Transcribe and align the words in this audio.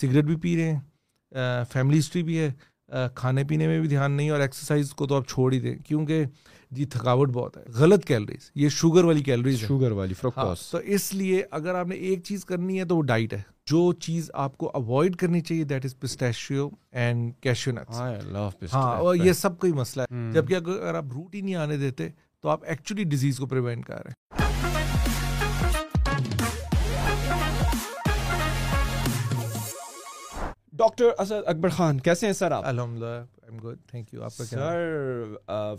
Cigarette 0.00 0.24
بھی 0.24 0.36
پی 0.36 0.56
رہے 0.56 0.74
ہیں 0.74 0.80
فیملی 1.72 1.98
ہسٹری 1.98 2.22
بھی 2.22 2.38
ہے 2.38 2.52
کھانے 3.14 3.44
پینے 3.44 3.66
میں 3.66 3.80
بھی 3.80 3.88
دھیان 3.88 4.12
نہیں 4.12 4.30
اور 4.30 4.40
ایکسرسائز 4.40 4.90
کو 4.90 5.06
تو 5.06 5.14
آپ 5.14 5.28
چھوڑ 5.28 5.52
ہی 5.52 5.60
دیں 5.60 5.74
کیونکہ 5.84 6.24
جی 6.70 6.84
تھکاوٹ 6.84 7.28
بہت 7.28 7.56
ہے 7.56 7.62
غلط 7.74 8.04
کیلریز 8.04 8.50
یہ 8.54 8.68
شوگر 8.68 9.04
والی 9.04 9.22
کیلریز 9.22 9.58
شوگر 9.58 9.90
والی 9.90 10.14
فرکٹوز 10.14 10.60
تو 10.70 10.78
اس 10.78 11.14
لیے 11.14 11.42
اگر 11.50 11.74
آپ 11.74 11.86
نے 11.86 11.94
ایک 11.94 12.22
چیز 12.24 12.44
کرنی 12.44 12.78
ہے 12.78 12.84
تو 12.84 12.96
وہ 12.96 13.02
ڈائٹ 13.02 13.32
ہے۔ 13.32 13.42
جو 13.66 13.92
چیز 13.92 14.30
آپ 14.34 14.58
کو 14.58 14.70
اوائڈ 14.74 15.16
کرنی 15.16 15.40
چاہیے 15.40 15.64
that 15.64 15.84
is 15.84 15.98
pistachio 16.00 16.68
and 16.92 17.32
cashew 17.40 17.70
nuts 17.70 18.00
ہاں 18.74 18.96
اور 18.96 19.16
یہ 19.16 19.32
سب 19.32 19.58
کا 19.58 19.68
ہی 19.68 19.72
مسئلہ 19.72 20.02
ہے۔ 20.02 20.32
جبکہ 20.32 20.54
اگر 20.54 20.94
آپ 20.94 21.04
روٹ 21.14 21.34
ہی 21.34 21.40
نہیں 21.40 21.54
آنے 21.54 21.76
دیتے 21.76 22.08
تو 22.40 22.48
آپ 22.48 22.64
ایکچولی 22.64 23.04
ڈیزیز 23.04 23.38
کو 23.38 23.46
پریوینٹ 23.46 23.84
کر 23.84 24.04
رہے 24.04 24.10
ہیں۔ 24.10 24.45
ڈاکٹر 30.76 31.10
اسد 31.18 31.42
اکبر 31.46 31.68
خان 31.68 32.00
کیسے 32.00 32.26
ہیں 32.26 32.32
سر 32.32 32.52
آپ؟ 32.52 32.64
الحمد 32.64 33.02
للہ 33.02 33.74
تھینک 33.90 34.14
یو 34.14 34.22
آپ 34.22 34.36
کا 34.38 34.44
sir 34.44 35.34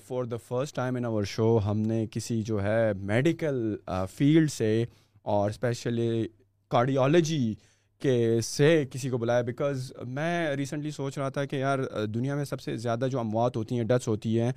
for 0.07 0.23
the 0.23 0.37
first 0.47 0.75
time 0.75 0.95
in 0.95 1.05
our 1.05 1.23
show 1.23 1.57
ہم 1.65 1.79
نے 1.79 2.05
کسی 2.11 2.41
جو 2.41 2.61
ہے 2.63 2.91
میڈیکل 3.03 3.75
فیلڈ 4.11 4.51
سے 4.51 4.85
اور 5.23 5.49
اسپیشلی 5.49 6.27
کارڈیالوجی 6.71 7.53
کے 8.01 8.41
سے 8.41 8.83
کسی 8.91 9.09
کو 9.09 9.17
بلایا 9.17 9.41
بیکاز 9.41 9.91
میں 10.07 10.55
ریسنٹلی 10.55 10.91
سوچ 10.91 11.17
رہا 11.17 11.29
تھا 11.29 11.45
کہ 11.45 11.55
یار 11.55 11.79
دنیا 12.07 12.35
میں 12.35 12.45
سب 12.45 12.61
سے 12.61 12.75
زیادہ 12.77 13.07
جو 13.11 13.19
اموات 13.19 13.55
ہوتی 13.57 13.77
ہیں 13.77 13.83
ڈیتھس 13.83 14.07
ہوتی 14.07 14.39
ہیں 14.39 14.51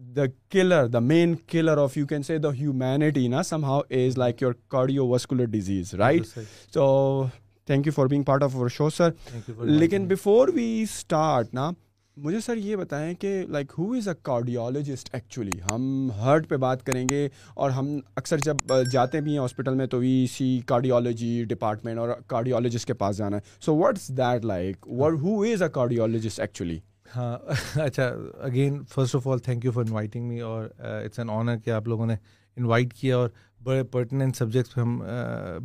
the 0.00 0.24
killer 0.50 0.86
the 0.86 0.98
main 0.98 1.34
killer 1.48 1.78
of 1.78 1.96
you 1.96 2.06
can 2.06 2.22
say 2.22 2.38
the 2.38 2.52
humanity 2.52 3.26
نا 3.28 3.42
somehow 3.64 3.80
is 3.90 4.18
like 4.18 4.42
your 4.42 4.52
cardiovascular 5.06 5.44
disease 5.44 5.94
right 5.94 6.38
تو 6.72 7.24
thank 7.68 7.86
you 7.86 7.92
for 7.92 8.06
being 8.06 8.22
part 8.22 8.42
of 8.42 8.56
our 8.56 8.68
show 8.68 8.88
sir 8.90 9.10
لیکن 9.58 10.06
بفور 10.08 10.48
وی 10.54 10.70
اسٹارٹ 10.82 11.54
نا 11.54 11.70
مجھے 12.16 12.40
سر 12.40 12.56
یہ 12.56 12.76
بتائیں 12.76 13.14
کہ 13.14 13.30
like 13.48 13.72
who 13.78 13.92
is 13.92 14.08
a 14.08 14.14
cardiologist 14.22 15.08
actually 15.12 15.58
ہم 15.70 16.10
heart 16.16 16.48
پہ 16.48 16.56
بات 16.56 16.82
کریں 16.86 17.06
گے 17.10 17.28
اور 17.54 17.70
ہم 17.70 17.98
اکثر 18.16 18.38
جب 18.38 18.72
جاتے 18.92 19.20
بھی 19.20 19.32
ہیں 19.32 19.38
ہاسپٹل 19.38 19.74
میں 19.74 19.86
تو 19.86 19.98
وی 19.98 20.26
سی 20.30 20.48
کارڈیالوجی 20.66 21.44
ڈپارٹمنٹ 21.48 21.98
اور 21.98 22.08
کارڈیالوجسٹ 22.26 22.86
کے 22.86 22.94
پاس 22.94 23.16
جانا 23.16 23.36
ہے 23.36 23.60
so 23.60 23.76
what's 23.76 24.08
that 24.18 24.44
like 24.44 24.86
who 25.22 25.40
is 25.42 25.62
a 25.62 25.68
cardiologist 25.74 26.40
actually 26.40 26.78
ہاں 27.16 27.36
اچھا 27.82 28.10
again 28.40 28.82
first 28.84 29.16
of 29.16 29.28
all 29.28 29.38
thank 29.38 29.64
you 29.64 29.72
for 29.72 29.84
inviting 29.84 30.28
me 30.28 30.40
اور 30.40 30.68
اٹس 30.78 31.18
این 31.18 31.30
آنر 31.30 31.56
کہ 31.64 31.70
آپ 31.70 31.88
لوگوں 31.88 32.06
نے 32.06 32.16
انوائٹ 32.56 32.94
کیا 32.94 33.16
اور 33.16 33.28
بڑے 33.64 33.82
پرٹننٹ 33.84 34.36
سبجیکٹس 34.36 34.74
پہ 34.74 34.80
ہم 34.80 34.98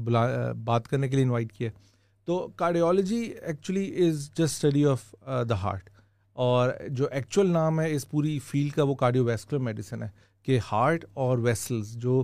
بلا 0.06 0.52
بات 0.66 0.88
کرنے 0.88 1.08
کے 1.08 1.16
لیے 1.16 1.26
انوائٹ 1.26 1.52
کیا 1.52 1.70
تو 2.28 2.48
cardiology 2.56 3.22
actually 3.42 4.08
is 4.08 4.30
just 4.30 4.42
study 4.42 4.86
of 4.86 5.14
the 5.50 5.56
heart 5.56 5.90
اور 6.36 6.70
جو 6.90 7.08
ایکچوئل 7.12 7.50
نام 7.50 7.80
ہے 7.80 7.94
اس 7.96 8.10
پوری 8.10 8.38
فیلڈ 8.40 8.74
کا 8.74 8.84
وہ 8.84 8.96
کارڈیو 8.96 9.26
ویسکولر 9.26 9.62
میڈیسن 9.62 10.04
ہے 10.04 10.08
کہ 10.48 10.60
ہارٹ 10.72 11.06
اور 11.14 11.38
ویسلس 11.38 11.94
جو 11.94 12.24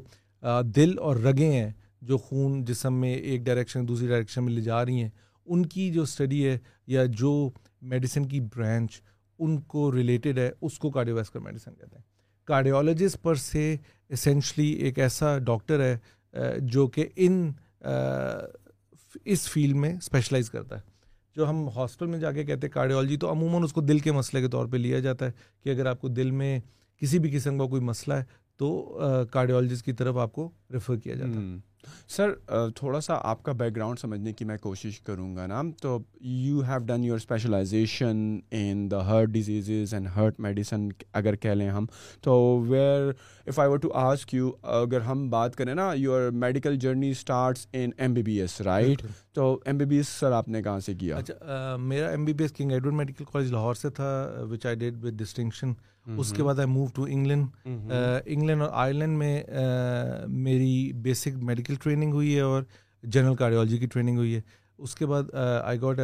دل 0.75 0.97
اور 0.99 1.15
رگیں 1.15 1.51
ہیں 1.51 1.71
جو 2.01 2.17
خون 2.17 2.63
جسم 2.65 2.93
میں 2.93 3.13
ایک 3.13 3.41
ڈائریکشن 3.41 3.87
دوسری 3.87 4.07
ڈائریکشن 4.07 4.43
میں 4.43 4.53
لے 4.53 4.61
جا 4.61 4.85
رہی 4.85 5.01
ہیں، 5.01 5.09
ان 5.47 5.65
کی 5.65 5.91
جو 5.91 6.01
اسٹڈی 6.01 6.45
ہے 6.47 6.57
یا 6.87 7.05
جو 7.05 7.49
میڈیسن 7.81 8.25
کی 8.25 8.39
برانچ 8.55 9.01
ان 9.39 9.59
کو 9.61 9.91
ریلیٹڈ 9.91 10.37
ہے، 10.37 10.49
اس 10.61 10.79
کو 10.79 10.89
کارڈیو 10.91 11.15
ویسکولر 11.15 11.43
میڈیسن 11.43 11.73
کہتے 11.73 11.95
ہیں۔ 11.95 12.03
کارڈیولوجسٹ 12.47 13.21
پر 13.21 13.35
سے 13.35 13.75
اسینشلی 14.09 14.67
ایک 14.67 14.99
ایسا 14.99 15.37
ڈاکٹر 15.39 15.81
ہے 15.81 15.97
جو 16.59 16.87
کہ 16.87 17.07
ان 17.15 17.51
اس 19.25 19.49
فیلڈ 19.49 19.75
میں 19.75 19.97
اسپیشلائز 19.97 20.49
کرتا 20.49 20.75
ہے۔ 20.75 20.81
جو 21.35 21.49
ہم 21.49 21.67
ہاسپٹل 21.75 22.05
میں 22.05 22.19
جا 22.19 22.31
کے 22.31 22.43
کہتے 22.43 22.67
ہیں 22.67 22.73
کارڈیالوجی 22.73 23.17
تو 23.17 23.31
عموماً 23.31 23.63
اس 23.63 23.73
کو 23.73 23.81
دل 23.81 23.99
کے 23.99 24.11
مسئلے 24.11 24.41
کے 24.41 24.47
طور 24.47 24.65
پہ 24.65 24.77
لیا 24.77 24.99
جاتا 24.99 25.25
ہے 25.25 25.31
کہ 25.63 25.69
اگر 25.69 25.85
آپ 25.85 26.01
کو 26.01 26.07
دل 26.07 26.31
میں 26.31 26.59
کسی 26.97 27.19
بھی 27.19 27.31
قسم 27.31 27.57
کا 27.57 27.65
کوئی 27.65 27.81
مسئلہ 27.81 28.13
ہے 28.13 28.23
تو 28.59 28.99
کارڈیالوجسٹ 29.31 29.85
کی 29.85 29.93
طرف 29.93 30.17
آپ 30.17 30.33
کو 30.33 30.49
ریفر 30.73 30.95
کیا 30.95 31.15
جاتا 31.15 31.39
ہے۔ 31.39 31.57
سر 32.07 32.31
تھوڑا 32.75 32.99
سا 33.01 33.17
آپ 33.23 33.43
کا 33.43 33.51
بیک 33.51 33.75
گراؤنڈ 33.75 33.99
سمجھنے 33.99 34.33
کی 34.33 34.45
میں 34.45 34.57
کوشش 34.57 34.99
کروں 35.01 35.35
گا 35.35 35.45
نا۔ 35.47 35.61
تو 35.81 35.97
you 36.21 36.61
have 36.61 36.77
done 36.85 37.03
your 37.03 37.17
specialization 37.17 38.39
in 38.51 38.89
the 38.91 39.05
heart 39.07 39.29
diseases 39.29 39.93
and 39.93 40.07
heart 40.15 40.39
medicine 40.39 40.87
اگر 41.13 41.35
کہہ 41.35 41.49
لیں 41.49 41.69
ہم۔ 41.69 41.85
تو 42.21 42.33
where 42.67 43.09
if 43.47 43.59
I 43.59 43.69
were 43.69 43.77
to 43.77 43.91
ask 43.93 44.33
you 44.33 44.51
اگر 44.63 45.01
ہم 45.01 45.29
بات 45.29 45.55
کریں 45.55 45.73
نا 45.75 45.91
your 45.93 46.29
medical 46.31 46.75
journey 46.75 47.11
starts 47.11 47.67
in 47.73 47.89
M 47.97 48.13
B 48.13 48.23
B 48.23 48.39
S 48.41 48.61
right 48.61 49.05
تو 49.33 49.59
M 49.65 49.77
B 49.77 49.85
B 49.85 49.97
S 49.97 50.09
sir 50.09 50.31
آپ 50.31 50.47
نے 50.47 50.61
کہاں 50.63 50.79
سے 50.79 50.93
کیا؟ 50.93 51.17
اچھا 51.17 51.75
میرا 51.79 52.09
M 52.09 52.25
B 52.25 52.33
B 52.33 52.43
S 52.43 52.51
King 52.51 52.71
Edward 52.71 52.93
Medical 52.93 53.23
College 53.31 53.51
Lahore 53.51 53.75
سے 53.75 53.89
تھا 53.89 54.11
which 54.49 54.65
I 54.65 54.75
did 54.75 55.03
with 55.03 55.13
distinction 55.13 55.73
اس 56.17 56.31
کے 56.33 56.43
بعد 56.43 56.59
I 56.59 56.67
move 56.67 56.85
to 56.95 57.03
England 57.03 57.47
England 58.25 58.61
اور 58.61 58.69
آئرلینڈ 58.73 59.17
میں 59.17 59.43
میری 60.27 60.91
بیسک 61.03 61.43
میڈیکل 61.43 61.75
ٹریننگ 61.75 62.13
ہوئی 62.13 62.35
ہے 62.35 62.41
اور 62.41 62.63
جنرل 63.03 63.35
کارڈیالوجی 63.35 63.77
کی 63.77 63.87
ٹریننگ 63.87 64.17
ہوئی 64.17 64.35
ہے. 64.35 64.41
اس 64.79 64.95
کے 64.95 65.05
بعد 65.05 65.33
I 65.63 65.81
got 65.81 65.99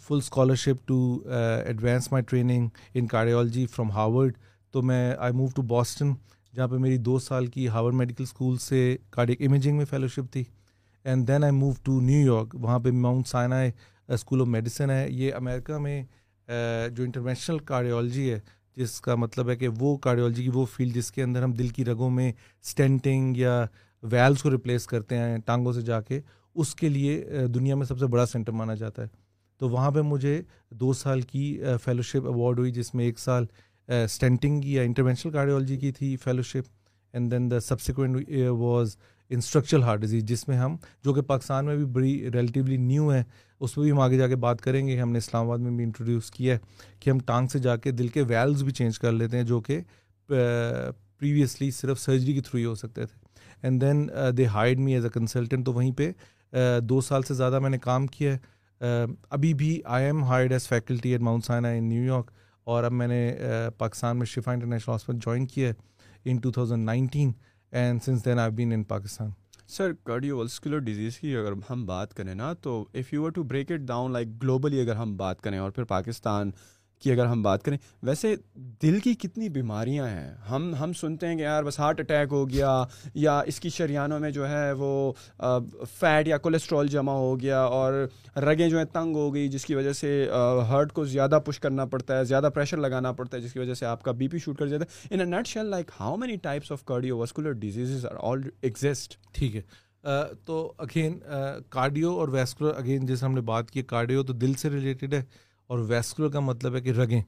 full 0.00 0.16
scholarship 0.16 0.86
to 0.88 0.98
advance 1.28 2.10
my 2.12 2.24
training 2.24 2.68
in 2.94 3.06
cardiology 3.06 3.66
from 3.66 3.90
Harvard 3.90 4.36
تو 4.74 4.82
میں 4.82 5.14
آئی 5.18 5.32
موو 5.32 5.48
ٹو 5.56 5.62
باسٹن 5.64 6.12
جہاں 6.52 6.68
پہ 6.68 6.76
میری 6.76 6.96
دو 6.98 7.18
سال 7.18 7.46
کی 7.46 7.68
ہارورڈ 7.68 7.94
میڈیکل 7.94 8.22
اسکول 8.22 8.56
سے 8.58 8.96
کارڈیک 9.10 9.42
امیجنگ 9.42 9.76
میں 9.76 9.84
فیلوشپ 9.84 10.32
تھی. 10.32 10.44
And 11.04 11.28
then 11.28 11.44
I 11.44 11.52
move 11.52 11.72
to 11.82 12.00
New 12.00 12.26
York 12.26 12.54
وہاں 12.54 12.78
پہ 12.78 12.90
Mount 12.90 13.28
Sinai 13.28 13.60
School 14.08 14.40
of 14.40 14.46
Medicine 14.46 14.90
ہے. 14.90 15.06
یہ 15.10 15.34
امیرکا 15.34 15.78
میں 15.78 16.02
جو 16.92 17.02
انٹرنیشنل 17.04 17.58
کارڈیالوجی 17.58 18.30
ہے 18.32 18.38
جس 18.78 19.00
کا 19.00 19.14
مطلب 19.14 19.48
ہے 19.50 19.56
کہ 19.56 19.68
وہ 19.78 19.96
کارڈیولوجی 19.96 20.42
کی 20.42 20.50
وہ 20.54 20.64
فیلڈ 20.72 20.94
جس 20.94 21.10
کے 21.12 21.22
اندر 21.22 21.42
ہم 21.42 21.52
دل 21.52 21.68
کی 21.68 21.84
رگوں 21.84 22.10
میں 22.10 22.30
اسٹینٹنگ 22.64 23.36
یا 23.36 23.64
ویلس 24.02 24.42
کو 24.42 24.50
ریپلیس 24.50 24.86
کرتے 24.86 25.16
ہیں، 25.18 25.38
ٹانگوں 25.46 25.72
سے 25.72 25.80
جا 25.80 26.00
کے، 26.00 26.20
اس 26.56 26.74
کے 26.74 26.88
لیے 26.88 27.46
دنیا 27.54 27.74
میں 27.76 27.86
سب 27.86 27.98
سے 27.98 28.06
بڑا 28.06 28.26
سینٹر 28.26 28.52
مانا 28.52 28.74
جاتا 28.74 29.02
ہے۔ 29.02 29.08
تو 29.60 29.68
وہاں 29.68 29.90
پہ 29.90 30.00
مجھے 30.02 30.40
دو 30.80 30.92
سال 30.92 31.20
کی 31.22 31.46
فیلوشپ 31.84 32.26
ایوارڈ 32.26 32.58
ہوئی 32.58 32.72
جس 32.72 32.94
میں 32.94 33.04
ایک 33.04 33.18
سال 33.18 33.46
اسٹینٹنگ 33.88 34.60
کی 34.60 34.74
یا 34.74 34.82
انٹرونشنل 34.82 35.32
کارڈیولوجی 35.32 35.76
کی 35.76 35.92
تھی 35.92 36.16
fellowship 36.16 36.66
and 37.14 37.30
then 37.30 37.50
the 37.50 37.60
subsequent 37.60 38.30
was 38.50 38.96
structural 39.30 39.82
heart 39.82 40.00
disease, 40.00 40.24
جس 40.24 40.46
میں 40.48 40.56
ہم، 40.56 40.76
جو 41.04 41.14
کہ 41.14 41.22
پاکستان 41.22 41.66
میں 41.66 41.76
بھی 41.76 41.84
بڑی 41.84 42.30
ریلیٹیولی 42.32 42.76
نیو 42.76 43.12
ہے 43.12 43.22
اس 43.60 43.74
پہ 43.74 43.80
بھی 43.80 43.90
ہم 43.90 44.00
آگے 44.00 44.18
جا 44.18 44.26
کے 44.28 44.36
بات 44.36 44.60
کریں 44.60 44.86
گے۔ 44.86 45.00
ہم 45.00 45.12
نے 45.12 45.18
اسلام 45.18 45.46
آباد 45.46 45.58
میں 45.58 45.70
بھی 45.70 45.84
انٹروڈیوس 45.84 46.30
کیا 46.30 46.54
ہے 46.54 46.58
کہ 47.00 47.10
ہم 47.10 47.18
ٹانگ 47.26 47.48
سے 47.48 47.58
جا 47.58 47.76
کے 47.76 47.90
دل 47.90 48.08
کے 48.08 48.22
ویلز 48.22 48.62
بھی 48.62 48.72
چینج 48.72 48.98
کر 48.98 49.12
لیتے 49.12 49.36
ہیں، 49.36 49.44
جو 49.44 49.60
کہ 49.60 49.80
پریویسلی 50.28 51.70
صرف 51.70 52.00
سرجری 52.00 52.34
کے 52.34 52.40
تھرو 52.40 52.58
ہی 52.58 52.64
ہو 52.64 52.74
سکتے 52.74 53.06
تھے۔ 53.06 53.26
And 53.62 53.80
then 53.80 54.08
they 54.36 54.46
hired 54.46 54.78
me 54.78 54.94
as 54.94 55.04
a 55.04 55.10
consultant 55.14 55.66
تو 55.66 55.72
وہیں 55.72 55.92
پہ 55.92 56.10
دو 56.80 57.00
سال 57.00 57.22
سے 57.22 57.34
زیادہ 57.34 57.58
میں 57.58 57.70
نے 57.70 57.78
کام 57.78 58.06
کیا 58.06 58.32
ہے۔ 58.32 58.38
ابھی 59.30 59.52
بھی 59.54 59.80
I 59.84 60.06
am 60.06 60.22
hired 60.24 60.52
as 60.52 60.68
faculty 60.68 61.12
at 61.12 61.20
Mount 61.20 61.44
Sinai 61.44 61.68
in 61.68 61.88
New 61.88 62.04
York 62.04 62.30
اور 62.66 62.84
اب 62.84 62.92
میں 62.92 63.06
نے 63.06 63.20
پاکستان 63.78 64.16
میں 64.18 64.26
شفا 64.26 64.52
انٹرنیشنل 64.52 64.92
ہاسپٹل 64.92 65.18
جوائن 65.18 65.46
کیا 65.46 65.68
ہے 65.68 65.72
in 66.24 66.36
two 66.36 66.52
thousand 66.52 66.84
nineteen 66.84 67.32
and 67.72 68.02
since 68.02 68.24
then 68.24 68.38
I 68.38 68.50
been 68.50 68.72
in 68.72 68.82
Pakistan 68.84 69.30
sir 69.68 69.92
cardiovascular 70.38 70.78
disease 70.78 71.18
کی 71.18 71.36
اگر 71.36 71.52
ہم 71.70 71.86
بات 71.86 72.14
کریں 72.14 72.34
نا 72.34 72.52
تو 72.52 72.84
if 72.94 73.12
you 73.12 73.22
were 73.22 73.30
to 73.30 73.42
break 73.42 73.72
it 73.72 73.80
down 73.80 74.12
like 74.12 74.28
globally 74.42 74.80
اگر 74.80 74.96
ہم 74.96 75.16
بات 75.16 75.40
کریں 75.40 75.58
اور 75.58 75.70
پھر 75.70 75.84
پاکستان 75.84 76.50
کی 77.00 77.12
اگر 77.12 77.26
ہم 77.26 77.42
بات 77.42 77.62
کریں، 77.62 77.76
ویسے 78.02 78.34
دل 78.82 78.98
کی 79.00 79.14
کتنی 79.14 79.48
بیماریاں 79.48 80.06
ہیں۔ 80.08 80.30
ہم 80.50 80.74
ہم 80.74 80.92
سنتے 80.92 81.26
ہیں 81.26 81.36
کہ 81.36 81.42
یار 81.42 81.62
بس 81.64 81.78
ہارٹ 81.78 82.00
اٹیک 82.00 82.32
ہو 82.32 82.48
گیا، 82.50 82.82
یا 83.14 83.38
اس 83.46 83.60
کی 83.60 83.68
شریانوں 83.68 84.18
میں 84.20 84.30
جو 84.30 84.48
ہے 84.48 84.72
وہ 84.72 85.12
فیٹ 85.90 86.28
یا 86.28 86.38
کولیسٹرول 86.38 86.88
جمع 86.88 87.12
ہو 87.12 87.38
گیا 87.40 87.60
اور 87.60 87.92
رگیں 88.36 88.68
جو 88.68 88.76
ہیں 88.78 88.84
تنگ 88.84 89.16
ہو 89.16 89.32
گئی، 89.34 89.48
جس 89.48 89.64
کی 89.64 89.74
وجہ 89.74 89.92
سے 89.92 90.28
ہارٹ 90.68 90.92
کو 90.92 91.04
زیادہ 91.06 91.38
پش 91.44 91.60
کرنا 91.60 91.84
پڑتا 91.86 92.18
ہے، 92.18 92.24
زیادہ 92.24 92.50
پریشر 92.54 92.76
لگانا 92.76 93.12
پڑتا 93.12 93.36
ہے، 93.36 93.42
جس 93.42 93.52
کی 93.52 93.58
وجہ 93.58 93.74
سے 93.74 93.86
آپ 93.86 94.02
کا 94.02 94.12
بی 94.12 94.28
پی 94.28 94.38
شوٹ 94.38 94.58
کر 94.58 94.66
جاتا 94.66 94.84
ہے۔ 94.84 95.14
In 95.14 95.20
a 95.20 95.26
nutshell 95.46 95.66
like 95.66 95.90
how 96.00 96.16
many 96.16 96.36
types 96.42 96.72
of 96.72 96.84
cardiovascular 97.18 97.52
diseases 97.54 98.06
are 98.06 98.16
all 98.22 98.40
exist 98.60 99.16
ٹھیک 99.34 99.56
ہے۔ 99.56 99.62
تو 100.44 100.72
اگین 100.78 101.18
کارڈیو 101.70 102.10
اور 102.10 102.28
ویسکولر 102.28 102.74
اگین 102.76 103.06
جیسے 103.06 103.24
ہم 103.26 103.34
نے 103.34 103.40
بات 103.40 103.70
کی 103.70 103.82
کارڈیو 103.84 104.22
تو 104.22 104.32
دل 104.32 104.54
سے 104.54 104.70
ریلیٹڈ 104.70 105.14
ہے۔ 105.14 105.22
اور 105.68 105.78
ویسکولر 105.78 106.28
کا 106.28 106.40
مطلب 106.40 106.74
ہے 106.76 106.80
کہ 106.80 106.90
رگیں۔ 106.90 107.22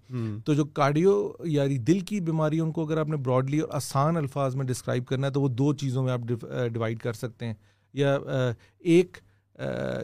تو 0.45 0.55
جو 0.55 0.65
کارڈیو 0.65 1.33
یعنی 1.45 1.79
دل 1.79 2.01
کی 2.01 2.21
بیماری 2.21 2.61
ان 2.61 2.73
کو 2.73 2.85
اگر 2.85 2.97
آپ 2.99 3.09
نے 3.09 3.17
براڈلی 3.17 3.59
اور 3.59 3.69
آسان 3.73 4.17
الفاظ 4.17 4.57
میں 4.57 4.65
ڈسکرائب 4.65 5.07
کرنا 5.07 5.27
ہے 5.27 5.33
تو 5.33 5.43
وہ 5.43 5.49
دو 5.49 5.73
چیزوں 5.75 6.03
میں 6.03 6.13
آپ 6.13 6.21
ڈیوائڈ 6.73 6.99
کر 6.99 7.13
سکتے 7.13 7.47
ہیں۔ 7.47 7.55
یا 7.93 8.19
ایک 8.79 9.19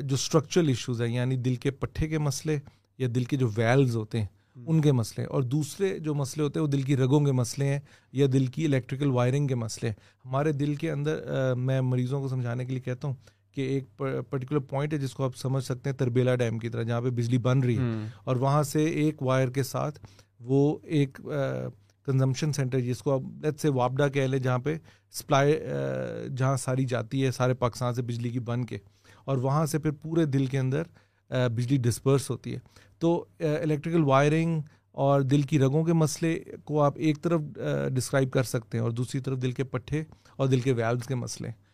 جو 0.02 0.14
اسٹرکچرل 0.14 0.68
ایشوز 0.68 1.02
ہیں 1.02 1.14
یعنی 1.14 1.36
دل 1.36 1.54
کے 1.54 1.70
پٹھے 1.70 2.08
کے 2.08 2.18
مسئلے 2.18 2.58
یا 2.98 3.08
دل 3.14 3.24
کے 3.24 3.36
جو 3.36 3.48
ویلز 3.56 3.96
ہوتے 3.96 4.18
ہیں 4.20 4.26
ان 4.66 4.80
کے 4.80 4.92
مسئلے۔ 4.92 5.26
اور 5.26 5.42
دوسرے 5.42 5.98
جو 5.98 6.14
مسئلے 6.14 6.44
ہوتے 6.44 6.58
ہیں 6.58 6.66
وہ 6.66 6.70
دل 6.70 6.82
کی 6.82 6.96
رگوں 6.96 7.20
کے 7.20 7.32
مسئلے 7.32 7.66
ہیں 7.66 7.80
یا 8.12 8.26
دل 8.32 8.46
کی 8.46 8.64
الیکٹریکل 8.64 9.10
وائرنگ 9.10 9.46
کے 9.46 9.54
مسئلے 9.54 9.88
ہیں۔ 9.88 9.96
ہمارے 10.24 10.52
دل 10.52 10.74
کے 10.74 10.90
اندر 10.90 11.24
میں 11.56 11.80
مریضوں 11.80 12.20
کو 12.20 12.28
سمجھانے 12.28 12.64
کے 12.64 12.70
لیے 12.70 12.80
کہتا 12.80 13.08
ہوں 13.08 13.14
کہ 13.56 13.62
ایک 13.62 13.84
پرٹیکولر 14.30 14.60
پوائنٹ 14.60 14.92
ہے 14.92 14.98
جس 14.98 15.12
کو 15.12 15.24
آپ 15.24 15.36
سمجھ 15.36 15.64
سکتے 15.64 15.90
ہیں 15.90 15.96
تربیلا 15.96 16.34
ڈیم 16.34 16.58
کی 16.58 16.68
طرح 16.68 16.82
جہاں 16.82 17.00
پہ 17.00 17.10
بجلی 17.10 17.38
بن 17.38 17.60
رہی 17.60 17.78
ہے۔ 17.78 18.08
اور 18.24 18.36
وہاں 18.36 18.62
سے 18.62 18.84
ایک 18.84 19.22
وائر 19.22 19.50
کے 19.50 19.62
ساتھ 19.62 19.98
وہ 20.40 20.78
ایک 20.82 21.20
کنزمپشن 22.04 22.52
سینٹر 22.52 22.80
جس 22.80 22.98
کو 22.98 23.12
آپ 23.12 23.20
لیٹ 23.42 23.60
سے 23.60 23.68
واپڈا 23.68 24.08
کہہ 24.08 24.22
لیں 24.22 24.38
جہاں 24.38 24.58
پہ 24.58 24.76
سپلائی 25.12 25.52
جہاں 26.36 26.56
ساری 26.56 26.84
جاتی 26.84 27.24
ہے 27.24 27.30
سارے 27.30 27.54
پاکستان 27.54 27.94
سے 27.94 28.02
بجلی 28.02 28.30
کی 28.30 28.40
بن 28.40 28.64
کے۔ 28.64 28.78
اور 29.24 29.36
وہاں 29.36 29.66
سے 29.66 29.78
پھر 29.78 29.90
پورے 29.90 30.24
دل 30.24 30.46
کے 30.46 30.58
اندر 30.58 30.82
بجلی 31.30 31.76
ڈسپرس 31.76 32.30
ہوتی 32.30 32.54
ہے۔ 32.54 32.58
تو 32.98 33.24
الیکٹریکل 33.40 34.04
وائرنگ 34.04 34.60
اور 34.92 35.20
دل 35.20 35.42
کی 35.42 35.58
رگوں 35.58 35.84
کے 35.84 35.92
مسئلے 35.92 36.44
کو 36.64 36.82
آپ 36.82 36.92
ایک 36.96 37.22
طرف 37.22 37.40
ڈسکرائب 37.94 38.30
کر 38.30 38.42
سکتے 38.42 38.78
ہیں 38.78 38.82
اور 38.82 38.90
دوسری 38.90 39.20
طرف 39.20 39.42
دل 39.42 39.52
کے 39.52 39.64
پٹھے 39.64 40.04
اور 40.36 40.46
دل 40.46 40.60
کے 40.60 40.72
ویلوز 40.72 41.06
کے 41.06 41.14
مسئلے۔ 41.14 41.65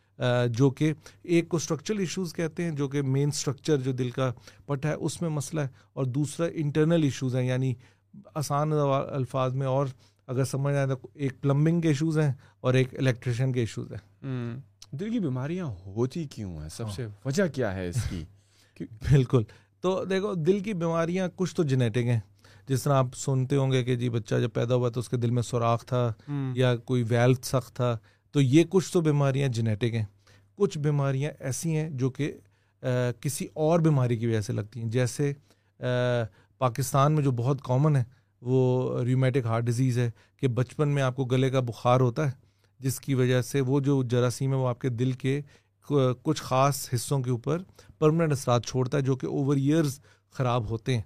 جو 0.51 0.71
کہ 0.71 0.93
ایک 1.23 1.49
کو 1.49 1.57
اسٹرکچرل 1.57 1.99
ایشوز 1.99 2.33
کہتے 2.33 2.65
ہیں 2.65 2.71
جو 2.71 2.89
کہ 2.89 3.03
مین 3.03 3.29
اسٹرکچر 3.29 3.77
جو 3.77 3.93
دل 3.93 4.11
کا 4.11 4.33
پٹھا 4.67 4.89
ہے 4.89 4.95
اس 4.95 5.23
میں 5.23 5.31
مسئلہ 5.31 5.61
ہے۔ 5.61 5.69
اور 5.93 6.05
دوسرا 6.05 6.47
انٹرنل 6.55 7.03
ایشوز 7.03 7.37
ہیں 7.37 7.47
یعنی 7.47 7.75
آسان 8.35 8.73
الفاظ 9.11 9.55
میں 9.55 9.67
اور 9.67 9.87
اگر 10.27 10.45
سمجھ 10.45 10.75
آئے 10.75 10.87
تو 10.87 11.09
ایک 11.15 11.41
پلمبنگ 11.41 11.81
کے 11.81 11.89
ایشوز 11.89 12.19
ہیں 12.19 12.33
اور 12.61 12.75
ایک 12.75 12.95
الیکٹریشین 12.95 13.53
کے 13.53 13.61
ایشوز 13.61 13.93
ہیں۔ 13.93 14.57
دل 14.91 15.11
کی 15.11 15.21
بیماریاں 15.21 15.67
ہوتی 15.67 16.25
کیوں 16.25 16.63
ہیں؟ 16.63 16.69
سب 16.69 16.91
سے 16.91 17.07
وجہ 17.25 17.47
کیا 17.55 17.75
ہے 17.75 17.89
اس 17.89 18.11
کی؟ 18.11 18.25
بالکل۔ 18.91 19.43
تو 19.81 20.05
دیکھو 20.05 20.35
دل 20.35 20.61
کی 20.61 20.75
بیماریاں 20.75 21.29
کچھ 21.37 21.57
تو 21.57 21.63
جنیٹک 21.63 21.99
ہیں۔ 21.99 22.21
جس 22.69 22.83
طرح 22.83 22.95
آپ 22.95 23.07
سنتے 23.15 23.57
ہوں 23.57 23.71
گے 23.71 23.85
کہ 23.85 23.97
جی 23.97 24.11
بچہ 24.11 24.35
جب 24.35 24.49
پیدا 24.55 24.75
ہوا 24.75 24.89
تو 24.89 25.01
اس 25.01 25.09
کے 25.09 25.17
دل 25.17 25.31
میں 25.31 25.43
سوراخ 25.43 25.85
تھا 25.85 26.13
یا 26.55 26.77
کوئی 26.77 27.05
ویل 27.09 27.35
سخت 27.43 27.77
تھا۔ 27.77 27.99
تو 28.33 28.41
یہ 28.41 28.65
کچھ 28.69 28.93
تو 28.93 29.01
بیماریاں 29.01 29.49
جنیٹک 29.49 29.95
ہیں 29.95 30.05
کچھ 30.55 30.79
بیماریاں 30.79 31.31
ایسی 31.39 31.77
ہیں 31.77 31.91
جو 31.91 32.11
کہ 32.11 32.33
کسی 33.21 33.47
اور 33.55 33.81
بیماری 33.81 34.17
کی 34.17 34.27
وجہ 34.27 34.41
سے 34.41 34.53
لگتی 34.53 34.81
ہیں۔ 34.81 34.89
جیسے 34.89 35.33
پاکستان 36.59 37.13
میں 37.13 37.23
جو 37.23 37.31
بہت 37.31 37.63
کامن 37.63 37.97
ہے 37.97 38.05
وہ 38.43 39.03
ریومیٹک 39.03 39.47
ہارٹ 39.47 39.65
ڈیزیز 39.65 39.99
ہے 39.99 40.11
کہ 40.37 40.49
بچپن 40.49 40.89
میں 40.89 41.03
آپ 41.03 41.17
کو 41.17 41.25
گلے 41.25 41.51
کا 41.51 41.61
بخار 41.61 42.01
ہوتا 42.01 42.27
ہے 42.27 42.33
جس 42.81 43.01
کی 43.01 43.15
وجہ 43.15 43.43
سے 43.43 43.61
وہ 43.61 43.81
جو 43.81 44.03
جراثیم 44.03 44.51
ہے 44.51 44.57
وہ 44.57 44.69
آپ 44.69 44.81
کے 44.81 44.89
دل 44.89 45.13
کے 45.13 45.41
کچھ 46.23 46.43
خاص 46.43 46.89
حصوں 46.95 47.21
کے 47.21 47.31
اوپر 47.31 47.63
پرماننٹ 47.99 48.33
اثرات 48.33 48.65
چھوڑتا 48.67 48.99
ہے 48.99 49.03
جو 49.03 49.17
کہ 49.17 49.27
اوور 49.27 49.57
ایئرز 49.57 50.01
خراب 50.31 50.71
ہوتے 50.71 50.99
ہیں۔ 50.99 51.03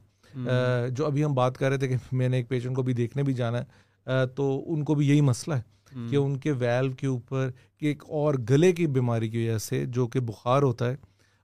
جو 0.90 1.06
ابھی 1.06 1.25
ہم 1.25 1.34
بات 1.34 1.58
کر 1.58 1.69
رہے 1.69 1.79
تھے 1.79 1.88
کہ 1.88 1.96
میں 2.12 2.29
نے 2.29 2.37
ایک 2.37 2.49
پیشنٹ 2.49 2.76
کو 2.76 2.82
بھی 2.82 2.93
دیکھنے 2.93 3.22
بھی 3.22 3.34
جانا 3.34 3.58
ہے 3.58 4.26
تو 4.26 4.64
ان 4.67 4.84
کو 4.84 4.94
بھی 4.94 5.08
یہی 5.08 5.20
مسئلہ 5.20 5.55
ہے۔ 5.55 5.75
کہ 6.10 6.16
ان 6.16 6.36
کے 6.36 6.52
ویلو 6.52 6.92
کے 6.92 7.06
اوپر 7.06 7.50
کہ 7.78 7.86
ایک 7.86 8.02
اور 8.08 8.34
گلے 8.50 8.72
کی 8.72 8.86
بیماری 8.86 9.28
کی 9.28 9.48
وجہ 9.48 9.58
سے 9.58 9.86
جو 9.86 10.06
کہ 10.06 10.20
بخار 10.20 10.62
ہوتا 10.62 10.90
ہے 10.90 10.96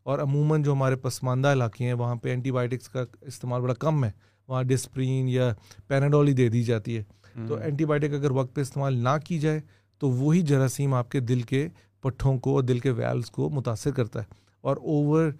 اور 0.03 0.19
عموماً 0.19 0.63
جو 0.63 0.73
ہمارے 0.73 0.97
پسماندہ 0.97 1.53
علاقے 1.53 1.85
ہیں 1.85 1.93
وہاں 1.93 2.17
پہ 2.17 2.29
اینٹی 2.29 2.51
بائیوٹکس 2.51 2.89
کا 2.89 3.05
استعمال 3.21 3.63
بڑا 3.63 3.75
کم 3.75 4.05
ہے۔ 4.05 4.11
وہاں 4.49 4.63
ڈسپرین 4.63 5.29
یا 5.29 5.55
پیناڈول 5.87 6.29
ہی 6.29 6.33
دے 6.33 6.49
دی 6.49 6.63
جاتی 6.63 6.99
ہے۔ 6.99 7.03
تو 7.49 7.55
اینٹی 7.55 7.85
بائیوٹک 7.85 8.15
اگر 8.15 8.31
وقت 8.31 8.55
پہ 8.55 8.61
استعمال 8.61 8.95
نہ 8.95 9.19
کی 9.25 9.39
جائے 9.39 9.61
تو 9.99 10.11
وہی 10.11 10.43
جراثیم 10.43 10.95
آپ 10.95 11.11
کے 11.11 11.21
دل 11.21 11.41
کے 11.41 11.69
پٹھوں 12.01 12.39
کو 12.39 12.55
اور 12.55 12.63
دل 12.63 12.79
کے 12.79 12.91
ویلس 12.91 13.31
کو 13.31 13.51
متاثر 13.51 13.91
کرتا 13.91 14.21
ہے۔ 14.21 14.25
اور 14.61 14.77
over 14.77 15.31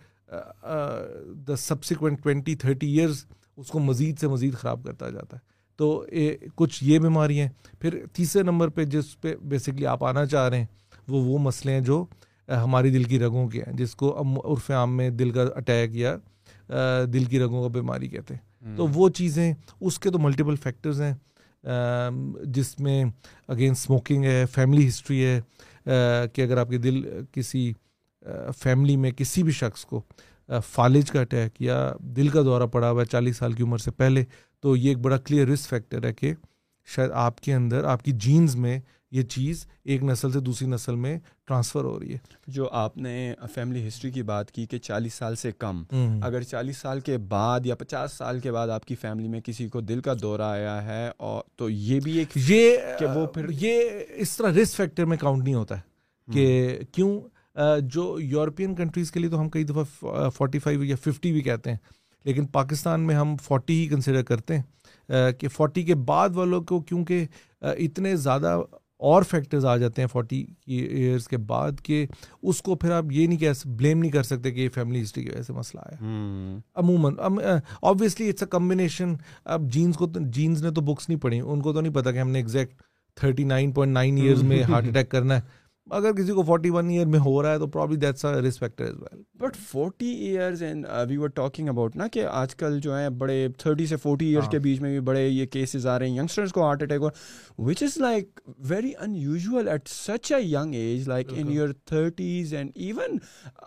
the 1.47 1.57
subsequent 1.57 2.23
twenty 2.23 2.55
thirty 2.55 2.99
years 2.99 3.25
اس 3.57 3.69
کو 3.69 3.79
مزید 3.79 4.19
سے 4.19 4.29
مزید 4.29 4.55
خراب 4.55 4.85
کرتا 4.85 5.11
جاتا 5.11 5.37
ہے۔ 5.37 5.52
تو 5.77 6.07
کچھ 6.55 6.85
یہ 6.85 6.99
بیماری 6.99 7.41
ہیں۔ 7.41 7.49
پھر 7.81 8.07
تیسرے 8.13 8.43
نمبر 8.43 8.69
پہ 8.69 8.85
جس 8.85 9.21
پہ 9.21 9.35
بیسکلی 9.43 9.87
آپ 9.87 10.05
آنا 10.05 10.27
چاہ 10.27 10.49
رہے 10.49 10.59
ہیں 10.59 10.67
وہ 11.09 11.25
وہ 11.25 11.39
مسئلے 11.39 11.73
ہیں 11.73 11.81
جو 11.81 12.05
ہماری 12.49 12.91
دل 12.91 13.05
کی 13.05 13.19
رگوں 13.19 13.49
کے 13.49 13.61
ہیں 13.61 13.77
جس 13.77 13.95
کو 13.95 14.23
عرف 14.45 14.71
عام 14.71 14.97
میں 14.97 15.11
دل 15.11 15.31
کا 15.31 15.43
اٹیک 15.57 15.97
یا 15.97 16.17
دل 17.13 17.25
کی 17.25 17.41
رگوں 17.41 17.63
کا 17.63 17.69
بیماری 17.69 18.09
کہتے 18.09 18.35
ہیں۔ 18.35 18.77
تو 18.77 18.87
وہ 18.87 19.09
چیزیں 19.09 19.55
اس 19.81 19.99
کے 19.99 20.11
تو 20.11 20.19
ملٹیپل 20.19 20.57
فیکٹرز 20.57 21.03
ہیں۔ 21.03 21.15
جس 22.45 22.81
میں 22.81 23.05
اگین 23.49 23.71
اسموکنگ 23.71 24.25
ہے 24.25 24.45
فیملی 24.53 24.89
ہسٹری 24.89 25.25
ہے 25.25 25.41
کہ 26.33 26.43
اگر 26.43 26.57
آپ 26.57 26.71
کے 26.71 26.79
دل 26.79 27.25
کسی 27.33 27.73
فیملی 28.59 28.97
میں 28.97 29.11
کسی 29.11 29.43
بھی 29.43 29.53
شخص 29.53 29.85
کو 29.85 30.01
فالج 30.67 31.11
کا 31.11 31.21
اٹیک 31.21 31.63
یا 31.63 31.93
دل 31.99 32.29
کا 32.29 32.43
دورہ 32.43 32.67
پڑا 32.67 32.91
ہوا 32.91 33.01
ہے 33.01 33.07
چالیس 33.07 33.37
سال 33.37 33.53
کی 33.53 33.63
عمر 33.63 33.79
سے 33.79 33.91
پہلے 33.91 34.25
تو 34.63 34.77
یہ 34.77 34.89
ایک 34.89 34.99
بڑا 34.99 35.19
کلیئر 35.19 35.49
رسک 35.49 35.69
فیکٹر 35.69 36.05
ہے 36.05 36.13
کہ 36.15 36.35
شاید 36.87 37.11
آپ 37.11 37.41
کے 37.41 37.55
اندر 37.55 37.85
آپ 37.85 38.03
کی 38.03 38.13
جینز 38.13 38.57
میں 38.57 38.81
یہ 39.11 39.23
چیز 39.23 39.67
ایک 39.85 40.03
نسل 40.03 40.33
سے 40.33 40.41
دوسری 40.41 40.69
نسل 40.69 40.95
میں 40.95 41.19
ٹرانسفر 41.47 41.85
ہو 41.85 42.01
رہی 42.01 42.13
ہے۔ 42.13 42.19
جو 42.47 42.69
آپ 42.73 42.97
نے 42.97 43.35
فیملی 43.55 43.89
ہسٹری 43.89 44.11
کی 44.11 44.23
بات 44.23 44.51
کی 44.51 44.67
کہ 44.67 44.79
چالیس 44.79 45.15
سال 45.15 45.35
سے 45.35 45.53
کم 45.53 45.83
اگر 46.23 46.43
چالیس 46.43 46.77
سال 46.79 47.01
کے 47.01 47.19
بعد 47.19 47.67
یا 47.67 47.75
پچاس 47.75 48.13
سال 48.13 48.41
کے 48.41 48.53
بعد 48.53 48.69
آپ 48.69 48.85
کی 48.85 48.95
فیملی 48.95 49.29
میں 49.29 49.41
کسی 49.41 49.69
کو 49.69 49.81
دل 49.81 50.01
کا 50.01 50.13
دورہ 50.23 50.43
آیا 50.43 50.85
ہے 50.85 51.11
اور 51.17 51.43
تو 51.57 51.71
یہ 51.71 52.01
بھی 52.01 52.19
ایک 52.19 52.29
یہ 52.35 52.77
کہ 52.99 53.07
وہ 53.07 53.27
پھر 53.27 53.47
یہ 53.51 53.91
اس 54.09 54.37
طرح 54.37 54.53
رسک 54.53 54.77
فیکٹر 54.77 55.05
میں 55.05 55.17
کاؤنٹ 55.17 55.45
نہیں 55.45 55.55
ہوتا 55.55 55.79
ہے 55.79 55.93
کہ 56.33 56.79
کیوں؟ 56.93 57.21
جو 57.81 58.21
یورپین 58.21 58.75
کنٹریز 58.75 59.13
کے 59.13 59.21
لیے 59.21 59.31
تو 59.31 59.41
ہم 59.41 59.49
کئی 59.49 59.65
دفعہ 59.65 60.29
فورٹی 60.31 60.59
فائیو 60.59 60.85
یا 60.85 60.97
ففٹی 60.97 61.33
بھی 61.33 61.41
کہتے 61.41 61.71
ہیں۔ 61.71 61.79
لیکن 62.25 62.47
پاکستان 62.47 63.01
میں 63.01 63.15
ہم 63.15 63.37
فورٹی 63.43 63.83
ہی 63.83 63.89
کنسیڈر 63.89 64.23
کرتے 64.23 64.59
ہیں 64.59 65.33
کہ 65.33 65.49
فورٹی 65.49 65.83
کے 65.83 65.95
بعد 65.95 66.29
والوں 66.35 66.61
کو 66.61 66.81
کیونکہ 66.81 67.27
اتنے 67.63 68.17
زیادہ 68.17 68.61
اور 69.01 69.23
فیکٹرز 69.23 69.65
آ 69.65 69.77
جاتے 69.77 70.03
ہیں 70.03 70.09
فورٹی 70.09 70.45
ایئرس 70.67 71.27
کے 71.29 71.37
بعد 71.37 71.81
کہ 71.83 72.07
اس 72.43 72.61
کو 72.63 72.75
پھر 72.75 72.91
آپ 72.91 73.05
یہ 73.11 73.27
نہیں 73.27 73.39
کہہ 73.39 73.67
بلیم 73.69 73.99
نہیں 73.99 74.11
کر 74.11 74.23
سکتے 74.23 74.51
کہ 74.51 74.61
یہ 74.61 74.69
فیملی 74.69 75.03
ہسٹری 75.03 75.25
کی 75.25 75.31
وجہ 75.31 75.43
سے 75.43 75.53
مسئلہ 75.53 75.81
آیا۔ 75.81 75.97
عموماً 76.75 77.15
obviously 77.83 78.29
it's 78.29 78.43
a 78.43 78.49
combination 78.49 79.15
of 79.45 79.71
genes 79.71 79.97
کو 79.97 80.07
جینس 80.33 80.63
نے 80.63 80.71
تو 80.71 80.81
بکس 80.81 81.09
نہیں 81.09 81.21
پڑھی 81.21 81.41
ان 81.41 81.61
کو 81.61 81.73
تو 81.73 81.81
نہیں 81.81 81.93
پتا 81.93 82.13
کہ 82.13 82.19
ہم 82.19 82.31
نے 82.31 82.39
exact 82.39 82.83
thirty 83.17 83.45
nine 83.45 83.73
point 83.73 83.95
nine 83.95 84.17
years 84.17 84.43
میں 84.43 84.63
ہارٹ 84.69 84.89
اٹیک 84.89 85.11
کرنا 85.11 85.37
ہے۔ 85.37 85.41
اگر 85.87 86.13
کسی 86.13 86.33
کو 86.33 86.43
فورٹی 86.43 86.71
ون 86.71 86.89
ایئر 86.91 87.07
میں 87.07 87.19
ہو 87.19 87.43
رہا 87.43 87.53
ہے 87.53 87.59
تو 87.59 87.67
probably 87.67 87.97
that's 87.97 88.25
risk 88.25 88.61
factor 88.61 88.85
as 88.85 88.95
well 88.95 89.23
but 89.41 89.57
forty 89.71 90.11
years 90.27 90.63
and 90.63 90.87
we 91.09 91.17
were 91.17 91.29
talking 91.29 91.69
about 91.69 91.97
نا 91.97 92.07
کہ 92.09 92.25
آج 92.27 92.55
کل 92.57 92.79
جو 92.81 92.99
ہے 92.99 93.09
بڑے 93.19 93.47
تھرٹی 93.59 93.87
سے 93.87 93.97
فورٹی 93.97 94.27
ایئرس 94.27 94.49
کے 94.51 94.59
بیچ 94.59 94.81
میں 94.81 94.91
بھی 94.91 95.01
بڑے 95.01 95.27
یہ 95.29 95.47
کیسز 95.47 95.87
آ 95.87 95.99
رہے 95.99 96.09
ہیں 96.09 96.17
ینگسٹرس 96.17 96.53
کو 96.53 96.63
ہارٹ 96.63 96.83
اٹیک 96.83 97.03
اور 97.03 97.13
which 97.59 97.83
is 97.83 97.99
like 97.99 98.41
very 98.71 98.93
unusual 99.17 99.69
at 99.69 99.89
such 99.89 100.33
a 100.33 100.41
young 100.43 100.75
age 100.75 101.09
like 101.09 101.33
in 101.37 101.53
your 101.53 101.69
thirties 101.87 102.55
and 102.55 102.71
even 102.75 103.19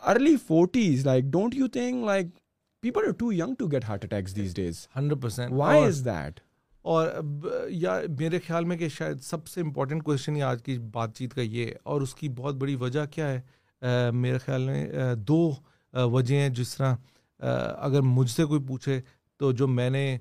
early 0.06 0.35
forties 0.47 1.06
like 1.06 1.25
don't 1.33 1.56
you 1.56 1.68
think 1.68 2.06
like 2.06 2.33
people 2.83 3.07
are 3.07 3.11
too 3.11 3.31
young 3.33 3.53
to 3.59 3.68
get 3.68 3.85
heart 3.88 4.03
attacks 4.06 4.35
these 4.35 4.56
days 4.56 4.87
hundred 4.95 5.21
percent 5.21 5.54
why 5.54 5.83
is 5.83 6.06
that 6.06 6.40
اور 6.85 7.07
یا 7.69 7.99
میرے 8.19 8.39
خیال 8.47 8.65
میں 8.65 8.77
کہ 8.77 8.87
شاید 8.89 9.21
سب 9.21 9.47
سے 9.47 9.61
important 9.61 10.04
question 10.04 10.42
آج 10.44 10.63
کی 10.63 10.77
بات 10.80 11.15
چیت 11.15 11.33
کا 11.33 11.42
یہ 11.42 11.71
اور 11.83 12.01
اس 12.01 12.15
کی 12.15 12.30
بہت 12.30 12.56
بڑی 12.56 12.75
وجہ 12.75 13.06
کیا 13.06 13.31
ہے؟ 13.31 14.11
میرے 14.11 14.37
خیال 14.37 14.65
میں 14.65 15.15
دو 15.15 15.51
وجہ 15.94 16.35
ہیں 16.35 16.49
جس 16.49 16.75
طرح 16.77 16.95
اگر 17.80 18.01
مجھ 18.01 18.30
سے 18.30 18.45
کوئی 18.45 18.61
پوچھے 18.68 19.01
تو 19.39 19.51
جو 19.51 19.68
میں 19.68 19.89
نے 19.89 20.18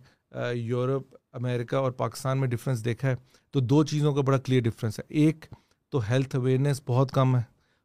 یورپ، 0.54 1.14
امریکہ 1.32 1.76
اور 1.76 1.92
پاکستان 1.92 2.40
میں 2.40 2.48
ڈفرینس 2.48 2.84
دیکھا 2.84 3.08
ہے، 3.08 3.14
تو 3.50 3.60
دو 3.60 3.84
چیزوں 3.84 4.14
کا 4.14 4.20
بڑا 4.20 4.38
کلیئر 4.38 4.62
ڈفرینس 4.62 4.98
ہے۔ 4.98 5.04
ایک 5.08 5.44
تو 5.90 6.00
ہیلتھ 6.10 6.36
اویئرنیس 6.36 6.82
بہت 6.86 7.12
کم 7.12 7.36
ہے۔ 7.36 7.42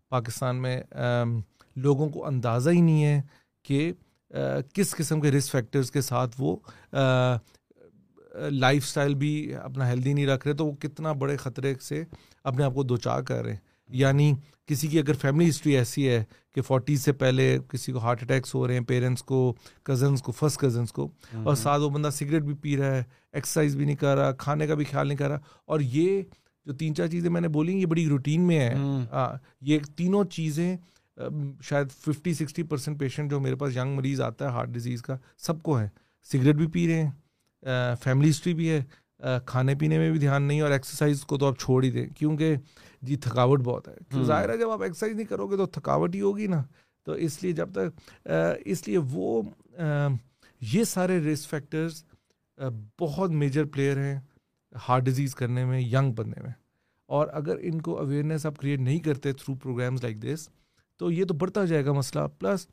پاکستان 0.09 0.61
میں 0.61 0.81
لوگوں 1.75 2.09
کو 2.09 2.25
اندازہ 2.25 2.69
ہی 2.69 2.81
نہیں 2.81 3.03
ہے 3.05 3.21
کہ 3.63 3.91
کس 4.73 4.95
قسم 4.95 5.21
کے 5.21 5.31
رسک 5.31 5.51
فیکٹرز 5.51 5.91
کے 5.91 6.01
ساتھ 6.01 6.35
وہ 6.39 6.55
لائف 8.35 8.83
اسٹائل 8.83 9.15
بھی 9.15 9.55
اپنا 9.55 9.89
ہیلدی 9.89 10.13
نہیں 10.13 10.27
رکھ 10.27 10.47
رہے 10.47 10.55
تو 10.55 10.65
وہ 10.67 10.71
کتنا 10.71 11.11
بڑے 11.11 11.37
خطرے 11.37 11.73
سے 11.81 12.03
اپنے 12.43 12.63
آپ 12.63 12.73
کو 12.73 12.83
دو 12.83 12.97
چار 12.97 13.21
کر 13.21 13.43
رہے 13.43 13.51
ہیں۔ 13.51 13.59
یعنی 13.87 14.33
کسی 14.65 14.87
کی 14.87 14.99
اگر 14.99 15.13
فیملی 15.13 15.49
ہسٹری 15.49 15.77
ایسی 15.77 16.09
ہے 16.09 16.23
کہ 16.55 16.61
فورٹی 16.61 16.97
سے 16.97 17.11
پہلے 17.11 17.57
کسی 17.67 17.91
کو 17.91 17.97
ہارٹ 17.97 18.23
اٹیکس 18.23 18.55
ہو 18.55 18.67
رہے 18.67 18.73
ہیں 18.73 18.81
پیرنٹس 18.81 19.23
کو 19.23 19.55
کزنس 19.83 20.21
کو 20.21 20.31
فرسٹ 20.31 20.59
کزنس 20.59 20.91
کو 20.91 21.03
اور 21.33 21.55
ساتھ 21.55 21.81
وہ 21.81 21.89
بندہ 21.89 22.09
سگریٹ 22.09 22.41
بھی 22.43 22.53
پی 22.53 22.77
رہا 22.77 22.95
ہے 22.95 23.03
ایکسرسائز 23.33 23.75
بھی 23.75 23.85
نہیں 23.85 23.95
کر 23.95 24.17
رہا 24.17 24.31
کھانے 24.31 24.67
کا 24.67 24.75
بھی 24.75 24.85
خیال 24.85 25.07
نہیں 25.07 25.17
کر 25.17 25.29
رہا۔ 25.29 25.39
اور 25.65 25.79
یہ 25.79 26.21
جو 26.65 26.73
تین 26.73 26.95
چار 26.95 27.07
چیزیں 27.07 27.29
میں 27.29 27.41
نے 27.41 27.47
بولی 27.47 27.81
یہ 27.81 27.85
بڑی 27.85 28.07
روٹین 28.07 28.41
میں 28.41 28.59
ہے۔ 28.59 28.73
یہ 29.61 29.79
تینوں 29.95 30.23
چیزیں 30.23 30.77
شاید 31.61 31.91
ففٹی 31.91 32.33
سکسٹی 32.33 32.63
پرسینٹ 32.63 32.99
پیشنٹ 32.99 33.31
جو 33.31 33.39
میرے 33.39 33.55
پاس 33.55 33.77
ینگ 33.77 33.95
مریض 33.95 34.21
آتا 34.21 34.45
ہے 34.45 34.49
ہارٹ 34.49 34.69
ڈیزیز 34.69 35.01
کا 35.01 35.17
سب 35.37 35.63
کو 35.63 35.79
ہے۔ 35.79 35.89
سگریٹ 36.31 36.55
بھی 36.55 36.67
پی 36.67 36.87
رہے 36.87 37.03
ہیں۔ 37.03 37.11
فیملی 38.03 38.29
ہسٹری 38.29 38.53
بھی 38.53 38.69
ہے۔ 38.69 38.83
کھانے 39.45 39.75
پینے 39.75 39.97
میں 39.97 40.11
بھی 40.11 40.19
دھیان 40.19 40.43
نہیں 40.43 40.61
اور 40.61 40.71
ایکسرسائز 40.71 41.21
کو 41.21 41.37
تو 41.37 41.47
آپ 41.47 41.59
چھوڑ 41.59 41.83
ہی 41.83 41.91
دیں۔ 41.91 42.07
کیونکہ 42.17 42.55
جی 43.01 43.15
تھکاوٹ 43.15 43.59
بہت 43.59 43.87
ہے۔ 43.87 44.23
ظاہر 44.23 44.49
ہے 44.49 44.57
جب 44.57 44.69
آپ 44.69 44.81
ایکسرسائز 44.81 45.15
نہیں 45.15 45.25
کرو 45.25 45.47
گے 45.47 45.57
تو 45.57 45.65
تھکاوٹ 45.65 46.15
ہی 46.15 46.21
ہوگی 46.21 46.47
نا۔ 46.47 46.63
تو 47.05 47.11
اس 47.11 47.43
لیے 47.43 47.51
جب 47.51 47.69
تک 47.71 48.29
اس 48.65 48.87
لیے 48.87 48.97
وہ 48.97 49.41
یہ 50.61 50.83
سارے 50.83 51.19
رسک 51.19 51.49
فیکٹرز 51.49 52.03
بہت 52.99 53.29
میجر 53.29 53.65
پلیئر 53.65 53.97
ہیں 53.97 54.19
ہارٹ 54.89 55.03
ڈیزیز 55.03 55.35
کرنے 55.35 55.65
میں 55.65 55.79
ینگ 55.79 56.11
بننے 56.11 56.41
میں۔ 56.43 56.51
اور 57.09 57.27
اگر 57.33 57.55
ان 57.61 57.81
کو 57.81 57.97
اویئرنیس 57.99 58.45
آپ 58.45 58.57
کریٹ 58.57 58.79
نہیں 58.79 58.99
کرتے 58.99 59.33
تھرو 59.33 59.55
پروگرامز 59.55 60.03
لائک 60.03 60.23
دس 60.23 60.49
تو 60.97 61.11
یہ 61.11 61.25
تو 61.25 61.33
بڑھتا 61.33 61.65
جائے 61.65 61.85
گا 61.85 61.91
مسئلہ۔ 61.91 62.23
پلس 62.39 62.67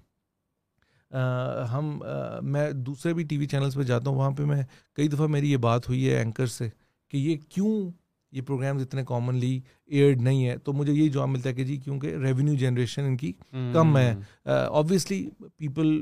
ہم 1.72 1.98
میں 2.42 2.70
دوسرے 2.72 3.12
بھی 3.14 3.24
ٹی 3.24 3.36
وی 3.38 3.46
چینلس 3.46 3.74
پہ 3.74 3.82
جاتا 3.82 4.10
ہوں 4.10 4.16
وہاں 4.16 4.30
پہ 4.30 4.44
میں 4.44 4.62
کئی 4.94 5.08
دفعہ 5.08 5.26
میری 5.26 5.52
یہ 5.52 5.56
بات 5.56 5.88
ہوئی 5.88 6.08
ہے 6.08 6.16
اینکر 6.18 6.46
سے 6.46 6.68
کہ 7.08 7.16
یہ 7.16 7.36
کیوں 7.48 7.90
یہ 8.32 8.42
پروگرامز 8.42 8.82
اتنے 8.82 9.04
کامنلی 9.08 9.60
ایئرڈ 9.86 10.22
نہیں 10.22 10.46
ہے 10.46 10.56
تو 10.58 10.72
مجھے 10.72 10.92
یہی 10.92 11.08
جواب 11.08 11.28
ملتا 11.28 11.48
ہے 11.48 11.54
کہ 11.54 11.64
جی 11.64 11.76
کیونکہ 11.76 12.16
ریونیو 12.22 12.54
جنریشن 12.54 13.04
ان 13.04 13.16
کی 13.16 13.32
کم 13.52 13.96
ہے۔ 13.98 14.14
Obviously 14.46 15.28
people 15.56 16.00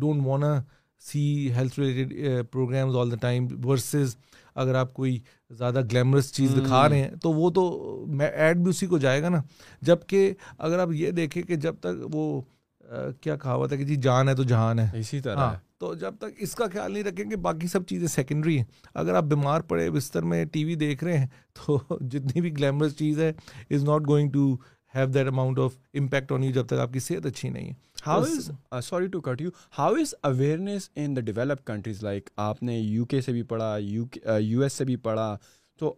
don't 0.00 0.26
want 0.26 0.42
see 1.02 1.52
health 1.52 1.80
related 1.80 2.12
programs 2.50 2.96
all 2.96 3.10
the 3.10 3.16
time 3.16 3.46
versus 3.64 4.16
اگر 4.54 4.74
آپ 4.74 4.94
کوئی 4.94 5.18
زیادہ 5.50 5.80
گلیمرس 5.92 6.32
چیز 6.32 6.54
دکھا 6.56 6.88
رہے 6.88 7.02
ہیں 7.02 7.10
تو 7.22 7.32
وہ 7.32 7.50
تو 7.50 7.64
ایڈ 8.20 8.56
بھی 8.56 8.70
اسی 8.70 8.86
کو 8.86 8.98
جائے 8.98 9.22
گا 9.22 9.28
نا۔ 9.28 9.42
جبکہ 9.82 10.32
اگر 10.58 10.78
آپ 10.78 10.92
یہ 10.92 11.10
دیکھیں 11.10 11.42
کہ 11.42 11.56
جب 11.56 11.74
تک 11.80 12.06
وہ 12.12 12.40
کیا 13.20 13.36
کہاوت 13.36 13.72
ہے 13.72 13.76
کہ 13.76 13.84
جی 13.84 13.96
جان 13.96 14.28
ہے 14.28 14.34
تو 14.34 14.42
جہان 14.42 14.78
ہے۔ 14.78 14.88
اسی 14.98 15.20
طرح 15.20 15.36
ہاں 15.36 15.54
تو 15.80 15.94
جب 15.94 16.14
تک 16.18 16.34
اس 16.38 16.54
کا 16.54 16.66
خیال 16.72 16.92
نہیں 16.92 17.04
رکھیں 17.04 17.24
کہ 17.30 17.36
باقی 17.36 17.66
سب 17.66 17.86
چیزیں 17.86 18.06
سیکنڈری 18.08 18.56
ہیں۔ 18.58 18.64
اگر 18.94 19.14
آپ 19.14 19.24
بیمار 19.24 19.60
پڑے 19.60 19.90
بستر 19.90 20.22
میں 20.22 20.44
ٹی 20.44 20.64
وی 20.64 20.74
دیکھ 20.74 21.04
رہے 21.04 21.18
ہیں 21.18 21.26
تو 21.54 21.78
جتنی 22.00 22.40
بھی 22.40 22.56
گلیمرس 22.58 22.96
چیز 22.98 23.20
ہے 23.20 23.32
is 23.70 23.84
not 23.84 24.08
going 24.08 24.30
to 24.30 24.54
have 24.94 25.06
that 25.06 25.26
amount 25.26 25.58
of 25.58 25.76
impact 25.94 26.32
on 26.32 26.44
you 26.44 26.50
جب 26.50 26.66
تک 26.66 26.78
آپ 26.78 26.92
کی 26.92 26.98
صحت 26.98 27.26
اچھی 27.26 27.48
نہیں 27.48 27.68
ہے۔ 27.68 27.74
How 28.06 28.22
is 28.22 28.50
sorry 28.84 29.06
to 29.06 29.20
cut 29.20 29.40
you 29.40 29.50
how 29.78 29.94
is 30.00 30.14
awareness 30.22 30.88
in 30.96 31.16
the 31.16 31.20
develop 31.20 31.64
countries 31.66 32.02
like 32.02 32.30
آپ 32.36 32.62
نے 32.62 32.78
یو 32.78 33.04
کے 33.04 33.20
سے 33.20 33.32
بھی 33.32 33.42
پڑھا 33.42 33.76
یو 33.78 34.62
ایس 34.62 34.72
سے 34.72 34.84
بھی 34.84 34.96
پڑھا۔ 34.96 35.36
تو 35.80 35.94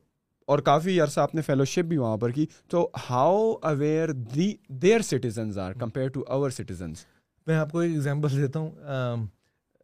اور 0.48 0.58
کافی 0.58 1.00
عرصہ 1.00 1.20
آپ 1.20 1.34
نے 1.34 1.42
فیلوشپ 1.42 1.84
بھی 1.84 1.96
وہاں 1.96 2.16
پر 2.16 2.30
کی 2.30 2.46
تو 2.68 2.88
how 3.10 3.52
aware 3.62 4.12
the 4.12 4.52
their 4.68 5.00
citizens 5.00 5.58
are 5.58 5.72
compare 5.72 6.08
to 6.08 6.22
our 6.26 6.50
citizens 6.50 7.04
میں 7.46 7.56
آپ 7.56 7.72
کو 7.72 7.78
ایک 7.78 7.92
ایگزامپل 7.92 8.36
دیتا 8.36 8.60
ہوں 8.60 9.26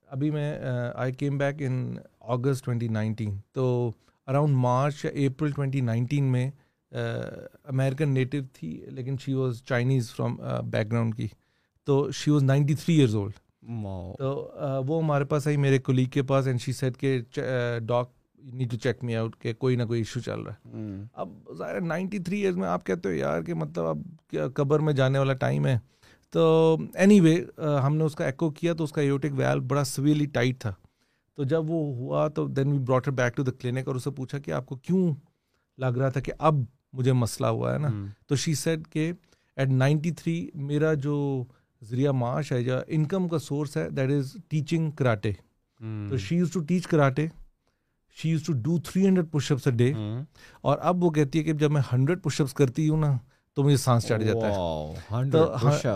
ابھی 0.09 0.31
میں 0.31 0.59
I 0.95 1.13
came 1.13 1.39
back 1.39 1.57
in 1.59 1.97
August 2.21 2.65
twenty 2.65 2.89
nineteen 2.89 3.37
تو 3.53 3.93
اراؤنڈ 4.27 4.57
مارچ 4.57 5.05
یا 5.05 5.11
اپریل 5.27 5.53
ٹوینٹی 5.53 5.81
نائنٹین 5.81 6.25
میں 6.25 6.51
امیریکن 6.93 8.09
نیٹو 8.09 8.39
تھی 8.53 8.71
لیکن 8.89 9.17
she 9.21 9.35
was 9.35 9.63
Chinese 9.63 10.11
from 10.11 10.37
back 10.71 10.91
ground 10.93 11.17
کی 11.17 11.29
تو 11.87 12.11
she 12.11 12.31
was 12.31 12.43
ninety 12.43 12.75
three 12.75 12.97
years 12.97 13.15
old 13.17 13.33
تو 14.19 14.51
وہ 14.87 15.03
ہمارے 15.03 15.25
پاس 15.25 15.47
آئی 15.47 15.57
میرے 15.57 15.79
کولیگ 15.79 16.07
کے 16.07 16.23
پاس 16.23 16.47
اینڈ 16.47 16.61
شی 16.61 16.73
سیٹ 16.73 16.97
کہ 16.97 17.19
doc 17.87 18.11
need 18.43 18.71
to 18.71 18.77
check 18.77 19.05
me 19.05 19.17
out 19.17 19.37
کہ 19.37 19.53
کوئی 19.55 19.77
نہ 19.77 19.83
کوئی 19.83 20.01
ایشو 20.01 20.21
چل 20.21 20.41
رہا 20.41 20.53
ہے۔ 20.53 21.03
اب 21.13 21.29
ظاہر 21.59 21.81
نائنٹی 21.81 22.19
تھری 22.19 22.41
ایئرز 22.41 22.57
میں 22.57 22.69
آپ 22.69 22.87
کہتے 22.87 23.09
ہو 23.09 23.15
یار 23.15 23.43
کہ 23.43 23.55
مطلب 23.55 23.85
اب 23.85 24.55
قبر 24.55 24.81
میں 24.81 24.93
جانے 24.93 25.19
والا 25.19 25.33
ٹائم 25.33 25.67
ہے۔ 25.67 25.79
تو 26.31 26.77
اینی 26.95 27.21
وے 27.21 27.35
ہم 27.87 27.97
نے 27.97 28.05
اس 28.05 28.15
کا 28.15 28.25
ایکو 28.25 28.51
کیا 28.51 28.75
تو 28.75 28.85
اس 28.85 28.93
کا 28.93 29.01
ایوٹک 29.01 29.33
ویل 29.37 29.61
بڑا 29.61 29.85
سویئرلی 29.85 30.27
ٹائٹ 30.27 30.61
تھا۔ 30.61 30.75
تو 31.35 31.45
جب 31.45 31.71
وہ 31.71 31.97
ہوا 31.97 32.29
تو 32.29 32.47
then 32.47 32.73
we 32.73 32.79
brought her 32.79 33.11
back 33.11 33.37
to 33.37 33.43
the 33.43 33.51
clinic 33.51 33.87
اور 33.89 33.97
اسے 33.97 34.11
پوچھا 34.11 34.39
کہ 34.39 34.51
آپ 34.51 34.67
کو 34.67 34.77
کیوں 34.77 35.15
لگ 35.79 35.99
رہا 35.99 36.09
تھا 36.09 36.21
کہ 36.21 36.33
اب 36.39 36.55
مجھے 36.93 37.13
مسئلہ 37.13 37.47
ہوا 37.47 37.73
ہے 37.75 37.79
نا؟ 37.79 37.89
تو 38.27 38.37
شی 38.37 38.55
سیٹ 38.55 38.89
کہ 38.89 39.13
ایٹ 39.57 39.69
نائنٹی 39.69 40.11
تھری 40.11 40.49
میرا 40.55 40.95
جو 40.95 41.45
ذریعہ 41.83 42.13
معاش 42.13 42.53
ہے 42.53 42.63
یا 42.63 42.81
انکم 42.87 43.29
کا 43.29 43.39
سورس 43.39 43.77
ہے 43.77 43.91
دیٹ 43.91 44.11
از 44.11 44.37
ٹیچنگ 44.49 44.91
کراٹے 44.91 45.33
تو 46.11 46.17
she 46.17 46.37
used 46.37 46.53
to 46.53 46.61
teach 46.61 46.87
karate 46.87 47.27
she 48.17 48.31
used 48.31 48.43
to 48.43 48.53
do 48.53 48.79
three 48.79 49.07
hundred 49.09 49.31
push 49.31 49.53
ups 49.53 49.67
a 49.67 49.73
day 49.73 49.93
اور 50.61 50.79
اب 50.81 51.05
وہ 51.05 51.11
کہتی 51.11 51.39
ہے 51.39 51.45
کہ 51.45 51.53
جب 51.53 51.71
میں 51.73 51.83
ہنڈریڈ 51.93 52.23
پش 52.23 52.41
اپس 52.41 52.55
کرتی 52.55 52.89
ہوں 52.89 52.97
نا 52.97 53.17
تو 53.55 53.63
مجھے 53.63 53.77
سانس 53.77 54.07
چڑھ 54.07 54.23
جاتا 54.25 54.47
ہے۔ 54.47 54.53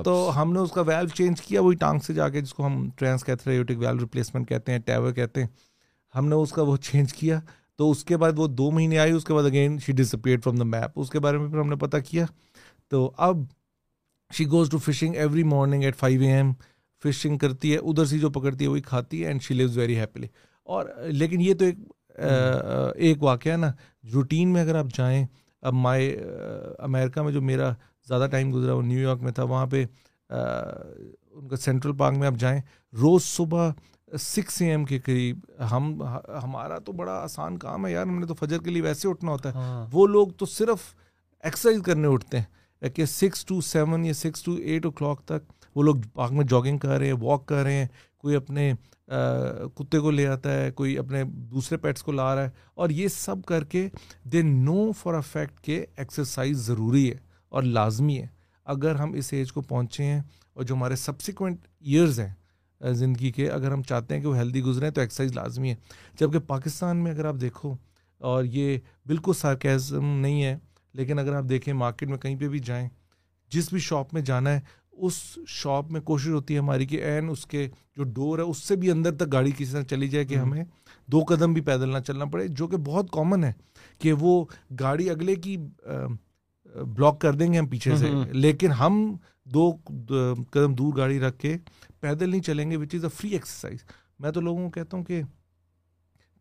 تو 0.05 0.31
ہم 0.37 0.53
نے 0.53 0.59
اس 0.59 0.73
کا 0.73 0.81
ویلو 0.81 1.09
چینج 1.09 1.41
کیا 1.43 1.61
وہی 1.61 1.77
ٹانگ 1.77 1.99
سے 1.99 2.15
جا 2.15 2.29
کے 2.29 2.41
جس 2.41 2.55
کو 2.55 2.67
ہم 2.67 2.89
ٹرانس 2.97 3.25
کہتے 3.25 3.51
ہیں 3.51 3.57
یوٹک 3.57 3.79
ویلو 3.79 3.99
ریپلیسمنٹ 4.01 4.49
کہتے 4.49 4.73
ہیں 4.73 4.79
ٹیور 4.79 5.13
کہتے 5.13 5.41
ہیں۔ 5.41 5.49
ہم 6.15 6.29
نے 6.29 6.35
اس 6.35 6.53
کا 6.53 6.63
وہ 6.63 6.77
چینج 6.77 7.13
کیا 7.13 7.41
تو 7.77 7.91
اس 7.91 8.05
کے 8.05 8.17
بعد 8.17 8.33
وہ 8.37 8.47
دو 8.47 8.71
مہینے 8.71 8.99
آئی 8.99 9.13
اس 9.13 9.25
کے 9.25 9.35
بعد 9.35 9.45
again 9.45 9.79
she 9.79 9.93
disappear 10.15 10.39
from 10.45 10.57
the 10.57 10.65
map 10.65 11.01
اس 11.01 11.11
کے 11.11 11.21
بارے 11.21 11.39
میں 11.39 11.49
پھر 11.49 11.59
ہم 11.59 11.69
نے 11.69 11.77
پتہ 11.77 11.97
کیا۔ 12.09 12.27
تو 12.89 13.11
اب 13.17 13.37
she 14.31 14.47
goes 14.47 14.71
to 14.71 14.79
fishing 14.79 15.15
every 15.17 15.43
morning 15.43 15.83
at 15.83 15.97
five 15.97 16.21
a 16.21 16.33
m 16.33 16.53
fishing 17.05 17.39
کرتی 17.39 17.73
ہے 17.73 17.79
ادھر 17.79 18.05
سے 18.05 18.19
جو 18.19 18.31
پکڑتی 18.31 18.65
ہے 18.65 18.71
وہی 18.71 18.81
کھاتی 18.81 19.23
ہے 19.23 19.29
and 19.29 19.43
she 19.43 19.55
lives 19.55 19.77
very 19.79 19.99
happily 20.01 20.27
اور 20.63 20.87
لیکن 21.09 21.41
یہ 21.41 21.55
تو 21.55 21.65
ایک 21.65 21.77
ایک 22.17 23.23
واقعہ 23.23 23.53
ہے 23.53 23.57
نا 23.57 23.71
روٹین 24.15 24.53
میں 24.53 24.61
اگر 24.63 24.75
آپ 24.75 24.87
جائیں 24.95 25.27
اب 25.63 25.75
مائے 25.75 26.15
امیرکا 26.79 27.23
میں 27.23 27.33
جو 27.33 27.43
میرا 27.43 27.73
زیادہ 28.07 28.27
ٹائم 28.31 28.53
گزرا 28.55 28.75
وہ 28.75 28.83
نیو 28.83 29.01
یارک 29.01 29.23
میں 29.23 29.33
تھا 29.33 29.43
وہاں 29.45 29.67
پہ 29.67 29.85
ان 30.31 31.49
کا 31.49 31.57
سینٹرل 31.57 31.97
پارک 31.97 32.17
میں 32.17 32.27
آپ 32.27 32.39
جائیں 32.39 32.61
روز 32.93 33.23
صبح 33.25 33.71
سکس 34.19 34.61
اے 34.63 34.71
ایم 34.71 34.85
کے 34.85 34.99
قریب 34.99 35.39
ہم 35.71 36.03
ہمارا 36.43 36.79
تو 36.79 36.93
بڑا 36.93 37.13
آسان 37.13 37.57
کام 37.59 37.87
ہے 37.87 37.93
یار 37.93 38.07
ہم 38.07 38.19
نے 38.19 38.27
تو 38.27 38.35
فجر 38.35 38.59
کے 38.59 38.71
لیے 38.71 38.83
ویسے 38.83 39.09
اٹھنا 39.09 39.31
ہوتا 39.31 39.49
ہے 39.49 39.55
ہاں۔ 39.55 39.87
وہ 39.93 40.07
لوگ 40.07 40.29
تو 40.29 40.47
صرف 40.47 40.95
ایکسرسائز 41.45 41.83
کرنے 41.83 42.09
اٹھتے 42.09 42.39
ہیں 42.39 42.91
کہ 42.91 43.05
سکس 43.07 43.45
ٹو 43.45 43.61
سیون 43.63 44.05
یا 44.05 44.15
six 44.15 44.43
to 44.43 44.55
eight 44.55 44.87
O 44.87 44.91
clock 44.91 45.25
تک 45.25 45.53
وہ 45.77 45.83
لوگ 45.83 45.97
پارک 46.15 46.33
میں 46.33 46.45
جاگنگ 46.45 46.79
کر 46.79 46.99
رہے 46.99 47.07
ہیں 47.07 47.17
واک 47.21 47.47
کر 47.47 47.63
رہے 47.63 47.75
ہیں 47.75 47.87
کوئی 48.27 48.37
اپنے 48.37 48.73
کتے 49.77 49.99
کو 49.99 50.11
لے 50.11 50.27
آتا 50.27 50.53
ہے، 50.53 50.71
کوئی 50.71 50.97
اپنے 50.99 51.23
دوسرے 51.51 51.77
پیٹس 51.79 52.03
کو 52.03 52.13
لا 52.13 52.35
رہا 52.35 52.45
ہے، 52.45 52.51
اور 52.75 52.91
یہ 52.91 53.09
سب 53.09 53.45
کر 53.47 53.65
کے 53.65 53.89
they 54.33 54.43
know 54.43 54.91
for 54.93 55.15
a 55.15 55.21
fact 55.23 55.61
کہ 55.65 55.85
ایکسرسائز 55.97 56.67
ضروری 56.67 57.09
ہے 57.11 57.19
اور 57.53 57.63
لازمی 57.63 58.19
ہے۔ 58.19 58.27
اگر 58.67 58.95
ہم 58.95 59.13
اس 59.13 59.33
ایج 59.33 59.53
کو 59.53 59.61
پہنچے 59.63 60.05
ہیں 60.05 60.21
اور 60.55 60.65
جو 60.65 60.75
ہمارے 60.75 60.97
سبسیکوینٹ 60.97 61.67
ایئرز 61.81 62.21
ہیں 62.21 62.33
زندگی 62.95 63.31
کے، 63.33 63.49
اگر 63.51 63.73
ہم 63.73 63.83
چاہتے 63.83 64.15
ہیں 64.15 64.21
کہ 64.23 64.29
وہ 64.29 64.37
ہیلدی 64.37 64.63
گزریں 64.63 64.91
تو 64.91 65.01
ایکسرسائز 65.01 65.33
لازمی 65.33 65.71
ہے۔ 65.71 65.77
جبکہ 66.19 66.39
پاکستان 66.49 66.97
میں 66.97 67.13
اگر 67.13 67.25
آپ 67.25 67.37
دیکھو، 67.41 67.75
اور 68.21 68.45
یہ 68.45 68.79
بالکل 69.07 69.33
سارکیزم 69.35 70.07
نہیں 70.17 70.43
ہے، 70.45 70.57
لیکن 70.95 71.19
اگر 71.19 71.35
آپ 71.35 71.45
دیکھیں 71.49 71.73
مارکیٹ 71.75 72.09
میں 72.09 72.19
کہیں 72.19 72.37
پہ 72.37 72.49
بھی 72.49 72.59
جائیں، 72.59 72.89
جس 73.53 73.73
بھی 73.73 73.81
شاپ 73.81 74.15
میں 74.15 74.23
جانا 74.23 74.51
ہے 74.51 74.61
اس 74.97 75.39
شاپ 75.49 75.91
میں 75.91 76.01
کوشش 76.01 76.29
ہوتی 76.29 76.55
ہے 76.55 76.59
ہماری 76.59 76.87
کہ 76.87 77.05
این 77.05 77.29
اس 77.31 77.47
کے 77.47 77.69
جو 77.97 78.03
ڈور 78.03 78.39
ہے 78.39 78.45
اس 78.45 78.59
سے 78.59 78.77
بھی 78.77 78.91
اندر 78.91 79.17
تک 79.17 79.33
گاڑی 79.33 79.53
کسی 79.59 79.73
طرح 79.73 79.83
چلی 79.83 80.09
جائے 80.09 80.25
کہ 80.25 80.35
ہمیں 80.35 80.65
دو 81.07 81.21
قدم 81.29 81.53
بھی 81.53 81.61
پیدل 81.61 81.89
نہ 81.89 81.99
چلنا 81.99 82.25
پڑے 82.25 82.49
جو 82.49 82.67
کہ 82.67 82.77
بہت 82.77 83.11
کامن 83.13 83.45
ہے 83.45 83.53
کہ 83.99 84.13
وہ 84.13 84.45
گاڑی 84.81 85.11
اگلے 85.11 85.35
کی 85.35 85.57
بلاک 86.75 87.21
کر 87.21 87.33
دیں 87.33 87.53
گے 87.53 87.59
ہم 87.59 87.67
پیچھے 87.67 87.97
سے۔ 87.97 88.11
لیکن 88.33 88.73
ہم 88.73 89.17
دو 89.45 89.77
قدم 90.51 90.75
دور 90.75 90.97
گاڑی 90.97 91.21
رکھ 91.21 91.39
کے 91.39 91.57
پیدل 92.01 92.31
نہیں 92.31 92.43
چلیں 92.43 92.71
گے 92.71 92.77
وچ 92.77 92.95
از 92.95 93.05
اے 93.05 93.11
فری 93.11 93.31
ایکسرسائز 93.31 93.79
میں 94.19 94.31
تو 94.31 94.41
لوگوں 94.41 94.65
کو 94.65 94.71
کہتا 94.71 94.97
ہوں 94.97 95.05
کہ 95.05 95.23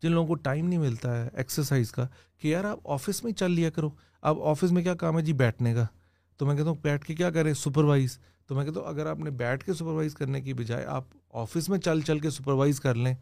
جن 0.02 0.12
لوگوں 0.12 0.28
کو 0.28 0.34
ٹائم 0.34 0.68
نہیں 0.68 0.78
ملتا 0.78 1.24
ہے 1.24 1.28
ایکسرسائز 1.32 1.92
کا 1.92 2.06
کہ 2.38 2.48
یار 2.48 2.64
آپ 2.64 2.78
آفس 2.84 3.24
میں 3.24 3.32
چل 3.32 3.50
لیا 3.50 3.70
کرو۔ 3.70 3.90
اب 4.22 4.42
آفس 4.42 4.72
میں 4.72 4.82
کیا 4.82 4.94
کام 4.94 5.18
ہے 5.18 5.22
جی 5.22 5.32
بیٹھنے 5.32 5.74
کا؟ 5.74 5.86
تو 6.36 6.46
میں 6.46 6.54
کہتا 6.54 6.68
ہوں 6.68 6.76
بیٹھ 6.82 7.04
کے 7.04 7.14
کیا 7.14 7.30
کریں؟ 7.30 7.54
سپروائز 7.54 8.18
تو 8.46 8.54
میں 8.54 8.64
کہتا 8.64 8.80
ہوں 8.80 8.86
اگر 8.86 9.06
آپ 9.06 9.18
نے 9.18 9.30
بیٹھ 9.30 9.64
کے 9.64 9.72
سپروائز 9.72 10.14
کرنے 10.14 10.40
کی 10.40 10.54
بجائے 10.54 10.84
آپ 10.84 11.04
آفس 11.32 11.68
میں 11.68 11.78
چل 11.78 12.00
چل 12.00 12.18
کے 12.18 12.30
سپروائز 12.30 12.80
کر 12.80 12.94
لیں 12.94 13.14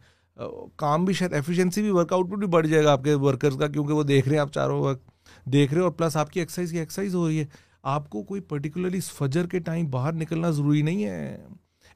کام 0.75 1.05
بھی 1.05 1.13
شاید 1.13 1.33
ایفیشنسی 1.33 1.81
بھی 1.81 1.89
ورک 1.89 2.13
آؤٹ 2.13 2.25
بھی 2.27 2.47
بڑھ 2.47 2.67
جائے 2.67 2.83
گا 2.83 2.91
آپ 2.91 3.03
کے 3.03 3.13
ورکرز 3.13 3.57
کا 3.59 3.67
کیونکہ 3.67 3.93
وہ 3.93 4.03
دیکھ 4.03 4.27
رہے 4.27 4.35
ہیں 4.35 4.41
آپ 4.41 4.53
چاروں 4.53 4.79
وقت، 4.81 5.09
دیکھ 5.45 5.73
رہے 5.73 5.81
ہیں 5.81 5.87
اور 5.87 5.93
پلس 5.93 6.17
آپ 6.17 6.31
کی 6.31 6.39
ایکسرسائز 6.39 6.71
کی 6.71 6.79
ایکسرسائز 6.79 7.15
ہو 7.15 7.27
رہی 7.27 7.39
ہے۔ 7.39 7.45
آپ 7.83 8.09
کو 8.09 8.23
کوئی 8.23 8.41
پرٹیکولرلی 8.41 8.99
فجر 8.99 9.47
کے 9.47 9.59
ٹائم 9.59 9.89
باہر 9.89 10.13
نکلنا 10.13 10.49
ضروری 10.51 10.81
نہیں 10.81 11.05
ہے 11.05 11.45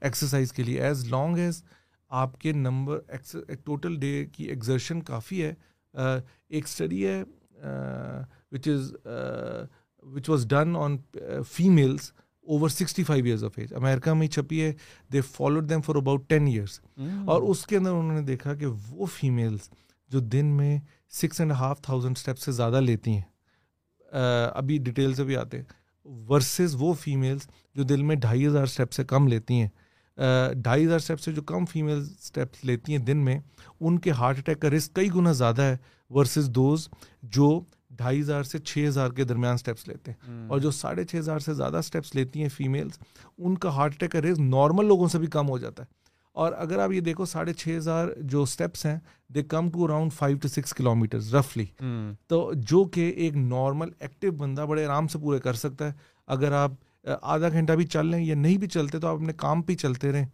ایکسرسائز 0.01 0.51
کے 0.53 0.63
لیے۔ 0.63 0.81
ایز 0.81 1.07
لانگ 1.09 1.37
ایز 1.37 1.63
آپ 2.11 2.39
کے 2.41 2.51
نمبر 2.51 2.99
ٹوٹل 3.63 3.99
ڈے 3.99 4.25
کی 4.33 4.43
ایگزرشن 4.43 5.01
کافی 5.01 5.43
ہے۔ 5.43 5.53
ایک 5.93 6.63
اسٹڈی 6.65 7.05
ہے 7.07 7.23
which 8.51 8.67
is 8.67 8.93
which 10.03 10.29
was 10.29 10.47
done 10.47 10.75
on 10.75 10.97
females 11.47 12.11
over 12.49 12.69
sixty 12.69 13.03
five 13.03 13.25
years 13.25 13.43
of 13.43 13.57
age 13.57 13.73
America 13.73 14.13
میں 14.13 14.27
چھپی 14.27 14.61
ہے. 14.61 14.71
They 15.11 15.21
followed 15.21 15.69
them 15.69 15.81
for 15.81 15.95
about 15.95 16.29
ten 16.29 16.47
years 16.47 16.79
اور 17.25 17.41
اس 17.41 17.65
کے 17.67 17.77
اندر 17.77 17.91
انہوں 17.91 18.13
نے 18.13 18.21
دیکھا 18.25 18.53
کہ 18.53 18.65
وہ 18.65 19.05
فیمیلس 19.13 19.69
جو 20.11 20.19
دن 20.19 20.45
میں 20.57 20.77
six 21.13 21.39
and 21.41 21.51
half 21.51 21.81
thousand 21.81 22.17
step 22.17 22.37
سے 22.37 22.51
زیادہ 22.51 22.81
لیتی 22.81 23.11
ہیں. 23.11 23.21
ابھی 24.53 24.77
ڈیٹیل 24.77 25.13
سے 25.13 25.23
بھی 25.23 25.37
آتے 25.37 25.57
ہیں. 25.57 25.65
ورسز 26.29 26.75
وہ 26.79 26.93
فیمیلس 26.99 27.47
جو 27.75 27.83
دل 27.83 28.01
میں 28.01 28.15
ڈھائی 28.15 28.47
ہزار 28.47 28.63
اسٹیپ 28.63 28.91
سے 28.93 29.03
کم 29.05 29.27
لیتی 29.27 29.61
ہیں. 29.61 29.69
ڈھائی 30.53 30.85
ہزار 30.85 30.99
اسٹیپ 30.99 31.19
سے 31.19 31.31
جو 31.31 31.41
کم 31.43 31.65
فیمیل 31.65 31.99
اسٹیپس 31.99 32.63
لیتی 32.65 32.91
ہیں 32.91 33.03
دن 33.05 33.17
میں 33.25 33.39
ان 33.79 33.99
کے 33.99 34.11
ہارٹ 34.11 34.37
اٹیک 34.37 34.61
کا 34.61 34.69
رسک 34.69 34.95
کئی 34.95 35.09
گنا 35.15 35.31
زیادہ 35.31 35.61
ہے. 35.61 35.77
ورسز 36.11 36.49
دوز 36.49 36.87
جو 37.23 37.59
ڈھائی 37.99 38.21
ہزار 38.21 38.43
سے 38.43 38.59
چھ 38.59 38.85
ہزار 38.87 39.09
کے 39.09 39.23
درمیان 39.23 39.53
اسٹیپس 39.53 39.87
لیتے 39.87 40.11
ہیں۔ 40.11 40.47
اور 40.47 40.59
جو 40.59 40.71
ساڑھے 40.71 41.03
چھ 41.03 41.15
ہزار 41.15 41.39
سے 41.39 41.53
زیادہ 41.53 41.77
اسٹیپس 41.77 42.15
لیتی 42.15 42.41
ہیں 42.41 42.49
فیمیلس 42.49 42.99
ان 43.37 43.57
کا 43.57 43.75
ہارٹ 43.75 43.93
اٹیک 43.93 44.11
کا 44.11 44.21
ریز 44.21 44.39
نارمل 44.39 44.85
لوگوں 44.85 45.07
سے 45.07 45.19
بھی 45.19 45.27
کم 45.27 45.49
ہو 45.49 45.57
جاتا 45.57 45.83
ہے۔ 45.83 45.87
اور 46.35 46.53
اگر 46.57 46.79
آپ 46.79 46.91
یہ 46.91 47.01
دیکھو 47.01 47.25
ساڑھے 47.25 47.53
چھ 47.53 47.69
ہزار 47.77 48.07
جو 48.17 48.43
اسٹیپس 48.43 48.85
ہیں 48.85 48.99
they 49.33 49.43
come 49.43 49.69
to 49.69 49.83
around 49.83 50.13
five 50.13 50.37
to 50.37 50.47
six 50.47 50.73
kilometre 50.95 51.19
رفلی 51.33 51.65
تو 52.27 52.51
جو 52.55 52.85
کہ 52.85 53.09
ایک 53.09 53.35
نارمل 53.35 53.89
ایکٹیو 53.99 54.31
بندہ 54.31 54.61
بڑے 54.61 54.85
آرام 54.85 55.07
سے 55.07 55.19
پورے 55.19 55.39
کر 55.39 55.53
سکتا 55.53 55.87
ہے۔ 55.87 55.93
اگر 56.27 56.51
آپ 56.51 56.71
آدھا 57.21 57.49
گھنٹہ 57.49 57.73
بھی 57.73 57.85
چل 57.85 58.05
لیں 58.05 58.25
یا 58.25 58.35
نہیں 58.35 58.57
بھی 58.57 58.67
چلتے 58.67 58.99
تو 58.99 59.07
آپ 59.07 59.15
اپنے 59.15 59.33
کام 59.33 59.61
پہ 59.61 59.75
چلتے 59.75 60.11
رہیں۔ 60.11 60.27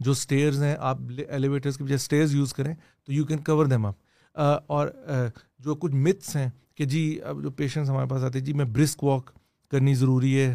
جو 0.00 0.10
اسٹیئرز 0.10 0.62
ہیں 0.62 0.76
آپ 0.78 0.98
ایلیویٹرس 1.28 1.76
کی 1.76 1.84
بجائے 1.84 1.96
اسٹیئرز 1.96 2.34
یوز 2.34 2.54
کریں 2.54 2.74
تو 3.06 3.12
you 3.12 3.24
can 3.24 3.38
cover 3.38 3.66
them 3.66 3.86
up 3.86 3.94
اور 4.34 4.88
جو 5.58 5.74
کچھ 5.74 5.94
متس 5.94 6.34
ہیں 6.36 6.48
کہ 6.74 6.84
جی 6.84 7.02
اب 7.24 7.42
جو 7.42 7.50
پیشنٹس 7.50 7.90
ہمارے 7.90 8.08
پاس 8.08 8.24
آتے 8.24 8.38
ہیں 8.38 8.46
جی 8.46 8.52
میں 8.52 8.64
برسک 8.64 9.04
واک 9.04 9.30
کرنی 9.72 9.94
ضروری 9.94 10.38
ہے، 10.38 10.54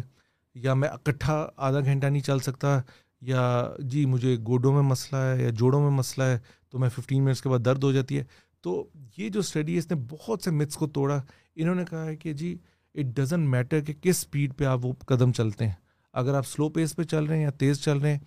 یا 0.54 0.74
میں 0.74 0.88
اکٹھا 0.88 1.46
آدھا 1.56 1.80
گھنٹہ 1.80 2.06
نہیں 2.06 2.22
چل 2.22 2.38
سکتا، 2.38 2.80
یا 3.22 3.42
جی 3.78 4.04
مجھے 4.06 4.36
گوڈوں 4.46 4.72
میں 4.72 4.82
مسئلہ 4.82 5.16
ہے، 5.16 5.42
یا 5.42 5.50
جوڑوں 5.50 5.80
میں 5.80 5.90
مسئلہ 5.90 6.24
ہے، 6.24 6.38
تو 6.70 6.78
میں 6.78 6.88
ففٹین 6.88 7.24
منٹس 7.24 7.42
کے 7.42 7.48
بعد 7.48 7.64
درد 7.64 7.84
ہو 7.84 7.92
جاتی 7.92 8.18
ہے۔ 8.18 8.24
تو 8.64 8.84
یہ 9.18 9.28
جو 9.28 9.40
اسٹڈی 9.40 9.72
ہے، 9.72 9.78
اس 9.78 9.90
نے 9.90 9.96
بہت 10.10 10.42
سے 10.42 10.50
متس 10.50 10.76
کو 10.76 10.86
توڑا۔ 10.86 11.20
انہوں 11.56 11.74
نے 11.74 11.84
کہا 11.90 12.04
ہے 12.04 12.16
کہ 12.16 12.32
جی 12.32 12.56
اٹ 12.94 13.16
ڈزنٹ 13.16 13.48
میٹر 13.48 13.80
کہ 13.80 13.92
کس 13.92 14.18
اسپیڈ 14.18 14.56
پہ 14.58 14.64
آپ 14.64 14.84
وہ 14.84 14.92
قدم 15.06 15.32
چلتے 15.32 15.66
ہیں۔ 15.66 15.74
اگر 16.12 16.34
آپ 16.34 16.46
سلو 16.46 16.68
پیس 16.68 16.96
پہ 16.96 17.02
چل 17.02 17.24
رہے 17.24 17.36
ہیں 17.36 17.42
یا 17.42 17.50
تیز 17.50 17.80
چل 17.80 17.98
رہے 17.98 18.12
ہیں 18.12 18.18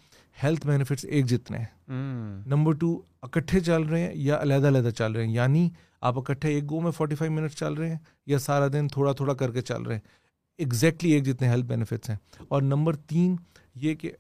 ہیلتھ 0.44 0.68
بینیفٹس 0.68 1.06
ایک 1.06 1.26
جتنے 1.26 1.58
ہیں۔ 1.58 1.92
نمبر 2.46 2.74
ٹو 2.74 3.02
اکٹھے 3.22 3.60
چل 3.60 3.82
رہے 3.84 4.00
ہیں 4.00 4.12
یا 4.16 4.42
علیحدہ 4.42 4.68
علیحدہ 4.68 4.90
چل 4.90 5.12
رہے 5.12 5.26
ہیں۔ 5.26 5.34
یعنی 5.34 5.70
آپ 6.02 6.20
اکٹھے 6.20 6.50
ایک 6.50 6.70
گو 6.70 6.82
میں 6.82 6.92
فورٹی 6.92 7.16
فائیو 7.16 7.32
منٹ 7.32 7.52
چل 7.52 7.74
رہے 7.74 7.90
ہیں 7.90 7.98
یا 8.26 8.40
سارا 8.40 8.68
دن 8.74 8.88
تھوڑا 8.88 9.12
تھوڑا 9.12 9.34
کر 9.34 9.52
کے 9.52 9.62
چل 9.62 9.82
رہے 9.82 9.96
ہیں۔ 9.96 10.02
ایگزیکٹلی 10.58 11.12
ایک 11.12 11.24
جتنے 11.24 11.48
ہیلتھ 11.50 11.66
بینیفٹس 11.66 12.10
ہیں۔ 12.10 12.18
اور 12.48 12.62
نمبر 12.62 12.96
تین 12.96 13.36
یہ 13.76 13.96
کہ 13.96 14.12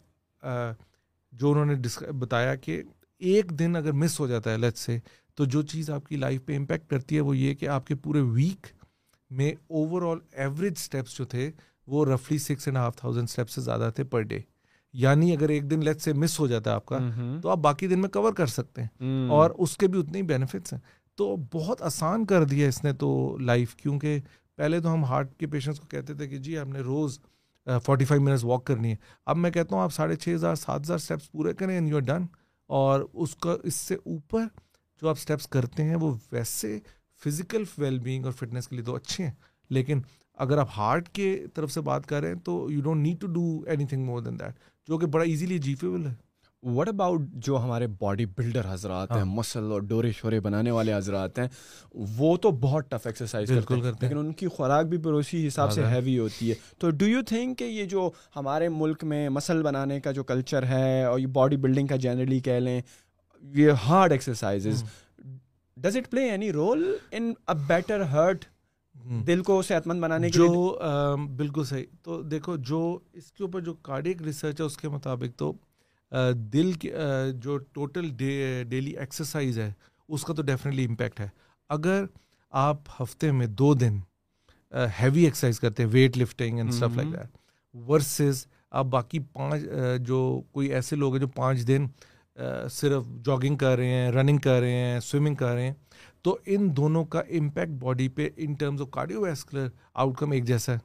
جو 1.32 1.51
انہوں 1.51 1.65
نے 1.65 1.75
بتایا 2.12 2.55
کہ 2.55 2.84
ایک 3.20 3.60
دن 3.60 3.75
اگر 3.75 3.91
مس 3.91 4.20
ہو 4.20 4.27
جاتا 4.27 4.51
ہے 4.51 4.58
لت 4.58 4.77
سے 4.77 5.00
تو 5.36 5.46
جو 5.46 5.62
چیز 5.62 5.89
آپ 5.89 6.05
کی 6.05 6.15
لائف 6.15 6.46
پہ 6.46 6.58
امپیکٹ 6.58 6.89
کرتی 6.89 7.15
ہے 7.15 7.22
وہ 7.22 7.38
یہ 7.38 7.53
کہ 7.53 7.67
آپ 7.67 7.88
کے 7.88 7.96
پورے 7.96 8.22
ویک 8.22 8.67
میں 9.29 9.51
اوور 9.67 10.01
آل 10.01 10.17
ایوریج 10.32 10.74
اسٹیپس 10.77 11.17
جو 11.17 11.25
تھے 11.25 11.51
وہ 11.88 12.06
رفلی 12.06 12.38
six 12.38 12.68
and 12.68 12.78
half 12.78 12.96
thousand 12.96 13.28
steps 13.30 13.54
سے 13.54 13.62
زیادہ 13.62 13.90
تھے 13.96 14.04
پر 14.04 14.22
ڈے 14.22 14.40
یعنی 14.94 15.32
اگر 15.32 15.50
ایک 15.50 15.72
دن 15.72 15.80
لیٹ 15.80 16.02
سے 16.02 16.13
مس 16.13 16.40
ہو 16.40 16.48
جاتا 16.48 16.70
ہے 16.70 16.75
آپ 16.75 16.86
کا 16.86 16.98
تو 17.42 17.50
آپ 17.50 17.58
باقی 17.58 17.88
دن 17.88 18.00
میں 18.00 18.10
کور 18.10 18.34
کر 18.34 18.46
سکتے 18.46 18.82
ہیں۔ 18.82 19.30
اور 19.30 19.52
اس 19.58 19.78
کے 19.78 19.88
بھی 19.88 20.00
اتنے 20.00 20.18
ہی 20.18 20.24
بینیفٹس 20.24 20.74
ہیں۔ 20.74 20.80
تو 21.16 21.36
بہت 21.54 21.82
آسان 21.82 22.25
کر 22.25 22.44
دیا 22.44 22.68
اس 22.68 22.84
نے 22.84 22.94
تو 22.94 23.38
لائف 23.38 23.75
کیونکہ 23.75 24.20
پہلے 24.56 24.80
تو 24.80 24.94
ہم 24.94 25.04
ہارٹ 25.04 25.36
کے 25.38 25.48
پیشنٹس 25.48 25.80
کو 25.80 25.88
کہتے 25.88 26.13
تھے 26.13 26.28
کہ 26.28 26.38
جی 26.38 26.58
آپ 26.58 26.68
نے 26.68 26.80
روز 26.80 27.20
فورٹی 27.66 28.06
فائیو 28.06 28.22
منٹس 28.24 28.44
واک 28.44 28.66
کرنی 28.66 28.92
ہے۔ 28.92 28.96
اب 29.25 29.38
میں 29.38 29.52
کہتا 29.52 29.75
ہوں 29.75 29.84
آپ 29.84 29.94
ساڑھے 29.94 30.16
چھ 30.16 30.30
ہزار 30.36 30.56
سات 30.56 30.82
ہزار 30.82 30.96
اسٹیپس 30.96 31.32
پورے 31.32 31.54
کریں 31.54 31.74
اینڈ 31.74 31.90
یو 31.90 31.96
آر 31.96 32.02
ڈن 32.02 32.25
اور 32.68 33.00
اس 33.13 33.36
کا 33.36 33.56
اس 33.63 33.75
سے 33.75 33.96
اوپر 33.96 34.46
جو 35.02 35.10
آپ 35.10 35.16
اسٹیپس 35.20 35.48
کرتے 35.48 35.84
ہیں 35.84 35.96
وہ 35.96 36.16
ویسے 36.32 36.80
فزیکل 37.25 37.63
ویل 37.78 38.00
بینگ 38.00 38.24
اور 38.25 38.34
فٹنس 38.34 38.68
کے 38.68 38.75
لیے 38.75 38.86
تو 38.86 38.96
اچھے 38.96 39.24
ہیں۔ 39.24 39.32
لیکن 39.70 40.02
اگر 40.38 40.58
آپ 40.58 40.70
ہارٹ 40.78 41.10
کے 41.10 41.46
طرف 41.54 41.72
سے 41.72 41.82
بات 41.82 42.06
کر 42.06 42.22
رہے 42.22 42.28
ہیں 42.28 42.36
تو 42.36 42.72
you 42.72 42.82
don't 42.82 43.02
need 43.02 43.22
to 43.22 43.28
do 43.28 43.63
anything 43.86 44.06
more 44.06 44.22
than 44.22 44.40
that 44.40 44.54
جو 44.88 44.98
کہ 44.98 45.08
بڑا 45.08 45.24
ایزیلی 45.24 45.58
جیفیبل 45.58 46.06
ہے۔ 46.06 46.13
وٹ 46.63 46.88
اباؤٹ 46.88 47.22
جو 47.34 47.58
ہمارے 47.58 47.88
باڈی 47.88 48.25
بلڈر 48.25 48.62
حضرات 48.70 49.12
ہیں 49.12 49.24
مسل 49.24 49.63
اور 49.63 49.82
ڈورے 49.82 50.12
شورے 50.12 50.40
بنانے 50.40 50.72
والے 50.72 50.94
حضرات 50.94 51.40
ہیں 51.40 51.48
وہ 52.20 52.38
تو 52.38 52.52
بہت 52.52 52.90
ٹف 52.92 53.08
ایکسرسائز 53.08 53.48
کرتے 53.48 53.74
ہیں۔ 53.74 53.82
لیکن 54.02 54.18
ان 54.18 54.34
کی 54.34 54.48
خوراک 54.48 54.86
بھی 54.86 54.98
پروسی 54.98 55.48
حساب 55.48 55.72
سے 55.72 55.86
ہیوی 55.86 56.20
ہوتی 56.20 56.50
ہے۔ 56.50 56.56
تو 56.78 56.90
ڈو 56.90 57.08
یو 57.08 57.22
تھنک 57.28 57.58
کہ 57.60 57.63
یہ 57.63 57.86
جو 57.86 58.10
ہمارے 58.36 58.70
ملک 58.70 59.04
میں 59.04 59.30
مسل 59.30 59.63
بنانے 59.63 60.00
کا 60.02 60.12
جو 60.12 60.24
کلچر 60.24 60.63
ہے 60.63 61.04
اور 61.04 61.20
یہ 61.20 61.28
باڈی 61.28 61.58
بلڈنگ 61.58 61.88
کا 61.88 61.96
جنرلی 61.96 62.40
کہہ 62.40 62.60
لیں 62.60 62.82
یہ 63.44 63.72
hard 63.72 64.12
exercise 64.12 64.68
does 65.78 65.98
it 65.98 66.12
play 66.12 66.30
any 66.30 66.54
role 66.54 66.98
in 67.12 67.34
a 67.48 67.56
better 67.68 68.02
heart 68.02 68.46
دل 69.28 69.42
کو 69.44 69.62
صحت 69.62 69.88
مند 69.88 70.02
بنانے 70.02 70.30
کے 70.30 70.38
جو 70.38 71.28
بالکل 71.38 71.64
صحیح۔ 71.64 71.86
تو 72.04 72.22
دیکھو 72.22 72.56
جو 72.58 72.80
اس 73.14 73.32
کے 73.32 73.44
اوپر 73.44 73.62
جو 73.62 73.74
کارڈیک 73.84 74.22
ریسرچ 74.22 74.60
ہے 74.62 74.66
اس 74.66 74.78
کے 74.78 74.90
مطابق 74.90 75.38
تو 75.40 75.52
دل 76.54 76.72
کی 76.74 76.90
جو 77.34 77.58
ٹوٹل 77.74 78.10
ڈیلی 78.70 78.92
ایکسرسائز 78.92 79.60
ہے 79.60 79.72
اس 80.10 80.24
کا 80.24 80.34
تو 80.34 80.42
ڈیفینیٹلی 80.42 80.86
امپیکٹ 80.86 81.20
ہے۔ 81.20 81.28
اگر 81.70 82.04
آپ 82.54 82.78
ہفتے 83.00 83.32
میں 83.32 83.48
دو 83.48 83.74
دن 83.74 83.98
ہیوی 85.02 85.24
ایکسرسائز 85.24 85.60
کرتے 85.60 85.84
ہیں 85.84 85.89
weight 85.94 86.18
lifting 86.18 86.58
and 86.58 86.70
stuff 86.70 86.98
like 86.98 87.12
that 87.13 87.38
versus 87.74 88.46
آپ 88.72 88.86
باقی 88.86 89.20
پانچ 89.34 89.63
جو 90.02 90.20
کوئی 90.52 90.68
ایسے 90.74 90.96
لوگ 90.96 91.13
ہیں 91.13 91.20
جو 91.20 91.28
پانچ 91.28 91.68
دن 91.68 91.86
صرف 92.72 93.04
جاگنگ 93.26 93.56
کر 93.56 93.76
رہے 93.78 93.88
ہیں 93.88 94.12
رننگ 94.12 94.38
کر 94.38 94.60
رہے 94.60 94.76
ہیں 94.76 95.00
سوئمنگ 95.00 95.36
کر 95.36 95.54
رہے 95.54 95.68
ہیں 95.68 95.74
تو 96.24 96.38
ان 96.46 96.76
دونوں 96.76 97.06
کا 97.06 97.20
امپیکٹ 97.20 97.70
باڈی 97.70 98.10
پہ 98.10 98.30
in 98.38 98.54
terms 98.54 98.82
of 98.82 98.90
cardiovascular 99.22 99.68
outcome 100.18 100.32
ایک 100.32 100.46
جیسا 100.46 100.74
ہے۔ 100.74 100.78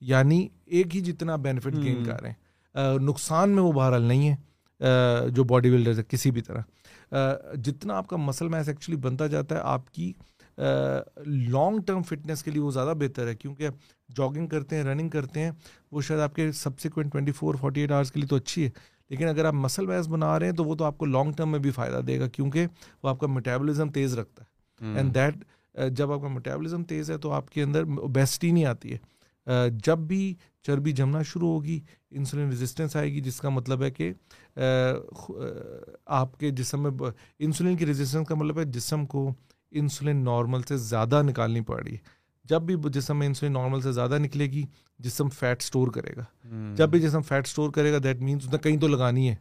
یعنی 0.00 0.48
ایک 0.66 0.96
ہی 0.96 1.00
جتنا 1.00 1.36
بینیفٹ 1.36 1.74
گین 1.82 2.04
کر 2.04 2.20
رہے 2.20 2.30
ہیں۔ 2.30 2.98
نقصان 2.98 3.50
میں 3.50 3.62
وہ 3.62 3.72
بہرحال 3.72 4.02
نہیں 4.02 4.28
ہے۔ 4.28 4.36
جو 5.30 5.44
باڈی 5.44 5.70
بلڈر 5.70 5.98
ہے 5.98 6.02
کسی 6.08 6.30
بھی 6.30 6.40
طرح۔ 6.40 6.62
جتنا 7.54 7.94
آپ 7.94 8.08
کا 8.08 8.16
مسل 8.16 8.48
میس 8.48 8.68
ایکچولی 8.68 8.98
بنتا 8.98 9.26
جاتا 9.26 9.54
ہے 9.54 9.60
آپ 9.64 9.90
کی 9.94 10.12
لانگ 11.26 11.78
ٹرم 11.86 12.02
فٹنس 12.02 12.42
کے 12.42 12.50
لیے 12.50 12.62
وہ 12.62 12.70
زیادہ 12.70 12.94
بہتر 12.98 13.26
ہے۔ 13.26 13.34
کیونکہ 13.34 13.68
جاگنگ 14.16 14.46
کرتے 14.46 14.76
ہیں 14.76 14.82
رننگ 14.84 15.08
کرتے 15.08 15.40
ہیں 15.40 15.50
وہ 15.92 16.00
شاید 16.00 16.20
آپ 16.20 16.34
کے 16.34 16.52
subsequent 16.52 17.12
twenty 17.12 17.32
four 17.32 17.54
forty 17.54 17.80
eight 17.80 17.92
hours 17.92 18.12
کے 18.12 18.20
لیے 18.20 18.26
تو 18.26 18.36
اچھی 18.36 18.64
ہے۔ 18.64 18.70
لیکن 19.10 19.28
اگر 19.28 19.44
آپ 19.44 19.54
مسل 19.54 19.88
ویس 19.88 20.08
بنا 20.08 20.38
رہے 20.38 20.46
ہیں 20.46 20.54
تو 20.54 20.64
وہ 20.64 20.74
تو 20.74 20.84
آپ 20.84 20.98
کو 20.98 21.06
لانگ 21.06 21.32
ٹرم 21.32 21.50
میں 21.50 21.58
بھی 21.58 21.70
فائدہ 21.70 22.00
دے 22.06 22.20
گا 22.20 22.28
کیونکہ 22.28 22.66
وہ 23.02 23.08
آپ 23.08 23.18
کا 23.18 23.26
میٹابولزم 23.26 23.88
تیز 23.90 24.14
رکھتا 24.18 24.44
ہے۔ 24.44 24.57
اینڈ 24.80 25.14
دیٹ 25.14 25.34
جب 25.92 26.12
آپ 26.12 26.20
کا 26.22 26.28
میٹابلزم 26.28 26.82
تیز 26.82 27.10
ہے 27.10 27.18
تو 27.18 27.32
آپ 27.32 27.50
کے 27.50 27.62
اندر 27.62 27.84
بیسٹی 27.84 28.50
نہیں 28.50 28.64
آتی 28.64 28.92
ہے۔ 28.92 28.98
جب 29.84 29.98
بھی 29.98 30.34
چربی 30.62 30.92
جمنا 30.92 31.22
شروع 31.22 31.48
ہوگی 31.48 31.80
انسولین 32.10 32.48
ریزسٹنس 32.48 32.96
آئے 32.96 33.12
گی 33.12 33.20
جس 33.20 33.40
کا 33.40 33.48
مطلب 33.48 33.82
ہے 33.82 33.90
کہ 33.90 34.12
آپ 36.06 36.40
کے 36.40 36.50
جسم 36.50 36.82
میں 36.82 36.90
انسولین 37.38 37.76
کی 37.76 37.86
ریزسٹنس 37.86 38.28
کا 38.28 38.34
مطلب 38.34 38.58
ہے 38.58 38.64
جسم 38.64 39.06
کو 39.06 39.34
انسولین 39.70 40.24
نارمل 40.24 40.62
سے 40.62 40.76
زیادہ 40.76 41.22
نکالنی 41.22 41.60
پڑ 41.60 41.82
رہی 41.82 41.92
ہے۔ 41.92 41.98
جب 42.44 42.62
بھی 42.62 42.74
جسم 42.90 43.18
میں 43.18 43.26
انسولین 43.26 43.52
نارمل 43.52 43.80
سے 43.80 43.92
زیادہ 43.92 44.18
نکلے 44.18 44.46
گی 44.46 44.64
جسم 44.98 45.28
فیٹ 45.28 45.62
اسٹور 45.62 45.88
کرے 45.88 46.16
گا۔ 46.16 46.24
جب 46.74 46.88
بھی 46.88 47.00
جسم 47.00 47.22
فیٹ 47.22 47.46
اسٹور 47.46 47.70
کرے 47.70 47.92
گا 47.92 47.98
دیٹ 48.02 48.20
مینس 48.20 48.46
اس 48.46 48.52
نے 48.52 48.58
کہیں 48.58 48.76
تو 48.76 48.88
لگانی 48.88 49.30
ہے۔ 49.30 49.36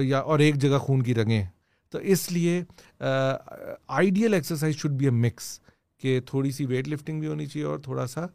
یا 0.00 0.18
اور 0.18 0.38
ایک 0.38 0.54
جگہ 0.54 0.78
خون 0.78 1.02
کی 1.02 1.14
رگیں۔ 1.14 1.44
تو 1.92 1.98
اس 1.98 2.30
لیے 2.32 2.62
ideal 3.00 4.34
exercise 4.34 4.74
should 4.74 4.92
be 4.92 5.04
a 5.04 5.10
mix 5.10 5.58
کہ 6.02 6.20
تھوڑی 6.26 6.50
سی 6.50 6.66
ویٹ 6.66 6.88
لفٹنگ 6.88 7.20
بھی 7.20 7.28
ہونی 7.28 7.46
چاہیے 7.46 7.66
اور 7.66 7.78
تھوڑا 7.78 8.06
سا 8.06 8.26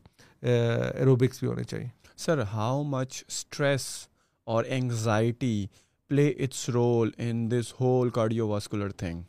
ایروبکس 0.41 1.39
بھی 1.39 1.47
ہونے 1.47 1.63
چاہیے۔ 1.63 1.87
سر 2.17 2.41
ہاؤ 2.41 2.83
مچ 2.83 3.23
اسٹریس 3.27 3.85
اور 4.47 4.63
anxiety 4.67 5.65
play 6.09 6.27
its 6.39 6.69
role 6.69 7.09
in 7.17 7.49
this 7.51 7.73
whole 7.81 8.09
cardiovascular 8.47 8.89
thing 8.89 9.21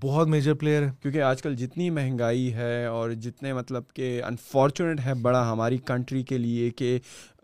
بہت 0.00 0.28
میجر 0.28 0.54
پلیئر 0.54 0.82
ہے۔ 0.82 0.90
کیونکہ 1.02 1.22
آج 1.22 1.42
کل 1.42 1.54
جتنی 1.54 1.90
مہنگائی 1.90 2.52
ہے 2.54 2.84
اور 2.86 3.10
جتنے 3.10 3.52
مطلب 3.52 3.82
کہ 3.94 4.22
انفارچونیٹ 4.24 5.00
ہے 5.06 5.14
بڑا 5.14 5.52
ہماری 5.52 5.78
کنٹری 5.84 6.22
کے 6.22 6.38
لیے 6.38 6.70
کہ 6.70 6.98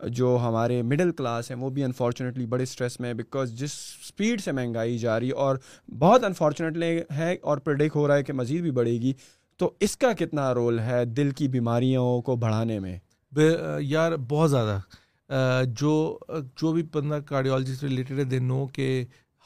جو 0.09 0.37
ہمارے 0.41 0.81
مڈل 0.81 1.11
کلاس 1.11 1.51
ہیں 1.51 1.57
وہ 1.57 1.69
بھی 1.69 1.83
انفارچونیٹلی 1.83 2.45
بڑے 2.45 2.63
اسٹریس 2.63 2.99
میں 2.99 3.13
بیکاز 3.13 3.51
جس 3.51 3.71
اسپیڈ 4.03 4.41
سے 4.41 4.51
مہنگائی 4.51 4.97
جا 4.97 5.19
رہی 5.19 5.29
اور 5.29 5.55
بہت 5.99 6.23
انفارچونیٹلی 6.23 6.99
ہے 7.15 7.35
اور 7.41 7.57
پرڈکٹ 7.57 7.95
ہو 7.95 8.07
رہا 8.07 8.15
ہے 8.15 8.23
کہ 8.23 8.33
مزید 8.33 8.61
بھی 8.61 8.71
بڑھے 8.71 8.91
گی 8.91 9.13
تو 9.57 9.71
اس 9.79 9.97
کا 9.97 10.13
کتنا 10.13 10.53
رول 10.53 10.79
ہے 10.79 11.05
دل 11.05 11.31
کی 11.31 11.47
بیماریوں 11.47 12.21
کو 12.21 12.35
بڑھانے 12.35 12.79
میں؟ 12.79 12.97
یار 13.79 14.11
بہت 14.29 14.51
زیادہ۔ 14.51 14.79
جو 15.67 16.19
جو 16.55 16.73
بھی 16.73 16.83
بندہ 16.83 17.19
کارڈیولوجی 17.25 17.75
سے 17.75 17.87
ریلیٹڈ 17.87 18.19
ہے 18.19 18.23
دے 18.23 18.39
نو 18.39 18.67
کہ 18.67 19.05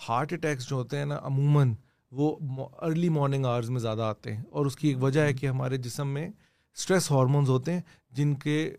ہارٹ 0.09 0.33
اٹیکس 0.33 0.69
جو 0.69 0.75
ہوتے 0.75 0.97
ہیں 0.97 1.05
نا 1.05 1.19
عموماً 1.21 1.73
وہ 2.11 2.35
ارلی 2.81 3.09
مارننگ 3.09 3.45
آورز 3.45 3.69
میں 3.69 3.79
زیادہ 3.79 4.01
آتے 4.01 4.35
ہیں۔ 4.35 4.43
اور 4.49 4.65
اس 4.65 4.75
کی 4.75 4.87
ایک 4.87 5.03
وجہ 5.03 5.21
ہے 5.21 5.33
کہ 5.33 5.45
ہمارے 5.45 5.77
جسم 5.77 6.07
میں 6.07 6.29
اسٹریس 6.75 7.11
ہارمونز 7.11 7.49
ہوتے 7.49 7.73
ہیں 7.73 7.81
جن 8.11 8.33
کے 8.35 8.75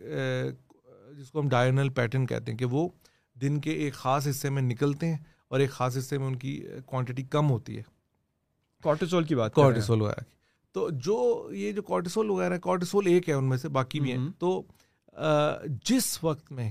جس 1.19 1.31
کو 1.31 1.41
ہم 1.41 1.49
ڈائرنل 1.49 1.89
پیٹرن 1.89 2.27
کہتے 2.27 2.51
ہیں 2.53 2.59
کہ 2.59 2.65
وہ 2.65 2.89
دن 3.41 3.61
کے 3.61 3.71
ایک 3.71 3.95
خاص 3.95 4.29
حصے 4.29 4.51
میں 4.51 4.63
نکلتے 4.63 5.07
ہیں 5.07 5.19
اور 5.49 5.61
ایک 5.61 5.71
خاص 5.71 5.99
حصے 5.99 6.19
میں 6.19 6.27
ان 6.27 6.37
کی 6.37 6.67
کوانٹٹی 6.87 7.23
کم 7.23 7.51
ہوتی 7.51 7.77
ہے۔ 7.77 7.83
کارٹیسول 8.83 9.25
کی 9.25 9.35
بات 9.35 9.55
کارٹیسول 9.55 10.01
وغیرہ 10.01 10.21
کی۔ 10.21 10.31
تو 10.73 10.91
جو 10.91 11.49
یہ 11.53 11.73
جو 11.73 11.83
کارٹیسول 11.83 12.31
وغیرہ 12.31 12.59
کارٹیسول 12.59 13.07
ایک 13.07 13.29
ہے 13.29 13.35
ان 13.35 13.45
میں 13.45 13.57
سے 13.57 13.69
باقی 13.69 14.01
بھی 14.01 14.13
ہیں۔ 14.13 14.29
تو 14.39 14.63
جس 15.85 16.25
وقت 16.25 16.53
میں 16.53 16.71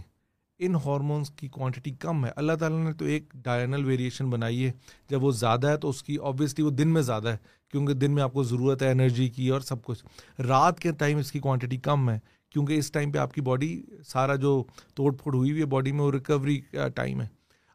ان 0.60 0.76
ہارمونس 0.76 1.30
کی 1.30 1.48
کوانٹٹی 1.48 1.92
کم 1.92 2.26
ہے۔ 2.26 2.32
اللہ 2.36 2.54
تعالیٰ 2.54 2.84
نے 2.84 2.94
تو 2.94 3.06
ایک 3.06 3.34
ڈائنل 3.34 3.86
ویریشن 3.86 4.30
بنائی 4.30 4.66
ہے۔ 4.66 4.72
جب 5.10 5.24
وہ 5.24 5.32
زیادہ 5.32 5.68
ہے 5.68 5.78
تو 5.78 5.90
اس 5.90 6.04
کی 6.04 6.18
آبویسلی 6.24 6.66
وہ 6.66 6.70
دن 6.70 6.88
میں 6.88 7.02
زیادہ 7.02 7.28
ہے 7.28 7.38
کیونکہ 7.72 7.94
دن 7.94 8.12
میں 8.12 8.24
آپ 8.24 8.34
کو 8.34 8.44
ضرورت 8.44 8.84
ہے 8.84 8.92
انرجی 8.92 9.30
کی 9.30 9.50
اور 9.50 9.62
سب 9.62 9.84
کچھ۔ 9.84 10.06
رات 10.42 10.80
کے 10.80 10.92
ٹائم 10.92 11.18
اس 11.18 11.32
کی 11.32 11.40
کوانٹٹی 11.40 11.78
کم 11.78 12.10
ہے 12.10 12.20
کیونکہ 12.50 12.74
اس 12.74 12.92
ٹائم 12.92 13.12
پہ 13.12 13.18
آپ 13.18 13.34
کی 13.34 13.42
باڈی 13.42 13.84
سارا 14.08 14.36
جو 14.36 14.64
توڑ 14.96 15.16
پھوڑ 15.16 15.36
ہوئی 15.36 15.52
ہوئی 15.52 15.62
ہے 15.62 15.66
باڈی 15.66 15.92
میں 15.92 16.02
وہ 16.02 16.12
ریکوری 16.12 16.60
کا 16.60 16.88
ٹائم 16.88 17.22
ہے۔ 17.22 17.28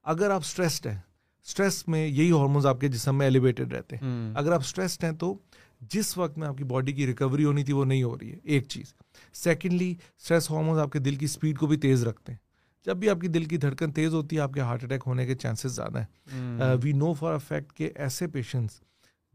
اگر 0.02 0.30
آپ 0.30 0.40
اسٹریسڈ 0.40 0.86
ہیں 0.86 0.98
اسٹریس 1.44 1.88
میں 1.88 2.06
یہی 2.06 2.30
ہارمونس 2.30 2.66
آپ 2.66 2.80
کے 2.80 2.88
جسم 2.88 3.18
میں 3.18 3.26
ایلیویٹڈ 3.26 3.72
رہتے 3.72 3.96
ہیں۔ 3.96 4.02
اگر 4.34 4.52
آپ 4.52 4.60
اسٹریسڈ 4.60 5.04
ہیں 5.04 5.12
تو 5.12 5.38
جس 5.80 6.18
وقت 6.18 6.38
میں 6.38 6.48
آپ 6.48 6.58
کی 6.58 6.64
باڈی 6.64 6.92
کی 6.92 7.06
ریکوری 7.06 7.44
ہونی 7.44 7.64
تھی 7.64 7.72
وہ 7.72 7.84
نہیں 7.84 8.02
ہو 8.02 8.18
رہی 8.18 8.32
ہے 8.32 8.38
ایک 8.42 8.68
چیز۔ 8.68 8.94
سیکنڈلی 9.32 9.94
اسٹریس 10.18 10.50
ہارمونس 10.50 10.78
آپ 10.78 10.92
کے 10.92 10.98
دل 10.98 11.14
کی 11.14 11.24
اسپیڈ 11.24 11.58
کو 11.58 11.66
بھی 11.66 11.76
تیز 11.76 12.04
رکھتے 12.04 12.32
ہیں۔ 12.32 12.43
جب 12.86 12.96
بھی 12.96 13.10
آپ 13.10 13.20
کی 13.20 13.28
دل 13.28 13.44
کی 13.44 13.56
دھڑکن 13.56 13.92
تیز 13.92 14.14
ہوتی 14.14 14.36
ہے 14.36 14.40
آپ 14.40 14.52
کے 14.52 14.60
ہارٹ 14.60 14.84
اٹیک 14.84 15.02
ہونے 15.06 15.26
کے 15.26 15.34
چانسز 15.34 15.76
زیادہ 15.76 15.98
ہیں۔ 15.98 16.74
وی 16.82 16.92
نو 16.92 17.12
فار 17.12 17.34
افیکٹ 17.34 17.72
کہ 17.72 17.90
ایسے 17.94 18.26
پیشنٹس 18.26 18.80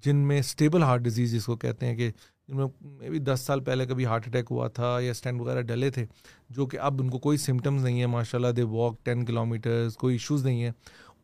جن 0.03 0.15
میں 0.15 0.39
اسٹیبل 0.39 0.83
ہارٹ 0.83 1.01
ڈیزیز 1.01 1.31
جس 1.31 1.45
کو 1.45 1.55
کہتے 1.57 1.85
ہیں 1.85 1.95
کہ 1.95 2.12
جن 2.47 2.57
میں 2.57 3.09
بی 3.09 3.19
دس 3.19 3.39
سال 3.39 3.59
پہلے 3.59 3.85
کبھی 3.85 4.05
ہارٹ 4.05 4.27
اٹیک 4.27 4.45
ہوا 4.51 4.67
تھا 4.67 4.97
یا 5.01 5.12
اسٹینڈ 5.12 5.41
وغیرہ 5.41 5.62
ڈلے 5.62 5.89
تھے 5.89 6.05
جو 6.49 6.65
کہ 6.65 6.79
اب 6.79 7.01
ان 7.01 7.09
کو 7.09 7.19
کوئی 7.19 7.38
سمٹمز 7.38 7.83
نہیں 7.83 8.01
ہے 8.01 8.05
ماشاء 8.05 8.38
اللہ 8.38 8.51
they 8.51 8.63
walk 8.63 9.05
ten 9.05 9.25
kilo 9.25 9.45
matters 9.45 9.97
کوئی 9.97 10.15
ایشوز 10.15 10.45
نہیں 10.45 10.63
ہے 10.63 10.71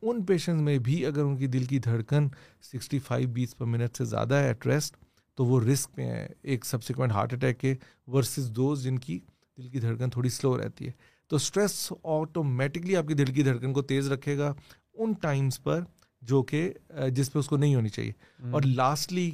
ان 0.02 0.24
پیشنٹس 0.26 0.62
میں 0.62 0.78
بھی 0.78 1.06
اگر 1.06 1.22
ان 1.22 1.38
کی 1.38 1.48
دل 1.48 1.64
کی 1.64 1.80
دھڑکن 1.80 2.28
sixty 2.64 3.00
five 3.00 3.30
beats 3.30 3.58
per 3.58 3.66
minute 3.66 3.98
سے 3.98 4.06
زیادہ 4.06 4.36
ہے 4.36 4.48
ایٹ 4.48 4.68
ریسٹ 4.68 4.96
تو 5.38 5.46
وہ 5.46 5.60
رسک 5.62 5.90
میں 5.98 6.06
ہے۔ 6.06 6.28
ایک 6.42 6.66
سبسیکوینٹ 6.66 7.12
ہارٹ 7.12 7.34
اٹیک 7.34 7.60
کے 7.60 7.76
ورسز 8.08 8.52
دوز 8.56 8.84
جن 8.84 9.00
کی 9.00 9.20
دل 9.58 9.68
کی 9.70 9.80
دھڑکن 9.80 10.10
تھوڑی 10.10 10.30
سلو 10.30 10.58
رہتی 10.58 10.88
ہے۔ 10.88 10.92
تو 11.28 11.36
اسٹریس 11.36 11.94
آٹومیٹکلی 12.04 12.96
آپ 12.96 13.08
کی 13.08 13.14
دل 13.14 13.26
کی 13.26 13.44
دھڑکن 13.44 13.74
کو 13.74 13.82
تیز 13.82 14.12
رکھے 14.12 14.38
گا 14.38 14.54
ان 14.94 15.14
ٹائمس 15.14 15.64
پر 15.64 15.84
جو 16.22 16.44
کہ 16.44 16.74
جس 17.12 17.34
پہ 17.34 17.40
اس 17.40 17.48
کو 17.48 17.58
نہیں 17.58 17.76
ہونی 17.76 17.90
چاہیے۔ 17.90 18.12
اور 18.52 18.62
لاسٹلی 18.62 19.32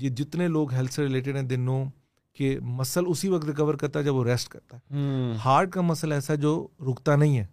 یہ 0.00 0.08
جتنے 0.08 0.48
لوگ 0.48 0.72
ہیلتھ 0.72 0.92
سے 0.92 1.02
ریلیٹڈ 1.02 1.36
ہیں 1.36 1.42
دن 1.42 1.60
نو 1.60 1.84
کہ 2.32 2.58
مسل 2.60 3.04
اسی 3.06 3.28
وقت 3.28 3.44
ریکور 3.44 3.74
کرتا 3.74 3.98
ہے 3.98 4.04
جب 4.04 4.14
وہ 4.14 4.24
ریسٹ 4.24 4.48
کرتا 4.48 4.76
ہے۔ 4.76 4.96
ہارٹ 5.44 5.72
کا 5.72 5.80
مسل 5.80 6.12
ایسا 6.12 6.34
جو 6.34 6.68
رکتا 6.80 7.16
نہیں 7.16 7.38
ہے۔ 7.38 7.46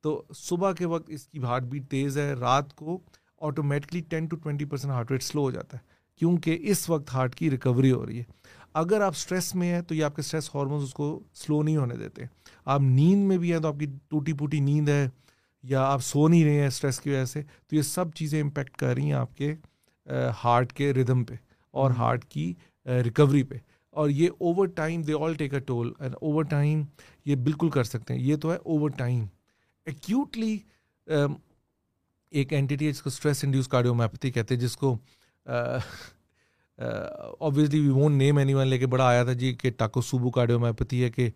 تو 0.00 0.22
صبح 0.34 0.72
کے 0.72 0.84
وقت 0.86 1.10
اس 1.10 1.26
کی 1.26 1.38
ہارٹ 1.38 1.62
بیٹ 1.62 1.90
تیز 1.90 2.18
ہے 2.18 2.32
رات 2.32 2.74
کو 2.74 2.98
automatically 3.40 4.00
ten 4.00 4.26
to 4.26 4.36
twenty 4.36 4.64
percent 4.64 4.92
heart 4.92 5.10
rate 5.10 5.22
slow 5.22 5.42
ہو 5.42 5.50
جاتا 5.50 5.76
ہے۔ 5.76 5.82
کیونکہ 6.16 6.58
اس 6.60 6.90
وقت 6.90 7.12
ہارٹ 7.12 7.34
کی 7.34 7.50
ریکوری 7.50 7.92
ہو 7.92 8.06
رہی 8.06 8.18
ہے۔ 8.18 8.24
اگر 8.74 9.00
آپ 9.00 9.12
اسٹریس 9.16 9.54
میں 9.54 9.72
ہیں 9.74 9.80
تو 9.82 9.94
یہ 9.94 10.04
آپ 10.04 10.16
کے 10.16 10.20
اسٹریس 10.20 10.54
ہارمونس 10.54 10.82
اس 10.82 10.94
کو 10.94 11.08
سلو 11.34 11.62
نہیں 11.62 11.76
ہونے 11.76 11.96
دیتے۔ 11.96 12.24
آپ 12.64 12.80
نیند 12.80 13.26
میں 13.28 13.38
بھی 13.38 13.52
ہیں 13.52 13.60
تو 13.60 13.68
آپ 13.68 13.78
کی 13.78 13.86
ٹوٹی 14.08 14.32
پوٹی 14.32 14.60
نیند 14.60 14.88
ہے 14.88 15.08
یا 15.64 15.82
آپ 15.82 16.02
سو 16.02 16.28
نہیں 16.28 16.44
رہے 16.44 16.60
ہیں 16.60 16.66
اسٹریس 16.66 17.00
کی 17.00 17.10
وجہ 17.10 17.24
سے 17.24 17.42
تو 17.68 17.76
یہ 17.76 17.82
سب 17.82 18.14
چیزیں 18.14 18.40
امپیکٹ 18.42 18.76
کر 18.76 18.94
رہی 18.94 19.02
ہیں 19.02 19.12
آپ 19.12 19.36
کے 19.36 19.54
ہارٹ 20.44 20.72
کے 20.72 20.92
ردم 20.94 21.24
پہ 21.24 21.34
اور 21.74 21.90
ہارٹ 21.90 22.24
کی 22.24 22.52
ریکوری 22.86 23.42
پہ۔ 23.42 23.54
اور 23.90 24.10
یہ 24.10 24.28
over 24.38 24.66
time 24.66 25.02
they 25.02 25.12
all 25.20 25.34
take 25.34 25.54
a 25.54 25.60
toll 25.60 25.92
and 25.98 26.14
over 26.20 26.44
time 26.44 26.82
یہ 27.24 27.36
بالکل 27.36 27.70
کر 27.70 27.84
سکتے 27.84 28.14
ہیں۔ 28.14 28.20
یہ 28.20 28.36
تو 28.36 28.52
ہے 28.52 28.56
اوور 28.56 28.90
ٹائم 28.90 29.24
ایکیوٹلی 29.86 30.58
ایک 32.32 32.52
اینٹی 32.52 32.74
ہے 32.74 32.90
جس 32.90 33.02
کو 33.02 33.08
اسٹریس 33.08 33.44
انڈیوس 33.44 33.68
کارڈیومیپتھی 33.68 34.30
کہتے 34.30 34.54
ہیں 34.54 34.60
جس 34.60 34.76
کو 34.76 34.96
obviously 36.80 37.80
we 37.80 37.88
won't 37.88 38.16
name 38.16 38.36
any 38.36 38.54
one 38.54 38.68
لے 38.68 38.78
کے 38.78 38.86
بڑا 38.86 39.04
آیا 39.04 39.24
تھا 39.24 39.32
جی 39.32 39.54
کہ 39.54 39.70
ٹاکو 39.70 40.00
سوبو 40.00 40.30
کارڈیومیپتھی 40.30 41.04
ہے 41.04 41.10
کہ 41.10 41.30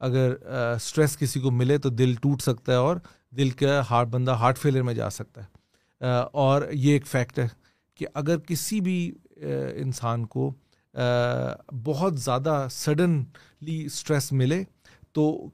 اگر 0.00 0.34
اسٹریس 0.74 1.16
کسی 1.18 1.40
کو 1.40 1.50
ملے 1.50 1.78
تو 1.78 1.88
دل 1.88 2.14
ٹوٹ 2.14 2.42
سکتا 2.42 2.72
ہے 2.72 2.76
اور 2.76 2.96
دل 3.30 3.50
کا 3.50 3.80
ہارٹ 3.90 4.08
بندہ 4.08 4.30
ہارٹ 4.30 4.58
فیلئر 4.58 4.82
میں 4.82 4.94
جا 4.94 5.10
سکتا 5.10 5.44
ہے 5.44 5.48
اور 6.32 6.62
یہ 6.72 6.92
ایک 6.92 7.06
فیکٹ 7.06 7.38
ہے 7.38 7.46
کہ 7.94 8.06
اگر 8.14 8.38
کسی 8.38 8.80
بھی 8.80 9.12
انسان 9.76 10.26
کو 10.26 10.52
بہت 11.84 12.20
زیادہ 12.20 12.66
سڈنلی 12.70 13.84
اسٹریس 13.84 14.32
ملے 14.32 14.62
تو 15.12 15.48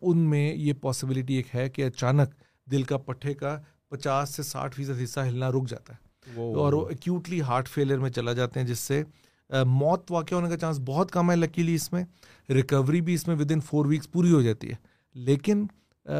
ان 0.00 0.18
میں 0.18 0.54
یہ 0.54 0.72
پاسبلٹی 0.80 1.34
ایک 1.34 1.54
ہے 1.54 1.68
کہ 1.70 1.86
اچانک 1.86 2.34
دل 2.70 2.82
کا 2.82 2.96
پٹھے 2.96 3.34
کا 3.34 3.58
پچاس 3.88 4.34
سے 4.34 4.42
ساٹھ 4.42 4.74
فیصد 4.74 5.02
حصہ 5.02 5.20
ہلنا 5.20 5.50
رک 5.50 5.68
جاتا 5.68 5.92
ہے 5.92 6.11
اور 6.36 6.72
وہ 6.72 6.88
ایکیوٹلی 6.88 7.40
ہارٹ 7.40 7.68
فیلئر 7.68 7.98
میں 7.98 8.10
چلا 8.10 8.32
جاتے 8.32 8.60
ہیں 8.60 8.66
جس 8.66 8.78
سے 8.78 9.02
موت 9.66 10.12
واقع 10.12 10.34
ہونے 10.34 10.48
کا 10.48 10.56
چانس 10.56 10.80
بہت 10.86 11.10
کم 11.10 11.30
ہے 11.30 11.36
لکیلی 11.36 11.74
اس 11.74 11.92
میں 11.92 12.04
ریکوری 12.50 13.00
بھی 13.00 13.14
اس 13.14 13.28
میں 13.28 13.36
ود 13.36 13.52
ان 13.52 13.60
فور 13.60 13.86
ویکس 13.86 14.12
پوری 14.12 14.32
ہو 14.32 14.42
جاتی 14.42 14.68
ہے۔ 14.68 14.74
لیکن 15.14 15.66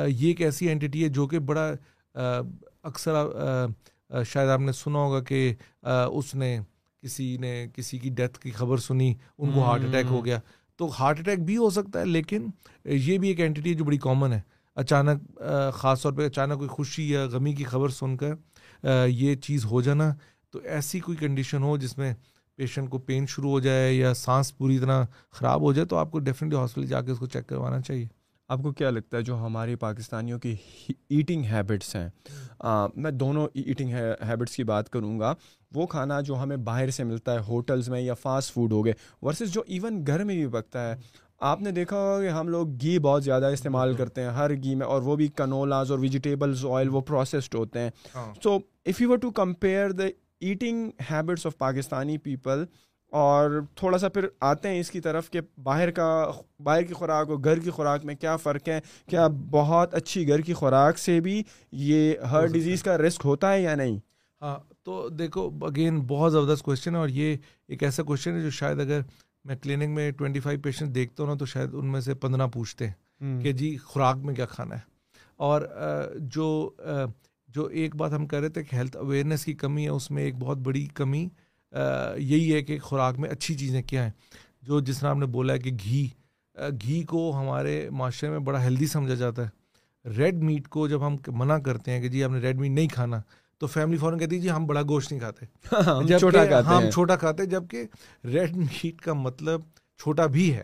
یہ 0.08 0.28
ایک 0.28 0.40
ایسی 0.40 0.68
اینٹی 0.68 1.04
ہے 1.04 1.08
جو 1.08 1.26
کہ 1.26 1.38
بڑا 1.38 1.72
اکثر 2.82 3.12
شاید 4.26 4.48
آپ 4.48 4.60
نے 4.60 4.72
سنا 4.72 4.98
ہوگا 4.98 5.20
کہ 5.20 5.54
اس 5.82 6.34
نے 6.34 6.58
کسی 7.02 7.36
نے 7.36 7.66
کسی 7.74 7.98
کی 7.98 8.08
ڈیتھ 8.08 8.38
کی 8.38 8.50
خبر 8.50 8.78
سنی 8.78 9.14
ان 9.38 9.52
کو 9.52 9.64
ہارٹ 9.64 9.84
اٹیک 9.84 10.06
ہو 10.10 10.24
گیا۔ 10.24 10.38
تو 10.76 10.88
ہارٹ 10.98 11.20
اٹیک 11.20 11.38
بھی 11.38 11.56
ہو 11.56 11.70
سکتا 11.70 12.00
ہے 12.00 12.04
لیکن 12.04 12.46
یہ 12.84 13.18
بھی 13.18 13.28
ایک 13.28 13.40
اینٹی 13.40 13.70
ہے 13.70 13.74
جو 13.74 13.84
بڑی 13.84 13.98
کامن 13.98 14.32
ہے۔ 14.32 14.40
اچانک 14.74 15.42
خاص 15.74 16.02
طور 16.02 16.12
پہ 16.12 16.26
اچانک 16.26 16.54
کوئی 16.54 16.68
خوشی 16.68 17.10
یا 17.10 17.24
غمی 17.26 17.52
کی 17.52 17.64
خبر 17.64 17.88
سن 17.88 18.16
کر 18.16 18.34
یہ 18.82 19.34
چیز 19.34 19.64
ہو 19.64 19.80
جانا، 19.80 20.12
تو 20.50 20.58
ایسی 20.58 21.00
کوئی 21.00 21.16
کنڈیشن 21.16 21.62
ہو 21.62 21.76
جس 21.76 21.98
میں 21.98 22.14
پیشنٹ 22.58 22.90
کو 22.90 22.98
پین 22.98 23.26
شروع 23.26 23.50
ہو 23.50 23.60
جائے 23.60 23.92
یا 23.94 24.14
سانس 24.14 24.56
پوری 24.58 24.78
طرح 24.78 25.04
خراب 25.30 25.60
ہو 25.60 25.72
جائے، 25.72 25.86
تو 25.86 25.96
آپ 25.96 26.10
کو 26.10 26.18
ڈیفینیٹلی 26.18 26.58
ہاسپٹل 26.60 26.86
جا 26.86 27.00
کے 27.00 27.10
اس 27.10 27.18
کو 27.18 27.26
چیک 27.26 27.46
کروانا 27.46 27.80
چاہیے۔ 27.80 28.06
آپ 28.48 28.62
کو 28.62 28.72
کیا 28.72 28.90
لگتا 28.90 29.16
ہے 29.16 29.22
جو 29.22 29.36
ہماری 29.36 29.74
پاکستانیوں 29.76 30.38
کی 30.38 30.54
ایٹنگ 30.88 31.44
ہیبٹس 31.44 31.94
ہیں؟ 31.96 32.08
میں 32.96 33.10
دونوں 33.10 33.46
ایٹنگ 33.54 33.94
ہیبٹس 34.28 34.56
کی 34.56 34.64
بات 34.64 34.90
کروں 34.90 35.18
گا۔ 35.20 35.34
وہ 35.72 35.86
کھانا 35.86 36.20
جو 36.20 36.42
ہمیں 36.42 36.56
باہر 36.56 36.90
سے 36.90 37.04
ملتا 37.04 37.34
ہے 37.34 37.38
ہوٹلز 37.38 37.88
میں 37.88 38.00
یا 38.00 38.14
فاسٹ 38.14 38.52
فوڈ 38.54 38.72
ہو 38.72 38.84
گئے 38.84 38.92
ورسز 39.22 39.52
جو 39.52 39.62
ایون 39.66 40.06
گھر 40.06 40.24
میں 40.24 40.34
بھی 40.34 40.46
پکتا 40.52 40.88
ہے 40.88 40.96
آپ 41.42 41.60
نے 41.60 41.70
دیکھا 41.70 41.96
ہوگا 41.96 42.20
کہ 42.20 42.28
ہم 42.28 42.48
لوگ 42.48 42.68
گھی 42.80 42.98
بہت 42.98 43.24
زیادہ 43.24 43.46
استعمال 43.46 43.94
کرتے 43.94 44.22
ہیں 44.22 44.28
ہر 44.28 44.54
گھی 44.54 44.74
میں 44.74 44.86
اور 44.86 45.02
وہ 45.02 45.16
بھی 45.16 45.28
کنولاز 45.28 45.90
اور 45.90 45.98
ویجیٹیبلز 45.98 46.66
آئل 46.66 46.88
وہ 46.88 47.00
پروسیسڈ 47.00 47.54
ہوتے 47.54 47.78
ہیں۔ 47.78 47.90
So 48.42 48.58
if 48.84 49.00
you 49.00 49.10
were 49.10 49.16
to 49.16 49.30
compare 49.30 49.90
the 49.90 50.04
eating 50.40 50.90
habits 51.10 51.46
of 51.46 51.58
Pakistani 51.58 52.18
people 52.18 52.64
اور 53.12 53.50
تھوڑا 53.74 53.98
سا 53.98 54.08
پھر 54.08 54.26
آتے 54.40 54.68
ہیں 54.68 54.80
اس 54.80 54.90
کی 54.90 55.00
طرف 55.00 55.30
کہ 55.30 55.40
باہر 55.62 55.90
کا 55.90 56.06
باہر 56.60 56.82
کی 56.82 56.94
خوراک 56.94 57.30
اور 57.30 57.38
گھر 57.44 57.58
کی 57.58 57.70
خوراک 57.70 58.04
میں 58.04 58.14
کیا 58.14 58.36
فرق 58.36 58.68
ہے 58.68 58.80
کیا 59.08 59.26
بہت 59.50 59.94
اچھی 59.94 60.28
گھر 60.28 60.40
کی 60.40 60.52
خوراک 60.52 60.98
سے 60.98 61.20
بھی 61.20 61.42
یہ 61.72 62.14
ہر 62.30 62.46
ڈیزیز 62.46 62.82
کا 62.82 62.98
رسک 62.98 63.20
ہوتا 63.24 63.52
ہے 63.52 63.62
یا 63.62 63.74
نہیں؟ 63.74 63.98
ہاں 64.40 64.58
تو 64.84 65.08
دیکھو 65.08 65.50
اگین 65.62 66.00
بہت 66.00 66.32
زبردست 66.32 66.62
کوشچن 66.62 66.94
ہے 66.94 67.00
اور 67.00 67.08
یہ 67.08 67.36
ایک 67.68 67.82
ایسا 67.82 68.02
کوشچن 68.02 68.36
ہے 68.36 68.40
جو 68.40 68.50
شاید 68.50 68.80
اگر 68.80 69.00
میں 69.44 69.56
کلینک 69.56 69.94
میں 69.94 70.10
ٹوینٹی 70.10 70.40
فائیو 70.40 70.60
پیشنٹ 70.60 70.94
دیکھتا 70.94 71.22
ہوں 71.22 71.30
نا 71.30 71.36
تو 71.36 71.46
شاید 71.46 71.74
ان 71.74 71.86
میں 71.86 72.00
سے 72.00 72.14
پندرہ 72.14 72.46
پوچھتے 72.46 72.86
ہیں 72.86 73.40
کہ 73.42 73.52
جی 73.52 73.76
خوراک 73.76 74.16
میں 74.16 74.34
کیا 74.34 74.46
کھانا 74.46 74.74
ہے۔ 74.74 74.80
اور 75.36 75.62
جو 76.18 76.70
جو 77.48 77.64
ایک 77.66 77.96
بات 77.96 78.12
ہم 78.12 78.26
کہہ 78.26 78.38
رہے 78.38 78.48
تھے 78.48 78.62
کہ 78.62 78.76
ہیلتھ 78.76 78.96
اویئرنیس 78.96 79.44
کی 79.44 79.52
کمی 79.52 79.84
ہے 79.84 79.88
اس 79.88 80.10
میں 80.10 80.22
ایک 80.22 80.34
بہت 80.36 80.58
بڑی 80.58 80.86
کمی 80.94 81.28
یہی 82.16 82.52
ہے 82.54 82.62
کہ 82.62 82.78
خوراک 82.78 83.18
میں 83.18 83.30
اچھی 83.30 83.54
چیزیں 83.54 83.82
کیا 83.82 84.04
ہیں۔ 84.04 84.10
جو 84.62 84.80
جس 84.80 85.00
طرح 85.00 85.10
آپ 85.10 85.16
نے 85.16 85.26
بولا 85.26 85.54
ہے 85.54 85.58
کہ 85.58 85.70
گھی 85.84 86.08
گھی 86.82 87.02
کو 87.02 87.30
ہمارے 87.40 87.88
معاشرے 87.90 88.30
میں 88.30 88.38
بڑا 88.38 88.62
ہیلدی 88.64 88.86
سمجھا 88.86 89.14
جاتا 89.14 89.44
ہے۔ 89.44 90.08
ریڈ 90.08 90.34
میٹ 90.34 90.68
کو 90.68 90.88
جب 90.88 91.06
ہم 91.06 91.16
منع 91.28 91.58
کرتے 91.58 91.90
ہیں 91.90 92.00
کہ 92.00 92.08
جی 92.08 92.24
آپ 92.24 92.30
نے 92.30 92.38
ریڈ 92.38 92.58
میٹ 92.58 92.70
نہیں 92.70 92.88
کھانا 92.88 93.20
تو 93.62 93.66
فیملی 93.66 93.96
فوراً 93.96 94.18
کہتی 94.18 94.36
ہے 94.36 94.40
جی 94.40 94.50
ہم 94.50 94.66
بڑا 94.66 94.82
گوشت 94.88 95.12
نہیں 95.12 95.20
کھاتے۔ 95.20 95.46
ہم 96.66 96.88
چھوٹا 96.90 97.16
کھاتے 97.16 97.44
جبکہ 97.46 97.84
ریڈ 98.24 98.56
میٹ 98.56 99.00
کا 99.00 99.12
مطلب 99.12 99.60
چھوٹا 100.00 100.26
بھی 100.26 100.52
ہے۔ 100.54 100.62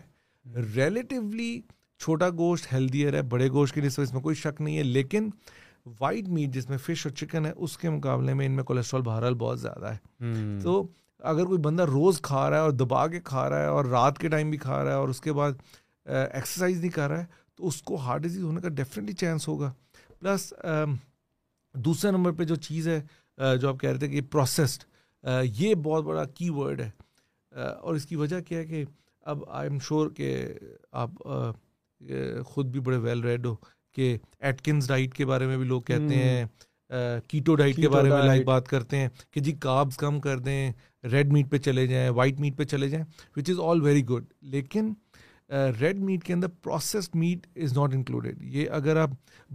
ریلیٹیولی 0.75 1.61
چھوٹا 1.99 2.29
گوشت 2.29 2.71
ہیلدیئر 2.73 3.13
ہے 3.13 3.21
بڑے 3.21 3.49
گوشت 3.49 3.75
کے 3.75 3.81
لیے 3.81 4.01
اس 4.01 4.13
میں 4.13 4.21
کوئی 4.21 4.35
شک 4.35 4.61
نہیں 4.61 4.77
ہے 4.77 4.83
لیکن 4.83 5.29
وائٹ 5.99 6.27
میٹ 6.27 6.49
جس 6.49 6.69
میں 6.69 6.77
فش 6.77 7.05
اور 7.05 7.15
چکن 7.15 7.45
ہے 7.45 7.51
اس 7.55 7.77
کے 7.77 7.89
مقابلے 7.89 8.33
میں 8.33 8.45
ان 8.45 8.51
میں 8.51 8.63
کولیسٹرول 8.63 9.03
بہرحال 9.03 9.33
بہت 9.33 9.59
زیادہ 9.59 9.93
ہے۔ 9.93 10.59
تو 10.63 10.81
اگر 11.19 11.45
کوئی 11.45 11.59
بندہ 11.59 11.83
روز 11.83 12.21
کھا 12.21 12.49
رہا 12.49 12.57
ہے 12.57 12.61
اور 12.61 12.71
دبا 12.71 13.07
کے 13.07 13.19
کھا 13.23 13.49
رہا 13.49 13.61
ہے 13.61 13.67
اور 13.67 13.85
رات 13.85 14.17
کے 14.17 14.29
ٹائم 14.29 14.49
بھی 14.49 14.57
کھا 14.57 14.83
رہا 14.83 14.91
ہے 14.91 14.97
اور 14.97 15.09
اس 15.09 15.21
کے 15.21 15.33
بعد 15.33 15.51
ایکسرسائز 16.05 16.79
نہیں 16.79 16.91
کر 16.91 17.09
رہا 17.09 17.19
ہے 17.19 17.25
تو 17.55 17.67
اس 17.67 17.81
کو 17.81 17.95
ہارٹ 17.95 18.21
ڈیزیز 18.21 18.43
ہونے 18.43 18.61
کا 18.61 18.69
ڈیفینیٹلی 18.69 19.15
چانس 19.15 19.47
ہوگا۔ 19.47 19.71
پلس 20.19 20.53
دوسرے 21.75 22.11
نمبر 22.11 22.31
پہ 22.31 22.43
جو 22.43 22.55
چیز 22.55 22.87
ہے 22.87 23.01
جو 23.57 23.69
آپ 23.69 23.79
کہہ 23.79 23.89
رہے 23.89 23.99
تھے 23.99 24.07
کہ 24.07 24.21
پروسیسڈ 24.21 24.83
یہ 25.43 25.75
بہت 25.75 26.03
بڑا 26.03 26.23
کی 26.25 26.49
ورڈ 26.49 26.81
ہے۔ 26.81 26.89
اور 27.51 27.95
اس 27.95 28.05
کی 28.05 28.15
وجہ 28.15 28.39
کیا 28.39 28.59
ہے 28.59 28.65
کہ 28.65 28.83
اب 29.25 29.49
آئی 29.49 29.69
ایم 29.69 29.79
شیور 29.79 30.09
کہ 30.09 30.53
آپ 30.91 31.09
خود 32.45 32.65
بھی 32.65 32.79
بڑے 32.79 32.97
ویل 32.97 33.21
ریڈ 33.21 33.45
ہو 33.45 33.55
کہ 33.91 34.17
ایٹکنز 34.39 34.87
ڈائٹ 34.87 35.13
کے 35.13 35.25
بارے 35.25 35.47
میں 35.47 35.57
بھی 35.57 35.65
لوگ 35.65 35.81
کہتے 35.81 36.15
ہیں 36.15 36.45
کیٹو 37.27 37.55
ڈائٹ 37.55 37.75
کے 37.75 37.89
بارے 37.89 38.09
میں 38.09 38.21
لائک 38.23 38.45
بات 38.45 38.67
کرتے 38.67 38.97
ہیں 38.97 39.09
کہ 39.31 39.41
جی 39.41 39.51
کابز 39.51 39.97
کم 39.97 40.19
کر 40.19 40.39
دیں 40.39 40.71
ریڈ 41.03 41.31
میٹ 41.31 41.51
پہ 41.51 41.57
چلے 41.57 41.87
جائیں 41.87 42.09
وائٹ 42.09 42.39
میٹ 42.39 42.57
پہ 42.57 42.63
چلے 42.63 42.89
جائیں 42.89 43.05
which 43.37 43.49
is 43.49 43.59
all 43.59 43.81
very 43.81 44.05
good 44.05 44.23
لیکن 44.41 44.93
ریڈ 45.79 45.99
میٹ 45.99 46.23
کے 46.23 46.33
اندر 46.33 46.47
processed 46.47 47.15
meat 47.15 47.47
is 47.55 47.77
not 47.77 47.93
included 47.93 48.41
یہ 48.41 48.69
اگر 48.69 48.95
آپ 48.95 49.09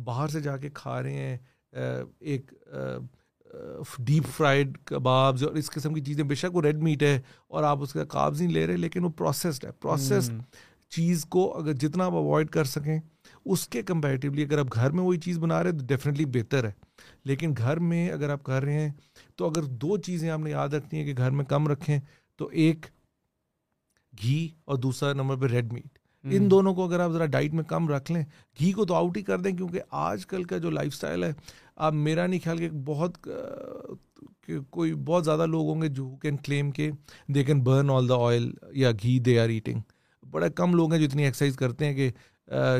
باہر 0.04 0.28
سے 0.28 0.40
جا 0.40 0.56
کے 0.56 0.68
کھا 0.74 1.02
رہے 1.02 1.12
ہیں 1.12 1.38
ایک 2.20 2.52
ڈیپ 3.98 4.22
فرائڈ 4.36 4.78
کبابز 4.84 5.44
اور 5.44 5.54
اس 5.54 5.70
قسم 5.70 5.94
کی 5.94 6.00
چیزیں 6.00 6.24
بے 6.24 6.34
شک 6.34 6.56
وہ 6.56 6.62
ریڈ 6.62 6.76
میٹ 6.76 7.02
ہے 7.02 7.20
اور 7.48 7.62
آپ 7.62 7.82
اس 7.82 7.92
کا 7.92 8.04
کابز 8.04 8.42
نہیں 8.42 8.52
لے 8.52 8.66
رہے 8.66 8.76
لیکن 8.76 9.04
وہ 9.04 9.08
پروسیسڈ 9.08 9.64
ہے۔ 9.64 9.72
پروسیسڈ 9.72 10.42
چیز 10.88 11.24
کو 11.24 11.58
اگر 11.58 11.72
جتنا 11.72 12.06
آپ 12.06 12.12
اوائڈ 12.12 12.50
کر 12.50 12.64
سکیں 12.64 12.98
اس 13.44 13.68
کے 13.68 13.82
کمپیریٹیولی 13.82 14.42
اگر 14.42 14.58
آپ 14.58 14.66
گھر 14.74 14.90
میں 14.90 15.04
وہی 15.04 15.18
چیز 15.18 15.38
بنا 15.38 15.62
رہے 15.62 15.70
ہیں 15.70 15.78
تو 15.78 15.86
ڈیفینیٹلی 15.86 16.24
بہتر 16.24 16.64
ہے۔ 16.64 16.72
لیکن 17.24 17.54
گھر 17.58 17.76
میں 17.76 18.10
اگر 18.10 18.30
آپ 18.30 18.44
کر 18.44 18.62
رہے 18.62 18.72
ہیں 18.72 18.92
تو 19.36 19.46
اگر 19.46 19.62
دو 19.62 19.96
چیزیں 19.96 20.30
آپ 20.30 20.38
نے 20.38 20.50
یاد 20.50 20.68
رکھنی 20.68 21.00
ہے 21.00 21.04
کہ 21.04 21.14
گھر 21.16 21.30
میں 21.30 21.44
کم 21.44 21.68
رکھیں 21.68 22.00
تو 22.36 22.46
ایک 22.46 22.86
گھی 24.22 24.48
اور 24.64 24.76
دوسرا 24.76 25.12
نمبر 25.12 25.36
پہ 25.36 25.46
ریڈ 25.46 25.72
میٹ 25.72 25.98
ان 26.24 26.50
دونوں 26.50 26.74
کو 26.74 26.84
اگر 26.84 27.00
آپ 27.00 27.10
ذرا 27.10 27.26
ڈائٹ 27.26 27.52
میں 27.52 27.64
کم 27.64 27.88
رکھ 27.88 28.12
لیں 28.12 28.24
گھی 28.60 28.72
کو 28.72 28.84
تو 28.84 28.94
آؤٹ 28.94 29.16
ہی 29.16 29.22
کر 29.22 29.40
دیں 29.40 29.52
کیونکہ 29.52 29.80
آج 29.90 30.26
کل 30.26 30.44
کا 30.44 30.58
جو 30.58 30.70
لائف 30.70 30.92
اسٹائل 30.92 31.24
ہے 31.24 31.32
اب 31.76 31.94
میرا 31.94 32.26
نہیں 32.26 32.40
خیال 32.44 32.58
کہ 32.58 32.68
بہت 32.70 33.28
کوئی 34.70 34.94
بہت 34.94 35.24
زیادہ 35.24 35.46
لوگ 35.46 35.68
ہوں 35.68 35.82
گے 35.82 35.88
جو 35.88 36.16
کین 36.22 36.36
کلیم 36.36 36.70
کہ 36.70 36.90
they 37.28 37.44
can 37.44 37.62
burn 37.62 37.90
all 37.90 38.08
the 38.08 38.14
oil 38.26 38.50
یا 38.72 38.90
گھی 39.02 39.18
دے 39.18 39.38
آر 39.40 39.48
ایٹنگ 39.48 39.80
بڑے 40.30 40.50
کم 40.50 40.74
لوگ 40.74 40.92
ہیں 40.92 41.00
جو 41.00 41.06
اتنی 41.06 41.24
ایکسرسائز 41.24 41.56
کرتے 41.56 41.86
ہیں 41.86 41.94
کہ 41.94 42.10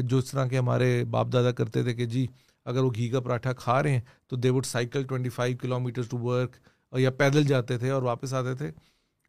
جو 0.03 0.19
اس 0.19 0.31
طرح 0.31 0.47
کے 0.47 0.59
ہمارے 0.59 1.05
باپ 1.05 1.33
دادا 1.33 1.53
کرتے 1.53 1.83
تھے 1.83 1.95
کہ 1.95 2.07
جی 2.07 2.27
اگر 2.67 2.85
وہ 2.85 2.91
گھی 2.95 3.09
کا 3.09 3.21
پراٹھا 3.21 3.53
کھا 3.53 3.83
رہے 3.83 3.93
ہیں 3.93 4.01
تو 4.29 4.37
they 4.37 4.51
would 4.51 4.67
cycle 4.67 5.05
twenty 5.05 5.29
five 5.29 5.57
kilometre 5.81 6.03
to 6.11 6.19
work 6.19 6.57
یا 6.93 7.11
پیدل 7.11 7.45
جاتے 7.45 7.79
تھے 7.79 7.91
اور 7.91 8.03
واپس 8.03 8.35
آتے 8.35 8.55
تھے. 8.55 8.71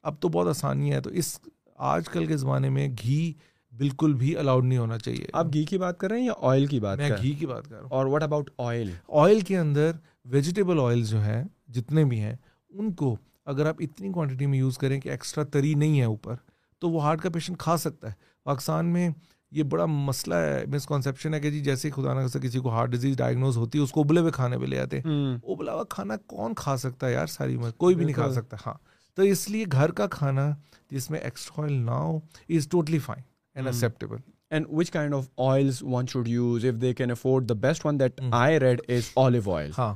اب 0.03 0.19
تو 0.21 0.29
بہت 0.29 0.47
آسانی 0.47 0.91
ہے. 0.93 1.01
تو 1.01 1.09
اس 1.09 1.39
آج 1.75 2.09
کل 2.09 2.25
کے 2.25 2.37
زمانے 2.37 2.69
میں 2.69 2.87
گھی 3.03 3.33
بالکل 3.77 4.13
بھی 4.13 4.37
الاؤڈ 4.37 4.65
نہیں 4.65 4.77
ہونا 4.77 4.97
چاہیے۔ 4.97 5.25
آپ 5.33 5.45
گھی 5.53 5.63
کی 5.65 5.77
بات 5.77 5.99
کر 5.99 6.09
رہے 6.09 6.19
ہیں 6.19 6.25
یا 6.25 6.33
آئل 6.41 6.65
کی 6.65 6.79
بات 6.79 6.97
میں 6.97 7.09
گھی 7.21 7.31
کی 7.31 7.45
بات 7.45 7.63
کر 7.67 7.75
رہا 7.75 7.81
ہوں۔ 7.81 7.89
اور 7.89 8.05
واٹ 8.05 8.23
اباؤٹ 8.23 8.49
آئل 8.57 8.91
آئل 9.07 9.39
کے 9.39 9.57
اندر 9.57 9.91
ویجیٹیبل 10.25 10.79
آئل 10.79 11.03
جو 11.03 11.21
ہیں 11.21 11.43
جتنے 11.67 12.05
بھی 12.05 12.19
ہیں 12.19 12.35
ان 12.69 12.93
کو 12.93 13.15
اگر 13.45 13.65
آپ 13.65 13.75
اتنی 13.79 14.11
کوانٹٹی 14.11 14.45
میں 14.45 14.57
یوز 14.59 14.77
کریں 14.77 14.99
کہ 14.99 15.09
ایکسٹرا 15.09 15.43
تری 15.43 15.73
نہیں 15.73 15.99
ہے 15.99 16.05
اوپر 16.05 16.35
تو 16.79 16.89
وہ 16.89 17.03
ہارٹ 17.03 17.21
کا 17.21 17.29
پیشنٹ 17.29 17.57
کھا 17.57 17.77
سکتا 17.77 18.07
ہے۔ 18.07 18.13
پاکستان 18.43 18.85
میں 18.85 19.09
یہ 19.51 19.63
بڑا 19.63 19.85
مسئلہ 19.85 20.35
ہے 20.35 20.65
مسکنسیپشن 20.67 21.33
ہے 21.33 21.39
کہ 21.39 21.51
جی 21.51 21.59
جیسے 21.59 21.89
خدا 21.89 22.13
نہ 22.13 22.37
کسی 22.37 22.59
کو 22.59 22.69
ہارٹ 22.69 22.89
ڈیزیز 22.89 23.17
ڈائگنوز 23.17 23.57
ہوتی 23.57 23.77
ہے 23.79 23.83
اس 23.83 23.91
کو 23.91 24.01
ابلے 24.01 24.19
ہوئے 24.19 24.31
کھانے 24.31 24.57
پہ 24.57 24.65
لے 24.65 24.79
آتے 24.79 24.99
ہیں۔ 24.99 25.05
ابلا 25.47 25.73
ہوا 25.73 25.83
کھانا 25.83 26.17
کون 26.17 26.53
کھا 26.53 26.77
سکتا 26.77 27.07
ہے 27.07 27.13
یار 27.13 27.27
ساری 27.27 27.55
عمر 27.55 27.71
کوئی 27.71 27.95
بھی 27.95 28.05
نہیں 28.05 28.15
کھا 28.15 28.31
سکتا۔ 28.33 28.57
ہاں۔ 28.65 28.73
تو 29.15 29.21
اس 29.21 29.49
لیے 29.49 29.65
گھر 29.71 29.91
کا 29.91 30.07
کھانا 30.07 30.51
جس 30.91 31.09
میں 31.09 31.19
ایکسٹرا 31.19 31.63
آئل 31.63 31.73
نہ 31.73 31.91
ہو 31.91 32.19
is 32.49 32.67
totally 32.67 32.99
fine 32.99 33.21
and 33.55 33.67
acceptable 33.67 34.17
and 34.49 34.65
which 34.71 34.91
kind 34.91 35.15
of 35.15 35.29
oils 35.37 35.77
one 35.81 36.05
should 36.07 36.27
use 36.27 36.65
if 36.65 36.81
they 36.81 36.93
can 36.93 37.11
afford 37.11 37.49
the 37.49 37.53
best 37.53 37.85
one 37.85 37.99
that 37.99 38.21
I 38.31 38.59
read 38.59 38.81
is 38.87 39.09
olive 39.15 39.51
oil 39.51 39.71
ہاں 39.77 39.93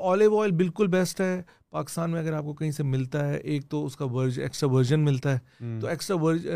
آلیو 0.00 0.40
آئل 0.40 0.50
بالکل 0.50 0.86
بیسٹ 0.86 1.20
ہے۔ 1.20 1.42
پاکستان 1.70 2.10
میں 2.10 2.20
اگر 2.20 2.32
آپ 2.32 2.44
کو 2.44 2.54
کہیں 2.54 2.70
سے 2.70 2.82
ملتا 2.82 3.28
ہے 3.28 3.36
ایک 3.36 3.68
تو 3.68 3.86
اس 3.86 3.96
کا 3.96 4.04
ورژ 4.04 4.38
ایکسٹرا 4.38 4.70
ورژن 4.70 5.00
ملتا 5.00 5.36
ہے۔ 5.36 5.38
تو 5.80 5.86
ایکسٹرا 5.86 6.16
ورژ 6.16 6.46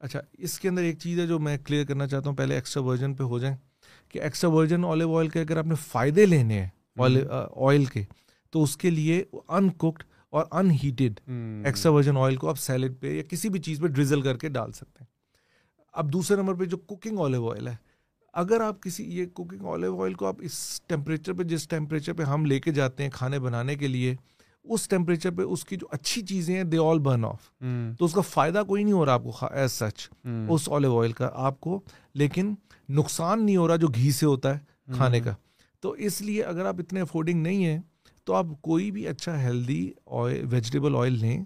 اچھا 0.00 0.20
اس 0.32 0.60
کے 0.60 0.68
اندر 0.68 0.82
ایک 0.82 0.98
چیز 0.98 1.18
ہے 1.20 1.26
جو 1.26 1.38
میں 1.38 1.58
کلیئر 1.64 1.86
کرنا 1.86 2.06
چاہتا 2.06 2.30
ہوں۔ 2.30 2.36
پہلے 2.36 2.54
ایکسٹرا 2.54 2.82
ورژن 2.82 3.14
پہ 3.14 3.24
ہو 3.24 3.38
جائیں۔ 3.38 3.56
کہ 4.08 4.18
ایکسٹرا 4.18 4.50
ورژن 4.50 4.84
آلیو 4.84 5.18
آئل 5.18 5.28
کے 5.28 5.40
اگر 5.40 5.56
آپ 5.56 5.66
نے 5.66 5.74
فائدے 5.74 6.26
لینے 6.26 6.62
ہیں 6.62 6.68
آئل 7.56 7.84
کے 7.84 8.02
تو 8.50 8.62
اس 8.62 8.76
کے 8.76 8.90
لیے 8.90 9.24
ان 9.48 9.68
کوکڈ 9.70 10.02
اور 10.30 10.44
ان 10.50 10.70
ہیٹڈ 10.70 11.20
ایکسٹرا 11.64 11.92
ورژن 11.92 12.16
آئل 12.16 12.36
کو 12.36 12.48
آپ 12.48 12.58
سیلڈ 12.58 13.00
پہ 13.00 13.16
یا 13.16 13.22
کسی 13.22 13.48
بھی 13.48 13.60
چیز 13.60 13.80
پہ 13.80 13.86
ڈریزل 13.86 14.22
کر 14.22 14.36
کے 14.36 14.48
ڈال 14.48 14.72
سکتے 14.72 14.98
ہیں۔ 15.00 15.09
اب 15.92 16.12
دوسرے 16.12 16.36
نمبر 16.36 16.54
پہ 16.54 16.64
جو 16.64 16.76
کوکنگ 16.76 17.18
آلیو 17.18 17.50
آئل 17.50 17.68
ہے 17.68 17.76
اگر 18.32 18.60
آپ 18.60 18.82
کسی 18.82 19.04
یہ 19.04 19.26
کوکنگ 19.26 19.66
آلیو 19.66 20.02
آئل 20.02 20.14
کو 20.14 20.26
آپ 20.26 20.34
اس 20.38 20.82
ٹیمپریچر 20.86 21.32
پہ 21.32 21.42
جس 21.42 21.68
ٹیمپریچر 21.68 22.12
پہ 22.12 22.22
ہم 22.22 22.44
لے 22.46 22.60
کے 22.60 22.72
جاتے 22.72 23.02
ہیں 23.02 23.10
کھانے 23.10 23.38
بنانے 23.38 23.74
کے 23.74 23.88
لیے 23.88 24.16
اس 24.64 24.88
ٹیمپریچر 24.88 25.30
پہ 25.30 25.42
اس 25.42 25.64
کی 25.64 25.76
جو 25.76 25.86
اچھی 25.90 26.22
چیزیں 26.22 26.56
ہیں 26.56 26.64
دے 26.64 26.78
آل 26.78 26.98
برن 26.98 27.24
آف 27.24 27.50
تو 27.98 28.04
اس 28.04 28.12
کا 28.12 28.20
فائدہ 28.20 28.62
کوئی 28.68 28.82
نہیں 28.82 28.92
ہو 28.92 29.06
رہا 29.06 29.12
آپ 29.12 29.22
کو 29.24 29.46
ایز 29.52 29.72
سچ 29.72 30.08
اس 30.48 30.68
آلیو 30.72 31.00
آئل 31.00 31.12
کا 31.12 31.30
آپ 31.34 31.60
کو 31.60 31.80
لیکن 32.14 32.54
نقصان 32.88 33.46
نہیں 33.46 33.56
ہو 33.56 33.68
رہا 33.68 33.76
جو 33.76 33.88
گھی 33.88 34.10
سے 34.10 34.26
ہوتا 34.26 34.54
ہے 34.54 34.58
کھانے 34.96 35.20
کا۔ 35.20 35.34
تو 35.80 35.90
اس 35.90 36.22
لیے 36.22 36.42
اگر 36.42 36.64
آپ 36.64 36.74
اتنے 36.78 37.00
افورڈنگ 37.00 37.42
نہیں 37.42 37.64
ہیں 37.64 37.78
تو 38.24 38.34
آپ 38.34 38.46
کوئی 38.60 38.90
بھی 38.90 39.08
اچھا 39.08 39.42
ہیلدی 39.42 39.90
آئل 40.06 40.46
ویجیٹیبل 40.50 40.96
آئل 40.96 41.12
لیں۔ 41.12 41.44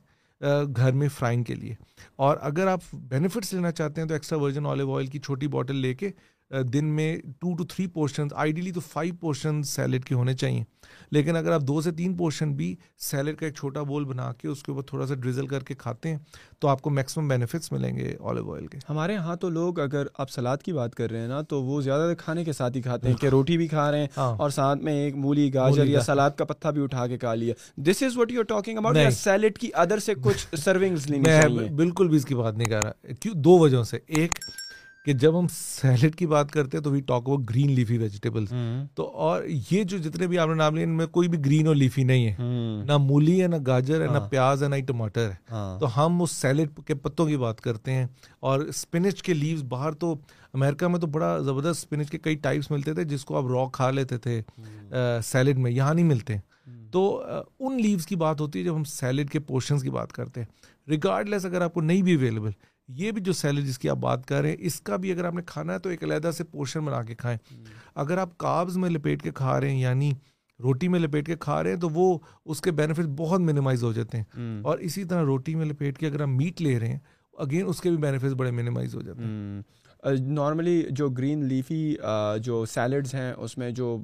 گھر 0.76 0.92
میں 0.92 1.08
فرائنگ 1.08 1.44
کے 1.44 1.54
لیے۔ 1.54 1.74
اور 2.16 2.36
اگر 2.40 2.66
آپ 2.66 2.80
بینیفٹس 2.92 3.52
لینا 3.52 3.72
چاہتے 3.72 4.00
ہیں 4.00 4.08
تو 4.08 4.14
ایکسٹرا 4.14 4.38
ورجن 4.38 4.66
آلیو 4.66 4.96
آئل 4.96 5.06
کی 5.06 5.18
چھوٹی 5.18 5.48
باٹل 5.48 5.76
لے 5.76 5.94
کے 5.94 6.10
دن 6.50 6.84
میں 6.84 7.16
two 7.40 7.54
two 7.54 7.64
three 7.64 7.86
portions 7.86 8.32
ideally 8.34 8.72
تو 8.72 8.80
فائیو 8.80 9.14
پورشن 9.20 9.62
سیلڈ 9.62 10.04
کے 10.04 10.14
ہونے 10.14 10.34
چاہیے۔ 10.34 10.64
لیکن 11.10 11.36
اگر 11.36 11.52
آپ 11.52 11.60
دو 11.60 11.80
سے 11.80 11.90
تین 11.90 12.16
پورشن 12.16 12.52
بھی 12.52 12.76
سیلڈ 12.98 13.38
کا 13.38 13.46
ایک 13.46 13.54
چھوٹا 13.54 13.82
بول 13.82 14.04
بنا 14.04 14.32
کے 14.32 14.48
اس 14.48 14.62
کے 14.62 14.72
اوپر 14.72 14.82
تھوڑا 14.82 15.06
سا 15.06 15.14
ڈریزل 15.14 15.46
کر 15.46 15.64
کے 15.64 15.74
کھاتے 15.74 16.08
ہیں 16.08 16.18
تو 16.58 16.68
آپ 16.68 16.82
کو 16.82 16.90
میکسیمم 16.90 17.28
بینیفٹس 17.28 17.72
ملیں 17.72 17.96
گے 17.96 18.16
آلیو 18.20 18.54
آئل 18.54 18.66
کے۔ 18.66 18.78
ہمارے 18.88 19.12
یہاں 19.12 19.36
تو 19.36 19.48
لوگ 19.48 19.80
اگر 19.80 20.06
آپ 20.18 20.30
سلاد 20.30 20.56
کی 20.56 20.72
بات 20.72 20.94
کر 20.94 21.10
رہے 21.10 21.20
ہیں 21.20 21.28
نا 21.28 21.40
تو 21.42 21.62
وہ 21.62 21.80
زیادہ 21.80 22.02
تر 22.02 22.14
کھانے 22.14 22.44
کے 22.44 22.52
ساتھ 22.52 22.76
ہی 22.76 22.82
کھاتے 22.82 23.08
ہیں 23.08 23.16
کہ 23.16 23.26
روٹی 23.26 23.56
بھی 23.56 23.68
کھا 23.68 23.90
رہے 23.90 24.00
ہیں 24.00 24.06
ہاں۔ 24.16 24.36
اور 24.38 24.50
ساتھ 24.50 24.78
میں 24.78 24.92
ایک 24.92 25.16
مولی 25.16 25.54
گاجر 25.54 25.86
یا 25.86 26.00
سلاد 26.00 26.30
کا 26.30 26.44
پتہ 26.44 26.68
بھی 26.68 26.82
اٹھا 26.82 27.06
کے 27.06 27.18
کھا 27.18 27.34
لیا۔ 27.34 27.54
This 27.76 28.02
is 28.02 28.16
what 28.16 28.32
you 28.32 28.42
talking 28.42 28.78
about 28.78 28.96
salad 29.12 29.58
کی 29.58 29.70
ادر 29.74 29.98
سے 29.98 30.14
کچھ 30.24 30.46
سرونگز 30.64 31.10
بالکل 31.76 32.08
بھی 32.08 32.16
اس 32.16 32.24
کی 32.24 32.34
بات 32.34 32.54
نہیں 32.54 32.68
کر 32.68 32.82
رہا۔ 32.82 33.12
کیوں؟ 33.20 33.34
دو 33.34 33.58
وجہوں 33.58 33.84
سے۔ 33.84 33.98
ایک 34.06 34.34
کہ 35.04 35.12
جب 35.12 35.38
ہم 35.38 35.46
سیلڈ 35.52 36.14
کی 36.14 36.26
بات 36.26 36.50
کرتے 36.50 36.76
ہیں 36.76 36.84
تو 36.84 36.90
we 36.90 37.00
talk 37.00 37.22
about 37.22 37.50
green 37.50 37.70
leafy 37.70 37.98
vegetable 37.98 38.44
تو 38.94 39.10
اور 39.10 39.42
یہ 39.72 39.82
جو 39.82 39.98
جتنے 39.98 40.26
بھی 40.26 40.38
آپ 40.38 40.48
نے 40.48 40.54
نام 40.54 40.74
لیے 40.74 40.84
ان 40.84 40.90
میں 40.90 41.06
کوئی 41.06 41.28
بھی 41.28 41.38
گرین 41.38 41.66
اور 41.66 41.74
لیفی 41.74 42.02
نہیں 42.02 42.26
ہے۔ 42.26 42.34
نہ 42.84 42.96
مولی 42.96 43.42
ہے 43.42 43.46
نہ 43.46 43.56
گاجر 43.66 44.00
ہے 44.00 44.06
نہ 44.06 44.18
ہاں۔ 44.18 44.28
پیاز 44.28 44.62
ہے 44.62 44.68
نہ 44.68 44.74
ہی 44.74 44.80
ٹماٹر 44.80 45.30
ہے۔ 45.30 45.34
ہاں۔ 45.50 45.80
تو 45.80 46.06
ہم 46.06 46.22
اس 46.22 46.30
سیلڈ 46.30 46.80
کے 46.86 46.94
پتوں 46.94 47.26
کی 47.26 47.36
بات 47.36 47.60
کرتے 47.60 47.92
ہیں۔ 47.92 48.06
اور 48.40 48.60
اسپنچ 48.60 49.22
کے 49.22 49.34
لیوز 49.34 49.62
باہر 49.62 49.92
تو 49.92 50.16
امیرکا 50.54 50.88
میں 50.88 51.00
تو 51.00 51.06
بڑا 51.06 51.38
زبردست 51.38 51.84
اسپنچ 51.84 52.10
کے 52.10 52.18
کئی 52.18 52.34
ٹائپس 52.34 52.70
ملتے 52.70 52.94
تھے 52.94 53.04
جس 53.04 53.24
کو 53.24 53.36
آپ 53.36 53.44
را 53.46 53.64
کھا 53.72 53.90
لیتے 53.90 54.18
تھے 54.18 54.42
سیلڈ 55.24 55.58
میں۔ 55.58 55.70
یہاں 55.70 55.94
نہیں 55.94 56.04
ملتے۔ 56.04 56.34
تو 56.90 57.22
ان 57.60 57.82
لیوز 57.82 58.06
کی 58.06 58.16
بات 58.16 58.40
ہوتی 58.40 58.58
ہے 58.58 58.64
جب 58.64 58.76
ہم 58.76 58.84
سیلڈ 58.84 59.30
کے 59.30 59.40
پورشنس 59.40 59.82
کی 59.82 59.90
بات 59.90 60.12
کرتے 60.12 60.40
ہیں۔ 60.40 60.46
ریگارڈ 60.90 61.28
لیس 61.28 61.44
اگر 61.44 61.60
آپ 61.60 61.74
کو 61.74 61.80
نہیں 61.80 62.02
بھی 62.02 62.14
اویلیبل 62.14 62.50
یہ 62.88 63.10
بھی 63.10 63.22
جو 63.22 63.32
سیلڈ 63.32 63.66
جس 63.66 63.78
کی 63.78 63.88
آپ 63.88 63.96
بات 63.96 64.26
کر 64.26 64.40
رہے 64.40 64.48
ہیں 64.48 64.56
اس 64.58 64.80
کا 64.80 64.96
بھی 64.96 65.12
اگر 65.12 65.24
آپ 65.24 65.34
نے 65.34 65.42
کھانا 65.46 65.72
ہے 65.72 65.78
تو 65.78 65.88
ایک 65.88 66.04
علیحدہ 66.04 66.30
سے 66.30 66.44
پورشن 66.44 66.80
بنا 66.80 67.02
کے 67.02 67.14
کھائیں۔ 67.14 67.38
اگر 67.94 68.18
آپ 68.18 68.38
کابز 68.38 68.76
میں 68.76 68.90
لپیٹ 68.90 69.22
کے 69.22 69.30
کھا 69.30 69.60
رہے 69.60 69.70
ہیں 69.70 69.80
یعنی 69.80 70.12
روٹی 70.58 70.88
میں 70.88 71.00
لپیٹ 71.00 71.26
کے 71.26 71.36
کھا 71.40 71.62
رہے 71.62 71.70
ہیں 71.70 71.80
تو 71.80 71.88
وہ 71.88 72.18
اس 72.44 72.60
کے 72.60 72.70
بینیفٹ 72.70 73.06
بہت 73.16 73.40
منیمائز 73.40 73.82
ہو 73.84 73.92
جاتے 73.92 74.18
ہیں۔ 74.18 74.24
اور 74.62 74.78
اسی 74.78 75.04
طرح 75.04 75.22
روٹی 75.22 75.54
میں 75.54 75.66
لپیٹ 75.66 75.98
کے 75.98 76.06
اگر 76.06 76.20
آپ 76.20 76.28
میٹ 76.28 76.62
لے 76.62 76.80
رہے 76.80 76.88
ہیں 76.88 76.98
اگین 77.38 77.64
اس 77.66 77.80
کے 77.80 77.88
بھی 77.88 77.98
بینیفٹس 77.98 78.32
بڑے 78.32 78.50
منیمائز 78.50 78.94
ہو 78.94 79.02
جاتے 79.02 79.22
ہیں۔ 79.24 79.62
نارملی 80.04 80.82
جو 80.90 81.08
گرین 81.08 81.44
لیفی 81.44 81.96
جو 82.42 82.64
سیلڈز 82.64 83.14
ہیں 83.14 83.32
اس 83.36 83.58
میں 83.58 83.70
جو 83.70 83.98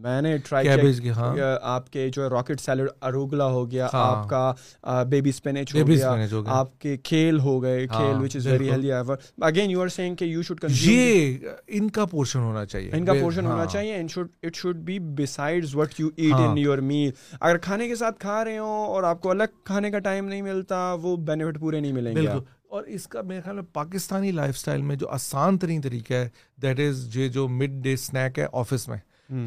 میں 0.00 0.22
نے 0.22 0.38
ٹرائی 0.38 0.68
ہاں۔ 1.08 1.34
آپ 1.62 1.90
کے 1.90 2.08
جو 2.12 2.28
راکٹ 2.30 2.60
سیلڈ 2.60 2.88
اروگلا 3.00 3.46
ہو 3.46 3.70
گیا 3.70 3.88
ہاں۔ 3.94 4.16
آپ 4.16 4.28
کا 4.28 5.04
بیبی 5.04 5.28
اسپینچ 5.28 5.74
ہو 5.74 5.86
گیا 5.86 6.14
آپ 6.46 6.78
کے 6.80 6.96
کھیل 6.96 7.38
ہو 7.38 7.62
گئے 7.62 7.86
کھیل 7.86 8.22
which 8.22 8.36
is 8.36 8.46
very 8.46 8.70
healthy 8.70 8.92
again 8.92 9.70
you 9.70 9.82
are 9.82 9.88
seeing 9.88 10.14
کہ 10.14 10.24
یو 10.24 10.42
شوڈ 10.42 10.64
یہ 10.80 11.38
ان 11.66 11.90
کا 11.90 12.04
پورشن 12.04 12.40
ہونا 12.40 12.64
چاہیے۔ 12.64 12.90
ان 12.92 13.04
کا 13.04 13.12
پورشن 13.12 13.46
ہونا 13.46 13.58
ہاں۔ 13.58 13.66
چاہیے 13.66 13.92
and 13.92 14.10
should 14.10 14.28
it 14.42 14.56
should 14.56 14.76
be 14.76 14.98
besides 14.98 15.74
what 15.76 15.88
you 15.98 16.08
eat 16.16 16.34
in 16.34 16.58
your 16.58 16.78
meal 16.78 17.10
اگر 17.40 17.56
کھانے 17.56 17.88
کے 17.88 17.94
ساتھ 17.94 18.18
کھا 18.18 18.44
رہے 18.44 18.58
ہوں 18.58 18.86
اور 18.86 19.02
آپ 19.02 19.20
کو 19.20 19.30
الگ 19.30 19.56
کھانے 19.64 19.90
کا 19.90 19.98
ٹائم 19.98 20.26
نہیں 20.26 20.42
ملتا 20.42 20.94
وہ 20.94 21.16
بینیفٹ 21.16 21.60
پورے 21.60 21.80
نہیں 21.80 21.92
ملیں 21.92 22.16
گے۔ 22.16 22.28
اور 22.74 22.84
اس 22.84 23.08
کا 23.08 23.22
میرے 23.22 23.40
خیال 23.40 23.56
میں 23.56 23.64
پاکستانی 23.72 24.32
لائف 24.32 24.54
اسٹائل 24.56 24.82
میں 24.82 24.96
جو 24.96 25.08
آسان 25.08 25.58
ترین 25.58 25.80
طریقہ 25.80 26.14
ہے 26.14 26.28
دیٹ 26.62 26.80
از 26.80 27.16
یہ 27.16 27.28
جو 27.28 27.48
مڈ 27.48 27.70
ڈے 27.70 27.92
اسنیک 27.92 28.38
ہے 28.38 28.46
آفس 28.52 28.88
میں۔ 28.88 28.98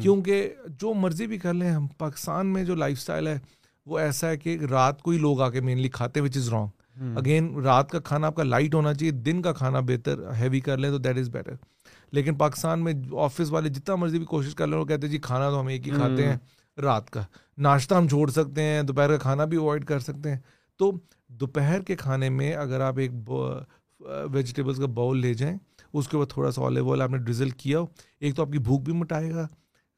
کیونکہ 0.02 0.54
جو 0.66 0.94
مرضی 0.94 1.26
بھی 1.26 1.38
کر 1.38 1.54
لیں 1.54 1.70
ہم 1.70 1.86
پاکستان 1.86 2.46
میں 2.46 2.64
جو 2.64 2.74
لائف 2.74 2.98
اسٹائل 2.98 3.26
ہے 3.26 3.38
وہ 3.86 3.98
ایسا 3.98 4.28
ہے 4.28 4.36
کہ 4.36 4.58
رات 4.70 5.02
کو 5.02 5.10
ہی 5.10 5.18
لوگ 5.18 5.40
آ 5.40 5.50
کے 5.50 5.60
مینلی 5.60 5.88
کھاتے 5.88 6.20
وچ 6.20 6.36
از 6.36 6.48
رانگ 6.48 7.16
اگین 7.16 7.54
رات 7.56 7.90
کا 7.90 7.98
کھانا 8.00 8.26
آپ 8.26 8.34
کا 8.34 8.42
لائٹ 8.42 8.74
ہونا 8.74 8.94
چاہیے 8.94 9.12
دن 9.12 9.42
کا 9.42 9.52
کھانا 9.52 9.80
بہتر 9.80 10.32
ہیوی 10.32 10.60
کر 10.60 10.76
لیں 10.76 10.90
تو 10.90 10.98
دیٹ 10.98 11.18
از 11.18 11.28
بیٹر 11.30 11.54
لیکن 12.12 12.34
پاکستان 12.34 12.84
میں 12.84 12.92
آفس 13.18 13.50
والے 13.50 13.68
جتنا 13.68 13.94
مرضی 13.94 14.18
بھی 14.18 14.26
کوشش 14.26 14.54
کر 14.54 14.66
لیں 14.66 14.78
وہ 14.78 14.84
کہتے 14.84 15.06
ہیں 15.06 15.12
جی 15.12 15.18
کھانا 15.18 15.50
تو 15.50 15.60
ہم 15.60 15.66
ایک 15.66 15.88
ہی 15.88 15.92
کھاتے 15.92 16.26
ہیں 16.26 16.36
رات 16.82 17.10
کا۔ 17.10 17.22
ناشتہ 17.58 17.94
ہم 17.94 18.08
چھوڑ 18.08 18.30
سکتے 18.30 18.62
ہیں 18.62 18.82
دوپہر 18.82 19.08
کا 19.08 19.16
کھانا 19.16 19.44
بھی 19.44 19.56
اوائڈ 19.56 19.84
کر 19.84 19.98
سکتے 19.98 20.30
ہیں۔ 20.30 20.38
تو 20.76 20.92
دوپہر 21.30 21.82
کے 21.82 21.96
کھانے 21.96 22.28
میں 22.30 22.52
اگر 22.54 22.80
آپ 22.80 22.98
ایک 22.98 23.30
ویجیٹیبلس 24.32 24.76
کا 24.76 24.86
باؤل 24.86 25.20
لے 25.20 25.32
جائیں 25.34 25.56
اس 25.92 26.08
کے 26.08 26.16
بعد 26.16 26.30
تھوڑا 26.30 26.50
سا 26.50 26.62
آلیو 26.62 26.90
آئل 26.90 27.02
آپ 27.02 27.10
نے 27.10 27.18
ڈرزل 27.18 27.50
کیا 27.50 27.78
ہو 27.78 27.86
ایک 28.20 28.36
تو 28.36 28.42
آپ 28.42 28.52
کی 28.52 28.58
بھوک 28.58 28.82
بھی 28.82 28.92
مٹائے 28.92 29.30
گا۔ 29.34 29.46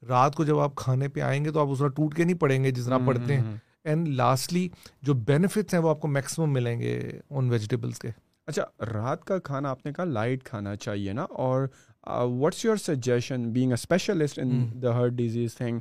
رات 0.03 0.35
کو 0.35 0.45
جب 0.45 0.59
آپ 0.59 0.75
کھانے 0.75 1.09
پہ 1.09 1.21
آئیں 1.21 1.45
گے 1.45 1.51
تو 1.51 1.61
آپ 1.61 1.69
اس 1.71 1.79
طرح 1.79 1.89
ٹوٹ 1.89 2.15
کے 2.15 2.25
نہیں 2.25 2.39
پڑیں 2.39 2.63
گے 2.65 2.71
جس 2.71 2.85
طرح 2.85 2.99
پڑھتے 3.07 3.37
ہیں۔ 3.37 3.57
اینڈ 3.85 4.09
لاسٹلی 4.09 4.69
جو 5.03 5.15
بینیفٹس 5.27 5.75
ہیں 5.75 5.81
وہ 5.81 5.91
آپ 5.91 6.01
کو 6.01 6.09
میکسیمم 6.09 6.53
ملیں 6.53 6.81
گے 6.81 7.01
ان 7.31 7.51
ویجیٹیبلس 7.51 7.99
کے۔ 7.99 8.09
اچھا 8.47 8.65
رات 8.93 9.25
کا 9.25 9.39
کھانا 9.39 9.71
آپ 9.71 9.85
نے 9.87 9.93
کہا 9.93 10.05
لائٹ 10.05 10.45
کھانا 10.45 10.75
چاہیے 10.77 11.13
نا 11.13 11.23
اور 11.23 11.67
what's 12.07 12.65
your 12.65 12.77
suggestion 12.77 13.51
being 13.53 13.71
a 13.71 13.75
specialist 13.75 14.39
in 14.39 14.69
the 14.83 14.97
heart 14.97 15.13
disease 15.13 15.55
thing 15.55 15.81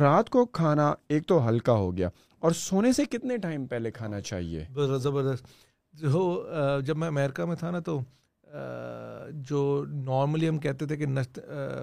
رات 0.00 0.30
کو 0.30 0.44
کھانا 0.46 0.92
ایک 1.08 1.26
تو 1.26 1.48
ہلکا 1.48 1.72
ہو 1.72 1.96
گیا۔ 1.96 2.08
اور 2.40 2.50
سونے 2.50 2.92
سے 2.92 3.04
کتنے 3.04 3.36
ٹائم 3.36 3.66
پہلے 3.66 3.90
کھانا 3.90 4.20
چاہیے؟ 4.20 4.66
زبردست۔ 4.98 5.46
جو 5.92 6.46
جب 6.84 6.96
میں 6.96 7.08
امیرکا 7.08 7.44
میں 7.44 7.56
تھا 7.56 7.70
نا 7.70 7.78
تو 7.78 8.00
جو 9.30 9.84
نارملی 9.88 10.48
ہم 10.48 10.58
کہتے 10.58 10.86
تھے 10.86 10.96
کہ 10.96 11.06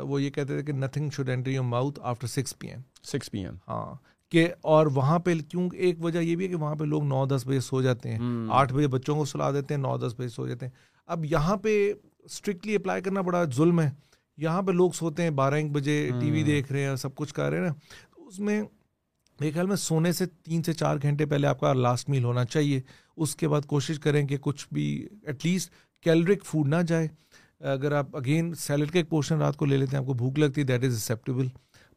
وہ 0.01 0.21
یہ 0.21 0.29
کہتے 0.29 0.55
تھے 0.55 0.63
کہ 0.63 0.73
nothing 0.73 1.09
should 1.09 1.29
enter 1.29 1.51
your 1.51 1.63
mouth 1.63 1.99
after 2.03 2.27
six 2.27 2.59
P 2.59 2.67
M 2.67 2.79
six 3.03 3.31
P 3.31 3.39
M 3.39 3.53
ہاں 3.67 3.95
کہ 4.31 4.47
اور 4.61 4.87
وہاں 4.87 5.19
پہ 5.19 5.33
کیوں 5.49 5.69
ایک 5.73 6.03
وجہ 6.03 6.19
یہ 6.19 6.35
بھی 6.35 6.45
ہے 6.45 6.49
کہ 6.49 6.55
وہاں 6.55 6.75
پہ 6.75 6.85
لوگ 6.85 7.03
نو 7.03 7.25
دس 7.25 7.43
بجے 7.47 7.59
سو 7.59 7.81
جاتے 7.81 8.11
ہیں 8.11 8.19
آٹھ 8.49 8.73
بجے 8.73 8.87
بچوں 8.87 9.15
کو 9.15 9.25
سلا 9.25 9.51
دیتے 9.51 9.73
ہیں 9.73 9.81
نو 9.81 9.97
دس 9.97 10.15
بجے 10.17 10.29
سو 10.29 10.47
جاتے 10.47 10.65
ہیں۔ 10.65 10.73
اب 11.07 11.25
یہاں 11.25 11.57
پہ 11.57 11.93
اسٹرکٹلی 12.23 12.75
اپلائی 12.75 13.01
کرنا 13.01 13.21
بڑا 13.21 13.43
ظلم 13.55 13.81
ہے۔ 13.81 13.89
یہاں 14.37 14.61
پہ 14.61 14.71
لوگ 14.71 14.91
سوتے 14.91 15.23
ہیں 15.23 15.29
بارہ 15.29 15.53
ایک 15.53 15.71
بجے 15.71 16.09
ٹی 16.21 16.31
وی 16.31 16.43
دیکھ 16.43 16.71
رہے 16.71 16.85
ہیں 16.85 16.95
سب 16.95 17.15
کچھ 17.15 17.33
کر 17.33 17.49
رہے 17.49 17.57
ہیں 17.57 17.65
نا۔ 17.65 17.73
اس 18.17 18.39
میں 18.39 18.61
میرے 19.39 19.51
خیال 19.51 19.67
میں 19.67 19.75
سونے 19.75 20.11
سے 20.11 20.25
تین 20.25 20.63
سے 20.63 20.73
چار 20.73 20.97
گھنٹے 21.01 21.25
پہلے 21.25 21.47
آپ 21.47 21.59
کا 21.59 21.73
لاسٹ 21.73 22.09
میل 22.09 22.23
ہونا 22.23 22.45
چاہیے۔ 22.45 22.81
اس 23.17 23.35
کے 23.35 23.47
بعد 23.47 23.61
کوشش 23.61 23.99
کریں 23.99 24.27
کہ 24.27 24.37
کچھ 24.41 24.67
بھی 24.71 25.07
ایٹ 25.25 25.45
لیسٹ 25.45 25.71
کیلرک 26.03 26.45
فوڈ 26.45 26.67
نہ 26.67 26.81
جائے۔ 26.87 27.07
اگر 27.59 27.91
آپ 27.91 28.15
اگین 28.15 28.53
سیلڈ 28.53 28.91
کا 28.91 28.99
ایک 28.99 29.09
پورشن 29.09 29.37
رات 29.37 29.57
کو 29.57 29.65
لے 29.65 29.77
لیتے 29.77 29.91
ہیں، 29.91 29.99
آپ 29.99 30.07
کو 30.07 30.13
بھوک 30.13 30.39
لگتی 30.39 30.61
ہے 30.61 30.65
دیٹ 30.65 30.83
از 30.83 30.93
ایکسیپٹیبل 30.93 31.47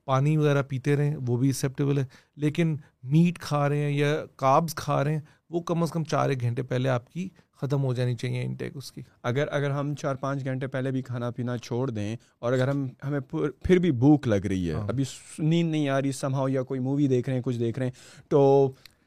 پانی 0.04 0.36
وغیرہ 0.36 0.62
پیتے 0.62 0.96
رہیں، 0.96 1.16
وہ 1.26 1.36
بھی 1.36 1.48
ایکسیپٹیبل 1.48 1.98
ہے۔ 1.98 2.04
لیکن 2.36 2.76
میٹ 3.02 3.38
کھا 3.38 3.68
رہے 3.68 3.78
ہیں 3.78 3.90
یا 3.90 4.24
کابز 4.36 4.74
کھا 4.74 5.04
رہے 5.04 5.12
ہیں، 5.12 5.20
وہ 5.50 5.60
کم 5.60 5.82
از 5.82 5.90
کم 5.90 6.04
چار 6.04 6.28
ایک 6.28 6.40
گھنٹے 6.40 6.62
پہلے 6.62 6.88
آپ 6.88 7.10
کی 7.10 7.28
ختم 7.60 7.84
ہو 7.84 7.92
جانی 7.94 8.14
چاہیے 8.16 8.42
انٹیک 8.42 8.76
اس 8.76 8.90
کی۔ 8.92 9.02
اگر 9.24 9.48
اگر 9.50 9.70
ہم 9.70 9.94
چار 9.94 10.14
پانچ 10.16 10.44
گھنٹے 10.44 10.66
پہلے 10.66 10.90
بھی 10.90 11.02
کھانا 11.02 11.30
پینا 11.30 11.56
چھوڑ 11.58 11.88
دیں 11.90 12.14
اور 12.38 12.52
اگر 12.52 12.68
ہم 12.68 12.86
ہمیں 13.04 13.20
پھر 13.62 13.78
بھی 13.78 13.90
بھوک 13.98 14.28
لگ 14.28 14.46
رہی 14.46 14.68
ہے 14.68 14.74
ہاں۔ 14.74 14.86
ابھی 14.88 15.04
نیند 15.40 15.70
نہیں 15.70 15.88
آ 15.88 16.00
رہی 16.02 16.12
سمہاؤ 16.14 16.48
یا 16.48 16.62
کوئی 16.62 16.80
مووی 16.80 17.08
دیکھ 17.08 17.28
رہے 17.28 17.36
ہیں 17.36 17.42
کچھ 17.44 17.58
دیکھ 17.58 17.78
رہے 17.78 17.86
ہیں 17.86 18.28
تو 18.30 18.40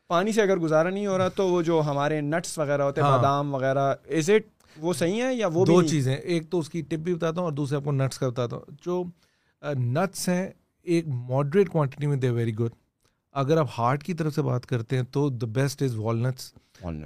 پانی 0.10 0.32
سے 0.32 0.42
اگر 0.42 0.58
گزارا 0.60 0.89
نہیں 0.89 1.06
ہو 1.08 1.18
رہا 1.18 1.28
تو 1.36 1.48
وہ 1.48 1.62
جو 1.62 1.82
ہمارے 1.86 2.20
نٹس 2.24 2.58
وغیرہ 2.58 2.82
ہوتے 2.82 3.02
ہیں 3.02 3.08
ہاں۔ 3.08 3.18
بادام 3.18 3.54
وغیرہ 3.54 3.94
از 4.10 4.30
اٹ 4.30 4.52
وہ 4.78 4.94
صحیح 4.94 5.22
ہے 5.24 5.34
یا 5.36 5.48
وہ 5.54 5.66
دو 5.66 5.82
چیزیں 5.84 6.16
ایک 6.16 6.50
تو 6.50 6.60
اس 6.60 6.70
کی 6.70 6.82
ٹپ 6.82 7.00
بھی 7.00 7.13
بتاتا 7.16 7.39
ہوں 7.42 7.48
اور 7.48 7.54
دوسرے 7.54 7.78
آپ 7.78 7.84
کو 7.84 7.92
نٹس 7.92 8.18
کا 8.20 8.30
بتاتا 8.30 8.56
ہوں۔ 8.56 8.76
جو 8.82 9.04
نٹس 9.63 10.28
ہیں 10.30 10.48
ایک 10.88 11.08
ماڈریٹ 11.30 11.70
کوانٹٹی 11.70 12.08
میں 12.08 12.18
دے 12.18 12.30
ویری 12.30 12.56
گڈ 12.56 12.72
اگر 13.36 13.58
آپ 13.58 13.68
ہارٹ 13.78 14.04
کی 14.04 14.13
طرف 14.13 14.36
سے 14.36 14.42
بات 14.42 14.66
کرتے 14.66 14.96
ہیں 14.96 15.04
تو 15.12 15.30
دا 15.32 15.46
بیسٹ 15.52 15.82
از 15.84 15.96
والنٹس 15.96 16.52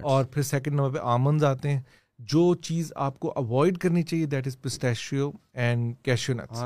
اور 0.02 0.26
پھر 0.26 0.42
سیکنڈ 0.42 0.74
نمبر 0.76 0.90
پہ 0.90 0.98
آمنز 1.02 1.44
آتے 1.44 1.70
ہیں۔ 1.70 1.82
جو 2.20 2.56
چیز 2.56 2.94
آپ 2.96 3.20
کو 3.20 3.34
اوائڈ 3.36 3.78
کرنی 3.78 4.04
چاہیے 4.04 4.26
that 4.26 4.48
is 4.48 4.62
pistachio 4.62 5.32
and 5.54 5.94
cashew 6.04 6.34
nuts 6.34 6.64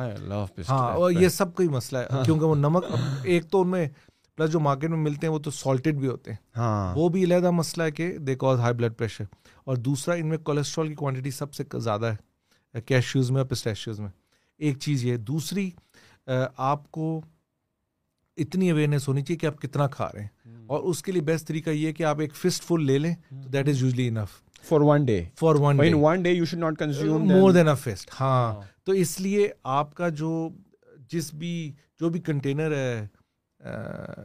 ہاں 0.69 0.93
اور 0.93 1.11
یہ 1.11 1.29
سب 1.29 1.55
کا 1.55 1.63
ہی 1.63 1.69
مسئلہ 1.69 1.99
ہے۔ 1.99 2.05
ہاں۔ 2.11 2.23
کیونکہ 2.23 2.45
وہ 2.45 2.55
نمک 2.55 2.83
ایک 3.23 3.45
تو 3.47 3.61
ان 3.61 3.67
میں 3.67 3.89
پلس 4.37 4.51
جو 4.51 4.59
مارکیٹ 4.59 4.89
میں 4.89 4.97
ملتے 4.97 5.27
ہیں 5.27 5.33
وہ 5.33 5.39
تو 5.39 5.51
سالٹیڈ 5.51 5.95
بھی 5.95 6.07
ہوتے 6.07 6.31
ہیں۔ 6.31 6.37
ہاں۔ 6.57 6.95
وہ 6.95 7.09
بھی 7.09 7.23
علیحدہ 7.23 7.51
مسئلہ 7.51 7.83
ہے 7.83 7.91
کہ 7.91 8.17
they 8.17 8.35
cause 8.35 8.59
high 8.59 8.73
blood 8.73 8.97
pressure 8.97 9.23
اور 9.63 9.75
دوسرا 9.77 10.15
ان 10.15 10.27
میں 10.27 10.37
کولیسٹرول 10.37 10.87
کی 10.87 10.95
کوانٹٹی 10.95 11.31
سب 11.31 11.53
سے 11.53 11.63
زیادہ 11.79 12.13
ہے 12.73 12.81
کیشیوز 12.81 13.31
میں 13.31 13.41
اور 13.41 13.47
پسٹیشیوز 13.47 13.99
میں۔ 13.99 14.09
ایک 14.57 14.79
چیز 14.79 15.05
یہ۔ 15.05 15.17
دوسری 15.17 15.71
آپ 16.57 16.91
کو 16.91 17.21
اتنی 18.41 18.71
اویئرنیس 18.71 19.07
ہونی 19.07 19.21
چاہیے 19.21 19.37
کہ 19.37 19.45
آپ 19.45 19.61
کتنا 19.61 19.87
کھا 19.87 20.09
رہے 20.13 20.21
ہیں۔ 20.21 20.27
اور 20.67 20.79
اس 20.79 21.03
کے 21.03 21.11
لیے 21.11 21.21
بیسٹ 21.21 21.47
طریقہ 21.47 21.69
یہ 21.69 21.87
ہے 21.87 21.93
کہ 21.93 22.03
آپ 22.03 22.19
ایک 22.19 22.35
فسٹ 22.35 22.63
فل 22.63 22.85
لے 22.85 22.97
لیں 22.97 23.15
تو 23.29 23.49
that 23.49 23.67
is 23.67 23.83
usually 23.83 24.07
enough 24.07 24.41
for 24.69 24.81
one 24.81 25.05
day 25.05 25.23
for 25.39 25.55
one 25.55 25.77
day 25.77 25.93
one 25.93 26.23
day 26.23 26.31
you 26.31 26.45
should 26.45 26.59
not 26.59 26.79
consume 26.79 27.27
more 27.27 27.51
than 27.51 27.67
a 27.67 27.73
fist 27.73 28.09
ہاں 28.19 28.61
تو 28.83 28.91
اس 28.91 29.19
لیے 29.21 29.49
آپ 29.63 29.93
کا 29.95 30.09
جو 30.09 30.49
جس 31.09 31.33
بھی 31.33 31.71
جو 31.99 32.09
بھی 32.09 32.19
کنٹینر 32.19 32.75
ہے 32.75 33.07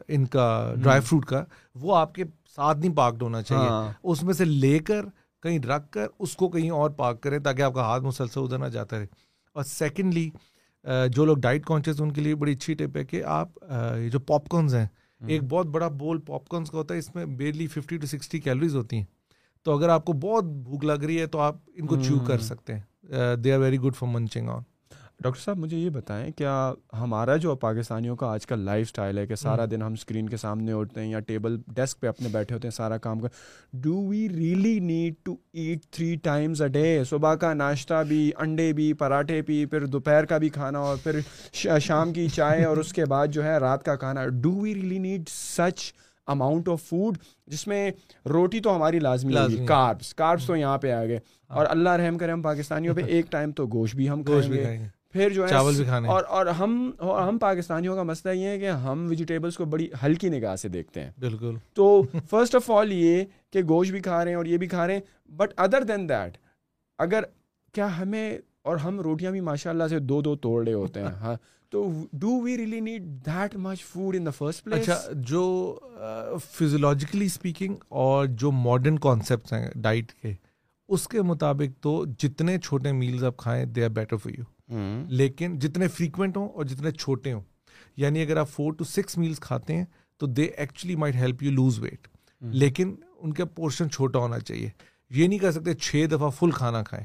ان 0.09 0.27
کا 0.27 0.75
ڈرائی 0.83 1.01
فروٹ 1.01 1.25
کا 1.25 1.45
وہ 1.75 1.97
آپ 1.97 2.15
کے 2.15 2.25
ساتھ 2.57 2.79
نہیں 2.79 2.97
پاکڈ 2.97 3.23
ہونا 3.23 3.43
چاہیے۔ 3.43 3.69
ہاں۔ 3.69 3.93
اس 4.03 4.23
میں 4.23 4.35
سے 4.35 4.45
لے 4.45 4.79
کر 4.79 5.05
کہیں 5.43 5.59
رکھ 5.59 5.91
کر 5.91 6.07
اس 6.19 6.37
کو 6.37 6.49
کہیں 6.49 6.71
اور 6.71 6.91
پاک 6.91 7.21
کریں 7.21 7.39
تاکہ 7.39 7.63
آپ 7.63 7.75
کا 7.75 7.83
ہاتھ 7.83 8.03
مسلسل 8.03 8.41
ادھر 8.41 8.59
نہ 8.59 8.67
جاتا 8.67 8.99
رہے۔ 8.99 9.07
اور 9.53 9.65
سیکنڈلی 9.65 10.31
جو 10.87 11.25
لوگ 11.25 11.37
ڈائٹ 11.37 11.65
کانشیس 11.67 12.01
ان 12.01 12.13
کے 12.13 12.21
لیے 12.21 12.35
بڑی 12.35 12.53
اچھی 12.53 12.75
ٹپ 12.75 12.97
ہے 12.97 13.05
کہ 13.05 13.23
آپ 13.25 13.49
یہ 13.99 14.09
جو 14.09 14.19
پاپ 14.21 14.49
کارنز 14.49 14.75
ہیں 14.75 14.87
ایک 15.21 15.43
بہت 15.43 15.67
بڑا 15.67 15.89
بول 15.89 16.21
پاپ 16.21 16.49
کارنس 16.49 16.71
کا 16.71 16.79
ہوتا 16.79 16.95
ہے 16.95 16.99
اس 16.99 17.15
میں 17.15 17.25
barely 17.25 17.67
fifty 17.67 17.97
to 17.97 18.07
sixty 18.07 18.41
calories 18.41 18.77
ہوتی 18.77 18.97
ہیں۔ 18.97 19.05
تو 19.67 19.77
اگر 19.77 19.89
آپ 19.89 20.05
کو 20.05 20.13
بہت 20.13 20.45
بھوک 20.45 20.85
لگ 20.85 21.05
رہی 21.05 21.21
ہے 21.21 21.27
تو 21.27 21.39
آپ 21.39 21.57
ان 21.75 21.87
کو 21.87 21.97
چیو 21.97 22.19
کر 22.19 22.39
سکتے 22.39 22.75
ہیں۔ 22.75 23.37
They 23.37 23.53
are 23.53 23.59
very 23.59 23.79
good 23.79 23.97
for 23.97 24.09
munching 24.09 24.49
on 24.49 24.63
doctor 25.21 25.41
صاحب 25.41 25.59
مجھے 25.59 25.77
یہ 25.77 25.91
بتائیں 25.91 26.31
کیا 26.33 26.55
ہمارا 26.93 27.37
جو 27.37 27.55
پاکستانیوں 27.57 28.17
کا 28.17 28.27
آج 28.27 28.47
کل 28.47 28.59
لائف 28.59 28.87
اسٹائل 28.87 29.19
ہے 29.19 29.27
کہ 29.27 29.35
سارا 29.35 29.65
دن 29.71 29.83
ہم 29.83 29.93
اسکرین 29.93 30.29
کے 30.29 30.37
سامنے 30.37 30.73
اٹھتے 30.73 31.01
ہیں 31.01 31.11
یا 31.11 31.21
ٹیبل 31.21 31.57
ڈیسک 31.67 32.01
پہ 32.01 32.07
اپنے 32.07 32.29
بیٹھے 32.29 32.55
ہوتے 32.55 32.69
ہیں 32.69 32.73
سارا 32.73 32.99
کام 32.99 33.21
کر 33.21 33.29
do 33.81 33.97
we 34.07 34.29
really 34.29 34.79
need 34.81 35.15
to 35.23 35.35
eat 35.53 35.87
three 35.91 36.15
times 36.17 36.63
a 36.63 36.69
day 36.69 37.03
صبح 37.05 37.35
کا 37.35 37.53
ناشتہ 37.55 38.03
بھی 38.09 38.31
انڈے 38.37 38.73
بھی 38.73 38.93
پراٹھے 38.93 39.41
بھی 39.43 39.65
پھر 39.67 39.87
دوپہر 39.87 40.25
کا 40.25 40.39
بھی 40.39 40.49
کھانا 40.49 40.79
اور 40.79 40.97
پھر 41.03 41.21
شام 41.81 42.13
کی 42.13 42.29
چائے 42.29 42.65
اور 42.65 42.77
اس 42.77 42.93
کے 42.93 43.05
بعد 43.05 43.29
جو 43.29 43.45
ہے 43.45 43.57
رات 43.59 43.85
کا 43.85 43.95
کھانا۔ 43.95 44.27
Do 44.43 44.53
we 44.53 44.75
really 44.75 44.99
need 44.99 45.29
such 45.29 45.93
amount 46.27 46.69
of 46.69 46.83
food 46.83 47.19
جس 47.47 47.67
میں 47.67 47.91
روٹی 48.27 48.61
تو 48.61 48.75
ہماری 48.77 48.99
لازمی 48.99 49.33
لازمی 49.33 49.67
کاربس 49.67 50.15
کاربس 50.15 50.47
تو 50.47 50.57
یہاں 50.57 50.79
پہ 50.79 50.93
آ 50.93 51.05
گئے۔ 51.05 51.17
ہاں۔ 51.17 51.57
اور 51.57 51.67
اللہ 51.71 51.97
رحم 51.97 52.19
کرے 52.19 52.33
ہم 52.33 52.43
پاکستانیوں 52.43 52.95
پہ 52.95 53.01
ایک 53.09 53.31
ٹائم 53.31 53.53
تو 53.53 53.67
گوشت 53.67 53.97
بھی 53.97 54.09
ہم 54.09 54.23
گوشت 54.29 54.49
بھی 54.49 54.65
پھر 55.17 55.31
جو 55.31 55.43
ہے 55.45 55.49
چاول 55.49 55.77
بھی 55.77 55.85
کھانے 55.85 56.09
اور 56.09 56.25
اور 56.29 56.47
ہم 56.47 56.91
ہم 57.01 57.39
پاکستانیوں 57.39 57.97
کا 57.97 58.03
مسئلہ 58.03 58.35
یہ 58.35 58.47
ہے 58.47 58.59
کہ 58.59 58.71
ہم 58.71 59.07
ویجیٹیبلس 59.09 59.57
کو 59.57 59.65
بڑی 59.65 59.89
ہلکی 60.03 60.29
نگاہ 60.29 60.57
سے 60.57 60.69
دیکھتے 60.69 61.01
ہیں۔ 61.01 61.11
بالکل۔ 61.19 61.55
تو 61.73 62.03
فرسٹ 62.31 62.55
آف 62.55 62.71
آل 62.71 62.93
یہ 62.93 63.25
کہ 63.51 63.63
گوشت 63.69 63.93
بھی 63.93 64.01
کھا 64.01 64.25
رہے 64.25 64.31
ہیں 64.31 64.37
اور 64.37 64.47
یہ 64.47 64.57
بھی 64.57 64.67
کھا 64.67 64.87
رہے 64.87 64.95
ہیں۔ 64.95 65.33
بٹ 65.37 65.53
ادر 65.57 65.83
دین 65.83 66.09
دیٹ 66.09 66.39
اگر 66.99 67.25
کیا 67.75 67.99
ہمیں 67.99 68.39
اور 68.63 68.77
ہم 68.77 69.01
روٹیاں 69.01 69.31
بھی 69.31 69.41
ماشاء 69.41 69.71
اللہ 69.71 69.89
سے 69.89 69.99
دو 69.99 70.21
دو 70.23 70.37
توڑ 70.37 70.65
رہے 70.65 70.73
ہوتے 70.73 71.01
ہیں 71.01 71.09
ہاں۔ 71.21 71.35
تو 71.73 71.85
do 72.13 72.41
we 72.41 72.57
really 72.57 72.81
need 72.81 73.03
that 73.27 73.57
much 73.57 73.85
food 73.85 74.17
in 74.17 74.27
the 74.27 74.31
first 74.31 74.65
place 74.65 74.89
اچھا 74.89 75.13
جو 75.13 75.45
فزیولوجیکلی 76.53 77.27
اسپیکنگ 77.27 77.75
اور 77.89 78.27
جو 78.27 78.51
ماڈرن 78.51 78.99
کانسیپٹس 78.99 79.53
ہیں 79.53 79.69
ڈائٹ 79.75 80.13
کے 80.13 80.33
اس 80.89 81.09
کے 81.09 81.23
مطابق 81.23 81.83
تو 81.83 82.05
جتنے 82.19 82.59
چھوٹے 82.59 82.93
میلز 82.93 83.25
آپ 83.25 83.37
کھائیں 83.37 83.65
they 83.65 83.85
are 83.85 83.89
better 83.89 84.17
for 84.17 84.33
you 84.33 84.45
لیکن 85.09 85.59
جتنے 85.59 85.89
فریکوینٹ 85.89 86.37
ہوں 86.37 86.49
اور 86.49 86.65
جتنے 86.65 86.91
چھوٹے 86.91 87.33
ہوں 87.33 87.41
یعنی 87.97 88.23
اگر 88.23 88.37
آپ 88.37 88.51
فور 88.51 88.73
ٹو 88.73 88.85
سکس 88.85 89.19
میلس 89.19 89.41
کھاتے 89.41 89.77
ہیں 89.77 89.85
تو 90.19 90.27
they 90.27 90.43
actually 90.43 90.97
might 90.97 91.15
help 91.15 91.43
you 91.43 91.51
lose 91.51 91.79
weight 91.79 92.09
لیکن 92.41 92.95
ان 93.19 93.33
کا 93.33 93.45
پورشن 93.45 93.91
چھوٹا 93.91 94.19
ہونا 94.19 94.39
چاہیے۔ 94.39 94.71
یہ 95.11 95.29
نہیں 95.29 95.39
کر 95.39 95.53
سکتے 95.53 95.75
چھ 95.75 96.07
دفعہ 96.13 96.31
فل 96.31 96.51
کھانا 96.51 96.83
کھائیں۔ 96.83 97.05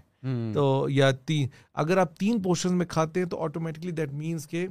تو 0.53 0.87
یا 0.89 1.11
تین 1.11 1.47
اگر 1.73 1.97
آپ 1.97 2.17
تین 2.17 2.41
پورشن 2.41 2.77
میں 2.77 2.85
کھاتے 2.85 3.19
ہیں 3.19 3.27
تو 3.27 3.41
آٹومیٹکلی 3.43 3.91
دیٹ 3.91 4.11
مینس 4.11 4.47
کہ 4.47 4.67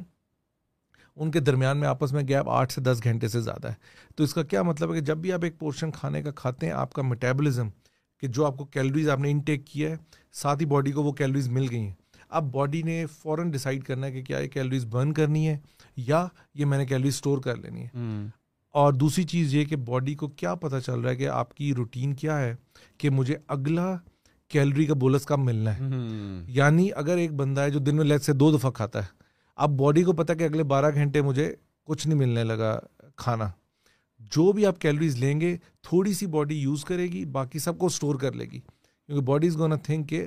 ان 1.16 1.30
کے 1.30 1.40
درمیان 1.40 1.78
میں 1.78 1.88
آپس 1.88 2.12
میں 2.12 2.22
گیپ 2.28 2.48
آٹھ 2.48 2.72
سے 2.72 2.80
دس 2.80 3.00
گھنٹے 3.04 3.28
سے 3.28 3.40
زیادہ 3.40 3.68
ہے۔ 3.68 3.74
تو 4.16 4.24
اس 4.24 4.34
کا 4.34 4.42
کیا 4.42 4.62
مطلب 4.62 4.94
ہے 4.94 4.98
کہ 4.98 5.04
جب 5.04 5.18
بھی 5.18 5.32
آپ 5.32 5.40
ایک 5.42 5.58
پورشن 5.58 5.90
کھانے 5.90 6.22
کا 6.22 6.30
کھاتے 6.30 6.66
ہیں 6.66 6.72
آپ 6.72 6.92
کا 6.92 7.02
میٹیبلزم 7.02 7.68
کہ 8.20 8.26
جو 8.26 8.46
آپ 8.46 8.56
کو 8.56 8.64
کیلریز 8.64 9.08
آپ 9.08 9.18
نے 9.18 9.30
انٹیک 9.30 9.66
کیا 9.66 9.90
ہے 9.90 9.96
ساتھ 10.32 10.60
ہی 10.60 10.66
باڈی 10.66 10.92
کو 10.92 11.02
وہ 11.02 11.12
کیلریز 11.12 11.48
مل 11.48 11.66
گئی 11.70 11.80
ہیں۔ 11.80 11.94
اب 12.30 12.52
باڈی 12.52 12.82
نے 12.82 13.06
فوراً 13.06 13.50
ڈیسائڈ 13.50 13.84
کرنا 13.84 14.06
ہے 14.06 14.12
کہ 14.12 14.22
کیا 14.22 14.38
یہ 14.38 14.48
کیلریز 14.48 14.84
برن 14.86 15.12
کرنی 15.12 15.48
ہے 15.48 15.58
یا 15.96 16.26
یہ 16.54 16.64
میں 16.64 16.78
نے 16.78 16.86
کیلریز 16.86 17.14
اسٹور 17.14 17.38
کر 17.38 17.56
لینی 17.56 17.84
ہے 17.84 18.20
اور 18.72 18.92
دوسری 18.92 19.24
چیز 19.24 19.54
یہ 19.54 19.64
کہ 19.64 19.76
باڈی 19.76 20.14
کو 20.14 20.28
کیا 20.28 20.54
پتہ 20.54 20.76
چل 20.86 21.00
رہا 21.00 21.10
ہے 21.10 21.16
کہ 21.16 21.28
آپ 21.28 21.54
کی 21.54 21.74
روٹین 21.74 22.14
کیا 22.14 22.40
ہے 22.40 22.54
کہ 22.98 23.10
مجھے 23.10 23.36
اگلا 23.48 23.96
کیلری 24.48 24.86
کا 24.86 24.94
بولس 24.94 25.26
کب 25.26 25.38
ملنا 25.38 25.78
ہے۔ 25.78 25.82
یعنی 26.46 26.88
اگر 26.96 27.16
ایک 27.16 27.32
بندہ 27.32 27.60
ہے 27.60 27.70
جو 27.70 27.78
دن 27.78 27.96
میں 27.96 28.04
لیٹ 28.04 28.22
سے 28.22 28.32
دو 28.32 28.56
دفعہ 28.56 28.70
کھاتا 28.70 28.98
ہے 28.98 29.06
اب 29.56 29.70
باڈی 29.78 30.02
کو 30.02 30.12
پتہ 30.12 30.32
کہ 30.32 30.44
اگلے 30.44 30.62
بارہ 30.62 30.94
گھنٹے 30.94 31.22
مجھے 31.22 31.54
کچھ 31.84 32.08
نہیں 32.08 32.18
ملنے 32.18 32.44
لگا 32.44 32.78
کھانا۔ 33.16 33.50
جو 34.18 34.52
بھی 34.52 34.66
آپ 34.66 34.80
کیلریز 34.80 35.18
لیں 35.18 35.40
گے 35.40 35.56
تھوڑی 35.82 36.14
سی 36.14 36.26
باڈی 36.26 36.58
یوز 36.58 36.84
کرے 36.84 37.02
گی 37.02 37.24
باقی 37.24 37.58
سب 37.58 37.78
کو 37.78 37.86
اسٹور 37.86 38.14
کر 38.14 38.32
لے 38.32 38.44
گی۔ 38.44 38.60
کیونکہ 39.06 39.24
باڈی 39.24 39.46
از 39.46 39.58
گون 39.58 39.72
تھنک 39.78 40.08
کہ 40.08 40.26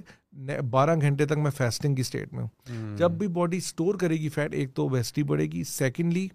بارہ 0.70 0.96
گھنٹے 1.02 1.26
تک 1.26 1.38
میں 1.38 1.52
فاسٹنگ 1.52 1.96
کی 1.96 2.02
اسٹیٹ 2.02 2.34
میں 2.34 2.44
ہوں۔ 2.44 2.98
جب 2.98 3.12
بھی 3.12 3.28
باڈی 3.28 3.58
اسٹور 3.58 3.96
کرے 3.96 4.16
گی 4.16 4.30
فیٹ 4.30 4.54
ایک 4.54 4.74
تو 4.74 4.90
ویسٹی 4.90 5.24
بڑھے 5.24 5.46
گی۔ 5.46 5.64
سیکنڈلی 5.64 6.28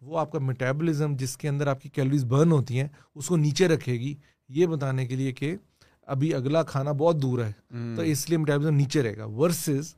وہ 0.00 0.18
آپ 0.18 0.32
کا 0.32 0.38
میٹابلزم 0.38 1.16
جس 1.16 1.36
کے 1.36 1.48
اندر 1.48 1.66
آپ 1.66 1.80
کی 1.80 1.88
کیلریز 1.88 2.24
برن 2.24 2.52
ہوتی 2.52 2.80
ہیں 2.80 2.88
اس 3.14 3.26
کو 3.26 3.36
نیچے 3.36 3.68
رکھے 3.68 3.92
گی۔ 3.92 4.14
یہ 4.48 4.66
بتانے 4.66 5.06
کے 5.06 5.16
لیے 5.16 5.32
کہ 5.32 5.56
ابھی 6.06 6.34
اگلا 6.34 6.62
کھانا 6.62 6.92
بہت 6.92 7.22
دور 7.22 7.44
ہے 7.44 7.52
تو 7.96 8.02
اس 8.02 8.28
لیے 8.28 8.38
میٹابلزم 8.38 8.74
نیچے 8.74 9.02
رہے 9.02 9.16
گا۔ 9.16 9.24
ورسز 9.24 9.94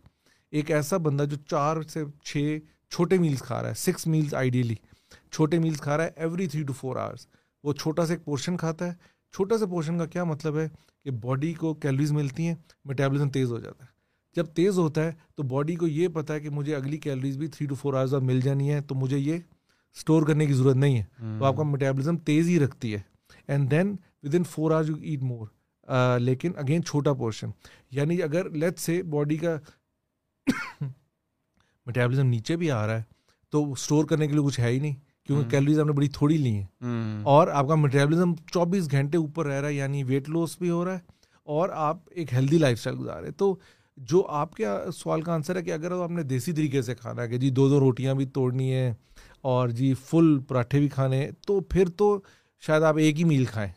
ایک 0.53 0.71
ایسا 0.71 0.97
بندہ 0.97 1.23
جو 1.23 1.37
چار 1.47 1.83
سے 1.83 2.05
چھ 2.25 2.59
چھوٹے 2.91 3.19
میلس 3.19 3.43
کھا 3.43 3.63
رہا 3.63 3.69
ہے 3.69 3.75
سکس 3.75 4.07
میلس 4.07 4.35
آئیڈیلی 4.35 4.75
چھوٹے 5.33 5.59
میلس 5.59 5.81
کھا 5.81 5.97
رہا 5.97 6.05
ہے 6.05 6.11
every 6.17 6.47
three 6.47 6.63
to 6.63 6.73
four 6.73 6.97
hours 6.97 7.27
وہ 7.65 7.73
چھوٹا 7.73 8.07
سا 8.07 8.13
ایک 8.13 8.25
پورشن 8.25 8.57
کھاتا 8.57 8.87
ہے 8.87 8.95
چھوٹا 9.33 9.59
سا 9.59 9.67
پورشن 9.67 9.99
کا 9.99 10.07
کیا 10.07 10.25
مطلب 10.25 10.59
ہے 10.59 10.69
کہ 11.05 11.11
باڈی 11.11 11.53
کو 11.55 11.75
کیلریز 11.75 12.13
ملتی 12.13 12.47
ہیں 12.47 12.55
میٹابلزم 12.85 13.31
تیز 13.31 13.53
ہو 13.53 13.59
جاتا 13.59 13.85
ہے۔ 13.85 13.91
جب 14.37 14.47
تیز 14.47 14.79
ہوتا 14.79 15.05
ہے 15.05 15.13
تو 15.35 15.43
باڈی 15.43 15.75
کو 15.77 15.87
یہ 15.87 16.09
پتا 16.09 16.35
ہے 16.35 16.41
کہ 16.41 16.51
مجھے 16.51 16.75
اگلی 16.75 16.97
کیلریز 16.97 17.37
بھی 17.37 17.47
تھری 17.47 17.67
ٹو 17.67 17.75
فور 17.75 17.95
آورز 17.95 18.13
میں 18.15 18.21
مل 18.21 18.41
جانی 18.41 18.71
ہے 18.71 18.81
تو 18.81 18.95
مجھے 18.95 19.19
یہ 19.19 19.39
اسٹور 19.97 20.23
کرنے 20.23 20.47
کی 20.47 20.53
ضرورت 20.53 20.77
نہیں 20.77 20.99
ہے۔ 20.99 21.05
تو 21.39 21.45
آپ 21.45 21.57
کا 21.57 21.63
میٹابلزم 21.63 22.17
تیز 22.17 22.49
ہی 22.49 22.61
رکھتی 22.61 22.95
ہے۔ 22.95 23.01
And 23.49 23.71
then 23.71 23.97
with 24.23 24.35
in 24.35 24.45
four 24.45 24.71
hours 24.71 24.91
you 24.91 24.97
eat 24.97 25.23
more 25.23 25.47
لیکن 26.19 26.53
اگین 26.57 26.85
چھوٹا 26.85 27.13
پورشن۔ 27.13 27.51
یعنی 27.91 28.23
اگر 28.23 28.51
لیٹ 28.51 28.79
سے 28.79 29.03
باڈی 29.03 29.37
کا 29.37 29.57
میٹابلزم 31.87 32.27
نیچے 32.27 32.57
بھی 32.57 32.71
آ 32.71 32.87
رہا 32.87 32.99
ہے 32.99 33.03
تو 33.51 33.73
اسٹور 33.73 34.05
کرنے 34.05 34.27
کے 34.27 34.33
لیے 34.33 34.43
کچھ 34.47 34.61
ہے 34.61 34.69
ہی 34.69 34.79
نہیں۔ 34.79 35.08
کیونکہ 35.29 35.51
کیلریز 35.51 35.81
آپ 35.81 35.87
نے 35.87 35.93
بڑی 35.93 36.09
تھوڑی 36.09 36.37
لی 36.37 36.51
ہیں۔ 36.51 36.67
اور 37.25 37.49
آپ 37.49 37.69
کا 37.69 37.75
میٹریبلزم 37.75 38.35
چوبیس 38.35 38.91
گھنٹے 38.91 39.19
اوپر 39.19 39.47
رہ 39.47 39.61
رہا 39.61 39.69
ہے 39.69 39.75
یعنی 39.75 40.03
ویٹ 40.03 40.29
لاس 40.29 40.59
بھی 40.59 40.71
ہو 40.71 40.85
رہا 40.85 40.93
ہے 40.93 40.99
اور 41.45 41.69
آپ 41.73 41.97
ایک 42.11 42.35
ہیلدی 42.35 42.59
لائف 42.59 42.79
اسٹائل 42.79 42.97
گزار 42.99 43.23
رہے 43.23 43.31
تو 43.31 43.57
جو 43.97 44.27
آپ 44.29 44.55
کے 44.55 44.65
سوال 44.95 45.23
کا 45.23 45.33
آنسر 45.35 45.57
ہے 45.57 45.63
کہ 45.63 45.73
اگر 45.73 45.93
آپ 45.93 46.11
نے 46.11 46.23
دیسی 46.23 46.53
طریقے 46.53 46.83
سے 46.83 46.95
کھانا 46.95 47.23
ہے 47.23 47.29
کہ 47.29 47.39
جی 47.39 47.51
دو 47.51 47.69
دو 47.69 47.81
روٹیاں 47.81 48.15
بھی 48.15 48.27
توڑنی 48.27 48.73
ہے 48.73 48.95
اور 49.41 49.69
جی 49.69 49.95
فل 49.95 50.39
پراٹھے 50.39 50.79
بھی 50.79 50.89
کھانے 50.89 51.31
تو 51.47 51.61
پھر 51.61 51.89
تو 51.89 52.21
شاید 52.61 52.83
آپ 52.83 52.97
ایک 52.97 53.19
ہی 53.19 53.25
میل 53.25 53.45
کھائیں۔ 53.45 53.73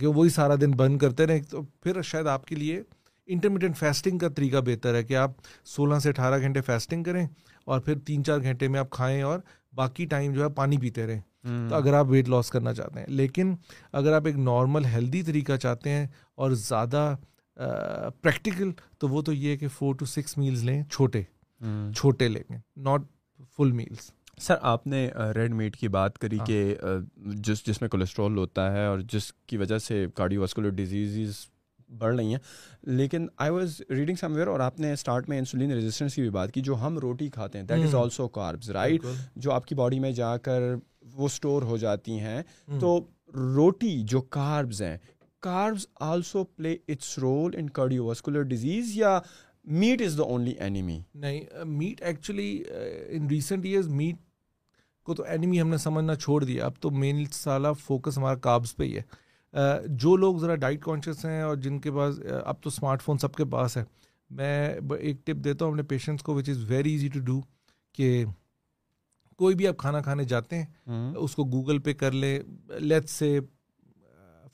کہ 0.00 0.06
وہی 0.06 0.28
سارا 0.28 0.54
دن 0.60 0.70
بند 0.70 0.98
کرتے 0.98 1.26
رہیں۔ 1.26 1.42
تو 1.50 1.62
پھر 1.62 2.02
شاید 2.02 2.26
آپ 2.26 2.46
کے 2.46 2.56
لیے 2.56 2.82
انٹرمیڈیٹ 3.26 3.76
فیسٹنگ 3.76 4.18
کا 4.18 4.28
طریقہ 4.28 4.56
بہتر 4.56 4.94
ہے 4.94 5.04
کہ 5.04 5.16
آپ 5.16 5.30
سولہ 5.64 5.98
سے 5.98 6.08
اٹھارہ 6.08 6.40
گھنٹے 6.40 6.60
فیسٹنگ 6.60 7.02
کریں۔ 7.04 7.26
اور 7.70 7.80
پھر 7.80 7.98
تین 7.98 8.24
چار 8.24 8.38
گھنٹے 8.38 8.68
میں 8.68 8.80
آپ 8.80 8.90
کھائیں 8.90 9.22
اور 9.22 9.40
باقی 9.74 10.04
ٹائم 10.06 10.32
جو 10.32 10.42
ہے 10.44 10.48
پانی 10.48 10.76
پیتے 10.76 11.06
رہیں۔ 11.06 11.20
تو 11.68 11.74
اگر 11.74 11.92
آپ 11.92 12.06
ویٹ 12.08 12.28
لاس 12.28 12.50
کرنا 12.50 12.74
چاہتے 12.74 13.00
ہیں 13.00 13.06
لیکن 13.08 13.54
اگر 13.92 14.12
آپ 14.12 14.26
ایک 14.26 14.36
نارمل 14.36 14.84
ہیلدی 14.84 15.22
طریقہ 15.22 15.56
چاہتے 15.56 15.90
ہیں 15.90 16.06
اور 16.34 16.50
زیادہ 16.50 17.14
پریکٹیکل 18.20 18.70
تو 18.98 19.08
وہ 19.08 19.22
تو 19.22 19.32
یہ 19.32 19.56
کہ 19.56 19.68
فور 19.68 19.94
ٹو 19.94 20.04
سکس 20.04 20.36
میلز 20.38 20.64
لیں 20.64 20.82
چھوٹے۔ 20.82 21.22
چھوٹے 21.94 22.28
لیں 22.28 22.42
گے 22.50 22.56
ناٹ 22.76 23.02
فل 23.56 23.72
میلس 23.72 24.10
سر 24.38 24.54
آپ 24.62 24.86
نے 24.86 25.08
ریڈ 25.34 25.54
میٹ 25.54 25.76
کی 25.76 25.88
بات 25.88 26.18
کری 26.18 26.38
ہاں۔ 26.38 26.46
کہ 26.46 26.74
جس 27.16 27.66
جس 27.66 27.80
میں 27.80 27.88
کولیسٹرول 27.88 28.38
ہوتا 28.38 28.72
ہے 28.72 28.86
اور 28.86 28.98
جس 28.98 29.32
کی 29.46 29.56
وجہ 29.56 29.78
سے 29.78 30.06
کارڈیو 30.14 30.40
واسکولر 30.40 30.70
ڈیزیز 30.70 31.18
بڑھ 31.98 32.16
رہی 32.16 32.26
ہیں۔ 32.26 32.38
لیکن 32.82 33.26
I 33.36 33.50
was 33.50 33.80
reading 33.90 34.16
some 34.16 34.32
where 34.32 34.46
اور 34.46 34.60
آپ 34.60 34.80
نے 34.80 34.92
اسٹارٹ 34.92 35.28
میں 35.28 35.38
انسولین 35.38 35.72
ریزسٹنس 35.72 36.14
کی 36.14 36.22
بھی 36.22 36.30
بات 36.30 36.52
کی 36.52 36.60
جو 36.60 36.76
ہم 36.76 36.98
روٹی 36.98 37.28
کھاتے 37.28 37.58
ہیں 37.58 37.66
that 37.66 37.84
is 37.84 37.94
also 37.94 38.28
carbs 38.28 38.70
right 38.70 39.02
جو 39.36 39.52
آپ 39.52 39.66
کی 39.66 39.74
باڈی 39.74 40.00
میں 40.00 40.12
جا 40.12 40.36
کر 40.36 40.62
وہ 41.14 41.26
اسٹور 41.26 41.62
ہو 41.62 41.76
جاتی 41.76 42.18
ہیں۔ 42.20 42.42
تو 42.80 43.00
روٹی 43.34 44.02
جو 44.02 44.20
کاربز 44.20 44.82
ہیں 44.82 44.98
carbs 45.40 45.86
also 46.00 46.44
play 46.44 46.76
its 46.88 47.18
role 47.18 47.54
in 47.56 47.70
cardiovascular 48.04 48.42
disease 48.42 48.90
یا 48.94 49.18
meat 49.64 50.02
is 50.02 50.18
the 50.18 50.22
only 50.22 50.50
enemy 50.50 51.00
نہیں 51.14 51.40
meat 51.64 52.02
actually 52.02 52.62
in 53.08 53.26
recent 53.26 53.64
years 53.64 53.88
meat 53.88 54.16
کو 55.02 55.14
تو 55.14 55.22
اینیمی 55.22 55.60
ہم 55.60 55.68
نے 55.68 55.76
سمجھنا 55.76 56.14
چھوڑ 56.14 56.44
دیا۔ 56.44 56.66
اب 56.66 56.72
تو 56.80 56.90
مین 56.90 57.24
سالہ 57.32 57.68
فوکس 57.80 58.18
ہمارا 58.18 58.38
کابز 58.38 58.76
پہ 58.76 58.84
ہی 58.84 58.96
ہے۔ 58.96 59.02
جو 59.86 60.16
لوگ 60.16 60.36
ذرا 60.36 60.54
ڈائٹ 60.54 60.82
کانشیس 60.82 61.24
ہیں 61.24 61.40
اور 61.42 61.56
جن 61.56 61.78
کے 61.78 61.92
پاس 61.92 62.20
اب 62.44 62.62
تو 62.62 62.68
اسمارٹ 62.68 63.02
فون 63.02 63.18
سب 63.18 63.34
کے 63.34 63.44
پاس 63.44 63.76
ہے 63.76 63.84
میں 64.30 64.74
ایک 64.98 65.26
ٹپ 65.26 65.44
دیتا 65.44 65.64
ہوں 65.64 65.72
اپنے 65.72 65.82
پیشنٹس 65.82 66.22
کو 66.22 66.34
which 66.34 66.48
is 66.48 66.70
very 66.70 66.90
easy 66.90 67.08
to 67.08 67.20
do 67.20 67.40
کہ 67.92 68.24
کوئی 69.36 69.54
بھی 69.54 69.68
آپ 69.68 69.76
کھانا 69.76 70.00
کھانے 70.00 70.24
جاتے 70.24 70.56
ہیں 70.56 71.14
اس 71.16 71.34
کو 71.34 71.44
گوگل 71.44 71.78
پہ 71.78 71.92
کر 71.92 72.12
لیں 72.12 72.38
لیٹ 72.78 73.08
سے 73.08 73.40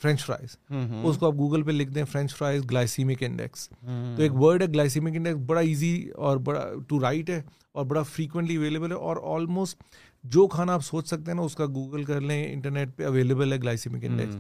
فرینچ 0.01 0.25
فرائز 0.25 0.57
اس 1.05 1.19
کو 1.19 1.27
آپ 1.27 1.33
گوگل 1.33 1.63
پہ 1.63 1.71
لکھ 1.71 1.91
دیں 1.91 2.05
فرینچ 2.05 2.35
فرائز 2.35 2.65
گلائسیمک 2.71 3.23
انڈیکس 3.23 3.69
تو 4.17 4.23
ایک 4.23 4.35
ورڈ 4.35 4.63
ہے 4.63 4.67
گلائسیمک 4.67 5.17
انڈیکس 5.17 5.39
بڑا 5.47 5.61
ایزی 5.61 6.11
اور 6.17 6.37
بڑا 6.37 6.65
ٹو 6.89 7.01
رائٹ 7.01 7.31
ہے 7.31 7.43
اور 7.73 7.85
بڑا 7.85 8.03
فریکوینٹلی 8.03 8.57
اویلیبل 8.57 8.93
ہے 8.93 8.97
اور 8.97 9.17
آلموسٹ 9.37 9.83
جو 10.25 10.47
کھانا 10.47 10.75
آپ 10.75 10.85
سوچ 10.85 11.07
سکتے 11.07 11.31
ہیں 11.31 11.37
نا 11.37 11.43
اس 11.43 11.55
کا 11.57 11.67
گوگل 11.67 12.05
کر 12.05 12.21
لیں 12.21 12.53
انٹرنیٹ 12.53 12.97
پہ 12.97 13.05
اویلیبل 13.05 13.53
ہے 13.53 13.59
glycemic 13.59 14.05
index 14.05 14.37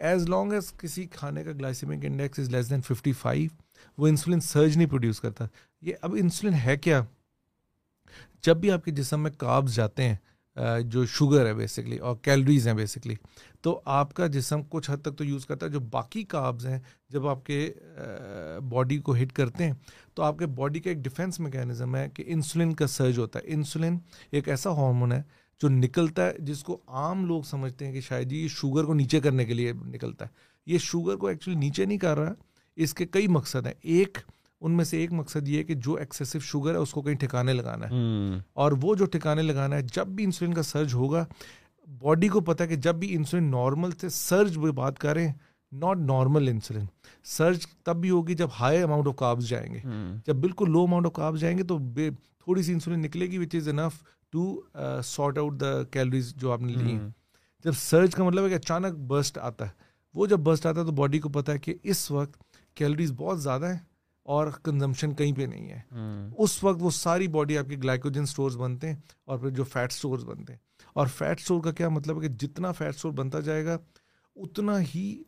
as 0.00 0.28
long 0.28 0.52
as 0.52 0.72
کسی 0.78 1.04
کھانے 1.04 1.44
کا 1.44 1.52
glycemic 1.52 2.04
index 2.04 2.38
is 2.38 2.50
less 2.50 2.70
than 2.70 2.80
fifty 2.80 3.12
five 3.12 3.48
وہ 3.98 4.06
انسولین 4.06 4.40
سرج 4.40 4.76
نہیں 4.76 4.88
پروڈیوس 4.88 5.20
کرتا۔ 5.20 5.44
یہ 5.82 5.94
اب 6.02 6.14
انسولین 6.20 6.54
ہے 6.54 6.76
کیا؟ 6.76 7.04
جب 8.42 8.56
بھی 8.56 8.70
آپ 8.70 8.84
کے 8.84 8.90
جسم 8.90 9.22
میں 9.22 9.30
کابز 9.38 9.74
جاتے 9.74 10.08
ہیں 10.08 10.16
جو 10.82 11.04
شوگر 11.06 11.46
ہے 11.46 11.54
بیسکلی 11.54 11.98
اور 11.98 12.16
کیلریز 12.22 12.66
ہیں 12.66 12.74
بیسکلی 12.74 13.14
تو 13.60 13.80
آپ 13.84 14.14
کا 14.14 14.26
جسم 14.26 14.60
کچھ 14.68 14.90
حد 14.90 15.02
تک 15.02 15.16
تو 15.18 15.24
یوز 15.24 15.46
کرتا 15.46 15.66
ہے۔ 15.66 15.70
جو 15.70 15.80
باقی 15.80 16.22
کابز 16.24 16.66
ہیں، 16.66 16.78
جب 17.08 17.26
آپ 17.28 17.44
کے 17.46 17.72
باڈی 18.68 18.98
کو 18.98 19.14
ہٹ 19.14 19.32
کرتے 19.32 19.64
ہیں، 19.64 19.72
تو 20.14 20.22
آپ 20.22 20.38
کے 20.38 20.46
باڈی 20.46 20.80
کا 20.80 20.90
ایک 20.90 20.98
ڈیفینس 20.98 21.40
میکینزم 21.40 21.96
ہے 21.96 22.08
کہ 22.14 22.24
انسولین 22.26 22.74
کا 22.74 22.86
سرج 22.86 23.18
ہوتا 23.18 23.38
ہے۔ 23.38 23.52
انسولین 23.54 23.98
ایک 24.30 24.48
ایسا 24.48 24.70
ہارمون 24.70 25.12
ہے 25.12 25.22
جو 25.60 25.68
نکلتا 25.68 26.26
ہے 26.26 26.32
جس 26.38 26.64
کو 26.64 26.80
عام 26.86 27.26
لوگ 27.26 27.42
سمجھتے 27.42 27.86
ہیں 27.86 27.92
کہ 27.92 28.00
شاید 28.00 28.32
یہ 28.32 28.48
شوگر 28.48 28.84
کو 28.84 28.94
نیچے 28.94 29.20
کرنے 29.20 29.44
کے 29.44 29.54
لیے 29.54 29.72
نکلتا 29.72 30.24
ہے۔ 30.24 30.30
یہ 30.66 30.78
شوگر 30.78 31.16
کو 31.16 31.26
ایکچولی 31.26 31.56
نیچے 31.56 31.84
نہیں 31.84 31.98
کر 31.98 32.18
رہا 32.18 32.32
اس 32.76 32.94
کے 32.94 33.06
کئی 33.06 33.26
مقصد 33.26 33.66
ہیں۔ 33.66 33.74
ایک 33.82 34.18
ان 34.60 34.72
میں 34.72 34.84
سے 34.84 34.96
ایک 34.96 35.12
مقصد 35.12 35.48
یہ 35.48 35.58
ہے 35.58 35.64
کہ 35.64 35.74
جو 35.74 35.94
ایکسیسو 35.94 36.38
شوگر 36.38 36.72
ہے 36.72 36.76
اس 36.76 36.90
کو 36.90 37.02
کہیں 37.02 37.14
ٹھکانے 37.14 37.52
لگانا 37.52 37.90
ہے۔ 37.90 37.94
اور 38.52 38.72
وہ 38.82 38.94
جو 38.94 39.04
ٹھکانے 39.04 39.42
لگانا 39.42 39.76
ہے 39.76 39.82
جب 39.94 40.06
بھی 40.06 40.24
انسولین 40.24 40.54
کا 40.54 40.62
سرج 40.62 40.94
ہوگا 40.94 41.24
باڈی 41.98 42.28
کو 42.28 42.40
پتا 42.40 42.64
ہے 42.64 42.68
کہ 42.68 42.76
جب 42.76 42.94
بھی 42.94 43.14
انسولین 43.14 43.50
نارمل 43.50 43.90
سے 43.90 44.08
سرج 44.08 44.58
بات 44.58 44.98
کریں 44.98 45.32
ناٹ 45.72 45.96
نارمل 45.98 46.48
انسولین 46.48 46.84
سرج 47.24 47.66
تب 47.84 47.96
بھی 47.96 48.10
ہوگی 48.10 48.34
جب 48.34 48.48
ہائی 48.60 48.78
اماؤنٹ 48.78 49.06
آف 49.06 49.16
کابز 49.16 49.48
جائیں 49.48 49.74
گے۔ 49.74 49.78
جب 50.26 50.36
بالکل 50.36 50.70
لو 50.70 50.82
اماؤنٹ 50.82 51.06
آف 51.06 51.12
کابز 51.12 51.40
جائیں 51.40 51.58
گے 51.58 51.62
تو 51.62 51.78
تھوڑی 52.44 52.62
سی 52.62 52.72
انسولین 52.72 53.00
نکلے 53.00 53.26
گی 53.26 53.38
which 53.38 53.54
is 53.54 53.68
enough 53.68 54.02
to 54.32 54.60
sort 55.04 55.38
out 55.38 55.60
the 55.60 55.72
calories 55.92 56.34
جو 56.36 56.52
آپ 56.52 56.60
نے 56.60 56.72
لی 56.72 56.92
ہیں 56.92 57.08
جب 57.64 57.72
سرج 57.76 58.14
کا 58.14 58.24
مطلب 58.24 58.44
ہے 58.44 58.48
کہ 58.48 58.54
اچانک 58.54 58.98
برسٹ 59.08 59.38
آتا 59.38 59.66
ہے. 59.66 59.70
وہ 60.14 60.26
جب 60.26 60.40
برسٹ 60.40 60.66
آتا 60.66 60.80
ہے 60.80 60.84
تو 60.86 60.92
باڈی 60.92 61.18
کو 61.18 61.28
پتا 61.28 61.52
ہے 61.52 61.58
کہ 61.58 61.74
اس 61.82 62.10
وقت 62.10 62.36
کیلریز 62.76 63.12
بہت 63.16 63.42
زیادہ 63.42 63.72
ہیں 63.72 63.78
اور 64.26 64.46
کنزمپشن 64.64 65.14
کہیں 65.14 65.32
پہ 65.36 65.42
نہیں 65.42 65.70
ہے. 65.70 65.80
اس 66.38 66.62
وقت 66.64 66.82
وہ 66.82 66.90
ساری 66.90 67.28
باڈی 67.28 67.58
آپ 67.58 67.68
کی 67.68 67.82
گلائکوجن 67.82 68.22
اسٹورز 68.22 68.56
بنتے 68.56 68.88
ہیں 68.88 68.96
اور 69.24 69.38
پھر 69.38 69.50
جو 69.50 69.64
فیٹ 69.64 69.92
اسٹورز 69.92 70.24
بنتے 70.24 70.52
ہیں. 70.52 70.60
اور 70.92 71.06
فیٹ 71.16 71.40
اسٹور 71.40 71.60
کا 71.62 71.72
کیا 71.72 71.88
مطلب 71.88 72.22
ہے 72.22 72.28
کہ 72.28 72.34
جتنا 72.38 72.72
فیٹ 72.72 72.94
اسٹور 72.94 73.12
بنتا 73.12 73.40
جائے 73.40 73.64
گا 73.64 73.76
اتنا 74.36 74.78
ہی 74.94 75.22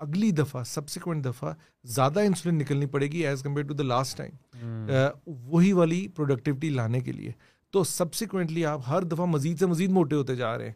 اگلی 0.00 0.30
دفعہ 0.32 0.62
سبسیکوینٹ 0.66 1.24
دفعہ 1.24 1.52
زیادہ 1.94 2.20
انسولین 2.20 2.58
نکلنی 2.58 2.86
پڑے 2.86 3.06
گی 3.12 3.26
as 3.26 3.42
compare 3.42 3.66
to 3.66 3.74
the 3.74 3.82
last 3.82 4.16
time 4.18 4.90
وہی 5.26 5.72
والی 5.72 6.06
پروڈکٹیوٹی 6.16 6.70
لانے 6.70 7.00
کے 7.00 7.12
لیے. 7.12 7.32
تو 7.74 7.84
سبسیکوینٹلی 7.84 8.66
آپ 8.66 8.80
ہر 8.88 9.02
دفعہ 9.02 9.26
مزید 9.26 9.58
سے 9.58 9.66
مزید 9.66 9.90
موٹے 9.90 10.16
ہوتے 10.16 10.36
جا 10.36 10.58
رہے 10.58 10.66
ہیں۔ 10.66 10.72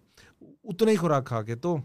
اتنا 0.65 0.91
ہی 0.91 0.97
خوراک 0.97 1.27
کھا 1.27 1.43
کے 1.43 1.55
تو 1.57 1.77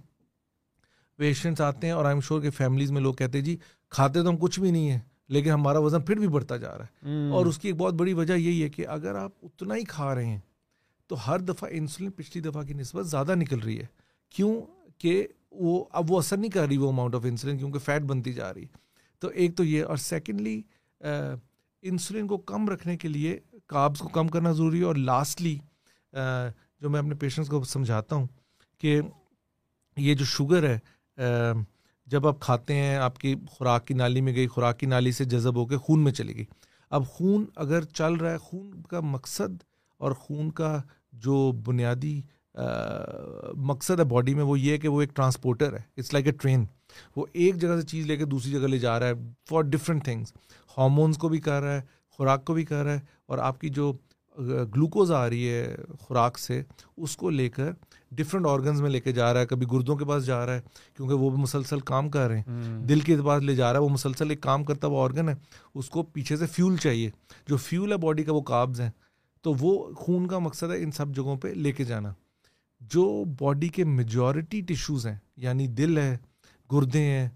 پیشنٹس 1.20 1.62
آتے 1.62 1.88
ہیں 1.88 1.94
اور 1.94 2.06
آئی 2.06 2.14
ایم 2.14 2.22
شیور 2.22 2.42
کہ 2.42 2.50
فیملیز 2.50 2.92
میں 2.92 3.02
لوگ 3.02 3.14
کہتے 3.14 3.38
ہیں 3.38 3.46
جی 3.46 3.58
کھاتے 3.90 4.24
تو 4.24 4.30
ہم 4.30 4.38
کچھ 4.38 4.60
بھی 4.60 4.72
نہیں 4.72 4.92
ہیں 4.92 5.00
لیکن 5.28 5.50
ہمارا 5.50 5.80
وزن 5.80 6.02
پھر 6.02 6.16
بھی 6.16 6.28
بڑھتا 6.28 6.58
جا 6.58 6.78
رہا 6.78 6.86
ہے۔ 6.86 7.30
اور 7.30 7.46
اس 7.46 7.58
کی 7.58 7.68
ایک 7.68 7.78
بہت 7.78 7.94
بڑی 7.94 8.14
وجہ 8.14 8.34
یہی 8.34 8.64
ہے 8.64 8.70
کہ 8.70 8.88
اگر 8.88 9.16
آپ 9.16 9.32
اتنا 9.44 9.76
ہی 9.76 9.84
کھا 9.84 10.16
رہے 10.16 10.26
ہیں 10.26 10.40
تو 11.08 11.16
ہر 11.28 11.40
دفعہ 11.40 11.70
انسولین 11.72 12.12
پچھلی 12.12 12.50
دفعہ 12.50 12.64
کی 12.64 12.74
نسبت 12.74 13.08
زیادہ 13.08 13.36
نکل 13.36 13.60
رہی 13.60 13.80
ہے۔ 13.80 13.86
کیوں 14.30 14.62
کہ 14.98 15.28
وہ 15.52 15.86
اب 15.92 16.12
وہ 16.12 16.20
اثر 16.20 16.38
نہیں 16.38 16.52
کر 16.52 16.68
رہی 16.68 16.78
وہ 16.78 16.90
اماؤنٹ 16.90 17.16
آف 17.16 17.26
انسولین 17.26 17.58
کیونکہ 17.58 17.80
فیٹ 17.80 18.02
بنتی 18.02 18.34
جا 18.34 18.54
رہی۔ 18.54 18.66
تو 19.20 19.28
ایک 19.28 19.58
تو 19.58 19.64
یہ 19.64 19.86
اور 19.86 19.98
سیکنڈلی 19.98 20.62
انسولین 21.82 22.28
کو 22.28 22.38
کم 22.38 22.70
رکھنے 22.70 22.98
کے 22.98 23.08
لیے 23.08 23.40
کابس 23.70 24.00
کو 24.00 24.08
کم 24.08 24.28
کرنا 24.28 24.52
ضروری 24.52 24.80
ہے 24.80 24.86
اور 24.86 24.96
لاسٹلی 24.96 25.58
جو 26.14 26.90
میں 26.90 27.00
اپنے 27.00 27.16
پیشنٹس 27.16 27.50
کو 27.50 27.64
سمجھاتا 27.64 28.16
ہوں 28.16 28.26
کہ 28.82 29.00
یہ 29.98 30.16
جو 30.16 30.26
شوگر 30.26 30.70
ہے 30.70 30.80
جب 32.08 32.28
آپ 32.28 32.40
کھاتے 32.40 32.76
ہیں، 32.76 32.96
آپ 32.96 33.18
کی 33.18 33.36
خوراک 33.50 33.86
کی 33.88 33.94
نالی 33.94 34.22
میں 34.22 34.36
گئی، 34.36 34.48
خوراک 34.48 34.80
کی 34.80 34.86
نالی 34.86 35.12
سے 35.12 35.26
جذب 35.26 35.56
ہو 35.56 35.66
کے 35.66 35.78
خون 35.78 36.04
میں 36.04 36.12
چلی 36.12 36.36
گئی۔ 36.36 36.46
اب 36.92 37.08
خون 37.08 37.46
اگر 37.56 37.84
چل 37.84 38.14
رہا 38.14 38.32
ہے، 38.32 38.38
خون 38.38 38.82
کا 38.82 39.00
مقصد 39.00 39.64
اور 40.00 40.12
خون 40.12 40.52
کا 40.52 40.82
جو 41.24 41.52
بنیادی 41.66 42.22
مقصد 43.68 44.00
ہے 44.00 44.06
باڈی 44.06 44.34
میں، 44.36 44.44
وہ 44.44 44.60
یہ 44.60 44.72
ہے 44.72 44.78
کہ 44.78 44.88
وہ 44.88 45.02
ایک 45.02 45.16
ٹرانسپورٹر 45.16 45.74
ہے۔ 45.74 45.82
اٹس 45.98 46.14
لائک 46.14 46.26
اے 46.26 46.32
ٹرین 46.32 46.66
وہ 47.16 47.26
ایک 47.34 47.56
جگہ 47.62 47.80
سے 47.80 47.88
چیز 47.88 48.06
لے 48.08 48.18
کے 48.18 48.26
دوسری 48.26 48.52
جگہ 48.52 48.68
لے 48.68 48.80
جا 48.80 49.00
رہا 49.00 49.08
ہے 49.08 49.14
فار 49.50 49.62
ڈفرینٹ 49.64 50.04
تھنگس 50.06 50.34
ہارمونس 50.78 51.18
کو 51.18 51.30
بھی 51.30 51.40
کر 51.42 51.62
رہا 51.62 51.76
ہے۔ 51.76 51.82
خوراک 52.18 52.46
کو 52.46 52.54
بھی 52.54 52.66
کر 52.66 52.84
رہا 52.84 52.94
ہے 52.94 53.00
اور 53.26 53.38
آپ 53.38 53.60
کی 53.62 53.70
جو 53.70 53.94
گلوکوز 54.38 55.12
آ 55.12 55.30
رہی 55.30 55.50
ہے 55.50 55.76
خوراک 56.00 56.40
سے 56.40 56.64
اس 56.98 57.18
کو 57.18 57.30
لے 57.30 57.50
کر 57.50 57.72
ڈفرینٹ 58.12 58.46
آرگنز 58.46 58.82
میں 58.82 58.90
لے 58.90 59.00
کے 59.00 59.12
جا 59.12 59.34
رہا 59.34 59.42
ہے 59.42 59.46
کبھی 59.46 59.68
گردوں 59.72 59.96
کے 59.96 60.06
پاس 60.06 60.26
جا 60.26 60.46
رہا 60.46 60.54
ہے 60.56 60.62
کیونکہ 60.98 61.16
وہ 61.16 61.30
بھی 61.30 61.38
مسلسل 61.42 61.80
کام 61.80 62.10
کر 62.10 62.28
رہے 62.28 62.40
ہیں۔ 62.40 62.44
دل 62.86 63.00
کے 63.00 63.18
پاس 63.26 63.44
لے 63.44 63.56
جا 63.56 63.74
رہا 63.74 63.80
ہے 63.80 63.84
وہ 63.84 63.90
مسلسل 63.90 64.30
ایک 64.30 64.42
کام 64.42 64.64
کرتا 64.64 64.88
ہوا 64.88 65.04
آرگن 65.04 65.30
ہے 65.30 65.36
اس 65.76 65.90
کو 65.90 66.04
پیچھے 66.04 66.38
سے 66.38 66.46
فیول 66.48 66.78
چاہیے۔ 66.78 67.10
جو 67.48 67.58
فیول 67.58 67.92
ہے 67.92 67.98
باڈی 67.98 68.24
کا 68.24 68.34
وہ 68.34 68.42
کابز 68.42 68.82
ہیں۔ 68.82 68.92
تو 69.42 69.54
وہ 69.60 69.96
خون 69.96 70.28
کا 70.28 70.40
مقصد 70.40 70.72
ہے 70.72 70.84
ان 70.84 70.92
سب 70.92 71.10
جگہوں 71.16 71.38
پہ 71.38 71.48
لے 71.48 71.72
کے 71.72 71.84
جانا۔ 71.84 72.14
جو 72.82 73.24
باڈی 73.40 73.68
کے 73.68 73.84
میجورٹی 73.84 74.62
ٹیشوز 74.62 75.08
ہیں 75.08 75.16
یعنی 75.38 75.68
دل 75.68 75.98
ہے 75.98 76.18
گردے 76.72 77.02
ہیں 77.02 77.30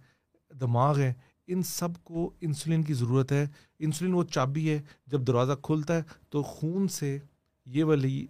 دماغ 0.61 0.99
ہے 0.99 1.13
ان 1.47 1.63
سب 1.63 1.89
کو 2.03 2.31
انسولین 2.41 2.83
کی 2.83 2.93
ضرورت 2.93 3.31
ہے۔ 3.31 3.47
انسولین 3.79 4.13
وہ 4.13 4.23
چابی 4.23 4.69
ہے 4.69 4.81
جب 5.07 5.21
دروازہ 5.27 5.53
کھلتا 5.63 5.95
ہے 5.95 6.01
تو 6.29 6.43
خون 6.43 6.87
سے 6.87 7.19
یہ 7.65 7.83
والی 7.83 8.27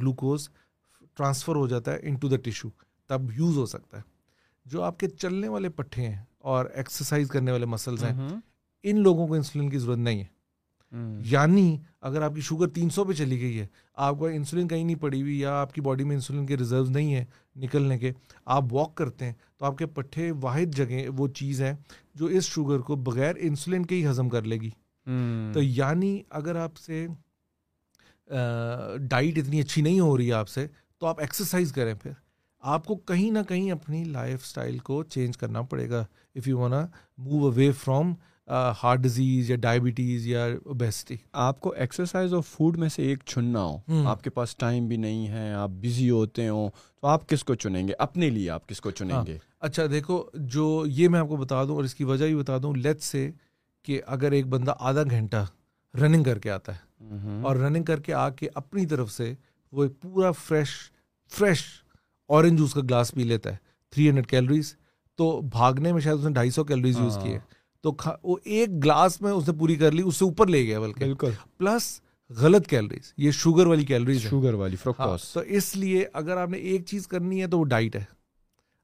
گلوکوز 0.00 0.48
ٹرانسفر 1.14 1.54
ہو 1.56 1.66
جاتا 1.66 1.92
ہے 1.92 1.98
ان 2.02 2.14
ٹو 2.14 2.28
دا 2.28 2.36
ٹیشو 2.36 2.68
تب 3.06 3.20
یوز 3.32 3.56
ہو 3.56 3.66
سکتا 3.66 3.96
ہے۔ 3.96 4.02
جو 4.64 4.82
آپ 4.82 4.98
کے 4.98 5.08
چلنے 5.08 5.48
والے 5.48 5.68
پٹھے 5.68 6.08
ہیں 6.08 6.24
اور 6.38 6.66
ایکسرسائز 6.66 7.28
کرنے 7.28 7.52
والے 7.52 7.66
مسلس 7.66 8.04
ہیں 8.04 8.28
ان 8.82 9.00
لوگوں 9.02 9.26
کو 9.26 9.34
انسولین 9.34 9.70
کی 9.70 9.78
ضرورت 9.78 9.98
نہیں 9.98 10.20
ہے۔ 10.20 10.37
یعنی 11.24 11.78
اگر 12.00 12.22
آپ 12.22 12.34
کی 12.34 12.40
شوگر 12.40 12.68
تین 12.68 12.90
سو 12.90 13.04
پہ 13.04 13.12
چلی 13.12 13.40
گئی 13.40 13.60
ہے 13.60 13.66
آپ 13.94 14.18
کو 14.18 14.26
انسولین 14.26 14.68
کہیں 14.68 14.84
نہیں 14.84 14.96
پڑی 14.96 15.22
ہوئی 15.22 15.40
یا 15.40 15.60
آپ 15.60 15.72
کی 15.72 15.80
باڈی 15.80 16.04
میں 16.04 16.16
انسولین 16.16 16.46
کے 16.46 16.56
ریزرو 16.56 16.84
نہیں 16.84 17.14
ہے 17.14 17.24
نکلنے 17.56 17.98
کے 17.98 18.12
آپ 18.44 18.64
واک 18.72 18.94
کرتے 18.94 19.24
ہیں 19.24 19.32
تو 19.58 19.66
آپ 19.66 19.78
کے 19.78 19.86
پٹھے 19.86 20.32
واحد 20.42 20.74
جگہ 20.74 21.08
وہ 21.16 21.28
چیز 21.28 21.62
ہے 21.62 21.76
جو 22.14 22.26
اس 22.26 22.44
شوگر 22.44 22.78
کو 22.78 22.96
بغیر 22.96 23.34
انسولین 23.38 23.86
کے 23.86 23.94
ہی 23.94 24.08
ہضم 24.08 24.28
کر 24.28 24.42
لے 24.42 24.56
گی۔ 24.56 24.70
تو 25.54 25.62
یعنی 25.62 26.22
اگر 26.30 26.56
آپ 26.56 26.76
سے 26.76 27.06
ڈائٹ 29.00 29.38
اتنی 29.38 29.60
اچھی 29.60 29.82
نہیں 29.82 30.00
ہو 30.00 30.18
رہی 30.18 30.28
ہے 30.28 30.32
آپ 30.32 30.48
سے 30.48 30.66
تو 30.98 31.06
آپ 31.06 31.20
ایکسرسائز 31.20 31.72
کریں 31.72 31.94
پھر۔ 31.94 32.10
آپ 32.58 32.84
کو 32.84 32.96
کہیں 32.96 33.30
نہ 33.30 33.38
کہیں 33.48 33.70
اپنی 33.70 34.04
لائف 34.04 34.40
اسٹائل 34.44 34.78
کو 34.78 35.02
چینج 35.02 35.36
کرنا 35.36 35.62
پڑے 35.62 35.90
گا۔ 35.90 36.04
If 36.34 36.48
you 36.48 36.58
wanna 36.58 36.86
move 37.18 37.46
away 37.46 37.72
from 37.72 38.14
heart 38.82 39.00
disease 39.00 39.50
یا 39.50 39.56
ڈائبٹیز 39.56 40.26
یا 40.26 40.44
اوبیسٹی 40.64 41.16
آپ 41.32 41.60
کو 41.60 41.70
ایکسرسائز 41.70 42.34
اور 42.34 42.42
فوڈ 42.42 42.76
میں 42.78 42.88
سے 42.88 43.02
ایک 43.02 43.18
چننا 43.26 43.64
ہو. 43.64 43.78
آپ 44.06 44.22
کے 44.24 44.30
پاس 44.30 44.56
ٹائم 44.56 44.88
بھی 44.88 44.96
نہیں 44.96 45.28
ہے 45.28 45.52
آپ 45.52 45.70
بزی 45.70 46.10
ہوتے 46.10 46.48
ہوں 46.48 46.70
تو 47.00 47.06
آپ 47.06 47.28
کس 47.28 47.44
کو 47.44 47.54
چنیں 47.54 47.88
گے؟ 47.88 47.92
اپنے 47.98 48.30
لیے 48.30 48.50
آپ 48.50 48.68
کس 48.68 48.80
کو 48.80 48.90
چنیں 48.90 49.14
ہاں۔ 49.14 49.26
گے؟ 49.26 49.38
اچھا 49.60 49.82
دیکھو 49.90 50.24
جو 50.34 50.84
یہ 50.86 51.08
میں 51.08 51.20
آپ 51.20 51.28
کو 51.28 51.36
بتا 51.36 51.64
دوں 51.64 51.76
اور 51.76 51.84
اس 51.84 51.94
کی 51.94 52.04
وجہ 52.04 52.26
بھی 52.26 52.36
بتا 52.36 52.58
دوں 52.58 52.74
لیٹ 52.74 53.02
سے 53.02 53.30
کہ 53.82 54.00
اگر 54.06 54.32
ایک 54.32 54.46
بندہ 54.46 54.74
آدھا 54.78 55.02
گھنٹہ 55.02 55.46
رننگ 55.94 56.22
کر 56.22 56.38
کے 56.38 56.50
آتا 56.50 56.74
ہے 56.76 56.88
اور 57.42 57.56
رننگ 57.56 57.84
کر 57.84 58.00
کے 58.00 58.14
آ 58.14 58.30
کے 58.30 58.48
اپنی 58.54 58.86
طرف 58.86 59.12
سے 59.12 59.34
وہ 59.72 59.82
ایک 59.82 60.00
پورا 60.00 60.30
فریش 60.30 60.68
فریش 61.32 61.64
اورنج 62.26 62.58
جوس 62.58 62.74
کا 62.74 62.80
گلاس 62.80 63.12
پی 63.12 63.22
لیتا 63.22 63.50
ہے 63.50 63.56
تھری 63.90 64.08
ہنڈریڈ 64.08 64.26
کیلریز 64.26 64.76
تو 65.16 65.40
بھاگنے 65.40 65.92
میں 65.92 66.00
شاید 66.00 66.18
اس 66.18 66.24
نے 66.24 66.30
ڈھائی 66.30 66.50
سو 66.50 66.64
کیلریز 66.64 66.98
یوز 66.98 67.18
کیے۔ 67.22 67.38
تو 67.82 67.96
وہ 68.22 68.36
ایک 68.44 68.84
گلاس 68.84 69.20
میں 69.20 69.32
اس 69.32 69.48
نے 69.48 69.58
پوری 69.58 69.76
کر 69.76 69.92
لی 69.92 70.02
اس 70.06 70.16
سے 70.16 70.24
اوپر 70.24 70.46
لے 70.46 70.66
گیا 70.66 70.80
بلکہ۔ 70.80 71.04
بالکل۔ 71.04 71.30
پلس 71.58 72.00
غلط 72.30 72.66
کیلریز 72.66 73.12
یہ 73.16 73.30
شوگر 73.30 73.66
والی 73.66 73.84
کیلریز 73.84 74.22
شوگر 74.22 74.54
والی 74.54 74.76
ہاں، 74.98 75.16
تو 75.34 75.40
اس 75.40 75.76
لیے 75.76 76.04
اگر 76.12 76.36
آپ 76.36 76.50
نے 76.50 76.58
ایک 76.58 76.86
چیز 76.86 77.06
کرنی 77.08 77.42
ہے 77.42 77.46
تو 77.46 77.58
وہ 77.58 77.64
ڈائٹ 77.64 77.96
ہے۔ 77.96 78.04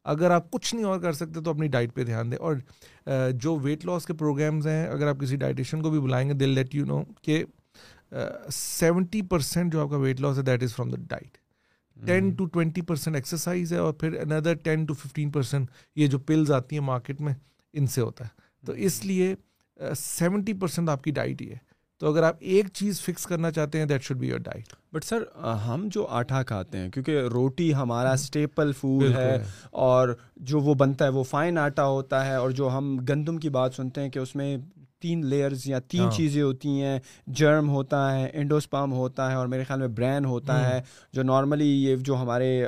اگر 0.05 0.31
آپ 0.31 0.51
کچھ 0.51 0.75
نہیں 0.75 0.85
اور 0.85 1.01
کر 1.01 1.13
سکتے 1.13 1.41
تو 1.41 1.51
اپنی 1.51 1.67
ڈائٹ 1.69 1.95
پہ 1.95 2.05
دھیان 2.05 2.31
دیں۔ 2.31 2.39
اور 2.39 2.57
جو 3.31 3.57
ویٹ 3.57 3.87
لاس 3.87 4.07
کے 4.07 4.13
پروگرامز 4.13 4.67
ہیں 4.67 4.87
اگر 4.87 5.07
آپ 5.07 5.21
کسی 5.21 5.37
ڈائٹیشین 5.37 5.83
کو 5.83 5.91
بھی 5.91 6.01
بلائیں 6.01 6.29
گے 6.29 6.35
دل 6.35 6.49
لیٹ 6.49 6.75
یو 6.75 6.85
نو 6.85 7.03
کہ 7.23 7.45
سیونٹی 8.51 9.23
پرسینٹ 9.23 9.73
جو 9.73 9.81
آپ 9.81 9.91
کا 9.91 9.97
ویٹ 9.97 10.21
لاس 10.21 10.39
ہے 10.39 10.43
that 10.43 10.63
is 10.63 10.75
from 10.75 10.91
the 10.91 10.97
diet 11.09 11.39
ten 12.07 12.31
to 12.31 12.45
twenty 12.45 12.81
percent 12.83 13.17
exercise 13.17 13.73
ہے 13.73 13.79
اور 13.79 13.93
پھر 13.93 14.13
اندر 14.13 14.55
ٹین 14.55 14.85
ٹو 14.85 14.95
ففٹین 14.95 15.31
پرسینٹ 15.31 15.71
یہ 15.97 16.07
جو 16.07 16.19
پلز 16.19 16.53
آتی 16.53 16.79
ہیں 16.79 16.85
مارکیٹ 16.85 17.21
میں 17.21 17.35
ان 17.73 17.87
سے 17.87 18.01
ہوتا 18.01 18.25
ہے۔ 18.25 18.44
تو 18.65 18.73
اس 18.73 19.05
لیے 19.05 19.35
سیونٹی 19.97 20.53
پرسینٹ 20.53 20.89
آپ 20.89 21.05
کی 21.05 21.11
ڈائٹ 21.11 21.43
ہی 21.43 21.51
ہے۔ 21.51 21.57
تو 22.01 22.13
اگر 22.13 22.23
آپ 22.23 22.37
ایک 22.41 22.67
چیز 22.73 23.01
فکس 23.01 23.27
کرنا 23.27 23.51
چاہتے 23.51 23.79
ہیں 23.79 23.87
that 23.87 24.03
should 24.03 24.17
be 24.17 24.29
your 24.29 24.39
diet 24.39 24.73
but 24.93 25.05
sir 25.05 25.23
ہم 25.67 25.89
جو 25.93 26.07
آٹا 26.11 26.43
کھاتے 26.43 26.79
ہیں 26.79 26.91
کیونکہ 26.91 27.21
روٹی 27.33 27.75
ہمارا 27.75 28.13
اسٹیپل 28.13 28.73
فوڈ 28.73 29.05
ہے 29.17 29.37
اور 29.71 30.09
جو 30.37 30.61
وہ 30.61 30.75
بنتا 30.75 31.05
ہے 31.05 31.11
وہ 31.11 31.23
فائن 31.23 31.59
آٹا 31.59 31.87
ہوتا 31.87 32.27
ہے 32.27 32.35
اور 32.35 32.51
جو 32.51 32.71
ہم 32.71 32.97
گندم 33.09 33.37
کی 33.37 33.49
بات 33.49 33.75
سنتے 33.75 34.01
ہیں 34.01 34.09
کہ 34.09 34.19
اس 34.19 34.37
میں 34.37 34.57
تین 35.01 35.27
لیئرز 35.27 35.67
یا 35.67 35.79
تین 35.79 36.01
ہاں. 36.01 36.11
چیزیں 36.11 36.43
ہوتی 36.43 36.81
ہیں 36.83 36.99
جرم 37.27 37.69
ہوتا 37.69 38.19
ہے 38.19 38.31
انڈوسپام 38.33 38.93
ہوتا 38.93 39.31
ہے 39.31 39.37
اور 39.37 39.47
میرے 39.47 39.65
خیال 39.65 39.81
میں 39.81 39.89
برین 39.89 40.25
ہوتا 40.25 40.69
ہے 40.69 40.81
جو 41.13 41.23
نارملی 41.23 41.69
یہ 41.85 41.97
جو 41.97 42.17
ہمارے 42.17 42.65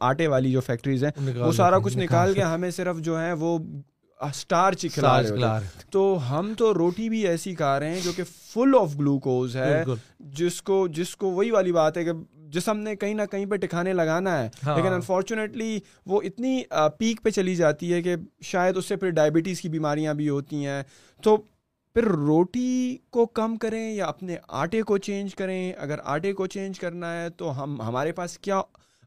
آٹے 0.00 0.26
والی 0.26 0.52
جو 0.52 0.60
فیکٹریز 0.60 1.04
ہیں 1.04 1.10
وہ 1.36 1.52
سارا 1.52 1.78
کچھ 1.78 1.98
نکال 1.98 2.34
کے 2.34 2.42
ہمیں 2.42 2.70
صرف 2.70 2.96
جو 2.96 3.20
ہے 3.20 3.32
وہ 3.32 3.58
اسٹارچ 4.20 4.84
ہی 4.84 4.88
کھلا 4.88 5.20
رہے 5.22 5.66
تو 5.90 6.18
ہم 6.30 6.52
تو 6.58 6.74
روٹی 6.74 7.08
بھی 7.08 7.26
ایسی 7.26 7.54
کھا 7.54 7.80
رہے 7.80 7.94
ہیں 7.94 8.00
جو 8.00 8.12
کہ 8.16 8.22
فل 8.24 8.74
آف 8.80 8.98
گلوکوز 8.98 9.56
ہے 9.56 9.84
جس 10.20 10.62
کو 10.62 10.86
جس 10.88 11.16
کو 11.16 11.30
وہی 11.30 11.50
والی 11.50 11.72
بات 11.72 11.96
ہے 11.96 12.04
کہ 12.04 12.12
جسم 12.48 12.78
نے 12.78 12.96
کہیں 12.96 13.14
نہ 13.14 13.22
کہیں 13.30 13.46
پہ 13.46 13.56
ٹکانے 13.56 13.92
لگانا 13.92 14.38
ہے 14.38 14.48
ہاں۔ 14.66 14.76
لیکن 14.76 14.92
انفارچونیٹلی 14.92 15.78
وہ 16.06 16.20
اتنی 16.22 16.62
پیک 16.98 17.22
پہ 17.22 17.30
چلی 17.30 17.54
جاتی 17.54 17.92
ہے 17.92 18.02
کہ 18.02 18.16
شاید 18.40 18.76
اس 18.76 18.86
سے 18.86 18.96
پھر 18.96 19.10
ڈائبٹیز 19.10 19.60
کی 19.60 19.68
بیماریاں 19.68 20.14
بھی 20.14 20.28
ہوتی 20.28 20.66
ہیں۔ 20.66 20.82
تو 21.22 21.36
پھر 21.96 22.04
روٹی 22.04 22.96
کو 23.10 23.26
کم 23.26 23.56
کریں 23.56 23.92
یا 23.92 24.06
اپنے 24.06 24.36
آٹے 24.48 24.82
کو 24.82 24.98
چینج 24.98 25.34
کریں؟ 25.34 25.72
اگر 25.78 25.98
آٹے 26.04 26.32
کو 26.32 26.46
چینج 26.46 26.80
کرنا 26.80 27.12
ہے 27.22 27.30
تو 27.30 27.62
ہم 27.62 27.80
ہمارے 27.80 28.12
پاس 28.12 28.38
کیا 28.38 28.60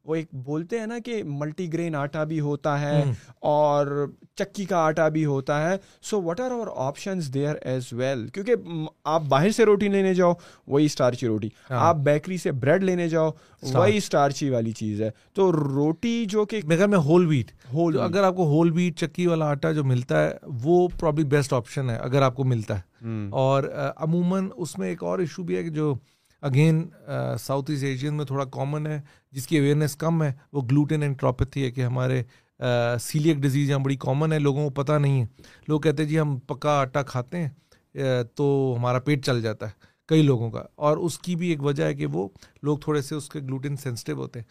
وہ 0.10 0.16
ایک 0.16 0.28
بولتے 0.34 0.80
ہیں 0.80 0.88
نا 0.88 0.99
کہ 1.05 1.24
ملٹی 1.26 1.74
گرین 1.74 1.95
آٹا 1.95 2.24
بھی 2.24 2.39
ہوتا 2.39 2.82
ہے 2.82 3.03
اور 3.39 4.07
چکی 4.36 4.66
کا 4.66 4.78
آٹا 4.78 5.07
بھی 5.07 5.26
ہوتا 5.26 5.70
ہے۔ 5.70 5.78
So 6.01 6.22
what 6.22 6.39
are 6.39 6.51
our 6.51 6.68
options 6.76 7.34
there 7.34 7.55
as 7.62 7.84
well 7.91 8.28
کیونکہ 8.28 8.53
آپ 9.03 9.22
باہر 9.22 9.49
سے 9.49 9.66
روٹی 9.66 9.88
لینے 9.88 10.14
جاؤ 10.14 10.34
وہی 10.68 10.86
اسٹارچی 10.86 11.28
روٹی۔ 11.28 11.49
ہاں۔ 11.70 11.78
آپ 11.80 11.95
بیکری 11.95 12.38
سے 12.38 12.51
بریڈ 12.51 12.84
لینے 12.84 13.10
جاؤ 13.10 13.30
وہی 13.62 13.97
اسٹارچی 13.97 14.49
والی 14.49 14.72
چیز 14.72 15.01
ہے۔ 15.01 15.10
تو 15.34 15.51
روٹی 15.53 16.26
جو 16.26 16.45
کہ 16.45 16.62
میں 16.64 16.88
میں 16.88 16.97
ہول 16.97 17.28
ویٹ 17.28 17.51
ہول 17.74 17.99
اگر 17.99 18.24
آپ 18.24 18.36
کو 18.36 18.43
ہول 18.43 18.72
ویٹ 18.72 18.97
چکی 18.97 19.28
والا 19.28 19.45
آٹا 19.45 19.72
جو 19.72 19.84
ملتا 19.84 20.24
ہے 20.24 20.34
وہ 20.64 20.88
پرابلی 20.99 21.26
بیسٹ 21.26 21.53
آپشن 21.53 21.89
ہے 21.89 21.95
اگر 21.95 22.22
آپ 22.22 22.36
کو 22.36 22.43
ملتا 22.43 22.78
ہے۔ 22.78 22.82
اور 23.30 23.64
عموماً 23.95 24.47
اس 24.55 24.78
میں 24.78 24.89
ایک 24.89 25.03
اور 25.03 25.20
ایشو 25.20 25.43
بھی 25.43 25.57
ہے 25.57 25.64
کہ 25.64 25.70
جو 25.70 25.95
اگین 26.41 26.88
ساؤتھ 27.39 27.72
ایسٹ 27.72 27.84
ایشین 27.84 28.14
میں 28.14 28.26
تھوڑا 28.26 28.45
کامن 28.45 28.88
ہے۔ 28.88 29.01
جس 29.32 29.47
کی 29.47 29.57
اویئرنیس 29.57 29.95
کم 29.95 30.23
ہے، 30.23 30.34
وہ 30.53 30.61
گلوٹن 30.61 31.01
اینڈ 31.01 31.19
ٹراپتھی 31.19 31.63
ہے 31.63 31.71
کہ 31.71 31.86
ہمارے 31.86 32.23
سیلیک 32.99 33.38
ڈیزیز 33.38 33.69
یہاں 33.69 33.80
بڑی 33.80 33.95
کامن 33.95 34.34
ہے، 34.34 34.39
لوگوں 34.39 34.69
کو 34.69 34.84
پتہ 34.84 34.93
نہیں 34.93 35.21
ہے۔ 35.21 35.25
لوگ 35.67 35.82
کہتے 35.82 36.03
ہیں 36.03 36.09
جی 36.09 36.19
ہم 36.19 36.38
پکا 36.38 36.80
آٹا 36.80 37.01
کھاتے 37.01 37.38
ہیں 37.38 37.49
تو 38.36 38.75
ہمارا 38.77 38.99
پیٹ 38.99 39.25
چل 39.25 39.41
جاتا 39.41 39.65
ہے، 39.65 39.71
کئی 40.07 40.21
لوگوں 40.21 40.51
کا۔ 40.51 40.63
اور 40.75 40.97
اس 40.97 41.19
کی 41.19 41.36
بھی 41.36 41.49
ایک 41.49 41.63
وجہ 41.63 41.84
ہے 41.84 41.93
کہ 41.93 42.05
وہ 42.05 42.27
لوگ 42.63 42.77
تھوڑے 42.77 43.01
سے 43.01 43.15
اس 43.15 43.30
کے 43.30 43.39
گلوٹن 43.39 43.75
سینسٹیو 43.75 44.15
ہوتے 44.15 44.39
ہیں۔ 44.39 44.49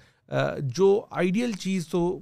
جو 0.60 1.06
آئیڈیل 1.10 1.52
چیز 1.52 1.88
تو 1.88 2.20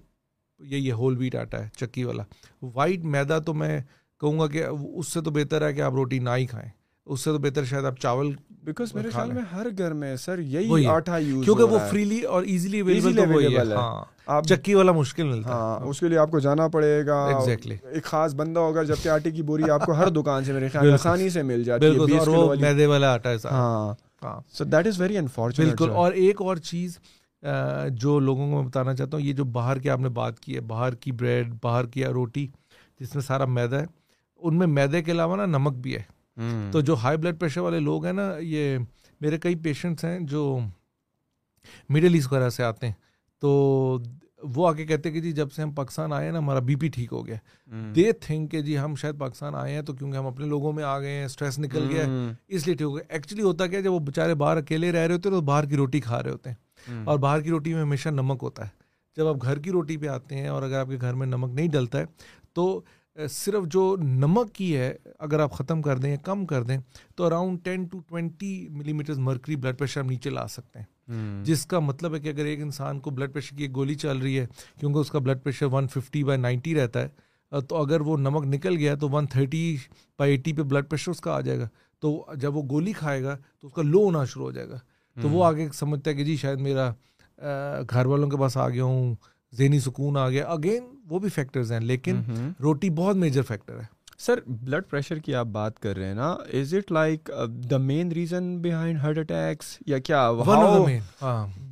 یہی 0.58 0.86
ہے 0.86 0.92
ہول 0.92 1.16
ویٹ 1.16 1.34
آٹا 1.34 1.58
ہے، 1.64 1.68
چکی 1.76 2.04
والا۔ 2.04 2.22
وائٹ 2.62 2.98
میدا 2.98 3.38
تو 3.38 3.54
میں 3.54 3.80
کہوں 4.20 4.38
گا 4.38 4.46
کہ 4.46 4.64
اس 4.94 5.08
سے 5.08 5.20
تو 5.20 5.30
بہتر 5.30 5.66
ہے 5.66 5.74
کہ 5.74 5.80
آپ 5.80 5.92
روٹی 5.92 6.18
نہ 6.18 6.30
ہی 6.36 6.46
کھائیں۔ 6.46 6.70
اس 7.06 7.20
سے 7.20 7.30
تو 7.30 7.38
بہتر 7.38 7.64
شاید 7.64 7.84
آپ 7.84 8.00
چاول 8.00 8.34
بیکاز 8.66 8.94
میرے 8.94 9.10
خیال 9.10 9.32
میں 9.32 9.42
ہر 9.52 9.66
گھر 9.78 9.92
میں 9.92 10.16
سر 10.16 10.38
یہی 10.38 10.86
آٹا 10.86 11.18
یوز 11.18 11.44
کیونکہ 11.44 11.62
وہ 11.64 11.78
فریلی 11.90 12.20
اور 12.22 12.42
ایزیلی 12.42 12.80
اویلیبل 12.80 13.72
ہے۔ 13.72 13.76
ہاں۔ 13.76 14.42
چکی 14.42 14.74
والا 14.74 14.92
مشکل 14.92 15.24
ملتا 15.24 15.48
ہاں 15.50 15.80
اس 15.80 16.00
کے 16.00 16.08
لیے 16.08 16.18
آپ 16.18 16.30
کو 16.30 16.38
جانا 16.38 16.68
پڑے 16.68 17.06
گا۔ 17.06 17.18
ایک 17.84 18.04
خاص 18.04 18.34
بندہ 18.34 18.60
ہوگا 18.60 18.82
جبکہ 18.82 19.08
آٹے 19.08 19.30
کی 19.30 19.42
بوری 19.42 19.70
آپ 19.70 19.86
کو 19.86 19.92
ہر 19.92 20.08
دکان 20.08 20.44
سے 20.44 20.52
میرے 20.52 20.68
خیال 20.68 20.92
آسانی 20.92 21.30
سے 21.30 21.42
مل 21.42 21.64
جاتی 21.64 21.86
ہے۔ 21.86 22.60
میدے 22.60 22.86
والا 22.86 23.12
آٹا 23.14 23.30
ہے 23.30 23.36
ہاں۔ 23.44 23.94
So 24.52 24.64
that 24.64 24.86
is 24.86 25.00
very 25.00 25.18
unfortunate 25.18 25.68
بالکل۔ 25.70 25.94
اور 25.94 26.12
ایک 26.12 26.40
اور 26.40 26.56
چیز 26.56 26.98
جو 27.90 28.18
لوگوں 28.18 28.50
کو 28.50 28.56
میں 28.56 28.68
بتانا 28.68 28.94
چاہتا 28.94 29.16
ہوں 29.16 29.24
یہ 29.24 29.32
جو 29.32 29.44
باہر 29.44 29.78
کی 29.78 29.90
آپ 29.90 30.00
نے 30.00 30.08
بات 30.08 30.40
کی 30.40 30.54
ہے 30.54 30.60
باہر 30.60 30.94
کی 30.94 31.12
بریڈ 31.12 31.54
باہر 31.62 31.86
کی 31.86 32.04
روٹی 32.04 32.46
جس 33.00 33.14
میں 33.14 33.22
سارا 33.22 33.44
میدا 33.44 33.80
ہے 33.80 33.86
ان 34.36 34.58
میں 34.58 34.66
میدے 34.66 35.02
کے 35.02 35.12
علاوہ 35.12 35.36
نا 35.36 35.46
نمک 35.46 35.72
بھی 35.72 35.96
ہے۔ 35.96 36.15
تو 36.72 36.80
جو 36.80 36.94
ہائی 36.94 37.16
بلڈ 37.18 37.40
پریشر 37.40 37.60
والے 37.60 37.80
لوگ 37.80 38.04
ہیں 38.04 38.12
نا 38.12 38.36
یہ 38.38 38.78
میرے 39.20 39.38
کئی 39.38 39.54
پیشنٹس 39.54 40.04
ہیں 40.04 40.18
جو 40.20 40.58
مڈل 41.88 42.14
ایسٹ 42.14 42.32
وغیرہ 42.32 42.48
سے 42.48 42.64
آتے 42.64 42.86
ہیں۔ 42.86 42.94
تو 43.40 43.98
وہ 44.42 44.68
آگے 44.68 44.86
کہتے 44.86 45.08
ہیں 45.08 45.14
کہ 45.14 45.20
جی 45.20 45.32
جب 45.32 45.52
سے 45.52 45.62
ہم 45.62 45.70
پاکستان 45.70 46.12
آئے 46.12 46.24
ہیں 46.24 46.32
نا 46.32 46.38
ہمارا 46.38 46.58
بی 46.58 46.76
پی 46.76 46.88
ٹھیک 46.88 47.12
ہو 47.12 47.26
گیا۔ 47.26 47.36
دے 47.94 48.12
تھنک 48.12 48.50
کہ 48.50 48.60
جی 48.62 48.78
ہم 48.78 48.94
شاید 48.94 49.18
پاکستان 49.18 49.54
آئے 49.54 49.74
ہیں 49.74 49.82
تو 49.82 49.92
کیونکہ 49.92 50.16
ہم 50.16 50.26
اپنے 50.26 50.46
لوگوں 50.46 50.72
میں 50.72 50.84
آ 50.84 51.00
گئے 51.00 51.10
ہیں 51.10 51.24
اسٹریس 51.24 51.58
نکل 51.58 51.86
گیا 51.90 52.04
اس 52.48 52.66
لیے 52.66 52.74
ٹھیک 52.74 52.86
ہو 52.86 52.96
گیا۔ 52.96 53.04
ایکچولی 53.08 53.42
ہوتا 53.42 53.66
کیا 53.66 53.80
جب 53.80 53.92
وہ 53.92 53.98
بےچارے 53.98 54.34
باہر 54.34 54.56
اکیلے 54.56 54.92
رہ 54.92 55.06
رہے 55.06 55.14
ہوتے 55.14 55.28
ہیں 55.28 55.36
تو 55.36 55.40
باہر 55.40 55.66
کی 55.66 55.76
روٹی 55.76 56.00
کھا 56.00 56.22
رہے 56.22 56.30
ہوتے 56.30 56.50
ہیں۔ 56.50 56.56
اور 57.04 57.18
باہر 57.18 57.40
کی 57.40 57.50
روٹی 57.50 57.74
میں 57.74 57.82
ہمیشہ 57.82 58.08
نمک 58.08 58.38
ہوتا 58.42 58.64
ہے۔ 58.64 58.68
جب 59.16 59.26
آپ 59.26 59.36
گھر 59.42 59.58
کی 59.58 59.70
روٹی 59.70 59.96
پہ 59.96 60.06
آتے 60.06 60.34
ہیں 60.36 60.48
اور 60.48 60.62
اگر 60.62 60.78
آپ 60.78 60.86
کے 60.88 60.96
گھر 61.00 61.14
میں 61.14 61.26
نمک 61.26 61.54
نہیں 61.54 61.68
ڈلتا 61.68 61.98
ہے 61.98 62.04
تو 62.52 62.80
صرف 63.30 63.64
جو 63.64 63.96
نمک 64.02 64.52
کی 64.52 64.76
ہے 64.76 64.96
اگر 65.18 65.40
آپ 65.40 65.52
ختم 65.52 65.82
کر 65.82 65.98
دیں 65.98 66.10
یا 66.10 66.16
کم 66.16 66.46
کر 66.46 66.62
دیں 66.62 66.78
تو 67.16 67.24
around 67.24 67.58
ten 67.64 67.84
to 67.84 67.98
twenty 67.98 68.68
millimetre 68.92 69.14
mercury 69.14 69.56
blood 69.56 69.78
pressure 69.78 70.00
آپ 70.00 70.06
نیچے 70.06 70.30
لا 70.30 70.46
سکتے 70.46 70.78
ہیں۔ 70.78 70.86
جس 71.44 71.66
کا 71.66 71.78
مطلب 71.78 72.14
ہے 72.14 72.20
کہ 72.20 72.28
اگر 72.28 72.44
ایک 72.44 72.60
انسان 72.60 73.00
کو 73.00 73.10
بلڈ 73.10 73.32
پریشر 73.32 73.56
کی 73.56 73.62
ایک 73.62 73.74
گولی 73.74 73.94
چل 73.94 74.18
رہی 74.18 74.38
ہے 74.38 74.46
کیونکہ 74.80 74.98
اس 74.98 75.10
کا 75.10 75.18
blood 75.18 75.42
pressure 75.42 75.66
one 75.66 75.88
fifty 75.88 76.24
by 76.24 76.40
ninety 76.40 76.74
رہتا 76.74 77.02
ہے 77.02 77.60
تو 77.68 77.76
اگر 77.76 78.00
وہ 78.00 78.16
نمک 78.16 78.46
نکل 78.46 78.76
گیا 78.76 78.94
تو 78.94 79.08
ون 79.08 79.26
تھرٹی 79.26 79.76
بائی 80.18 80.32
ایٹی 80.32 80.52
پہ 80.52 80.62
بلڈ 80.62 80.88
پریشر 80.88 81.10
اس 81.10 81.20
کا 81.20 81.32
آ 81.32 81.40
جائے 81.40 81.58
گا۔ 81.58 81.68
تو 82.00 82.26
جب 82.34 82.56
وہ 82.56 82.62
گولی 82.70 82.92
کھائے 82.92 83.22
گا 83.22 83.36
تو 83.60 83.66
اس 83.68 83.72
کا 83.72 83.82
لو 83.82 84.04
ہونا 84.04 84.24
شروع 84.24 84.44
ہو 84.44 84.52
جائے 84.52 84.68
گا۔ 84.68 84.78
تو 85.16 85.28
وہ 85.28 85.44
آگے 85.44 85.68
سمجھتا 85.74 86.10
ہے 86.10 86.14
کہ 86.14 86.24
جی 86.24 86.36
شاید 86.36 86.60
میرا 86.60 86.92
گھر 87.90 88.06
والوں 88.06 88.30
کے 88.30 88.36
پاس 88.36 88.56
آ 88.56 88.68
گیا 88.68 88.84
ہوں 88.84 89.14
ذہنی 89.52 89.80
سکون 89.80 90.16
آ 90.16 90.28
گیا۔ 90.30 90.46
اگین 90.46 90.95
وہ 91.06 91.18
بھی 91.18 91.28
فیکٹرز 91.28 91.72
ہیں 91.72 91.80
لیکن 91.80 92.20
روٹی 92.60 92.90
بہت 92.90 93.16
میجر 93.16 93.42
فیکٹر 93.42 93.78
ہے۔ 93.78 93.84
سر 94.18 94.38
بلڈ 94.46 94.88
پریشر 94.90 95.18
کی 95.18 95.34
آپ 95.34 95.46
بات 95.52 95.78
کر 95.78 95.96
رہے 95.96 96.06
ہیں 96.06 96.14
نا 96.14 96.28
is 96.52 96.72
it 96.74 96.92
like 96.92 97.30
the 97.70 97.76
main 97.78 98.12
reason 98.12 98.56
behind 98.62 98.98
heart 98.98 99.18
attacks 99.18 99.76
یا 99.86 99.98
کیا 99.98 100.30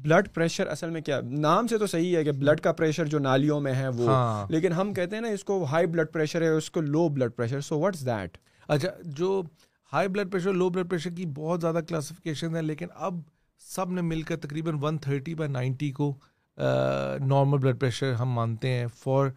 بلڈ 0.03 0.29
پریشر 0.35 0.67
اصل 0.67 0.91
میں 0.91 1.01
کیا 1.01 1.21
نام 1.23 1.67
سے 1.67 1.79
تو 1.79 1.87
صحیح 1.87 2.17
ہے 2.17 2.25
کہ 2.25 2.33
بلڈ 2.33 2.61
کا 2.61 2.73
پریشر 2.73 3.07
جو 3.07 3.19
نالیوں 3.19 3.61
میں 3.61 3.75
ہے 3.75 3.89
وہ 3.89 4.09
ہاں۔ 4.09 4.47
لیکن 4.51 4.73
ہم 4.73 4.93
کہتے 4.95 5.17
ہیں 5.17 5.23
نا 5.23 5.29
اس 5.29 5.45
کو 5.45 5.63
ہائی 5.65 5.87
بلڈ 5.87 6.13
پریشر 6.13 6.43
ہے 6.43 6.49
اس 6.49 6.71
کو 6.71 6.81
low 6.81 7.09
blood 7.09 7.37
pressure 7.37 7.61
so 7.61 7.79
what's 7.79 8.05
that 8.07 8.37
اچھا 8.69 8.89
جو 9.17 9.43
high 9.93 10.09
blood 10.09 10.33
pressure 10.33 10.53
low 10.53 10.69
blood 10.69 10.91
pressure 10.91 11.11
کی 11.11 11.27
بہت 11.35 11.61
زیادہ 11.61 11.81
کلاسیفکیشن 11.89 12.57
ہے 12.57 12.63
لیکن 12.63 12.87
اب 13.01 13.21
سب 13.63 13.91
نے 13.91 14.01
مل 14.03 14.23
کر 14.23 14.37
تقریباً 14.37 14.79
ون 14.81 14.99
تھرٹی 14.99 15.35
بائی 15.35 15.51
نائنٹی 15.51 15.91
کو 15.91 16.15
نارمل 16.57 17.59
بلڈ 17.59 17.81
پریشر 17.81 18.13
ہم 18.13 18.31
مانتے 18.31 18.69
ہیں 18.69 18.87
for 18.99 19.29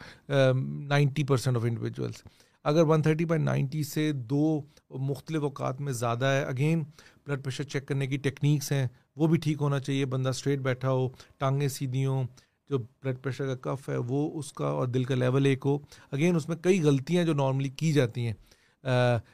ninety 0.88 1.24
percent 1.24 1.57
of 1.57 1.63
individuals 1.63 2.22
اگر 2.63 2.84
ون 2.84 3.01
تھرٹی 3.01 3.26
بائی 3.26 3.41
نائنٹی 3.41 3.84
سے 3.84 4.11
دو 4.11 4.61
مختلف 4.89 5.43
اوقات 5.43 5.82
میں 5.82 5.93
زیادہ 5.93 6.26
ہے 6.26 6.43
اگین 6.43 6.84
بلڈ 7.28 7.43
پریشر 7.43 7.63
چیک 7.63 7.88
کرنے 7.88 8.07
کی 8.07 8.18
ٹیکنیکس 8.18 8.72
ہیں، 8.72 8.88
وہ 9.15 9.28
بھی 9.28 9.38
ٹھیک 9.38 9.57
ہونا 9.61 9.80
چاہیے۔ 9.80 10.05
بندہ 10.05 10.30
اسٹریٹ 10.30 10.59
بیٹھا 10.59 10.91
ہو، 10.91 11.07
ٹانگیں 11.38 11.68
سیدھی 11.68 12.05
ہوں، 12.05 12.24
جو 12.70 12.78
بلڈ 12.78 13.22
پریشر 13.24 13.55
کا 13.55 13.76
کف 13.76 13.89
ہے، 13.89 13.97
وہ 13.97 14.39
اس 14.39 14.53
کا 14.53 14.68
اور 14.68 14.88
دل 14.88 15.03
کا 15.03 15.15
لیول 15.15 15.45
ایک 15.45 15.65
ہو۔ 15.65 15.78
اگین 16.11 16.36
اس 16.36 16.47
میں 16.49 16.57
کئی 16.57 16.82
غلطیاں 16.84 17.24
جو 17.24 17.34
نارملی 17.34 17.70
کی 17.70 17.93
جاتی 17.93 18.26
ہیں۔ 18.26 18.34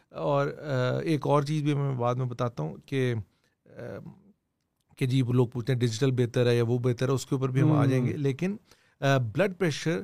اور 0.09 0.47
ایک 1.03 1.27
اور 1.27 1.43
چیز 1.43 1.63
بھی 1.63 1.73
میں 1.73 1.95
بعد 1.95 2.15
میں 2.15 2.25
بتاتا 2.25 2.63
ہوں 2.63 2.75
کہ 2.85 3.13
کہ 5.03 5.07
جی 5.07 5.21
وہ 5.21 5.33
لوگ 5.33 5.47
پوچھتے 5.47 5.73
ہیں 5.73 5.79
ڈیجیٹل 5.79 6.11
بہتر 6.11 6.47
ہے 6.47 6.55
یا 6.55 6.63
وہ 6.63 6.77
بہتر 6.79 7.09
ہے 7.09 7.13
اس 7.13 7.25
کے 7.25 7.35
اوپر 7.35 7.49
بھی 7.49 7.61
ہم 7.61 7.71
آ 7.71 7.85
جائیں 7.85 8.05
گے۔ 8.05 8.17
لیکن 8.17 8.55
بلڈ 9.01 9.57
پریشر 9.57 10.01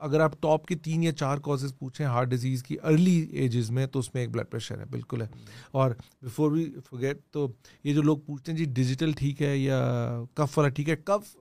اگر 0.00 0.20
آپ 0.20 0.32
ٹاپ 0.40 0.66
کی 0.66 0.74
تین 0.74 1.02
یا 1.02 1.12
چار 1.12 1.38
کازز 1.38 1.74
پوچھیں 1.78 2.06
ہارٹ 2.06 2.28
ڈیزیز 2.28 2.62
کی 2.62 2.76
ارلی 2.82 3.18
ایجز 3.20 3.70
میں 3.70 3.86
تو 3.86 3.98
اس 3.98 4.14
میں 4.14 4.22
ایک 4.22 4.30
بلڈ 4.30 4.50
پریشر 4.50 4.80
ہے 4.80 4.84
بالکل 4.84 5.22
ہے۔ 5.22 5.26
اور 5.70 5.90
بفور 6.22 6.52
وی 6.52 6.70
فوگیٹ 6.90 7.18
تو 7.30 7.46
یہ 7.84 7.94
جو 7.94 8.02
لوگ 8.02 8.18
پوچھتے 8.18 8.52
ہیں 8.52 8.58
جی 8.58 8.64
ڈیجیٹل 8.64 9.12
ٹھیک 9.12 9.42
ہے 9.42 9.56
یا 9.56 9.80
کف 10.34 10.58
والا 10.58 10.68
ٹھیک 10.68 10.88
ہے 10.88 10.96
کف 10.96 11.36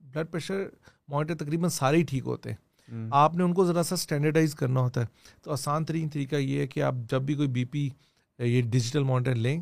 بلڈ 0.00 0.30
پریشر 0.30 0.64
مانیٹر 1.08 1.34
تقریباً 1.34 1.70
سارے 1.70 1.96
ہی 1.96 2.02
ٹھیک 2.02 2.26
ہوتے 2.26 2.50
ہیں۔ 2.50 2.56
آپ 3.10 3.34
نے 3.36 3.42
ان 3.44 3.54
کو 3.54 3.64
ذرا 3.64 3.82
سا 3.82 3.94
اسٹینڈرڈائز 3.94 4.54
کرنا 4.54 4.80
ہوتا 4.80 5.00
ہے۔ 5.00 5.06
تو 5.42 5.52
آسان 5.52 5.84
ترین 5.84 6.08
طریقہ 6.08 6.36
یہ 6.36 6.60
ہے 6.60 6.66
کہ 6.66 6.82
آپ 6.82 6.94
جب 7.10 7.22
بھی 7.22 7.34
کوئی 7.34 7.48
بی 7.48 7.64
پی 7.64 7.88
یہ 8.38 8.62
ڈیجیٹل 8.62 9.02
مانیٹر 9.02 9.34
لیں 9.34 9.60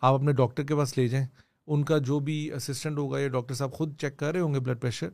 آپ 0.00 0.14
اپنے 0.14 0.32
ڈاکٹر 0.32 0.62
کے 0.62 0.76
پاس 0.76 0.98
لے 0.98 1.08
جائیں۔ 1.08 1.26
ان 1.68 1.84
کا 1.84 1.98
جو 1.98 2.20
بھی 2.20 2.52
اسسٹنٹ 2.52 2.98
ہوگا 2.98 3.18
یا 3.18 3.28
ڈاکٹر 3.28 3.54
صاحب 3.54 3.72
خود 3.72 3.96
چیک 3.98 4.16
کر 4.16 4.32
رہے 4.32 4.40
ہوں 4.40 4.54
گے 4.54 4.60
بلڈ 4.60 4.80
پریشر 4.80 5.08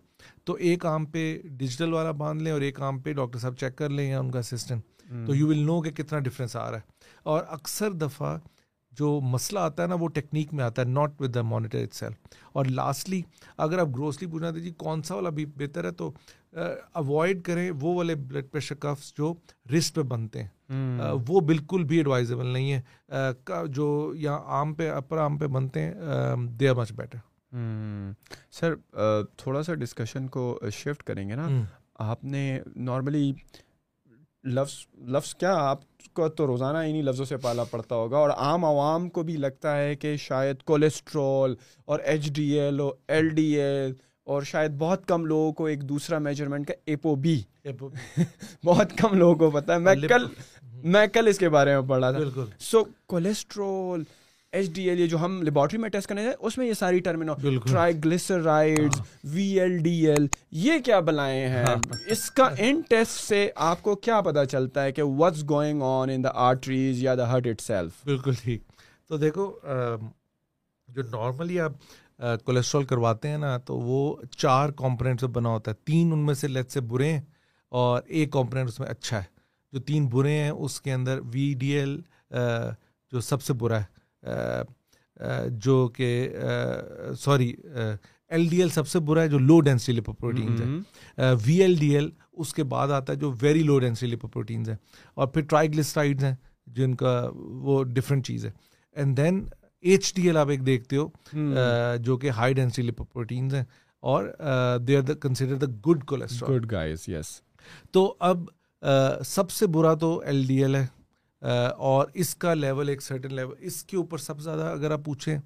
تو 0.45 0.53
ایک 0.53 0.87
آم 0.87 1.05
پہ 1.05 1.39
ڈیجیٹل 1.45 1.93
والا 1.93 2.11
باندھ 2.11 2.43
لیں 2.43 2.53
اور 2.53 2.61
ایک 2.61 2.81
آم 2.81 2.99
پہ 2.99 3.13
ڈاکٹر 3.13 3.39
صاحب 3.39 3.57
چیک 3.57 3.77
کر 3.77 3.89
لیں 3.89 4.11
یا 4.11 4.21
ان 4.21 4.31
کا 4.31 4.39
اسسٹنٹ 4.39 4.83
تو 5.27 5.35
یو 5.35 5.49
ول 5.49 5.59
نو 5.59 5.83
کہ 5.83 5.91
کتنا 5.91 6.19
ڈفرینس 6.19 6.57
آ 6.57 6.71
رہا 6.71 6.79
ہے۔ 6.79 6.83
اور 7.23 7.43
اکثر 7.49 7.91
دفعہ 7.91 8.39
جو 8.97 9.19
مسئلہ 9.23 9.59
آتا 9.59 9.83
ہے 9.83 9.89
نا 9.89 9.95
وہ 9.95 10.09
ٹیکنیک 10.09 10.55
میں 10.55 10.65
آتا 10.65 10.83
ہے 10.83 10.87
not 10.87 11.21
with 11.21 11.35
the 11.35 11.43
monitor 11.43 11.83
itself 11.95 12.37
اور 12.53 12.65
لاسٹلی 12.65 13.21
اگر 13.57 13.79
آپ 13.79 13.89
گروسلی 13.97 14.29
پوچھنا 14.31 14.51
تھے 14.51 14.61
جی 14.61 14.71
کون 14.79 15.03
سا 15.03 15.15
والا 15.15 15.31
بھی 15.31 15.45
بہتر 15.57 15.85
ہے 15.85 15.91
تو 15.91 16.11
اوائڈ 16.53 17.43
کریں 17.45 17.71
وہ 17.81 17.95
والے 17.95 18.15
بلڈ 18.15 18.51
پریشر 18.51 18.75
کفس 18.75 19.13
جو 19.17 19.33
رسٹ 19.77 19.95
پہ 19.95 20.03
بنتے 20.03 20.43
ہیں. 20.43 20.49
وہ 21.29 21.41
بالکل 21.41 21.85
بھی 21.85 21.97
ایڈوائزیبل 21.97 22.47
نہیں 22.47 22.73
ہے 22.73 22.81
جو 23.69 24.13
یہاں 24.17 24.39
عام 24.57 24.75
پہ 24.75 24.91
اپر 24.91 25.19
عام 25.19 25.39
پہ 25.39 25.47
بنتے 25.47 25.81
ہیں 25.81 25.95
دے 26.59 26.69
آر 26.69 26.75
مچ 26.75 26.93
بیٹر 26.93 27.19
سر 28.53 28.75
تھوڑا 29.37 29.63
سا 29.63 29.75
ڈسکشن 29.75 30.27
کو 30.29 30.59
شفٹ 30.73 31.03
کریں 31.03 31.29
گے 31.29 31.35
نا؟ 31.35 31.49
آپ 32.05 32.25
نے 32.25 32.61
نارملی 32.77 33.33
لفظ 34.45 34.87
لفظ 35.09 35.35
کیا 35.35 35.55
آپ 35.55 35.79
کو 36.13 36.29
تو 36.29 36.47
روزانہ 36.47 36.79
انہیں 36.79 37.03
لفظوں 37.03 37.25
سے 37.25 37.37
پالا 37.37 37.65
پڑتا 37.65 37.95
ہوگا 37.95 38.17
اور 38.17 38.31
عام 38.31 38.65
عوام 38.65 39.09
کو 39.09 39.23
بھی 39.23 39.37
لگتا 39.37 39.77
ہے 39.77 39.95
کہ 39.95 40.17
شاید 40.17 40.63
کولیسٹرول 40.63 41.55
اور 41.85 41.99
ایچ 41.99 42.31
ڈی 42.31 42.61
ایل 42.61 42.81
اور 42.81 42.93
ایل 43.09 43.29
ڈی 43.29 43.45
ایل 43.45 43.93
اور 44.25 44.43
شاید 44.43 44.73
بہت 44.79 45.07
کم 45.07 45.27
لوگوں 45.27 45.53
کو 45.53 45.65
ایک 45.67 45.89
دوسرا 45.89 46.19
میجرمنٹ 46.19 46.69
کا 46.69 46.75
ایپو 46.87 47.15
بی 47.15 47.43
بہت 48.65 48.93
کم 48.97 49.19
لوگوں 49.19 49.35
کو 49.35 49.51
پتا 49.51 49.75
ہے۔ 49.75 49.79
میں 49.79 49.95
کل 49.95 50.27
میں 50.73 51.07
کل 51.07 51.29
اس 51.29 51.39
کے 51.39 51.49
بارے 51.49 51.81
میں 51.81 51.89
پڑھ 51.89 52.05
رہا 52.05 52.11
تھا۔ 52.11 52.45
So 52.59 52.83
cholesterol 53.07 54.03
H 54.55 54.71
D 54.71 54.89
L 54.89 55.01
یہ 55.01 55.07
جو 55.07 55.19
ہم 55.19 55.43
لیبارٹری 55.43 55.79
میں 55.79 55.89
ٹیسٹ 55.89 56.09
کرنے 56.09 56.27
اس 56.39 56.59
میں 56.59 56.67
یہ 56.67 56.73
ساری 56.73 56.99
ٹرمینو 57.01 57.35
triglyceride 58.05 58.95
V 59.25 59.45
L 59.61 59.77
D 59.79 59.95
L 60.07 60.27
یہ 60.51 60.79
کیا 60.85 61.01
بلائے 61.01 61.49
ہیں؟ 61.49 61.65
ہاں۔ 61.65 61.77
اس 62.07 62.31
کا 62.31 62.49
ان 62.59 62.81
ٹیسٹ 62.89 63.21
سے 63.21 63.49
آپ 63.57 63.83
کو 63.83 63.95
کیا 63.95 64.21
پتا 64.21 64.45
چلتا 64.45 64.85
ہے 64.85 64.93
کہ 64.93 65.03
what's 65.03 65.45
going 65.51 65.83
on 65.83 66.11
in 66.11 66.25
the 66.25 66.31
arteries 66.49 67.03
یا 67.03 67.15
دا 67.15 67.31
ہرٹ 67.33 67.47
اٹ 67.47 67.61
سیلف 67.61 67.93
بالکل 68.05 68.35
ٹھیک۔ 68.43 68.63
تو 69.09 69.17
دیکھو 69.17 69.51
جو 70.89 71.03
نارملی 71.03 71.61
آپ 71.61 71.73
کولیسٹرول 72.45 72.85
کرواتے 72.85 73.29
ہیں 73.29 73.39
نا 73.39 73.57
تو 73.59 73.79
وہ 73.79 74.17
چار 74.37 74.71
کمپوننٹ 74.71 75.21
سے 75.21 75.27
بنا 75.27 75.49
ہوتا 75.49 75.71
ہے۔ 75.71 75.77
تین 75.85 76.13
ان 76.13 76.19
میں 76.19 76.35
سے 76.35 76.49
لیٹ 76.49 76.71
سے 76.71 76.81
برے 76.81 77.13
ہیں 77.13 77.21
اور 77.73 78.03
ایک 78.07 78.31
کمپوننٹ 78.33 78.69
اس 78.69 78.81
میں 78.81 78.89
اچھا 78.89 79.19
ہے۔ 79.19 79.33
جو 79.73 79.81
تین 79.81 80.07
برے 80.07 80.33
ہیں 80.33 80.51
اس 80.51 80.81
کے 80.81 80.93
اندر 80.93 81.21
وی 81.33 81.55
ڈی 81.59 81.71
ایل 81.71 82.01
جو 83.13 83.21
سب 83.21 83.43
سے 83.43 83.53
برا 83.53 83.81
ہے۔ 83.81 83.94
جو 85.51 85.89
کہ 85.89 86.29
سوری 87.19 87.53
ایل 88.29 88.49
ڈی 88.49 88.57
ایل 88.57 88.69
سب 88.69 88.89
سے 88.89 88.99
برا 88.99 89.23
ہے 89.23 89.29
جو 89.29 89.39
لو 89.39 89.61
ڈینسٹی 89.61 89.93
لپوپروٹینز 89.93 90.61
ہے 90.61 91.33
وی 91.45 91.55
ایل 91.55 91.77
ڈی 91.77 91.95
ایل 91.95 92.11
اس 92.33 92.55
کے 92.55 92.65
بعد 92.65 92.89
آتا 92.89 93.13
ہے 93.13 93.19
جو 93.19 93.33
ویری 93.41 93.63
لو 93.63 93.79
ڈینسٹی 93.79 94.07
لپوپروٹینز 94.07 94.69
ہیں۔ 94.69 94.77
اور 95.15 95.27
پھر 95.27 95.43
ٹرائیگلسٹائڈز 95.43 96.25
ہیں 96.25 96.35
جن 96.67 96.95
کا 96.95 97.29
وہ 97.35 97.85
ڈفرینٹ 97.85 98.27
چیز 98.27 98.47
ہے۔ 98.47 98.51
And 98.93 99.17
then 99.17 99.49
H 99.81 100.15
D 100.15 100.23
L 100.23 100.37
آپ 100.37 100.49
ایک 100.49 100.67
دیکھتے 100.67 100.97
ہو 100.97 101.09
جو 102.01 102.17
کہ 102.17 102.31
ہائی 102.31 102.55
ڈینسٹی 102.55 102.83
لپوپروٹینز 102.83 103.55
ہیں۔ 103.55 103.65
اور 104.01 104.25
they 104.87 104.97
are 104.97 105.03
the 105.03 105.15
consider 105.15 105.55
the 105.55 105.67
good 105.67 106.05
cholesterol 106.05 106.57
good 106.57 106.71
guys 106.73 107.09
yes 107.09 107.41
تو 107.93 108.15
اب 108.21 108.45
سب 109.25 109.51
سے 109.51 109.67
برا 109.67 109.95
تو 109.95 110.19
ایل 110.19 110.45
ڈی 110.47 110.63
ایل 110.63 110.75
ہے۔ 110.75 110.87
اور 111.77 112.07
اس 112.15 112.35
کا 112.35 112.55
لیول 112.55 112.89
ایک 112.89 113.03
سرٹن 113.03 113.35
لیول 113.35 113.57
اس 113.59 113.85
کے 113.85 113.97
اوپر 113.97 114.19
سب 114.19 114.37
سے 114.37 114.45
زیادہ 114.45 114.63
اگر 114.63 114.91
آپ 114.91 115.05
پوچھیں 115.05 115.39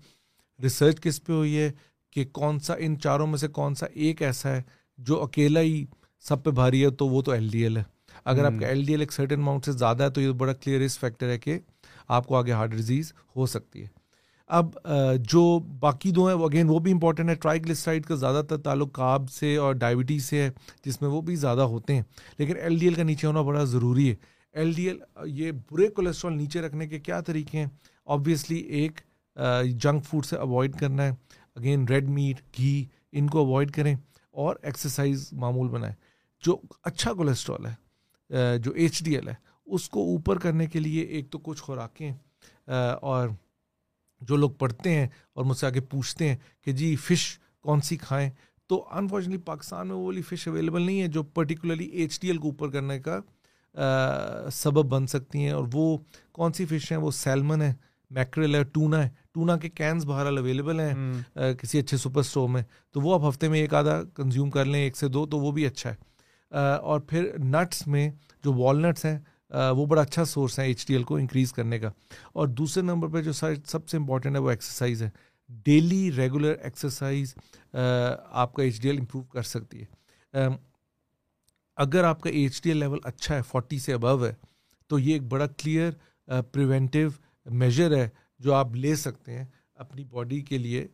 ریسرچ 0.63 1.01
کس 1.01 1.25
پہ 1.25 1.33
ہوئی 1.33 1.59
ہے 1.59 1.73
کہ 2.11 2.25
کون 2.25 2.61
سا 2.61 2.75
ان 2.79 3.01
چاروں 3.01 3.27
میں 3.27 3.39
سے 3.39 3.49
کون 3.49 3.75
سا 3.75 3.87
ایک 3.93 4.23
ایسا 4.23 4.57
ہے 4.57 4.63
جو 4.99 5.23
اکیلا 5.23 5.61
ہی 5.61 5.85
سب 6.21 6.45
پہ 6.45 6.51
بھاری 6.51 6.85
ہے 6.85 6.91
تو 6.91 7.09
وہ 7.09 7.23
تو 7.23 7.33
ایل 7.33 7.49
ڈی 7.49 7.63
ایل 7.63 7.77
ہے۔ 7.77 7.83
اگر 8.25 8.45
آپ 8.45 8.53
کا 8.61 8.67
ایل 8.67 8.85
ڈی 8.85 8.93
ایل 8.93 9.01
ایک 9.01 9.13
سرٹن 9.13 9.41
اماؤنٹ 9.41 9.65
سے 9.65 9.73
زیادہ 9.73 10.03
ہے 10.03 10.11
تو 10.11 10.21
یہ 10.21 10.33
بڑا 10.33 10.53
کلیئر 10.53 10.81
اس 10.81 10.99
فیکٹر 10.99 11.29
ہے 11.29 11.39
کہ 11.39 11.59
آپ 12.09 12.27
کو 12.27 12.37
آگے 12.37 12.53
ہارٹ 12.53 12.71
ڈیزیز 12.71 13.13
ہو 13.37 13.47
سکتی 13.47 13.83
ہے۔ 13.83 13.87
اب 14.47 14.67
جو 15.17 15.59
باقی 15.81 16.11
دو 16.11 16.27
ہیں 16.27 16.35
وہ 16.35 16.47
اگین 16.47 16.69
وہ 16.69 16.79
بھی 16.79 16.93
امپورٹنٹ 16.93 17.31
ہے۔ 17.31 17.35
ٹرائیگلسائڈ 17.35 18.07
کا 18.07 18.15
زیادہ 18.15 18.43
تر 18.49 18.57
تعلق 18.57 18.93
کاب 18.93 19.31
سے 19.31 19.57
اور 19.57 19.75
ڈائبٹیز 19.75 20.25
سے 20.25 20.43
ہے 20.43 20.51
جس 20.85 21.01
میں 21.03 21.11
وہ 21.11 21.21
بھی 21.21 21.37
زیادہ 21.37 21.61
ہوتے 21.61 21.95
ہیں۔ 21.95 22.03
لیکن 22.39 22.57
ایل 22.57 22.79
ڈی 22.79 22.87
ایل 22.87 22.95
کا 22.95 23.03
نیچے 23.03 23.27
ہونا 23.27 23.43
بڑا 23.43 23.65
ضروری 23.65 24.11
ہے۔ 24.11 24.38
ایل 24.59 24.73
ڈی 24.77 24.87
ایل 24.89 24.99
یہ 25.27 25.51
برے 25.71 25.89
کولیسٹرول 25.89 26.37
نیچے 26.37 26.61
رکھنے 26.61 26.87
کے 26.89 26.99
کیا 27.01 27.21
طریقے 27.21 27.59
ہیں؟ 27.59 27.67
آبویسلی 28.07 28.57
ایک 28.57 29.01
جنک 29.83 30.05
فوڈ 30.05 30.25
سے 30.27 30.37
اوائڈ 30.37 30.79
کرنا 30.79 31.03
ہے۔ 31.03 31.11
اگین 31.57 31.85
ریڈ 31.89 32.09
میٹ 32.09 32.41
گھی، 32.59 32.85
ان 33.13 33.27
کو 33.27 33.39
اوائڈ 33.39 33.71
کریں 33.73 33.95
اور 34.35 34.57
ایکسرسائز 34.63 35.29
معمول 35.33 35.69
بنائیں۔ 35.69 35.95
جو 36.43 36.57
اچھا 36.85 37.13
کولیسٹرول 37.13 37.67
ہے 37.67 38.59
جو 38.59 38.73
ایچ 38.73 39.03
ڈی 39.05 39.15
ایل 39.15 39.29
ہے، 39.29 39.35
اس 39.67 39.89
کو 39.89 40.05
اوپر 40.11 40.39
کرنے 40.39 40.67
کے 40.67 40.81
لیے 40.81 41.03
ایک 41.03 41.31
تو 41.31 41.39
کچھ 41.39 41.63
خوراکیں 41.63 42.11
اور 42.69 43.29
جو 44.21 44.37
لوگ 44.37 44.51
پڑھتے 44.51 44.95
ہیں 44.95 45.07
اور 45.35 45.45
مجھ 45.45 45.57
سے 45.59 45.67
آگے 45.67 45.81
پوچھتے 45.81 46.29
ہیں 46.29 46.37
کہ 46.65 46.73
جی 46.73 46.95
فش 46.97 47.27
کون 47.65 47.81
سی 47.81 47.97
کھائیں، 47.97 48.31
تو 48.71 48.85
انفارچونیٹلی 48.91 49.43
پاکستان 49.45 49.89
میں 49.89 49.97
وہ 49.97 50.05
والی 50.07 50.23
فش 50.23 50.47
اویلیبل 50.49 50.83
نہیں 50.83 51.01
ہے 51.03 51.07
جو 51.09 51.23
پرٹیکولرلی 51.23 51.85
ایچ 51.85 52.21
ڈی 52.21 52.29
ایل 52.29 52.39
کو 52.39 52.49
اوپر 52.49 52.71
کرنے 52.71 52.99
کا 53.01 53.21
سبب 54.53 54.85
بن 54.89 55.07
سکتی 55.07 55.39
ہیں 55.39 55.51
اور 55.51 55.65
وہ 55.73 55.99
کون 56.33 56.53
سی 56.53 56.67
فش 56.67 56.93
ہیں؟ 56.93 56.99
وہ 56.99 57.11
سیلمن 57.11 57.63
ہے 57.63 57.75
میکریل 58.11 58.55
ہے 58.55 58.65
ٹونا 58.65 59.05
ہے۔ 59.05 59.09
ٹونا 59.35 59.57
کے 59.57 59.69
کینس 59.69 60.05
بہرحال 60.07 60.39
اویلیبل 60.39 60.81
ہیں 60.81 60.95
کسی 61.55 61.79
اچھے 61.79 61.97
سپر 61.97 62.21
اسٹور 62.21 62.49
میں۔ 62.49 62.63
تو 62.93 63.01
وہ 63.01 63.15
آپ 63.15 63.29
ہفتے 63.29 63.49
میں 63.49 63.61
ایک 63.61 63.75
آدھا 63.75 64.03
کنزیوم 64.15 64.51
کر 64.51 64.65
لیں 64.65 64.81
ایک 64.81 64.97
سے 64.97 65.09
دو 65.09 65.27
تو 65.27 65.39
وہ 65.39 65.53
بھی 65.53 65.67
اچھا 65.67 65.91
ہے۔ 65.91 66.09
اور 66.77 67.01
پھر 67.01 67.39
نٹس 67.39 67.87
میں 67.87 68.11
جو 68.45 68.53
والنٹس 68.55 69.05
ہیں 69.05 69.19
وہ 69.77 69.87
بڑا 69.87 70.03
اچھا 70.03 70.25
سورس 70.25 70.59
ہے 70.59 70.67
ایچ 70.67 70.87
ڈی 70.87 70.95
ایل 70.95 71.03
کو 71.03 71.17
انکریز 71.17 71.53
کرنے 71.53 71.79
کا۔ 71.79 71.91
اور 72.33 72.47
دوسرے 72.47 72.83
نمبر 72.83 73.09
پہ 73.09 73.23
جو 73.23 73.33
سب 73.33 73.89
سے 73.89 73.97
امپورٹنٹ 73.97 74.35
ہے 74.35 74.41
وہ 74.41 74.51
ایکسرسائز 74.51 75.03
ہے۔ 75.03 75.11
ڈیلی 75.65 76.13
ریگولر 76.17 76.55
ایکسرسائز 76.63 77.35
آپ 78.31 78.55
کا 78.55 78.63
ایچ 78.63 78.81
ڈی 78.83 78.89
ایل 78.89 78.99
امپروو 78.99 79.25
کر 79.25 79.43
سکتی 79.43 79.83
ہے۔ 79.83 80.47
اگر 81.79 82.05
آپ 82.05 82.21
کا 82.21 82.31
ایچ 82.31 82.63
ڈی 82.63 82.71
ایل 82.71 82.77
لیول 82.77 82.99
اچھا 83.05 83.35
ہے 83.35 83.43
فورٹی 83.43 83.79
سے 83.79 83.93
ابو 83.95 84.25
ہے 84.27 84.33
تو 84.91 84.99
یہ 84.99 85.13
ایک 85.13 85.23
بڑا 85.29 85.47
کلیئر 85.59 85.91
پریونٹیو 86.53 87.09
میجر 87.47 87.97
ہے 87.97 88.09
جو 88.41 88.55
آپ 88.55 88.75
لے 88.77 88.95
سکتے 88.97 89.37
ہیں 89.39 89.45
اپنی 89.77 90.05
باڈی 90.05 90.41
کے 90.41 90.59
لیے 90.59 90.87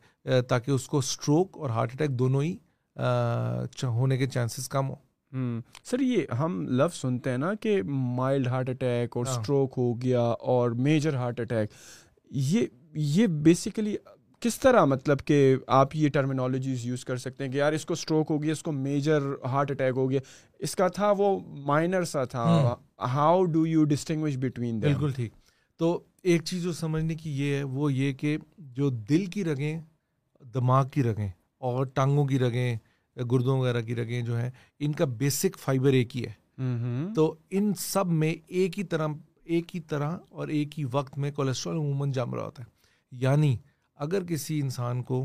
تاکہ 0.49 0.71
اس 0.71 0.87
کو 0.89 0.99
اسٹروک 0.99 1.59
اور 1.59 1.71
ہارٹ 1.71 1.93
اٹیک 1.93 2.19
دونوں 2.19 2.43
ہی 2.43 2.57
ہونے 3.85 4.17
کے 4.19 4.27
چانسز 4.27 4.69
کم 4.69 4.91
ہوں 4.91 5.61
سر 5.85 6.01
یہ 6.01 6.33
ہم 6.39 6.61
لفظ 6.71 6.97
سنتے 6.97 7.31
ہیں 7.31 7.39
نا 7.39 7.53
کہ 7.61 7.81
مائلڈ 7.85 8.47
ہارٹ 8.47 8.69
اٹیک 8.69 9.17
اور 9.17 9.27
اسٹروک 9.27 9.79
ہاں۔ 9.79 9.85
ہو 9.85 9.93
گیا 10.03 10.21
اور 10.21 10.71
میجر 10.81 11.15
ہارٹ 11.15 11.41
اٹیک 11.41 11.73
یہ 12.31 12.67
یہ 12.93 13.27
بیسیکلی 13.39 13.97
کس 14.45 14.59
طرح 14.61 14.85
مطلب 14.85 15.19
کہ 15.25 15.57
آپ 15.67 15.97
یہ 15.97 16.09
ٹرمینالوجیز 16.09 16.87
یوز 16.87 17.05
کر 17.05 17.17
سکتے 17.17 17.45
ہیں 17.45 17.53
کہ 17.53 17.57
یار 17.57 17.73
اس 17.73 17.87
کو 17.87 17.93
اسٹروک 17.93 18.27
ہو 18.31 18.43
گیا 18.43 18.53
اس 18.53 18.63
کو 18.63 18.73
میجر 18.73 19.19
ہارٹ 19.45 19.71
اٹیک 19.71 19.93
ہو 19.97 20.11
گیا 20.11 20.21
اس 20.59 20.77
کا 20.77 20.89
تھا 20.89 21.13
وہ 21.19 21.41
مائنر 21.67 22.05
سا 22.05 22.25
تھا۔ 22.25 22.75
How 23.01 23.45
do 23.45 23.67
you 23.67 23.85
distinguish 23.85 24.37
between 24.37 24.81
بالکل 24.81 25.11
ٹھیک۔ 25.11 25.33
تو 25.77 26.01
ایک 26.23 26.43
چیز 26.45 26.63
جو 26.63 26.73
سمجھنے 26.73 27.15
کی 27.15 27.45
یہ 27.45 27.55
ہے 27.55 27.63
وہ 27.63 27.93
یہ 27.93 28.13
کہ 28.13 28.39
جو 28.59 28.91
دل 28.91 29.27
کی 29.27 29.45
رگیں 29.45 29.81
دماغ 30.55 30.89
کی 30.89 31.03
رگیں 31.03 31.31
اور 31.59 31.87
ٹانگوں 31.87 32.25
کی 32.25 32.39
رگیں 32.39 32.77
گردوں 33.17 33.59
وغیرہ 33.59 33.81
کی 33.81 33.95
رگیں 33.95 34.23
جو 34.23 34.39
ہیں 34.39 34.51
ان 34.79 34.93
کا 34.93 35.05
بیسک 35.05 35.59
فائبر 35.59 35.93
ایک 35.93 36.17
ہی 36.17 36.25
ہے۔ 36.25 36.33
تو 37.15 37.35
ان 37.51 37.73
سب 37.79 38.07
میں 38.07 38.35
ایک 38.47 38.79
ہی 38.79 38.85
طرح 38.85 39.09
ایک 39.45 39.77
ہی 39.77 39.81
طرح 39.81 40.17
اور 40.29 40.49
ایک 40.49 40.79
ہی 40.79 40.85
وقت 40.93 41.19
میں 41.19 41.33
کولیسٹرول 41.33 41.77
عموماً 41.77 42.13
جم 42.13 42.35
رہا 42.35 42.45
ہوتا 42.45 42.63
ہے۔ 42.63 42.69
یعنی 43.13 43.57
اگر 44.01 44.25
کسی 44.25 44.61
انسان 44.61 45.03
کو 45.03 45.25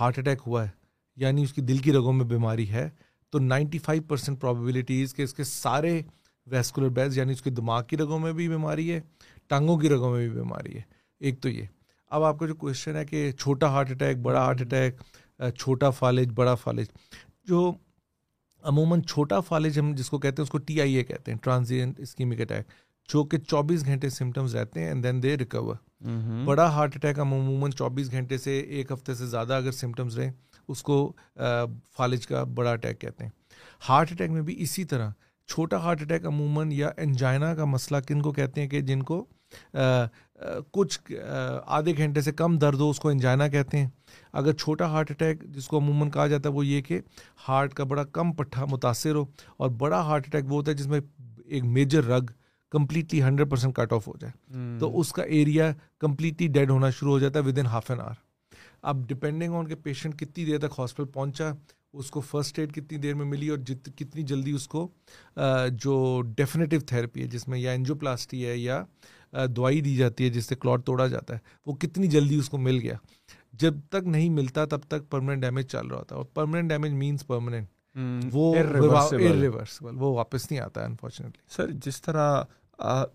ہارٹ 0.00 0.18
اٹیک 0.18 0.40
ہوا 0.46 0.64
ہے 0.64 0.70
یعنی 1.16 1.42
اس 1.42 1.52
کی 1.52 1.60
دل 1.60 1.78
کی 1.78 1.92
رگوں 1.92 2.12
میں 2.12 2.24
بیماری 2.24 2.68
ہے، 2.70 2.88
تو 3.32 3.38
نائنٹی 3.38 3.78
فائیو 3.78 4.02
پرسینٹ 4.02 4.40
پرابیبلٹیز 4.40 5.14
کہ 5.14 5.22
اس 5.22 5.34
کے 5.34 5.44
سارے 5.44 6.00
ویسکولر 6.46 6.88
بیز 6.88 7.18
یعنی 7.18 7.32
اس 7.32 7.42
کے 7.42 7.50
دماغ 7.50 7.82
کی 7.84 7.96
رگوں 7.96 8.18
میں 8.18 8.32
بھی 8.32 8.48
بیماری 8.48 8.90
ہے، 8.92 9.00
ٹانگوں 9.48 9.78
کی 9.78 9.88
رگوں 9.88 10.10
میں 10.12 10.28
بھی 10.28 10.36
بیماری 10.36 10.76
ہے۔ 10.76 10.82
ایک 11.20 11.40
تو 11.40 11.48
یہ۔ 11.48 11.66
اب 12.10 12.22
آپ 12.22 12.38
کا 12.38 12.46
جو 12.46 12.54
کوشچن 12.54 12.96
ہے 12.96 13.04
کہ 13.04 13.30
چھوٹا 13.32 13.68
ہارٹ 13.68 13.90
اٹیک، 13.90 14.18
بڑا 14.18 14.44
ہارٹ 14.44 14.60
اٹیک 14.60 15.00
چھوٹا 15.58 15.90
فالج 15.90 16.32
بڑا 16.34 16.54
فالج 16.54 16.86
جو 17.44 17.72
عموماً 18.62 19.02
چھوٹا 19.02 19.40
فالج 19.40 19.78
ہم 19.78 19.94
جس 19.94 20.10
کو 20.10 20.18
کہتے 20.18 20.42
ہیں، 20.42 20.44
اس 20.44 20.50
کو 20.50 20.58
ٹی 20.58 20.80
آئی 20.80 20.94
اے 20.94 21.04
کہتے 21.04 21.32
ہیں 21.32 21.38
ٹرانزینٹ 21.38 22.00
اسکیمک 22.00 22.40
اٹیک 22.40 22.66
جو 23.08 23.24
کہ 23.24 23.38
چوبیس 23.38 23.84
گھنٹے 23.86 24.08
سمٹمز 24.10 24.56
رہتے 24.56 24.80
ہیں 24.80 24.88
اینڈ 24.88 25.04
دین 25.04 25.22
دے 25.22 25.36
ریکور 25.38 25.74
بڑا 26.44 26.70
ہارٹ 26.72 26.96
اٹیک 26.96 27.18
ہم 27.18 27.34
عموماً 27.34 27.70
چوبیس 27.70 28.10
گھنٹے 28.12 28.38
سے 28.38 28.58
ایک 28.58 28.92
ہفتے 28.92 29.14
سے 29.14 29.26
زیادہ 29.26 29.54
اگر 29.54 29.72
سمٹمز 29.72 30.18
رہیں 30.18 30.30
اس 30.68 30.82
کو 30.82 30.96
فالج 31.96 32.26
کا 32.26 32.42
بڑا 32.54 32.70
اٹیک 32.70 33.00
کہتے 33.00 33.24
ہیں۔ 33.24 33.30
ہارٹ 33.88 34.12
اٹیک 34.12 34.30
میں 34.30 34.42
بھی 34.42 34.54
اسی 34.58 34.84
طرح 34.84 35.10
چھوٹا 35.48 35.76
ہارٹ 35.76 36.02
اٹیک 36.02 36.26
عموماً 36.26 36.72
یا 36.72 36.90
انجائنا 36.96 37.54
کا 37.54 37.64
مسئلہ 37.64 38.00
کن 38.08 38.22
کو 38.22 38.32
کہتے 38.32 38.60
ہیں 38.60 38.68
کہ 38.68 38.80
جن 38.80 39.02
کو 39.02 39.24
کچھ 40.72 41.12
آدھے 41.66 41.96
گھنٹے 41.96 42.20
سے 42.20 42.32
کم 42.32 42.56
درد 42.58 42.80
ہو 42.80 42.88
اس 42.90 43.00
کو 43.00 43.08
انجائنا 43.08 43.48
کہتے 43.48 43.78
ہیں۔ 43.78 43.88
اگر 44.32 44.52
چھوٹا 44.52 44.86
ہارٹ 44.86 45.10
اٹیک 45.10 45.42
جس 45.54 45.66
کو 45.68 45.78
عموماً 45.78 46.10
کہا 46.10 46.26
جاتا 46.26 46.48
ہے 46.48 46.54
وہ 46.54 46.66
یہ 46.66 46.82
کہ 46.82 47.00
ہارٹ 47.48 47.74
کا 47.74 47.84
بڑا 47.84 48.04
کم 48.04 48.32
پٹھا 48.32 48.64
متاثر 48.64 49.14
ہو 49.14 49.24
اور 49.56 49.70
بڑا 49.70 50.00
ہارٹ 50.00 50.26
اٹیک 50.26 50.44
وہ 50.44 50.56
ہوتا 50.56 50.70
ہے 50.70 50.76
جس 50.76 50.86
میں 50.86 51.00
ایک 51.44 51.64
میجر 51.64 52.04
رگ 52.04 52.30
completely 52.72 53.22
hundred 53.22 53.50
percent 53.50 53.74
cut 53.74 53.92
off 53.92 54.08
ہو 54.08 54.12
جائے۔ 54.20 54.78
تو 54.80 54.98
اس 55.00 55.12
کا 55.12 55.22
ایریا 55.22 55.72
کمپلیٹلی 55.98 56.48
ڈیڈ 56.48 56.70
ہونا 56.70 56.90
شروع 56.90 57.12
ہو 57.12 57.18
جاتا 57.18 57.38
ہے 57.38 57.44
with 57.44 57.58
in 57.58 57.66
half 57.66 57.90
an 57.90 58.00
hour 58.00 58.22
اب 58.82 59.08
ڈپینڈنگ 59.08 59.54
آن 59.54 59.66
کہ 59.66 59.74
پیشنٹ 59.74 60.18
کتنی 60.18 60.44
دیر 60.44 60.58
تک 60.58 60.78
ہاسپٹل 60.78 61.04
پہنچا 61.04 61.50
اس 61.92 62.10
کو 62.10 62.20
فرسٹ 62.20 62.58
ایڈ 62.58 62.74
کتنی 62.74 62.98
دیر 62.98 63.14
میں 63.14 63.24
ملی 63.24 63.48
اور 63.48 63.58
جت 63.58 63.88
کتنی 63.96 64.22
جلدی 64.22 64.50
اس 64.50 64.66
کو 64.68 64.88
جو 65.72 66.22
ڈیفینیٹیو 66.36 66.80
تھیراپی 66.80 67.22
ہے 67.22 67.26
جس 67.26 67.46
میں 67.48 67.58
یا 67.58 67.72
انجو 67.72 67.94
پلاسٹی 67.94 68.46
ہے 68.46 68.56
یا 68.56 68.82
دوائی 69.56 69.80
دی 69.80 69.96
جاتی 69.96 70.24
ہے 70.24 70.30
جس 70.30 70.46
سے 70.46 70.54
کلاٹ 70.54 70.84
توڑا 70.86 71.06
جاتا 71.06 71.34
ہے 71.34 71.38
وہ 71.66 71.74
کتنی 71.74 72.06
جلدی 72.06 72.36
اس 72.36 72.48
کو 72.48 72.58
مل 72.58 72.78
گیا۔ 72.78 72.94
جب 73.52 73.74
تک 73.88 74.06
نہیں 74.06 74.28
ملتا 74.30 74.64
تب 74.64 74.80
تک 74.88 75.10
پرماننٹ 75.10 75.42
ڈیمیج 75.42 75.66
چل 75.66 75.86
رہا 75.86 75.98
ہوتا 75.98 76.14
ہے 76.14 76.18
اور 76.18 76.26
پرماننٹ 76.34 76.68
ڈیمیج 76.70 76.92
مینس 76.92 77.26
پرماننٹ 77.26 77.68
وہ 78.32 78.54
وہ 79.82 80.14
واپس 80.14 80.50
نہیں 80.50 80.60
آتا 80.60 80.84
انفارچونیٹلی 80.84 81.42
سر 81.48 81.70
جس 81.70 82.02
طرح 82.02 82.42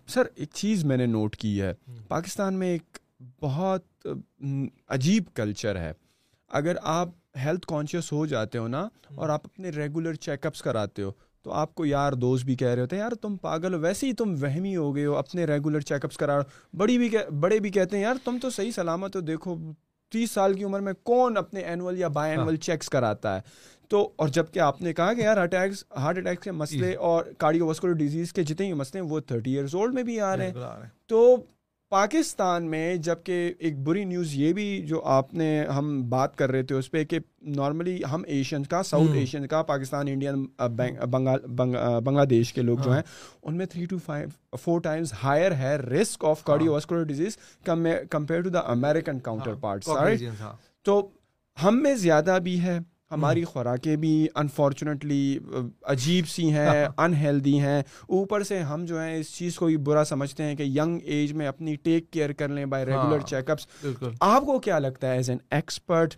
سر 0.06 0.26
ایک 0.34 0.48
چیز 0.52 0.84
میں 0.84 0.96
نے 0.96 1.06
نوٹ 1.06 1.36
کی 1.36 1.62
ہے 1.62 1.72
پاکستان 2.08 2.54
میں 2.54 2.68
ایک 2.68 2.98
بہت 3.40 4.06
عجیب 4.88 5.24
کلچر 5.34 5.76
ہے 5.76 5.92
اگر 6.50 6.76
آپ 6.82 7.08
ہیلتھ 7.36 7.66
کانشیس 7.66 8.12
ہو 8.12 8.26
جاتے 8.26 8.58
ہو 8.58 8.68
نا 8.68 8.88
اور 9.14 9.28
آپ 9.28 9.40
اپنے 9.44 9.70
ریگولر 9.70 10.14
چیک 10.14 10.46
اپس 10.46 10.62
کراتے 10.62 11.02
ہو 11.02 11.10
تو 11.42 11.52
آپ 11.52 11.74
کو 11.74 11.86
یار 11.86 12.12
دوست 12.12 12.44
بھی 12.44 12.54
کہہ 12.56 12.68
رہے 12.68 12.82
ہوتے 12.82 12.96
ہیں 12.96 13.02
یار 13.02 13.12
تم 13.12 13.36
پاگل 13.36 13.74
ہو 13.74 13.78
ویسے 13.80 14.06
ہی 14.06 14.12
تم 14.12 14.34
وہمی 14.40 14.76
ہو 14.76 14.94
گئے 14.96 15.06
ہو 15.06 15.16
اپنے 15.16 15.44
ریگولر 15.44 15.80
چیک 15.80 16.04
اپس 16.04 16.16
کرا 16.16 16.40
بڑی 16.76 16.98
بھی 16.98 17.08
بڑے 17.40 17.58
بھی 17.58 17.70
کہتے 17.70 17.96
ہیں 17.96 18.04
یار 18.04 18.16
تم 18.24 18.38
تو 18.42 18.50
صحیح 18.50 18.70
سلامت 18.70 19.16
ہو 19.16 19.20
دیکھو 19.20 19.56
تیس 20.12 20.30
سال 20.30 20.54
کی 20.54 20.64
عمر 20.64 20.80
میں 20.80 20.92
کون 21.02 21.36
اپنے 21.36 21.60
اینول 21.60 21.98
یا 21.98 22.08
بائی 22.08 22.30
اینول 22.30 22.56
چیکس 22.56 22.88
کراتا 22.88 23.36
ہے 23.36 23.40
تو 23.90 24.10
اور 24.16 24.28
جبکہ 24.28 24.58
آپ 24.58 24.82
نے 24.82 24.92
کہا 24.92 25.12
کہ 25.12 25.20
یار 25.20 25.36
اٹیکس 25.36 25.84
ہارٹ 25.96 26.18
اٹیک 26.18 26.40
کے 26.40 26.50
مسئلے 26.52 26.94
اور 26.94 27.24
کارڈیو 27.38 27.66
واسکولر 27.66 27.94
ڈیزیز 27.94 28.32
کے 28.32 28.42
جتنے 28.42 28.66
بھی 28.66 28.74
مسئلے 28.74 29.02
ہیں 29.02 29.10
وہ 29.10 29.20
تھرٹی 29.20 29.52
ایئرز 29.52 29.74
اولڈ 29.74 29.94
میں 29.94 30.02
بھی 30.02 30.20
آ 30.20 30.36
رہے 30.36 30.46
ہیں۔ 30.46 30.52
تو 31.06 31.36
پاکستان 31.92 32.70
میں 32.70 32.94
جبکہ 32.96 33.52
ایک 33.58 33.78
بری 33.78 34.04
نیوز 34.04 34.34
یہ 34.34 34.52
بھی 34.52 34.66
جو 34.86 35.02
آپ 35.04 35.34
نے 35.34 35.48
ہم 35.76 35.88
بات 36.08 36.36
کر 36.36 36.50
رہے 36.50 36.62
تھے 36.62 36.74
اس 36.74 36.90
پہ 36.90 37.04
کہ 37.04 37.18
نارملی 37.56 38.00
ہم 38.12 38.22
ایشین 38.26 38.64
کا 38.64 38.82
ساؤتھ 38.82 39.10
ایشین 39.14 39.46
کا 39.46 39.62
پاکستان 39.62 40.08
انڈین 40.08 40.44
بنگال 41.10 41.40
بنگلہ 42.00 42.24
دیش 42.24 42.52
کے 42.52 42.62
لوگ 42.62 42.78
جو 42.78 42.92
ہیں 42.92 43.02
ان 43.42 43.56
میں 43.56 43.66
three 43.66 43.84
to 43.84 43.98
five 43.98 44.56
four 44.56 44.80
times 44.80 45.12
higher 45.22 45.52
ہے 45.52 45.76
risk 45.76 46.24
of 46.24 46.44
cardiovascular 46.72 47.02
disease 47.04 47.38
compare 47.64 48.40
to 48.40 48.48
the 48.48 48.60
American 48.68 49.18
counterparts 49.54 49.88
تو 50.86 51.00
ہم 51.58 51.82
میں 51.82 51.94
زیادہ 51.94 52.38
بھی 52.42 52.60
ہے۔ 52.60 52.78
ہماری 53.10 53.44
خوراکیں 53.44 53.94
بھی 53.96 54.12
انفارچونیٹلی 54.34 55.38
عجیب 55.84 56.28
سی 56.28 56.50
ہیں 56.52 56.68
انہیلدی 56.96 57.58
ہیں۔ 57.60 57.80
اوپر 58.08 58.42
سے 58.42 58.58
ہم 58.62 58.84
جو 58.84 59.00
ہیں 59.00 59.16
اس 59.16 59.34
چیز 59.34 59.56
کو 59.56 59.66
بھی 59.66 59.76
برا 59.86 60.04
سمجھتے 60.04 60.42
ہیں 60.42 60.54
کہ 60.56 60.62
ینگ 60.62 60.98
ایج 61.04 61.32
میں 61.32 61.46
اپنی 61.46 61.74
ٹیک 61.76 62.10
کیئر 62.10 62.32
کر 62.32 62.48
لیں 62.48 62.66
بائی 62.66 62.86
ریگولر 62.86 63.20
چیک 63.26 63.50
اپس 63.50 63.66
آپ 64.20 64.42
کو 64.42 64.58
کیا 64.58 64.78
لگتا 64.78 65.08
ہے 65.08 65.12
ایز 65.12 65.30
این 65.30 65.38
ایکسپرٹ 65.50 66.14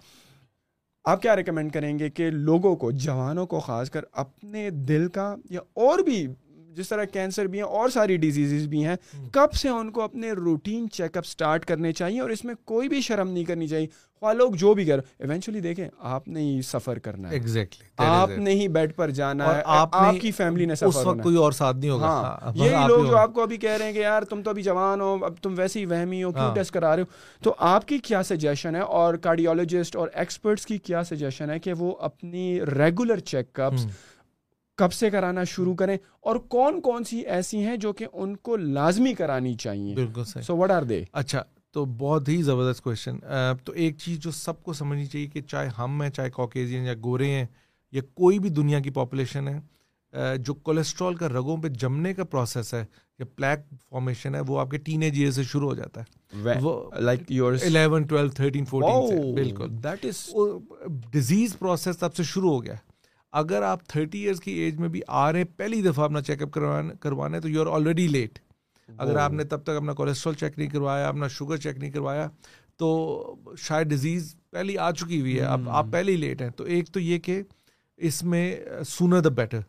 آپ 1.04 1.22
کیا 1.22 1.36
ریکمینڈ 1.36 1.72
کریں 1.72 1.98
گے 1.98 2.10
کہ 2.10 2.30
لوگوں 2.30 2.74
کو 2.76 2.90
جوانوں 2.98 3.46
کو 3.46 3.60
خاص 3.60 3.90
کر 3.90 4.02
اپنے 4.12 4.68
دل 4.70 5.08
کا 5.08 5.34
یا 5.50 5.60
اور 5.76 5.98
بھی 5.98 6.26
جس 6.76 6.88
طرح 6.88 7.04
کینسر 7.04 7.46
بھی 7.46 7.58
ہیں 7.58 7.66
اور 7.66 7.88
ساری 7.88 8.16
ڈیزیزز 8.16 8.66
بھی 8.68 8.84
ہیں 8.84 8.96
کب 9.32 9.52
سے 9.52 9.68
ان 9.68 9.90
کو 9.90 10.02
اپنے 10.02 10.32
روٹین 10.32 10.90
چیک 10.90 11.16
اپ 11.16 11.24
اسٹارٹ 11.26 11.64
کرنے 11.64 11.92
چاہیے 11.92 12.20
اور 12.20 12.30
اس 12.30 12.44
میں 12.44 12.54
کوئی 12.64 12.88
بھی 12.88 13.00
شرم 13.00 13.30
نہیں 13.30 13.44
کرنی 13.44 13.68
چاہیے؟ 13.68 13.86
خواہ 14.22 14.32
لوگ 14.32 14.52
جو 14.52 14.72
بھی 14.74 14.84
کر 14.84 14.98
ایونچولی 15.18 15.60
دیکھیں 15.60 15.88
آپ 15.98 16.28
نے 16.28 16.40
ہی 16.40 16.60
سفر 16.62 16.98
کرنا 16.98 17.30
ہے۔ 17.30 17.38
Exactly. 17.38 17.86
آپ 17.96 18.30
نے 18.38 18.50
ہی 18.50 18.68
بیڈ 18.68 18.94
پر 18.96 19.10
جانا 19.10 19.56
ہے 19.56 19.62
آپ 19.66 19.96
کی 20.20 20.30
فیملی 20.30 20.66
نے 20.66 20.72
اس 20.72 20.82
وقت 20.96 21.22
کوئی 21.22 21.36
اور 21.36 21.52
ساتھ 21.52 21.76
نہیں 21.76 21.90
ہوگا۔ 21.90 22.06
ہاں 22.06 22.52
یہی 22.54 22.86
لوگ 22.88 23.04
جو 23.04 23.16
آپ 23.16 23.34
کو 23.34 23.42
ابھی 23.42 23.56
کہہ 23.56 23.70
رہے 23.70 23.86
ہیں 23.86 23.92
کہ 23.92 23.98
یار 23.98 24.22
تم 24.22 24.42
تو 24.42 24.50
ابھی 24.50 24.62
جوان 24.62 25.00
ہو 25.00 25.16
اب 25.22 25.34
تم 25.42 25.54
ویسے 25.56 25.80
ہی 25.80 25.84
وہمی 25.86 26.22
ہو 26.22 26.32
کیوں 26.32 26.54
ٹیسٹ 26.54 26.72
کرا 26.72 26.94
رہے 26.96 27.02
ہو؟ 27.02 27.40
تو 27.42 27.54
آپ 27.58 27.88
کی 27.88 27.98
کیا 27.98 28.22
سجیشن 28.22 28.76
ہے؟ 28.76 28.80
اور 28.80 29.14
کارڈیولوجسٹ 29.14 29.96
اور 29.96 30.08
ایکسپرٹس 30.14 30.66
کی 30.66 30.78
کیا 30.78 31.02
سجیشن 31.04 31.50
ہے 31.50 31.58
کہ 31.58 31.72
وہ 31.72 31.94
اپنی 32.00 32.60
ریگولر 32.76 33.18
چیک 33.18 33.60
اپس 33.60 33.86
کب 34.76 34.92
سے 34.92 35.10
کرانا 35.10 35.44
شروع 35.44 35.74
کریں 35.74 35.96
اور 36.20 36.36
کون 36.36 36.80
کون 36.80 37.04
سی 37.04 37.20
ایسی 37.20 37.58
ہیں 37.58 37.76
جو 37.76 37.92
کہ 37.92 38.06
ان 38.12 38.36
کو 38.36 38.56
لازمی 38.56 39.14
کرانی 39.14 39.54
چاہیے؟ 39.54 39.94
بالکل 39.94 40.24
سو 40.24 40.56
وٹ 40.56 40.70
آر 40.70 40.82
دے 40.82 41.04
اچھا 41.12 41.42
تو 41.70 41.84
بہت 41.84 42.28
ہی 42.28 42.42
زبردست 42.42 42.82
کوشچن 42.82 43.18
تو 43.64 43.72
ایک 43.72 43.98
چیز 43.98 44.18
جو 44.18 44.30
سب 44.30 44.62
کو 44.62 44.72
سمجھنی 44.72 45.06
چاہیے 45.06 45.26
کہ 45.26 45.40
چاہے 45.40 45.68
ہم 45.78 46.02
ہیں 46.02 46.10
چاہے 46.10 46.30
کوکیزین 46.30 46.84
یا 46.84 46.94
گورے 47.04 47.30
ہیں 47.30 47.46
یا 47.92 48.02
کوئی 48.14 48.38
بھی 48.38 48.48
دنیا 48.48 48.80
کی 48.80 48.90
پاپولیشن 48.90 49.48
ہے 49.48 49.58
جو 50.38 50.54
کولیسٹرول 50.54 51.14
کا 51.14 51.28
رگوں 51.28 51.56
پہ 51.56 51.68
جمنے 51.68 52.14
کا 52.14 52.24
پروسیس 52.24 52.74
ہے 52.74 52.84
یا 53.18 53.24
پلیک 53.36 53.74
فارمیشن 53.90 54.34
ہے 54.34 54.40
وہ 54.40 54.60
آپ 54.60 54.70
کے 54.70 54.78
ٹین 54.78 55.02
ایج 55.02 55.18
ایئر 55.18 55.30
سے 55.30 55.42
شروع 55.42 55.68
ہو 55.68 55.74
جاتا 55.74 56.00
ہے۔ 56.00 56.58
Like 57.00 57.20
eleven 57.30 58.02
twelve 58.02 58.28
thirteen 58.28 58.64
fourteen 58.64 59.34
بالکل۔ 59.34 59.68
دیٹ 59.70 60.04
از 60.04 60.30
ڈیزیز 61.10 61.58
پروسیس 61.58 61.98
تب 61.98 62.14
سے 62.14 62.22
شروع 62.22 62.50
ہو 62.50 62.64
گیا۔ 62.64 62.74
اگر 63.32 63.62
آپ 63.62 63.88
تھرٹی 63.88 64.18
ایئرس 64.18 64.40
کی 64.40 64.52
ایج 64.52 64.76
میں 64.76 64.88
بھی 64.88 65.00
آ 65.06 65.32
رہے 65.32 65.38
ہیں 65.38 65.58
پہلی 65.58 65.82
دفعہ 65.82 66.04
اپنا 66.04 66.22
چیک 66.22 66.42
اپ 66.42 66.50
کروانا 67.00 67.36
ہے 67.36 67.40
تو 67.40 67.48
یو 67.48 67.60
آر 67.62 67.66
آلریڈی 67.66 68.08
لیٹ 68.08 68.38
اگر 68.88 69.16
آپ 69.16 69.32
نے 69.32 69.44
تب 69.44 69.62
تک 69.62 69.70
اپنا 69.70 69.92
کولیسٹرول 69.92 70.34
چیک 70.34 70.58
نہیں 70.58 70.68
کروایا 70.68 71.08
اپنا 71.08 71.28
شوگر 71.28 71.56
چیک 71.56 71.76
نہیں 71.76 71.90
کروایا 71.90 72.28
تو 72.76 72.88
شاید 73.58 73.86
ڈیزیز 73.86 74.36
پہلی 74.50 74.78
آ 74.78 74.90
چکی 74.90 75.20
ہوئی 75.20 75.36
ہے 75.36 75.44
اب 75.44 75.68
آپ 75.70 75.86
پہلے 75.92 76.12
ہی 76.12 76.16
لیٹ 76.16 76.42
ہیں۔ 76.42 76.50
تو 76.50 76.64
ایک 76.64 76.88
تو 76.88 77.00
یہ 77.00 77.18
کہ 77.18 77.42
اس 77.96 78.22
میں 78.22 78.56
سونر 78.86 79.20
دا 79.20 79.28
بیٹر 79.28 79.60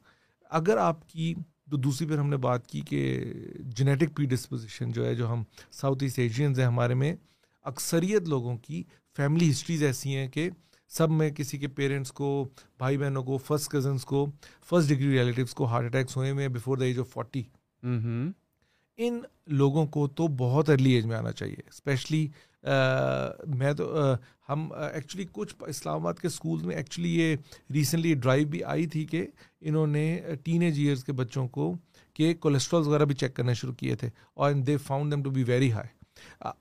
اگر 0.49 0.77
آپ 0.77 1.09
کی 1.09 1.33
تو 1.71 1.77
دوسری 1.77 2.07
پھر 2.07 2.17
ہم 2.17 2.29
نے 2.29 2.37
بات 2.37 2.67
کی 2.67 2.81
کہ 2.81 3.33
جینیٹک 3.59 4.15
پری 4.17 4.25
ڈسپوزیشن 4.25 4.91
جو 4.91 5.05
ہے 5.05 5.15
جو 5.15 5.33
ہم 5.33 5.43
ساؤتھ 5.71 6.03
ایسٹ 6.03 6.19
ایشینز 6.19 6.59
ہیں 6.59 6.65
ہمارے 6.65 6.93
میں 6.93 7.15
اکثریت 7.61 8.21
لوگوں 8.23 8.57
کی 8.57 8.83
فیملی 9.17 9.49
ہسٹریز 9.51 9.83
ایسی 9.83 10.15
ہیں 10.15 10.27
کہ 10.27 10.49
سب 10.91 11.09
میں 11.09 11.29
کسی 11.29 11.57
کے 11.57 11.67
پیرنٹس 11.67 12.11
کو 12.11 12.47
بھائی 12.79 12.97
بہنوں 12.97 13.23
کو 13.23 13.37
فرسٹ 13.37 13.69
کزنس 13.71 14.05
کو 14.05 14.25
فرسٹ 14.69 14.89
ڈگری 14.89 15.17
ریلیٹیوس 15.19 15.53
کو 15.53 15.65
ہارٹ 15.65 15.85
اٹیکس 15.85 16.17
ہوئے 16.17 16.31
ہوئے 16.31 16.47
before 16.47 16.77
the 16.77 16.85
age 16.85 16.99
of 16.99 17.13
forty 17.13 17.43
ان 18.99 19.19
لوگوں 19.47 19.85
کو 19.87 20.07
تو 20.07 20.27
بہت 20.27 20.69
ارلی 20.69 20.91
ایج 20.91 21.05
میں 21.05 21.15
آنا 21.15 21.31
چاہیے 21.31 21.55
اسپیشلی 21.67 22.27
میں 23.47 23.73
تو 23.73 24.15
ہم 24.49 24.67
ایکچولی 24.73 25.25
کچھ 25.31 25.55
اسلام 25.67 25.95
آباد 25.95 26.13
کے 26.13 26.27
اسکول 26.27 26.61
میں 26.63 26.75
ایکچولی 26.75 27.19
یہ 27.19 27.35
ریسنٹلی 27.73 28.13
ڈرائیو 28.13 28.47
بھی 28.47 28.63
آئی 28.63 28.85
تھی 28.85 29.05
کہ 29.05 29.25
انہوں 29.61 29.87
نے 29.87 30.19
ٹین 30.43 30.61
ایج 30.61 30.79
ایئرس 30.79 31.03
کے 31.03 31.11
بچوں 31.13 31.47
کو 31.47 31.73
کہ 32.13 32.33
کولیسٹرول 32.33 32.87
وغیرہ 32.87 33.05
بھی 33.05 33.15
چیک 33.15 33.35
کرنا 33.35 33.53
شروع 33.53 33.73
کیے 33.73 33.95
تھے 33.95 34.09
اور 34.33 34.53
they 34.67 34.77
found 34.77 35.11
them 35.11 35.23
to 35.23 35.29
be 35.29 35.43
very 35.43 35.71
high 35.71 36.03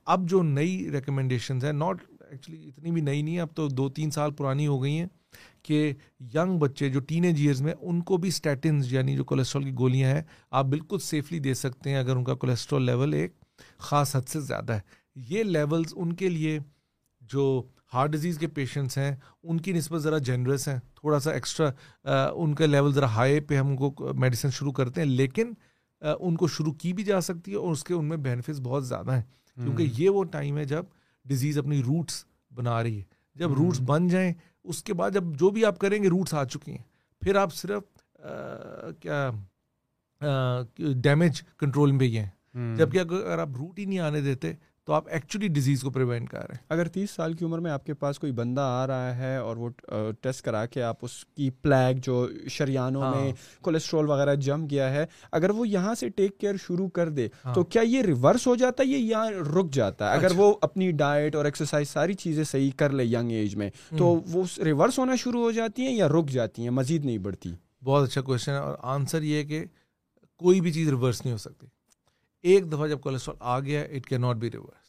اب 0.05 0.29
جو 0.29 0.43
نئی 0.43 0.91
ریکمنڈیشنز 0.91 1.65
ہیں 1.65 1.73
ناٹ 1.73 2.03
ایکچولی 2.33 2.69
اتنی 2.69 2.91
بھی 2.91 3.01
نئی 3.01 3.23
نہیں 3.23 3.39
اب 3.39 3.49
تو 3.55 3.69
دو 3.69 3.89
تین 3.89 4.11
سال 4.11 4.31
پرانی 4.31 4.67
ہو 4.67 4.83
گئی 4.83 4.99
ہیں 4.99 5.07
کہ 5.63 5.93
ینگ 6.35 6.59
بچے 6.59 6.89
جو 6.91 7.01
ٹین 7.01 7.25
ایج 7.25 7.41
ایئرز 7.41 7.63
میں 7.63 7.75
ان 7.81 8.01
کو 8.01 8.17
بھی 8.17 8.29
اسٹیٹنز 8.29 8.93
یعنی 8.93 9.17
جو 9.17 9.25
کولیسٹرول 9.25 9.65
کی 9.65 9.73
گولیاں 9.79 10.11
ہیں 10.11 10.23
آپ 10.51 10.65
بالکل 10.65 10.99
سیفلی 10.99 11.39
دے 11.39 11.55
سکتے 11.55 11.91
ہیں 11.91 11.97
اگر 11.97 12.17
ان 12.17 12.25
کا 12.25 12.35
کولیسٹرول 12.35 12.83
لیول 12.83 13.15
ایک 13.15 13.33
خاص 13.79 14.17
حد 14.17 14.29
سے 14.29 14.41
زیادہ 14.41 14.73
ہے۔ 14.73 14.81
یہ 15.17 15.43
لیولز 15.43 15.93
ان 15.97 16.13
کے 16.13 16.29
لیے 16.29 16.59
جو 17.23 17.63
ہارٹ 17.95 18.11
ڈیزیز 18.11 18.39
کے 18.39 18.47
پیشنٹس 18.47 18.99
ہیں 18.99 19.15
ان 19.43 19.61
کی 19.61 19.73
نسبت 19.73 20.01
ذرا 20.01 20.19
جنرس 20.19 20.69
ہیں۔ 20.69 20.79
تھوڑا 20.95 21.19
سا 21.21 21.31
ایکسٹرا 21.31 22.29
ان 22.35 22.55
کا 22.55 22.67
لیول 22.67 22.93
ذرا 22.93 23.07
ہائی 23.07 23.41
پہ 23.41 23.57
ہم 23.57 23.77
کو 23.77 24.13
میڈیسن 24.15 24.51
شروع 24.51 24.73
کرتے 24.73 25.01
ہیں 25.01 25.09
لیکن 25.09 25.53
ان 26.03 26.37
کو 26.37 26.47
شروع 26.49 26.73
کی 26.73 26.93
بھی 26.93 27.05
جا 27.05 27.21
سکتی 27.21 27.51
ہے 27.51 27.57
اور 27.57 27.73
اس 27.73 27.85
کے 27.85 27.95
ان 27.95 28.05
میں 28.05 28.17
بینیفٹس 28.17 28.61
بہت 28.61 28.87
زیادہ 28.87 29.15
ہیں۔ 29.15 29.23
کیونکہ 29.57 29.91
یہ 29.99 30.09
وہ 30.09 30.25
ٹائم 30.25 30.59
ہے 30.59 30.65
جب 30.65 30.85
ڈیزیز 31.25 31.59
اپنی 31.59 31.83
روٹس 31.83 32.25
بنا 32.55 32.83
رہی 32.83 32.99
ہے۔ 32.99 33.03
جب 33.35 33.53
روٹس 33.53 33.81
بن 33.87 34.09
جائیں 34.09 34.33
اس 34.65 34.83
کے 34.83 34.95
بعد 34.95 35.11
جب 35.11 35.25
جو 35.35 35.51
بھی 35.51 35.65
آپ 35.65 35.79
کریں 35.79 36.03
گے 36.03 36.09
روٹس 36.09 36.35
آ 36.35 36.45
چکی 36.45 36.71
ہیں۔ 36.71 36.83
پھر 37.23 37.37
آپ 37.37 37.55
صرف 37.55 37.83
کیا 39.01 39.31
ڈیمیج 41.03 41.43
کنٹرول 41.59 41.93
میں 41.93 42.07
ہی 42.07 42.19
ہیں۔ 42.19 42.77
جبکہ 42.77 42.99
اگر 42.99 43.39
آپ 43.39 43.49
روٹ 43.59 43.79
ہی 43.79 43.85
نہیں 43.85 43.99
آنے 43.99 44.21
دیتے 44.21 44.53
تو 44.85 44.93
آپ 44.93 45.05
ایکچولی 45.09 45.49
ڈیزیز 45.49 45.81
کو 45.81 45.91
پریوینٹ 45.91 46.29
کر 46.29 46.39
رہے 46.39 46.55
ہیں۔ 46.55 46.65
اگر 46.69 46.89
تیس 46.89 47.11
سال 47.11 47.33
کی 47.33 47.45
عمر 47.45 47.59
میں 47.59 47.71
آپ 47.71 47.87
کے 47.87 47.95
پاس 47.95 48.19
کوئی 48.19 48.33
بندہ 48.33 48.61
آ 48.61 48.87
رہا 48.87 49.17
ہے 49.17 49.37
اور 49.37 49.57
وہ 49.57 49.69
ٹیسٹ 50.21 50.43
کرا 50.43 50.67
کے 50.67 50.83
آپ 50.83 50.97
اس 51.03 51.25
کی 51.25 51.51
پلیگ 51.51 51.99
جو 52.03 52.29
شریانوں 52.49 53.03
میں 53.11 53.33
کولیسٹرول 53.63 54.11
وغیرہ 54.11 54.35
جم 54.35 54.67
گیا 54.71 54.91
ہے 54.91 55.07
اگر 55.33 55.51
وہ 55.51 55.69
یہاں 55.69 55.95
سے 55.95 56.09
ٹیک 56.09 56.39
کیئر 56.39 56.55
شروع 56.67 56.89
کر 56.89 57.09
دے 57.09 57.29
تو 57.55 57.65
کیا 57.65 57.83
یہ 57.83 58.03
ریورس 58.03 58.47
ہو 58.47 58.55
جاتا 58.55 58.83
ہے 58.83 58.89
یہ 58.89 58.97
یہاں 58.97 59.31
رک 59.31 59.71
جاتا 59.73 60.11
ہے؟ 60.11 60.17
اگر 60.19 60.31
وہ 60.37 60.55
اپنی 60.61 60.91
ڈائٹ 60.91 61.37
اور 61.37 61.45
ایکسرسائز 61.45 61.89
ساری 61.89 62.15
چیزیں 62.15 62.45
صحیح 62.45 62.71
کر 62.77 62.91
لے 62.91 63.05
ینگ 63.05 63.31
ایج 63.31 63.57
میں 63.57 63.71
تو 63.99 64.21
وہ 64.27 64.45
ریورس 64.65 64.99
ہونا 64.99 65.17
شروع 65.17 65.41
ہو 65.41 65.51
جاتی 65.51 65.83
ہیں 65.83 65.95
یا 65.95 66.09
رک 66.09 66.31
جاتی 66.31 66.63
ہیں؟ 66.63 66.71
مزید 66.71 67.05
نہیں 67.05 67.19
بڑھتی۔ 67.19 67.53
بہت 67.85 68.09
اچھا 68.09 68.21
کوشچن 68.21 68.53
ہے 68.53 68.57
اور 68.57 68.75
آنسر 68.83 69.23
یہ 69.23 69.37
ہے 69.37 69.45
کہ 69.45 69.65
کوئی 70.37 70.61
بھی 70.61 70.73
چیز 70.73 70.89
ریورس 70.89 71.25
نہیں 71.25 71.33
ہو 71.33 71.39
سکتی۔ 71.39 71.67
ایک 72.43 72.73
دفعہ 72.73 72.87
جب 72.89 73.01
کولیسٹرول 73.01 73.37
آ 73.41 73.61
گیا 73.61 73.81
اٹ 73.81 74.07
کی 74.07 74.17
ناٹ 74.17 74.37
بی 74.37 74.51
ریورس 74.51 74.81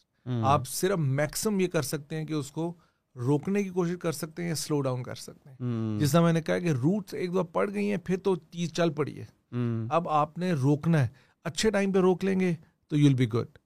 آپ 0.43 0.67
صرف 0.67 0.97
میکسم 0.97 1.59
یہ 1.59 1.67
کر 1.67 1.81
سکتے 1.81 2.15
ہیں 2.15 2.25
کہ 2.25 2.33
اس 2.33 2.51
کو 2.51 2.73
روکنے 3.15 3.63
کی 3.63 3.69
کوشش 3.69 3.95
کر 4.01 4.11
سکتے 4.11 4.41
ہیں 4.41 4.49
یا 4.49 4.55
سلو 4.55 4.81
ڈاؤن 4.81 5.03
کر 5.03 5.15
سکتے 5.15 5.49
ہیں۔ 5.49 5.99
جس 5.99 6.11
طرح 6.11 6.21
میں 6.21 6.33
نے 6.33 6.41
کہا 6.41 6.59
کہ 6.59 6.71
روٹس 6.71 7.13
ایک 7.13 7.31
دفعہ 7.31 7.43
پڑ 7.43 7.73
گئی 7.73 7.89
ہیں 7.89 7.97
پھر 7.97 8.17
تو 8.17 8.35
چیز 8.35 8.73
چل 8.73 8.89
پڑی 8.89 9.19
ہے۔ 9.19 9.25
اب 9.89 10.09
آپ 10.09 10.37
نے 10.37 10.53
روکنا 10.53 11.01
ہے۔ 11.03 11.07
اچھے 11.43 11.71
ٹائم 11.71 11.91
پہ 11.91 11.99
روک 11.99 12.25
لیں 12.25 12.39
گے 12.39 12.53
تو 12.87 12.97
یو 12.97 13.07
ول 13.07 13.13
بی 13.13 13.27
گڈ 13.27 13.57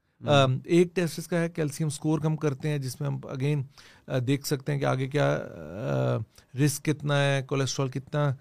ایک 0.65 0.95
ٹیسٹ 0.95 1.19
اس 1.19 1.27
کا 1.27 1.39
ہے 1.39 1.49
کیلشیم 1.49 1.87
اسکور 1.87 2.19
کم 2.19 2.35
کرتے 2.35 2.69
ہیں 2.69 2.77
جس 2.77 3.01
میں 3.01 3.09
ہم 3.09 3.19
اگین 3.23 3.63
دیکھ 4.27 4.47
سکتے 4.47 4.71
ہیں 4.71 4.79
کہ 4.79 4.85
آگے 4.85 5.07
کیا 5.07 5.39
رسک 6.65 6.85
کتنا 6.85 7.23
ہے 7.23 7.41
کولیسٹرول 7.47 7.89
کتنا 7.89 8.35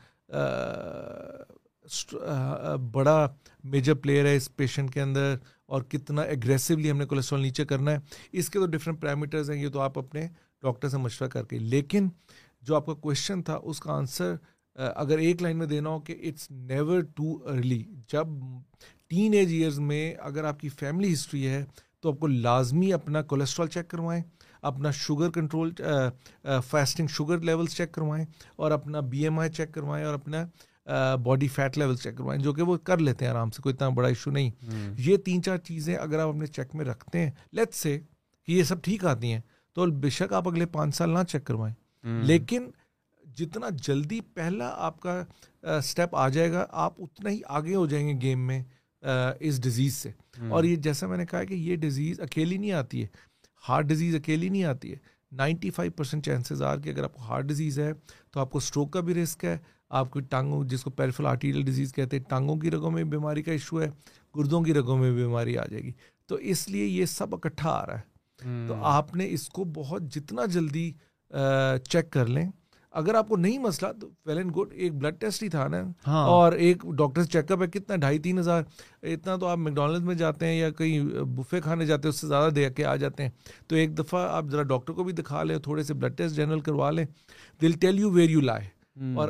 بڑا 2.92 3.26
میجر 3.64 3.94
پلیئر 3.94 4.24
ہے 4.26 4.34
اس 4.36 4.54
پیشنٹ 4.56 4.92
کے 4.94 5.00
اندر 5.02 5.34
اور 5.66 5.82
کتنا 5.82 6.22
ایگریسولی 6.22 6.90
ہم 6.90 6.98
نے 6.98 7.06
کولیسٹرول 7.06 7.42
نیچے 7.42 7.64
کرنا 7.64 7.90
ہے۔ 7.90 7.98
اس 8.32 8.50
کے 8.50 8.58
تو 8.58 8.66
ڈفرینٹ 8.66 9.00
پیرامیٹرز 9.00 9.50
ہیں، 9.50 9.62
یہ 9.62 9.68
تو 9.68 9.80
آپ 9.80 9.98
اپنے 9.98 10.26
ڈاکٹر 10.62 10.88
سے 10.88 10.98
مشورہ 10.98 11.28
کر 11.28 11.44
کے۔ 11.44 11.58
لیکن 11.58 12.08
جو 12.62 12.76
آپ 12.76 12.86
کا 12.86 12.94
کوشچن 12.94 13.42
تھا، 13.42 13.58
اس 13.62 13.80
کا 13.80 13.92
آنسر 13.92 14.34
اگر 14.76 15.18
ایک 15.18 15.42
لائن 15.42 15.58
میں 15.58 15.66
دینا 15.66 15.90
ہو 15.90 16.00
کہ 16.00 16.14
اٹس 16.22 16.50
نیور 16.50 17.00
ٹو 17.16 17.36
ارلی 17.48 17.82
جب 18.12 18.28
ٹین 19.08 19.34
ایج 19.34 19.52
ایئرز 19.52 19.78
میں 19.80 20.14
اگر 20.20 20.44
آپ 20.44 20.60
کی 20.60 20.68
فیملی 20.68 21.12
ہسٹری 21.12 21.46
ہے، 21.46 21.64
تو 22.00 22.12
آپ 22.12 22.18
کو 22.20 22.26
لازمی 22.26 22.92
اپنا 22.92 23.22
کولیسٹرول 23.22 23.68
چیک 23.68 23.88
کروائیں، 23.88 24.22
اپنا 24.62 24.90
sugar 24.90 25.30
control 25.30 25.72
fasting 26.66 27.06
sugar 27.06 27.40
levels 27.40 27.76
check 27.76 27.92
کروائیں 27.92 28.24
اور 28.56 28.70
اپنا 28.70 29.00
بی 29.00 29.22
ایم 29.24 29.38
آئی 29.38 29.50
چیک 29.50 29.72
کروائیں 29.74 30.04
اور 30.04 30.14
اپنا 30.14 30.44
باڈی 31.22 31.48
فیٹ 31.48 31.78
لیول 31.78 31.96
چیک 31.96 32.16
کروائیں 32.16 32.42
جو 32.42 32.52
کہ 32.52 32.62
وہ 32.62 32.76
کر 32.76 32.98
لیتے 32.98 33.24
ہیں 33.24 33.32
آرام 33.32 33.50
سے 33.50 33.62
کوئی 33.62 33.72
اتنا 33.74 33.88
بڑا 33.88 34.08
ایشو 34.08 34.30
نہیں۔ 34.30 34.50
یہ 34.98 35.16
تین 35.16 35.42
چار 35.42 35.56
چیزیں 35.56 35.96
اگر 35.96 36.18
آپ 36.18 36.28
اپنے 36.28 36.46
چیک 36.46 36.74
میں 36.74 36.84
رکھتے 36.84 37.18
ہیں 37.18 37.30
لیٹ 37.52 37.74
سے 37.74 38.00
کہ 38.44 38.52
یہ 38.52 38.62
سب 38.62 38.82
ٹھیک 38.82 39.04
آتی 39.04 39.32
ہیں 39.32 39.40
تو 39.74 39.86
بے 39.86 40.10
شک 40.10 40.32
آپ 40.32 40.48
اگلے 40.48 40.66
پانچ 40.66 40.96
سال 40.96 41.10
نہ 41.10 41.18
چیک 41.28 41.44
کروائیں۔ 41.44 41.74
لیکن 42.24 42.70
جتنا 43.36 43.66
جلدی 43.72 44.20
پہلا 44.20 44.70
آپ 44.76 45.00
کا 45.00 45.24
اسٹیپ 45.62 46.16
آ 46.16 46.28
جائے 46.28 46.52
گا 46.52 46.66
آپ 46.70 46.94
اتنا 46.98 47.30
ہی 47.30 47.40
آگے 47.46 47.74
ہو 47.74 47.86
جائیں 47.86 48.08
گے 48.08 48.14
گیم 48.22 48.46
میں 48.46 48.62
اس 49.40 49.62
ڈیزیز 49.62 49.94
سے۔ 49.94 50.10
اور 50.48 50.64
یہ 50.64 50.76
جیسا 50.76 51.06
میں 51.06 51.16
نے 51.16 51.26
کہا 51.26 51.44
کہ 51.44 51.54
یہ 51.54 51.76
ڈیزیز 51.76 52.20
اکیلی 52.20 52.56
نہیں 52.56 52.72
آتی 52.72 53.02
ہے 53.02 53.06
ہارٹ 53.68 53.84
ڈیزیز 53.84 54.14
اکیلی 54.14 54.48
نہیں 54.48 54.64
آتی 54.64 54.92
ہے۔ 54.92 54.96
Ninety 55.32 55.70
five 55.70 55.92
percent 55.92 56.24
chances 56.24 56.62
are 56.62 56.78
کہ 56.78 56.88
اگر 56.88 57.04
آپ 57.04 57.14
کو 57.14 57.22
ہارٹ 57.22 57.44
ڈیزیز 57.44 57.78
ہے 57.78 57.92
تو 58.30 58.40
آپ 58.40 58.50
کو 58.50 58.58
اسٹروک 58.58 58.92
کا 58.92 59.00
بھی 59.00 59.14
رسک 59.14 59.44
ہے 59.44 59.58
آپ 59.90 60.12
کی 60.12 60.20
ٹانگوں 60.20 60.64
جس 60.64 60.84
کو 60.84 60.90
پیرفل 60.90 61.26
آرٹیریل 61.26 61.62
ڈیزیز 61.62 61.94
کہتے 61.94 62.16
ہیں 62.16 62.24
ٹانگوں 62.28 62.56
کی 62.56 62.70
رگوں 62.70 62.90
میں 62.90 63.04
بیماری 63.04 63.42
کا 63.42 63.52
ایشو 63.52 63.82
ہے 63.82 63.90
گردوں 64.36 64.62
کی 64.62 64.74
رگوں 64.74 64.98
میں 64.98 65.12
بیماری 65.12 65.58
آ 65.58 65.66
جائے 65.66 65.82
گی۔ 65.82 65.92
تو 66.26 66.34
اس 66.34 66.68
لیے 66.68 66.86
یہ 66.86 67.04
سب 67.04 67.34
اکٹھا 67.34 67.70
آ 67.70 67.86
رہا 67.86 67.98
ہے۔ 67.98 68.16
تو 68.68 68.74
آپ 68.80 69.16
نے 69.16 69.26
اس 69.30 69.48
کو 69.48 69.64
بہت 69.64 70.02
جتنا 70.02 70.46
جلدی 70.46 70.92
چیک 71.88 72.10
کر 72.10 72.26
لیں۔ 72.26 72.50
اگر 72.90 73.14
آپ 73.14 73.28
کو 73.28 73.36
نہیں 73.36 73.58
مسئلہ 73.58 73.92
تو 74.00 74.08
ویل 74.26 74.36
اینڈ 74.36 74.56
گڈ 74.56 74.72
ایک 74.72 74.94
بلڈ 74.94 75.14
ٹیسٹ 75.20 75.42
ہی 75.42 75.48
تھا 75.48 75.68
نا۔ 75.68 75.82
ہاں۔ 76.06 76.26
اور 76.26 76.52
ایک 76.52 76.82
ڈاکٹر 76.82 77.24
چیک 77.24 77.52
اپ 77.52 77.62
ہے 77.62 77.66
کتنا 77.66 77.96
ڈھائی 77.96 78.18
تین 78.18 78.38
ہزار۔ 78.38 78.62
اتنا 79.02 79.36
تو 79.36 79.46
آپ 79.46 79.58
میکڈونلڈ 79.58 80.02
میں 80.02 80.14
جاتے 80.14 80.46
ہیں 80.46 80.58
یا 80.58 80.70
کہیں 80.70 81.00
بفے 81.24 81.60
کھانے 81.60 81.86
جاتے 81.86 82.08
ہیں 82.08 82.08
اس 82.08 82.20
سے 82.20 82.26
زیادہ 82.26 82.52
دے 82.52 82.70
کے 82.70 82.84
آ 82.84 82.96
جاتے 82.96 83.22
ہیں۔ 83.22 83.30
تو 83.66 83.76
ایک 83.76 83.98
دفعہ 83.98 84.28
آپ 84.28 84.44
ذرا 84.50 84.62
ڈاکٹر 84.62 84.92
کو 84.92 85.04
بھی 85.04 85.12
دکھا 85.12 85.42
لیں 85.42 85.58
تھوڑے 85.58 85.82
سے 85.82 85.94
بلڈ 85.94 86.16
ٹیسٹ 86.16 86.36
جنرل 86.36 86.60
کروا 86.60 86.90
لیں۔ 86.90 87.04
دل 87.62 87.72
ٹیل 87.72 87.98
یو 87.98 88.10
ویئر 88.10 88.30
یو 88.30 88.40
لائے 88.40 88.64
اور 89.14 89.28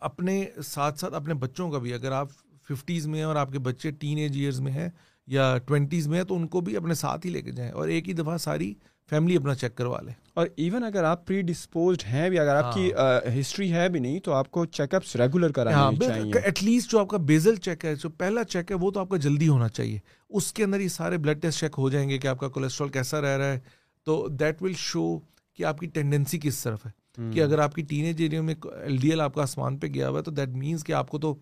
اپنے 0.00 0.44
ساتھ 0.64 0.98
ساتھ 0.98 1.14
اپنے 1.14 1.34
بچوں 1.34 1.70
کا 1.70 1.78
بھی 1.78 1.94
اگر 1.94 2.12
آپ 2.12 2.28
ففٹیز 2.68 3.06
میں 3.06 3.18
ہیں 3.18 3.26
اور 3.26 3.36
آپ 3.36 3.52
کے 3.52 3.58
بچے 3.58 3.90
ٹین 3.90 4.18
ایج 4.18 4.36
ایئرز 4.36 4.60
میں 4.60 4.72
ہیں 4.72 4.88
یا 5.26 5.58
ٹوینٹیز 5.66 6.08
میں 6.08 6.18
ہیں 6.18 6.24
تو 6.24 6.34
ان 6.34 6.46
کو 6.46 6.60
بھی 6.60 6.76
اپنے 6.76 6.94
ساتھ 6.94 7.26
ہی 7.26 7.30
لے 7.30 7.42
کے 7.42 7.50
جائیں 7.50 7.72
اور 7.72 7.88
ایک 7.88 8.08
ہی 8.08 8.12
دفعہ 8.12 8.36
ساری 8.36 8.74
فیملی 9.10 9.36
اپنا 9.36 9.54
چیک 9.54 9.76
کروا 9.76 10.00
لیں۔ 10.00 10.14
اور 10.34 10.46
ایون 10.56 10.84
اگر 10.84 11.04
آپ 11.04 11.26
پری 11.26 11.42
ڈسپوزڈ 11.42 12.02
ہیں 12.04 12.28
بھی 12.28 12.38
اگر 12.38 12.54
آپ 12.54 12.74
کی 12.74 12.92
ہسٹری 13.40 13.72
ہے 13.72 13.88
بھی 13.88 14.00
نہیں 14.00 14.20
تو 14.20 14.32
آپ 14.32 14.50
کو 14.50 14.66
چیک 14.66 14.94
اپس 14.94 15.16
ریگولر 15.16 15.52
کرانا 15.52 15.90
چاہیے۔ 16.08 16.32
ایٹ 16.44 16.62
لیسٹ 16.62 16.90
جو 16.90 16.98
آپ 16.98 17.08
کا 17.08 17.16
بیزل 17.16 17.56
چیک 17.56 17.84
ہے 17.84 17.94
جو 17.94 18.08
پہلا 18.08 18.44
چیک 18.44 18.70
ہے 18.70 18.76
وہ 18.76 18.90
تو 18.90 19.00
آپ 19.00 19.08
کا 19.08 19.16
جلدی 19.16 19.48
ہونا 19.48 19.68
چاہیے۔ 19.68 19.98
اس 20.28 20.52
کے 20.52 20.64
اندر 20.64 20.80
یہ 20.80 20.88
سارے 20.88 21.18
بلڈ 21.18 21.42
ٹیسٹ 21.42 21.60
چیک 21.60 21.74
ہو 21.78 21.90
جائیں 21.90 22.08
گے 22.08 22.18
کہ 22.18 22.26
آپ 22.26 22.38
کا 22.38 22.48
کولیسٹرول 22.48 22.90
کیسا 22.90 23.20
رہ 23.20 23.36
رہا 23.36 23.52
ہے۔ 23.52 23.60
تو 24.04 24.28
دیٹ 24.28 24.62
ول 24.62 24.72
شو 24.76 25.18
کہ 25.54 25.64
آپ 25.64 25.78
کی 25.78 25.86
ٹینڈنسی 25.86 26.38
کس 26.42 26.62
طرف 26.62 26.86
ہے۔ 26.86 26.99
کہ 27.16 27.42
اگر 27.42 27.58
آپ 27.58 27.74
کی 27.74 27.82
ٹین 27.82 28.04
ایج 28.04 28.22
ایریا 28.22 28.42
میں 28.42 28.54
ایل 28.72 28.96
ڈی 28.96 29.08
ایل 29.08 29.20
آپ 29.20 29.34
کا 29.34 29.42
آسمان 29.42 29.78
پہ 29.78 29.86
گیا 29.86 30.08
ہوا 30.08 30.18
ہے 30.18 30.24
تو 30.24 30.30
دیٹ 30.30 30.48
مینس 30.48 30.84
کہ 30.84 30.92
آپ 30.92 31.08
کو 31.08 31.18
تو 31.18 31.34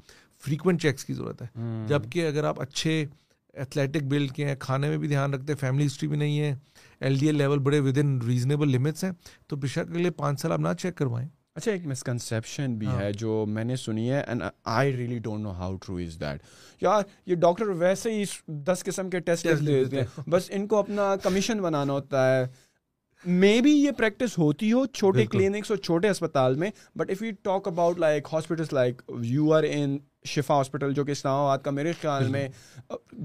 فریکوینٹ 0.44 0.82
چیکس 0.82 1.04
کی 1.04 1.14
ضرورت 1.14 1.42
ہے۔ 1.42 1.46
جبکہ 1.86 2.26
اگر 2.26 2.44
آپ 2.44 2.60
اچھے 2.60 3.04
ایتھلیٹک 3.54 4.02
بلڈ 4.02 4.32
کے 4.32 4.46
ہیں 4.46 4.54
کھانے 4.58 4.88
میں 4.88 4.98
بھی 4.98 5.08
دھیان 5.08 5.34
رکھتے 5.34 5.52
ہیں 5.52 5.60
فیملی 5.60 5.86
ہسٹری 5.86 6.08
بھی 6.08 6.16
نہیں 6.16 6.40
ہے 6.40 6.54
ایل 7.00 7.18
ڈی 7.18 7.26
ایل 7.26 7.36
لیول 7.38 7.58
بڑے 7.58 7.80
ود 7.80 7.98
ان 7.98 8.18
ریزنیبل 8.26 8.72
لمٹس 8.72 9.04
ہیں 9.04 9.12
تو 9.46 9.56
بے 9.56 9.68
شک 9.68 9.90
اگلے 9.90 10.10
پانچ 10.10 10.40
سال 10.40 10.52
آپ 10.52 10.60
نہ 10.60 10.68
چیک 10.78 10.96
کروائیں۔ 10.96 11.28
اچھا 11.54 11.72
ایک 11.72 11.86
مسکنسیپشن 11.86 12.74
بھی 12.74 12.86
ہے 12.86 13.12
جو 13.12 13.44
میں 13.48 13.64
نے 13.64 13.76
سنی 13.76 14.10
ہے 14.10 14.20
and 14.20 14.42
I 14.64 14.96
really 14.96 15.18
don't 15.18 15.42
know 15.42 15.50
how 15.50 15.76
true 15.76 15.96
is 15.96 16.20
that 16.20 16.42
یار 16.80 17.02
یہ 17.26 17.34
ڈاکٹر 17.34 17.68
ویسے 17.68 18.12
ہی 18.12 18.24
دس 18.46 18.84
قسم 18.84 19.10
کے 19.10 19.20
ٹیسٹ 19.20 19.46
دیتے 19.66 19.96
ہیں۔ 19.96 20.20
بس 20.30 20.50
ان 20.50 20.66
کو 20.66 20.76
اپنا 20.76 21.16
کمیشن 21.16 21.60
بنانا 21.60 21.92
ہوتا 21.92 22.38
ہے۔ 22.38 22.46
مے 23.24 23.60
بی 23.60 23.70
یہ 23.70 23.90
پریکٹس 23.90 24.38
ہوتی 24.38 24.72
ہو 24.72 24.86
چھوٹے 24.86 25.26
کلینکس 25.26 25.70
اور 25.70 25.78
چھوٹے 25.78 26.08
اسپتال 26.08 26.54
میں 26.54 26.70
but 26.96 27.10
if 27.10 27.22
you 27.22 27.30
talk 27.42 27.68
about 27.68 27.98
like 27.98 28.28
hospitals 28.32 28.72
like 28.72 29.02
you 29.22 29.52
are 29.52 29.64
in 29.70 29.98
Shifa 30.24 30.54
hospital 30.54 30.94
جو 30.94 31.04
کہ 31.04 31.10
اسلام 31.10 31.40
آباد 31.40 31.58
کا 31.58 31.70
میرے 31.70 31.92
خیال 32.02 32.28
میں 32.28 32.48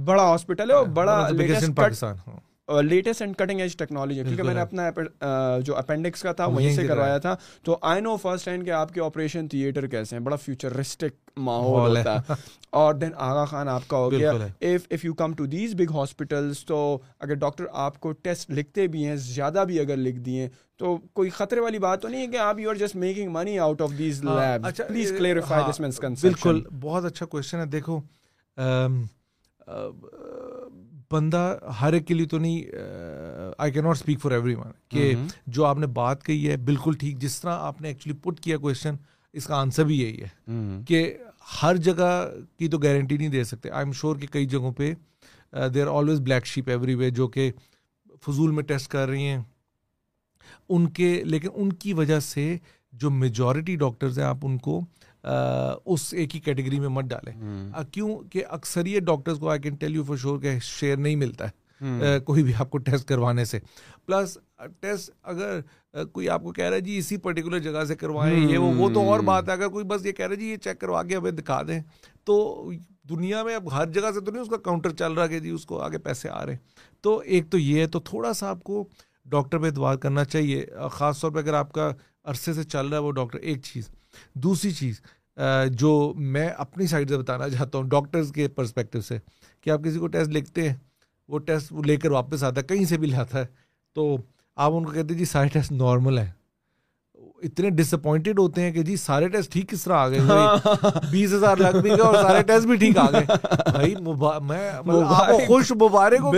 بڑا 0.05 0.23
ہاسپٹل 0.23 0.71
ہے 0.71 0.75
اور 0.75 0.87
بڑا 0.87 1.29
Pakistan 1.75 2.15
latest 2.67 3.21
and 3.21 3.35
cutting 3.35 3.59
edge 3.59 3.77
technology 3.77 4.23
کیونکہ 4.23 4.43
میں 4.43 4.53
نے 4.53 4.61
اپنا 4.61 4.89
جو 5.63 5.75
اپینڈکس 5.75 6.21
کا 6.21 6.31
تھا 6.31 6.45
وہیں 6.45 6.75
سے 6.75 6.87
کروایا 6.87 7.17
تھا۔ 7.17 7.35
تو 7.63 7.77
آئی 7.81 8.01
نو 8.01 8.17
فرسٹ 8.17 8.47
ہینڈ 8.47 8.65
کہ 8.65 8.69
آپ 8.69 8.93
کے 8.93 9.01
آپریشن 9.01 9.47
تھیٹر 9.47 9.87
کیسے 9.87 10.15
ہیں 10.15 10.23
بڑا 10.23 10.35
فیوچرسٹک 10.35 11.13
ماحول 11.37 11.97
ہوتا 11.97 12.15
ہے۔ 12.15 12.33
اور 12.69 12.93
دین 12.93 13.11
آغا 13.15 13.45
خان 13.45 13.67
آپ 13.67 13.81
کا 13.87 13.97
ہو 13.97 14.11
گیا۔ 14.11 14.31
If 14.61 14.87
if 14.89 15.05
you 15.05 15.13
come 15.13 15.33
to 15.33 15.45
these 15.45 15.75
big 15.75 15.91
hospitals 15.93 16.65
تو 16.65 16.97
اگر 17.19 17.33
ڈاکٹر 17.33 17.65
آپ 17.71 17.99
کو 17.99 18.11
ٹیسٹ 18.11 18.51
لکھتے 18.51 18.87
بھی 18.87 19.05
ہیں 19.05 19.15
زیادہ 19.15 19.63
بھی 19.67 19.79
اگر 19.79 19.97
لکھ 19.97 20.19
دیے 20.19 20.49
تو 20.77 20.97
کوئی 21.13 21.29
خطرے 21.29 21.59
والی 21.59 21.79
بات 21.79 22.01
تو 22.01 22.07
نہیں 22.07 22.21
ہے 22.21 22.27
کہ 22.27 22.37
آپ 22.37 22.59
you 22.59 22.69
are 22.69 22.75
just 22.75 22.95
making 22.95 23.31
money 23.31 23.59
out 23.59 23.81
of 23.81 23.91
these 23.97 24.23
lab 24.23 24.87
please 24.87 25.13
clarify 25.17 25.63
this 25.71 25.79
means 25.79 25.99
بالکل 26.21 26.61
بہت 26.81 27.05
اچھا 27.05 27.25
کوشچن 27.25 27.59
ہے۔ 27.59 27.65
دیکھو 27.65 27.99
بندہ 31.11 31.57
ہر 31.81 31.93
ایک 31.93 32.07
کے 32.07 32.13
لیے 32.13 32.25
تو 32.25 32.37
نہیں 32.37 32.61
I 33.57 33.71
can 33.71 33.81
not 33.81 33.95
speak 33.95 34.21
for 34.21 34.31
everyone 34.55 34.71
کہ 34.89 35.15
جو 35.47 35.65
آپ 35.65 35.77
نے 35.77 35.87
بات 35.87 36.23
کہی 36.23 36.49
ہے 36.49 36.57
بالکل 36.57 36.93
ٹھیک 36.93 37.19
جس 37.19 37.41
طرح 37.41 37.57
آپ 37.59 37.81
نے 37.81 37.87
ایکچولی 37.87 38.17
پٹ 38.21 38.39
کیا 38.39 38.57
کوشچن 38.57 38.95
اس 39.33 39.45
کا 39.45 39.55
آنسر 39.55 39.83
بھی 39.83 39.99
یہی 40.01 40.21
ہے 40.21 40.29
کہ 40.87 41.17
ہر 41.63 41.75
جگہ 41.75 42.11
کی 42.57 42.67
تو 42.67 42.77
گارنٹی 42.77 43.17
نہیں 43.17 43.29
دے 43.29 43.43
سکتے۔ 43.43 43.69
آئی 43.69 43.85
ایم 43.85 43.91
شیور 43.91 44.15
کہ 44.15 44.27
کئی 44.27 44.45
جگہوں 44.45 44.71
پہ 44.71 44.93
they 45.73 45.81
are 45.81 45.87
always 45.87 46.21
black 46.21 46.45
sheep 46.45 46.69
every 46.69 46.95
way 46.95 47.09
جو 47.09 47.27
کہ 47.27 47.51
فضول 48.25 48.51
میں 48.51 48.63
ٹیسٹ 48.63 48.91
کر 48.91 49.07
رہی 49.07 49.27
ہیں۔ 49.27 49.41
ان 50.69 50.89
کے 50.89 51.23
لیکن 51.23 51.49
ان 51.53 51.73
کی 51.73 51.93
وجہ 51.93 52.19
سے 52.19 52.57
جو 52.93 53.09
میجورٹی 53.09 53.75
ڈاکٹرز 53.75 54.19
ہیں 54.19 54.25
آپ 54.25 54.37
ان 54.41 54.57
کو 54.57 54.79
اس 55.23 56.13
ایک 56.13 56.35
ہی 56.35 56.39
کیٹیگری 56.39 56.79
میں 56.79 56.89
مت 56.89 57.05
ڈالیں۔ 57.05 57.33
کیوں 57.91 58.17
کہ 58.31 58.43
اکثریت 58.49 59.03
ڈاکٹرز 59.03 59.39
کو 59.39 59.49
I 59.49 59.59
can 59.61 59.75
tell 59.75 59.95
you 59.95 60.03
for 60.03 60.17
sure 60.17 60.39
کہ 60.39 60.57
شیئر 60.63 60.97
نہیں 60.97 61.15
ملتا 61.15 61.47
ہے 61.47 62.19
کوئی 62.25 62.43
بھی 62.43 62.53
آپ 62.59 62.69
کو 62.69 62.77
ٹیسٹ 62.77 63.07
کروانے 63.07 63.45
سے۔ 63.45 63.59
پلس 64.05 64.37
ٹیسٹ 64.81 65.09
اگر 65.23 65.59
کوئی 66.11 66.29
آپ 66.29 66.43
کو 66.43 66.51
کہہ 66.51 66.65
رہا 66.65 66.75
ہے 66.75 66.81
جی 66.81 66.97
اسی 66.97 67.17
پرٹیکولر 67.17 67.59
جگہ 67.59 67.83
سے 67.85 67.95
کروائیں 67.95 68.37
یہ 68.49 68.57
وہ 68.57 68.89
تو 68.93 69.01
اور 69.11 69.19
بات 69.19 69.47
ہے۔ 69.47 69.53
اگر 69.53 69.67
کوئی 69.67 69.85
بس 69.85 70.05
یہ 70.05 70.11
کہہ 70.11 70.25
رہا 70.25 70.35
ہے 70.35 70.39
جی 70.39 70.49
یہ 70.49 70.57
چیک 70.57 70.79
کروا 70.81 71.03
کے 71.03 71.15
ہمیں 71.17 71.31
دکھا 71.31 71.61
دیں 71.67 71.79
تو 72.25 72.71
دنیا 73.09 73.43
میں 73.43 73.55
اب 73.55 73.71
ہر 73.73 73.91
جگہ 73.91 74.11
سے 74.13 74.19
تو 74.19 74.31
نہیں 74.31 74.41
اس 74.41 74.49
کا 74.49 74.57
کاؤنٹر 74.57 74.89
چل 74.89 75.13
رہا 75.13 75.27
کہ 75.27 75.39
جی 75.39 75.49
اس 75.49 75.65
کو 75.65 75.79
آگے 75.81 75.97
پیسے 75.99 76.29
آ 76.29 76.45
رہے 76.45 76.53
ہیں۔ 76.53 76.59
تو 77.03 77.17
ایک 77.17 77.49
تو 77.51 77.57
یہ 77.57 77.81
ہے 77.81 77.87
تو 77.87 77.99
تھوڑا 78.01 78.33
سا 78.33 78.49
آپ 78.49 78.63
کو 78.63 78.87
ڈاکٹر 79.25 79.59
پہ 79.59 79.65
اعتبار 79.65 79.95
کرنا 79.95 80.23
چاہیے۔ 80.25 80.65
خاص 80.91 81.21
طور 81.21 81.31
پہ 81.31 81.37
اگر 81.39 81.53
آپ 81.53 81.71
کا 81.71 81.91
عرصے 82.23 82.53
سے 82.53 82.63
چل 82.63 82.87
رہا 82.87 82.97
ہے 82.97 83.03
وہ 83.03 83.11
ڈاکٹر 83.11 83.39
ایک 83.39 83.61
چیز۔ 83.63 83.89
دوسری 84.33 84.71
چیز 84.71 85.01
جو 85.71 86.13
میں 86.15 86.49
اپنی 86.57 86.87
سائڈ 86.87 87.09
سے 87.09 87.17
بتانا 87.17 87.49
چاہتا 87.49 87.77
ہوں 87.77 87.89
ڈاکٹرز 87.89 88.31
کے 88.31 88.47
پرسپیکٹو 88.47 89.01
سے 89.01 89.17
کہ 89.61 89.69
آپ 89.69 89.83
کسی 89.83 89.99
کو 89.99 90.07
ٹیسٹ 90.07 90.31
لکھتے 90.31 90.69
ہیں 90.69 90.75
وہ 91.29 91.39
ٹیسٹ 91.39 91.71
وہ 91.71 91.83
لے 91.83 91.97
کر 91.97 92.11
واپس 92.11 92.43
آتا 92.43 92.61
ہے 92.61 92.75
کہیں 92.75 92.85
سے 92.85 92.97
بھی 92.97 93.07
لاتا 93.07 93.39
ہے 93.39 93.45
تو 93.95 94.17
آپ 94.57 94.73
ان 94.73 94.85
کو 94.85 94.91
کہتے 94.91 95.13
ہیں 95.13 95.19
جی 95.19 95.25
سارے 95.25 95.47
ٹیسٹ 95.47 95.71
نارمل 95.71 96.17
ہیں۔ 96.17 96.31
اتنے 97.43 97.69
ڈس 97.69 97.93
اپوائنٹیڈ 97.93 98.39
ہوتے 98.39 98.61
ہیں 98.61 98.71
کہ 98.71 98.83
جی 98.83 98.95
سارے 98.95 99.27
ٹیسٹ 99.27 99.51
ٹھیک 99.53 99.69
کس 99.69 99.83
طرح 99.83 99.93
آ 99.93 100.09
گئے؟ 100.09 100.19
بیس 101.11 101.33
ہزار 101.33 101.57
لگ 101.57 101.77
بھی 101.81 101.89
گئے 101.89 102.01
اور 102.01 102.15
سارے 102.15 102.43
ٹیسٹ 102.43 102.67
بھی 102.67 102.75
ٹھیک 102.75 102.97
آ 102.97 103.09
گئے۔ 103.11 103.25
بھائی 103.71 103.95
میں 104.41 104.71
خوش 105.47 105.71
مبارک 105.71 106.21
ہو 106.21 106.31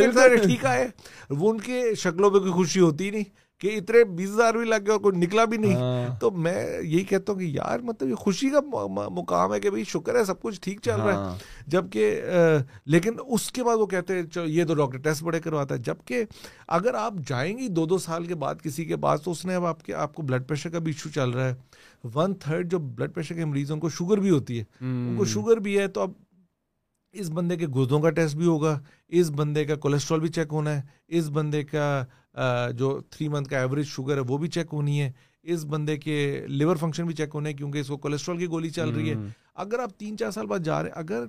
ٹھیک 0.44 0.66
آئے۔ 0.66 0.88
وہ 1.30 1.50
ان 1.52 1.58
کے 1.62 1.96
شکلوں 1.96 2.30
پہ 2.32 2.40
کوئی 2.40 2.52
خوشی 2.52 2.80
ہوتی 2.80 3.10
نہیں۔ 3.12 3.24
کہ 3.60 3.78
اتنے 3.78 4.04
بیس 4.04 4.30
ہزار 4.30 4.54
بھی 4.54 4.66
لگ 4.66 4.76
گئے 4.76 4.92
اور 4.92 5.00
کوئی 5.00 5.20
نکلا 5.20 5.46
بھی 5.46 5.58
نہیں۔ 5.58 5.76
ہاں۔ 5.76 6.20
تو 6.20 6.32
میں 6.32 6.82
یہی 6.82 7.04
کہتا 7.04 7.32
ہوں 7.34 7.40
کہ 7.40 7.46
یار 7.46 7.80
مطلب 7.80 8.10
یہ 8.10 8.16
خوشی 8.16 8.50
کا 8.50 8.60
مقام 9.10 9.54
ہے 9.54 9.60
کہ 9.60 9.70
بھائی 9.70 9.84
شکر 9.84 10.16
ہے 10.16 10.24
سب 10.26 10.42
کچھ 10.42 10.62
ٹھیک 10.62 10.82
چل 10.82 10.96
رہا 10.96 11.08
ہے۔ 11.08 11.14
ہاں۔ 11.14 11.36
جبکہ 11.68 12.22
لیکن 12.86 13.12
اس 13.28 13.52
کے 13.52 13.64
بعد 13.64 13.78
وہ 13.78 13.86
کہتے 13.86 14.20
ہیں 14.20 14.42
یہ 14.46 14.66
تو 14.66 14.74
ڈاکٹر 14.74 14.98
ٹیسٹ 14.98 15.24
بڑے 15.24 15.40
کرواتا 15.40 15.76
ہے۔ 15.76 15.80
جبکہ 15.80 16.24
اگر 16.68 16.94
آپ 16.94 17.14
جائیں 17.28 17.58
گی 17.58 17.68
دو 17.68 17.86
دو 17.86 17.98
سال 17.98 18.26
کے 18.26 18.36
بعد 18.36 18.56
کسی 18.64 18.86
کے 18.86 18.98
پاس 18.98 19.22
تو 19.22 19.32
اس 19.32 19.46
نے 19.46 19.56
اب 19.56 19.66
آپ 19.66 19.84
کے 19.84 19.94
آپ 19.94 20.14
کو 20.14 20.24
بلڈ 20.24 20.48
پریشر 20.48 20.70
کا 20.70 20.80
بھی 20.80 20.92
ایشو 20.92 21.10
چل 21.10 21.30
رہا 21.30 21.50
ہے۔ 21.50 21.56
ون 22.16 22.34
تھرڈ 22.34 22.72
جو 22.72 22.80
بلڈ 22.80 23.14
پریشر 23.14 23.36
کے 23.36 23.46
مریض 23.46 23.72
ان 23.72 23.80
کو 23.80 23.90
شوگر 23.90 24.18
بھی 24.18 24.30
ہوتی 24.30 24.60
ہے۔ 24.60 24.64
ان 24.82 25.16
کو 25.18 25.26
شوگر 25.26 25.58
بھی 25.58 25.80
ہے 25.80 25.88
تو 25.88 26.02
اب 26.02 26.12
اس 27.12 27.30
بندے 27.30 27.56
کے 27.56 27.68
گردوں 27.68 28.00
کا 28.00 28.10
ٹیسٹ 28.10 28.36
بھی 28.36 28.46
ہوگا۔ 28.46 28.80
اس 29.08 29.32
بندے 29.36 29.66
کا 29.66 29.76
کولیسٹرول 29.76 30.20
بھی 30.20 30.30
چیک 30.30 30.48
ہونا 30.52 30.76
ہے۔ 30.76 30.82
اس 31.08 31.30
بندے 31.30 31.64
کا 31.64 32.06
جو 32.74 33.00
تھری 33.10 33.28
منتھ 33.28 33.50
کا 33.50 33.60
ایوریج 33.60 33.86
شوگر 33.86 34.16
ہے 34.16 34.22
وہ 34.28 34.38
بھی 34.38 34.48
چیک 34.48 34.68
ہونی 34.74 35.02
ہے۔ 35.02 35.12
اس 35.44 35.66
بندے 35.66 35.98
کے 35.98 36.46
لیور 36.48 36.76
فنکشن 36.76 37.06
بھی 37.06 37.16
چیک 37.16 37.30
ہونے 37.34 37.54
کیونکہ 37.54 37.80
اس 37.80 37.88
کو 37.88 37.98
کولیسٹرول 37.98 38.38
کی 38.38 38.48
گولی 38.48 38.70
چل 38.70 38.90
رہی 38.90 39.10
ہے۔ 39.10 39.16
اگر 39.56 39.80
آپ 39.80 39.98
تین 39.98 40.18
چار 40.18 40.32
سال 40.32 40.46
بعد 40.46 40.60
جا 40.60 40.82
رہے 40.84 40.90
ہیں 40.90 41.00
اگر 41.00 41.26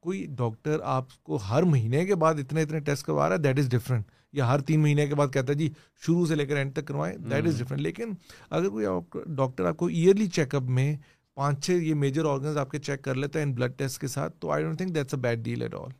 کوئی 0.00 0.26
ڈاکٹر 0.36 0.80
آپ 0.82 1.22
کو 1.22 1.36
ہر 1.36 1.62
مہینے 1.62 2.04
کے 2.06 2.14
بعد 2.14 2.34
اتنے 2.34 2.62
اتنے 2.62 2.80
ٹیسٹ 2.80 3.06
کروا 3.06 3.28
رہا 3.28 3.36
ہے 3.36 3.40
دیٹ 3.40 3.58
از 3.58 3.68
ڈفرنٹ 3.70 4.04
یا 4.32 4.48
ہر 4.48 4.60
تین 4.60 4.80
مہینے 4.80 5.06
کے 5.06 5.14
بعد 5.14 5.28
کہتا 5.32 5.52
ہے 5.52 5.58
جی 5.58 5.68
شروع 6.06 6.26
سے 6.26 6.34
لے 6.34 6.46
کر 6.46 6.56
اینڈ 6.56 6.72
تک 6.72 6.86
کروائیں 6.86 7.16
دیٹ 7.16 7.46
از 7.46 7.58
ڈفرنٹ 7.58 7.80
لیکن 7.80 8.12
اگر 8.50 8.68
کوئی 8.68 8.86
ڈاکٹر 9.26 9.64
آپ 9.64 9.76
کو 9.76 9.86
ایئرلی 9.86 10.26
چیک 10.26 10.54
اپ 10.54 10.62
میں 10.62 10.96
پانچ 11.36 11.64
چھ 11.66 11.70
یہ 11.70 11.94
میجر 11.94 12.24
آرگنز 12.24 12.56
آپ 12.56 12.70
کے 12.70 12.78
چیک 12.78 13.02
کر 13.02 13.14
لیتے 13.14 13.38
ہیں 13.38 13.46
ان 13.46 13.52
بلڈ 13.52 13.72
ٹیسٹ 13.76 14.00
کے 14.00 14.06
ساتھ 14.06 14.36
تو 14.38 14.50
I 14.50 14.64
don't 14.64 14.78
think 14.78 14.94
that's 14.94 15.14
a 15.14 15.20
bad 15.20 15.38
deal 15.38 15.62
at 15.62 15.74
all 15.74 15.90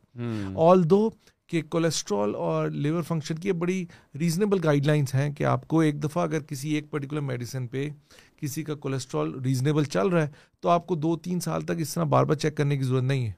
although 0.90 1.10
کہ 1.46 1.62
کولیسٹرول 1.62 2.34
اور 2.34 2.70
لیور 2.70 3.02
فنکشن 3.02 3.34
کی 3.34 3.52
بڑی 3.52 3.86
ریزنیبل 4.18 4.58
گائیڈ 4.64 4.86
لائنس 4.86 5.14
ہیں 5.14 5.32
کہ 5.32 5.44
آپ 5.44 5.68
کو 5.68 5.80
ایک 5.80 6.04
دفعہ 6.04 6.22
اگر 6.22 6.40
کسی 6.40 6.70
ایک 6.70 6.90
پرٹیکولر 6.90 7.20
میڈیسن 7.20 7.66
پہ 7.66 7.88
کسی 8.36 8.62
کا 8.62 8.74
کولیسٹرول 8.74 9.40
ریزنیبل 9.40 9.84
چل 9.84 10.08
رہا 10.08 10.22
ہے 10.22 10.28
تو 10.60 10.68
آپ 10.68 10.86
کو 10.86 10.94
دو 10.94 11.16
تین 11.16 11.40
سال 11.40 11.62
تک 11.62 11.72
اس 11.78 11.94
طرح 11.94 12.04
بار 12.04 12.24
بار 12.24 12.34
چیک 12.34 12.56
کرنے 12.56 12.76
کی 12.76 12.82
ضرورت 12.82 13.02
نہیں 13.02 13.26
ہے۔ 13.26 13.32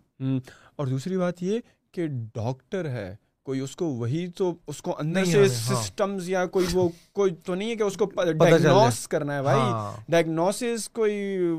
اور 0.76 0.86
دوسری 0.86 1.16
بات 1.16 1.42
یہ 1.42 1.61
کہ 1.92 2.07
ڈاکٹر 2.07 2.88
ہے 2.88 3.16
کوئی 3.47 3.61
اس 3.61 3.74
کو 3.76 3.86
وہی 3.88 4.26
تو 4.36 4.53
اس 4.66 4.80
کو 4.82 4.94
اندر 4.99 5.24
سے 5.24 5.47
سسٹمز 5.49 6.22
ہاں۔ 6.22 6.30
یا 6.30 6.44
کوئی 6.47 6.66
وہ 6.72 6.88
کوئی 7.12 7.34
تو 7.44 7.55
نہیں 7.55 7.70
ہے 7.70 7.74
کہ 7.76 7.82
اس 7.82 7.97
کو 7.97 8.05
ڈائگنوس 8.32 9.07
کرنا 9.09 9.34
ہے 9.34 9.42
بھائی۔ 9.42 9.61
ڈائگنوسس 10.09 10.88
کوئی 10.88 11.16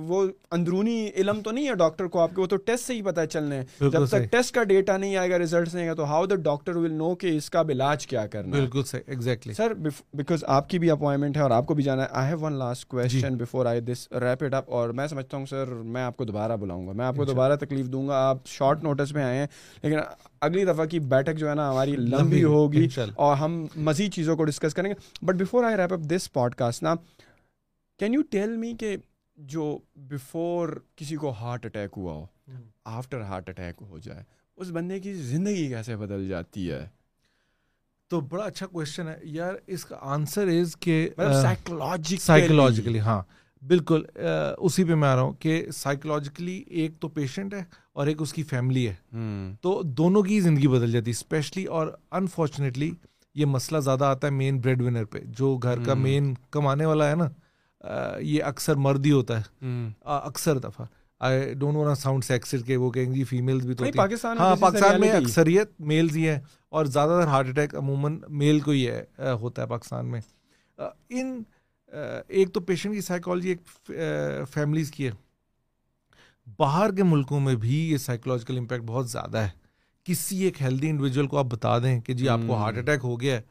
وہ 0.08 0.24
اندرونی 0.52 1.10
علم 1.16 1.40
تو 1.42 1.52
نہیں 1.52 1.68
ہے 1.68 1.74
ڈاکٹر 1.76 2.06
کو؟ 2.06 2.20
آپ 2.20 2.36
کے 2.36 2.42
وہ 2.42 2.46
تو 2.46 2.56
ٹیسٹ 2.58 2.88
سے 2.88 2.94
ہی 2.94 3.02
پتہ 3.02 3.26
چلنے 3.26 3.62
جب 3.82 4.06
تک 4.06 4.32
ٹیسٹ 4.32 4.54
کا 4.56 4.64
ڈیٹا 4.64 4.98
نہیں 4.98 5.16
آئے 5.16 5.30
گا 5.30 5.40
ریزلٹس 5.40 5.74
نہیں 5.74 5.84
آئے 5.84 5.90
گا 5.90 5.96
تو 5.96 6.06
ہاؤ 6.06 6.26
دا 6.26 6.36
ڈاکٹر 6.44 6.76
ول 6.76 6.92
نو 6.94 7.14
کہ 7.16 7.36
اس 7.38 7.50
کا 7.50 7.62
علاج 7.70 8.08
کیا 8.08 8.26
کرنا 8.28 8.56
بالکل 8.56 8.84
صحیح 8.84 9.02
ایگزیکٹلی 9.08 9.54
سر 9.54 9.74
بیکاز 9.74 10.44
آپ 10.50 10.70
کی 10.70 10.80
بھی 10.80 10.92
اپوائنٹمنٹ 10.92 11.38
ہے 11.38 11.42
اور 11.42 11.52
آپ 11.52 11.66
کو 11.66 11.74
بھی 11.74 11.84
جانا 11.84 12.04
ہے 12.04 12.08
I 12.12 12.28
have 12.28 12.40
one 12.40 12.54
last 12.54 12.88
question 12.88 13.38
before 13.38 13.66
I 13.66 13.82
this 13.82 14.08
wrap 14.22 14.44
it 14.44 14.54
up 14.54 14.70
اور 14.70 14.90
میں 14.90 15.08
سمجھتا 15.08 15.38
ہوں 15.38 15.46
سر 15.46 15.74
میں 15.86 16.04
آپ 16.04 16.18
کو 16.18 16.26
دوبارہ 16.26 16.56
بلاؤں 16.58 16.88
گا۔ 16.88 16.92
میں 16.92 17.06
آپ 17.06 17.16
کو 17.16 17.26
دوبارہ 17.26 17.56
تکلیف 17.56 17.86
دوں 17.86 18.08
گا۔ 18.08 18.18
آپ 18.20 18.38
شارٹ 18.48 18.84
نوٹس 18.84 19.14
میں 19.14 19.24
آئے 19.24 19.38
ہیں 19.40 19.48
لیکن 19.84 19.98
اگلی 20.42 20.66
دفعہ 20.66 20.86
کی 20.86 21.00
بیٹھک 21.00 21.36
جو 21.36 21.50
ہے 21.50 21.56
نا 21.56 21.72
ہماری 21.72 21.96
لمبی 21.96 22.44
ہوگی 22.44 22.88
اور 23.16 23.38
ہم 23.38 23.66
مزید 23.76 24.14
چیزوں 24.14 24.36
کو 24.36 24.44
ڈسکس 24.44 24.74
کریں 24.74 24.90
گے۔ 24.90 25.26
But 25.26 25.36
before 25.36 25.64
I 25.64 25.78
wrap 25.78 25.94
up 25.94 26.00
this 26.00 26.34
podcast 26.56 26.84
نا 26.84 26.96
کین 28.00 28.14
یو 28.14 28.22
ٹیل 28.22 28.58
می 28.58 28.74
کہ 28.80 28.98
جو 29.38 29.78
بفور 29.96 30.70
کسی 30.96 31.16
کو 31.16 31.32
ہارٹ 31.32 31.66
اٹیک 31.66 31.92
ہوا 31.98 32.14
ہو 32.14 32.26
آفٹر 32.86 33.22
ہارٹ 33.22 33.50
اٹیک 33.50 33.76
ہو 33.82 33.98
جائے 33.98 34.24
اس 34.58 34.68
بندے 34.68 35.00
کی 35.00 35.14
زندگی 35.14 35.68
کیسے 35.68 35.96
بدل 35.96 36.28
جاتی 36.28 36.72
ہے؟ 36.72 36.88
تو 38.08 38.20
بڑا 38.20 38.44
اچھا 38.44 38.66
کوشچن 38.66 39.08
ہے۔ 39.08 39.16
یار 39.24 39.54
اس 39.68 39.86
کا 39.86 39.98
آنسر 40.02 40.48
از 40.48 40.76
کہ 40.80 41.10
سائیکولوجیکلی 42.20 43.00
ہاں۔ 43.00 43.22
بالکل 43.62 44.04
اسی 44.58 44.84
پہ 44.84 44.96
میں 44.96 45.08
آ 45.10 45.16
رہا 45.16 45.22
ہوں 45.22 45.34
کہ 45.34 45.72
سائیکولوجیکلی 45.74 46.64
ایک 46.68 46.92
تو 47.00 47.08
پیشنٹ 47.08 47.54
ہے 47.54 47.64
اور 47.94 48.08
ایک 48.08 48.22
اس 48.22 48.34
کی 48.34 48.44
فیملی 48.44 48.90
ہے۔ 48.90 48.96
تو 49.62 49.82
دونوں 49.84 50.22
کی 50.22 50.40
زندگی 50.40 50.68
بدل 50.68 50.92
جاتی 50.92 51.06
ہے 51.06 51.12
اسپیشلی 51.12 51.66
اور 51.66 51.88
انفارچونیٹلی 52.12 52.92
یہ 53.36 53.46
مسئلہ 53.46 53.80
زیادہ 53.80 54.06
آتا 54.06 54.28
ہے 54.28 54.32
مین 54.32 54.60
بریڈ 54.60 54.82
ونر 54.82 55.06
پہ 55.06 55.20
جو 55.26 55.58
گھر 55.58 55.84
کا 55.86 55.94
مین 55.94 56.34
کمانے 56.52 56.86
والا 56.86 57.10
ہے 57.10 57.16
نا 57.16 57.30
یہ 58.20 58.44
اکثر 58.44 58.76
مرد 58.76 59.06
ہی 59.06 59.12
ہوتا 59.12 59.40
ہے۔ 59.40 59.68
اکثر 60.06 60.58
دفعہ۔ 60.60 60.86
آئی 61.20 61.54
ڈونٹ 61.54 61.98
ساؤنڈ 61.98 62.24
سیکسڈ 62.24 62.66
کے 62.66 62.76
وہ 62.76 62.92
کہیں 62.92 63.14
گی 63.14 63.24
فیمیلز 63.24 63.66
بھی 63.66 63.76
تو 63.76 63.86
پاکستان 63.96 64.38
ہاں 64.38 64.56
پاکستان 64.56 65.00
میں 65.00 65.12
اکثریت 65.12 65.72
میلز 65.80 66.18
ہی 66.18 66.28
ہے 66.28 66.40
اور 66.70 66.86
زیادہ 66.86 67.20
تر 67.22 67.28
ہارٹ 67.28 67.48
اٹیک 67.48 67.76
عموماً 67.76 68.22
میل 68.30 68.60
کو 68.60 68.72
ہی 68.72 68.88
ہے 68.88 69.04
ہوتا 69.20 69.62
ہے 69.62 69.68
پاکستان 69.68 70.06
میں۔ 70.06 70.22
ان 71.10 71.44
ایک 72.28 72.54
تو 72.54 72.60
پیشنٹ 72.60 72.94
کی 72.94 73.02
سائیکالوجی 73.02 73.50
ایک 73.50 73.92
فیملیز 74.52 74.92
کی 74.92 75.08
ہے۔ 75.08 75.12
باہر 76.60 76.96
کے 76.96 77.04
ملکوں 77.04 77.40
میں 77.40 77.56
بھی 77.56 77.92
یہ 77.92 77.98
سائیکولوجیکل 77.98 78.58
امپیکٹ 78.58 78.84
بہت 78.84 79.10
زیادہ 79.10 79.38
ہے۔ 79.38 79.50
کسی 80.04 80.44
ایک 80.44 80.62
ہیلدی 80.62 80.90
انڈیویجول 80.90 81.28
کو 81.28 81.38
آپ 81.38 81.46
بتا 81.46 81.80
دیں 81.80 82.02
کہ 82.02 82.14
جی 82.14 82.30
آپ 82.30 82.40
کو 82.48 82.56
ہارٹ 82.56 82.78
اٹیک 82.78 83.00
ہو 83.04 83.22
گیا 83.22 83.38
ہے۔ 83.38 83.42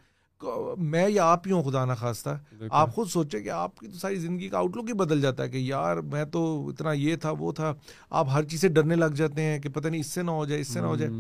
میں 0.78 1.09
یا 1.09 1.24
آپ 1.24 1.47
ہی 1.47 1.53
ہوں 1.53 1.62
خدا 1.62 1.84
نخواستہ۔ 1.84 2.30
آپ 2.70 2.95
خود 2.95 3.09
سوچیں 3.09 3.41
کہ 3.41 3.51
آپ 3.51 3.78
کی 3.78 3.87
تو 3.87 3.99
ساری 3.99 4.16
زندگی 4.16 4.49
کا 4.49 4.59
آؤٹ 4.59 4.76
لک 4.76 4.89
ہی 4.89 4.93
بدل 4.93 5.20
جاتا 5.20 5.43
ہے 5.43 5.49
کہ 5.49 5.57
یار 5.57 5.97
میں 5.97 6.24
تو 6.24 6.68
اتنا 6.68 6.93
یہ 6.93 7.16
تھا 7.16 7.30
وہ 7.30 7.53
تھا۔ 7.53 7.74
آپ 8.11 8.26
ہر 8.28 8.45
چیز 8.45 8.61
سے 8.61 8.68
ڈرنے 8.68 8.97
لگ 8.97 9.14
جاتے 9.14 9.43
ہیں 9.43 9.59
کہ 9.59 9.68
پتہ 9.68 9.89
نہیں 9.89 10.01
اس 10.01 10.07
سے 10.07 10.22
نہ 10.22 10.30
ہو 10.30 10.45
جائے 10.45 10.61
اس 10.61 10.68
سے 10.68 10.80
نہ 10.80 10.87
ہو 10.87 10.97
جائے۔ 10.97 11.11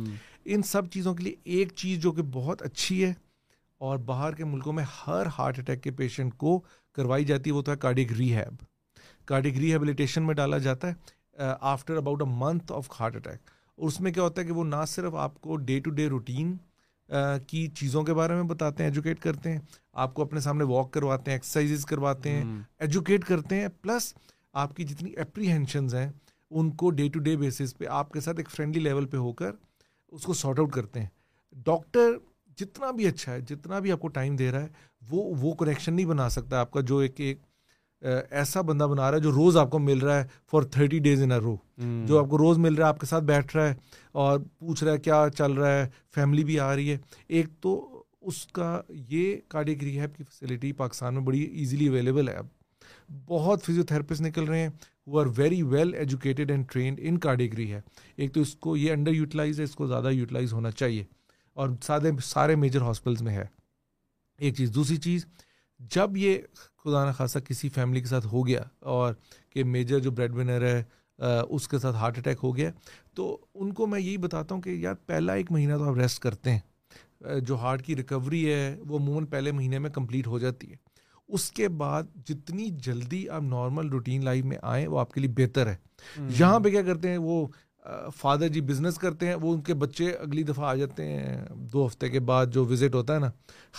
ان 0.44 0.62
سب 0.62 0.86
چیزوں 0.86 1.14
کے 1.14 1.24
لیے 1.24 1.34
ایک 1.44 1.72
چیز 1.76 1.98
جو 1.98 2.12
کہ 2.12 2.22
بہت 2.22 2.62
اچھی 2.62 3.04
ہے 3.04 3.12
اور 3.78 3.98
باہر 3.98 4.34
کے 4.34 4.44
ملکوں 4.44 4.72
میں 4.72 4.84
ہر 5.06 5.26
ہارٹ 5.38 5.58
اٹیک 5.58 5.82
کے 5.82 5.90
پیشنٹ 5.90 6.34
کو 6.36 6.62
کروائی 6.96 7.24
جاتی 7.24 7.50
ہے 7.50 7.54
وہ 7.54 7.62
تو 7.62 7.72
ہے 7.72 7.76
کارڈک 7.76 8.12
ریہیب 8.12 8.64
کارڈک 9.24 9.58
ریہیبلیٹیشن 9.58 10.22
میں 10.22 10.34
ڈالا 10.34 10.58
جاتا 10.58 10.88
ہے 10.88 10.94
after 11.60 11.96
about 11.96 12.22
a 12.22 12.28
month 12.36 12.72
of 12.72 12.90
heart 13.00 13.16
attack 13.16 13.50
اس 13.78 14.00
میں 14.00 14.12
کیا 14.12 14.22
ہوتا 14.22 14.40
ہے 14.40 14.46
کہ 14.46 14.52
وہ 14.52 14.64
نہ 14.64 14.84
صرف 14.88 15.14
آپ 15.14 15.40
کو 15.40 15.56
ڈے 15.56 15.78
ٹو 15.80 15.90
ڈے 15.90 16.08
روٹین 16.08 16.56
کی 17.46 17.66
چیزوں 17.66 18.02
کے 18.02 18.14
بارے 18.14 18.34
میں 18.34 18.42
بتاتے 18.42 18.82
ہیں 18.82 18.90
ایجوکیٹ 18.90 19.18
کرتے 19.20 19.52
ہیں 19.52 19.58
آپ 19.92 20.14
کو 20.14 20.22
اپنے 20.22 20.40
سامنے 20.40 20.64
واک 20.64 20.92
کرواتے 20.92 21.30
ہیں 21.30 21.36
ایکسرسائز 21.38 21.84
کرواتے 21.86 22.30
ہیں 22.30 22.44
ایجوکیٹ 22.78 23.24
کرتے 23.24 23.60
ہیں 23.60 23.68
پلس 23.82 24.14
آپ 24.52 24.76
کی 24.76 24.84
جتنی 24.84 25.16
اپریہینشنز 25.16 25.94
ہیں 25.94 26.10
ان 26.50 26.70
کو 26.70 26.90
ڈے 26.90 27.08
ٹو 27.08 27.20
ڈے 27.20 27.36
بیسس 27.36 27.76
پہ 27.78 27.86
آپ 27.86 28.12
کے 28.12 28.20
ساتھ 28.20 28.36
ایک 28.36 28.50
فرینڈلی 28.50 28.80
لیول 28.80 29.06
پہ 29.06 29.16
ہو 29.16 29.32
کر 29.32 29.50
اس 30.12 30.22
کو 30.22 30.34
سارٹ 30.34 30.58
آؤٹ 30.58 30.72
کرتے 30.72 31.00
ہیں۔ 31.00 31.08
ڈاکٹر 31.52 32.12
جتنا 32.58 32.90
بھی 32.90 33.06
اچھا 33.06 33.32
ہے 33.32 33.40
جتنا 33.40 33.78
بھی 33.78 33.92
آپ 33.92 34.00
کو 34.00 34.08
ٹائم 34.08 34.36
دے 34.36 34.52
رہا 34.52 34.62
ہے 34.62 34.68
وہ 35.10 35.34
وہ 35.40 35.54
کنیکشن 35.54 35.94
نہیں 35.94 36.06
بنا 36.06 36.28
سکتا 36.28 36.60
آپ 36.60 36.70
کا 36.70 36.80
جو 36.80 36.98
ایک 36.98 37.20
ایک 37.20 37.38
ایسا 38.30 38.60
بندہ 38.60 38.84
بنا 38.84 39.10
رہا 39.10 39.16
ہے 39.18 39.22
جو 39.22 39.32
روز 39.32 39.56
آپ 39.56 39.70
کو 39.70 39.78
مل 39.78 39.98
رہا 39.98 40.20
ہے 40.20 40.26
for 40.50 40.62
thirty 40.62 40.98
days 40.98 41.22
in 41.22 41.32
a 41.32 41.38
row 41.38 41.56
جو 42.06 42.18
آپ 42.18 42.30
کو 42.30 42.38
روز 42.38 42.58
مل 42.58 42.74
رہا 42.74 42.84
ہے 42.84 42.88
آپ 42.88 43.00
کے 43.00 43.06
ساتھ 43.06 43.24
بیٹھ 43.24 43.56
رہا 43.56 43.68
ہے 43.68 43.74
اور 44.12 44.40
پوچھ 44.58 44.84
رہا 44.84 44.92
ہے 44.92 44.98
کیا 44.98 45.26
چل 45.38 45.52
رہا 45.52 45.72
ہے 45.72 45.88
فیملی 46.14 46.44
بھی 46.44 46.58
آ 46.60 46.74
رہی 46.76 46.90
ہے۔ 46.90 46.96
ایک 47.28 47.46
تو 47.60 48.02
اس 48.20 48.46
کا 48.46 48.80
یہ 48.88 49.36
کارڈیک 49.48 49.82
ریہیب 49.84 50.14
کی 50.16 50.24
فیسلٹی 50.24 50.72
پاکستان 50.72 51.14
میں 51.14 51.22
بڑی 51.22 51.40
ایزیلی 51.42 51.88
اویلیبل 51.88 52.28
ہے۔ 52.28 52.34
اب 52.34 52.46
بہت 53.26 53.64
فزیو 53.64 53.82
تھراپسٹ 53.82 54.20
نکل 54.20 54.44
رہے 54.44 54.60
ہیں 54.60 54.68
وہ 55.06 55.20
are 55.20 55.26
very 55.36 55.62
well 55.62 55.94
educated 55.94 56.50
and 56.50 56.68
trained 56.68 57.00
in 57.02 57.18
کارڈیگری 57.18 57.72
ہے۔ 57.72 57.80
ایک 58.16 58.34
تو 58.34 58.40
اس 58.40 58.54
کو 58.54 58.76
یہ 58.76 58.92
انڈر 58.92 59.12
یوٹیلائز 59.12 59.58
ہے 59.58 59.64
اس 59.64 59.74
کو 59.74 59.86
زیادہ 59.86 60.10
یوٹیلائز 60.10 60.52
ہونا 60.52 60.70
چاہیے۔ 60.70 61.04
اور 61.56 61.68
سارے 61.82 62.10
سارے 62.24 62.56
میجر 62.56 62.80
ہاسپٹلس 62.80 63.22
میں 63.22 63.34
ہے۔ 63.34 63.44
ایک 64.38 64.54
چیز 64.54 64.74
دوسری 64.74 64.96
چیز 64.96 65.26
جب 65.78 66.16
یہ 66.16 66.38
خدا 66.84 67.08
نخواستہ 67.10 67.38
کسی 67.38 67.68
فیملی 67.68 68.00
کے 68.00 68.06
ساتھ 68.06 68.26
ہو 68.26 68.46
گیا 68.46 68.62
اور 68.78 69.14
کہ 69.50 69.64
میجر 69.64 69.98
جو 69.98 70.10
بریڈ 70.10 70.34
ونر 70.34 70.62
ہے 70.62 70.82
اس 71.48 71.68
کے 71.68 71.78
ساتھ 71.78 71.96
ہارٹ 71.96 72.18
اٹیک 72.18 72.38
ہو 72.42 72.56
گیا 72.56 72.70
تو 73.14 73.46
ان 73.54 73.72
کو 73.72 73.86
میں 73.86 74.00
یہی 74.00 74.16
بتاتا 74.16 74.54
ہوں 74.54 74.62
کہ 74.62 74.70
یار 74.70 74.94
پہلا 74.94 75.32
ایک 75.32 75.52
مہینہ 75.52 75.76
تو 75.76 75.84
آپ 75.84 75.96
ریسٹ 75.96 76.18
کرتے 76.18 76.50
ہیں۔ 76.50 76.60
جو 77.40 77.56
ہارٹ 77.56 77.82
کی 77.82 77.96
ریکوری 77.96 78.52
ہے 78.52 78.76
وہ 78.88 78.98
عموماً 78.98 79.26
پہلے 79.26 79.52
مہینے 79.52 79.78
میں 79.78 79.90
کمپلیٹ 79.90 80.26
ہو 80.26 80.38
جاتی 80.38 80.70
ہے۔ 80.70 80.76
اس 81.28 81.52
کے 81.52 81.68
بعد 81.68 82.02
جتنی 82.26 82.68
جلدی 82.70 83.28
آپ 83.28 83.42
نارمل 83.42 83.88
روٹین 83.88 84.24
لائف 84.24 84.44
میں 84.44 84.56
آئیں 84.62 84.86
وہ 84.86 85.00
آپ 85.00 85.12
کے 85.12 85.20
لیے 85.20 85.30
بہتر 85.36 85.66
ہے۔ 85.66 85.76
یہاں 86.16 86.60
پہ 86.60 86.70
کیا 86.70 86.82
کرتے 86.82 87.10
ہیں 87.10 87.18
وہ 87.18 87.46
فادر 88.16 88.48
جی 88.48 88.60
بزنس 88.60 88.98
کرتے 88.98 89.26
ہیں 89.26 89.34
وہ 89.34 89.54
ان 89.54 89.60
کے 89.60 89.74
بچے 89.74 90.06
اگلی 90.10 90.42
دفعہ 90.42 90.64
آ 90.64 90.74
جاتے 90.74 91.04
ہیں 91.04 91.44
دو 91.54 91.86
ہفتے 91.86 92.08
کے 92.08 92.20
بعد 92.20 92.46
جو 92.46 92.64
وزٹ 92.64 92.94
ہوتا 92.94 93.14
ہے 93.14 93.18
نا 93.18 93.30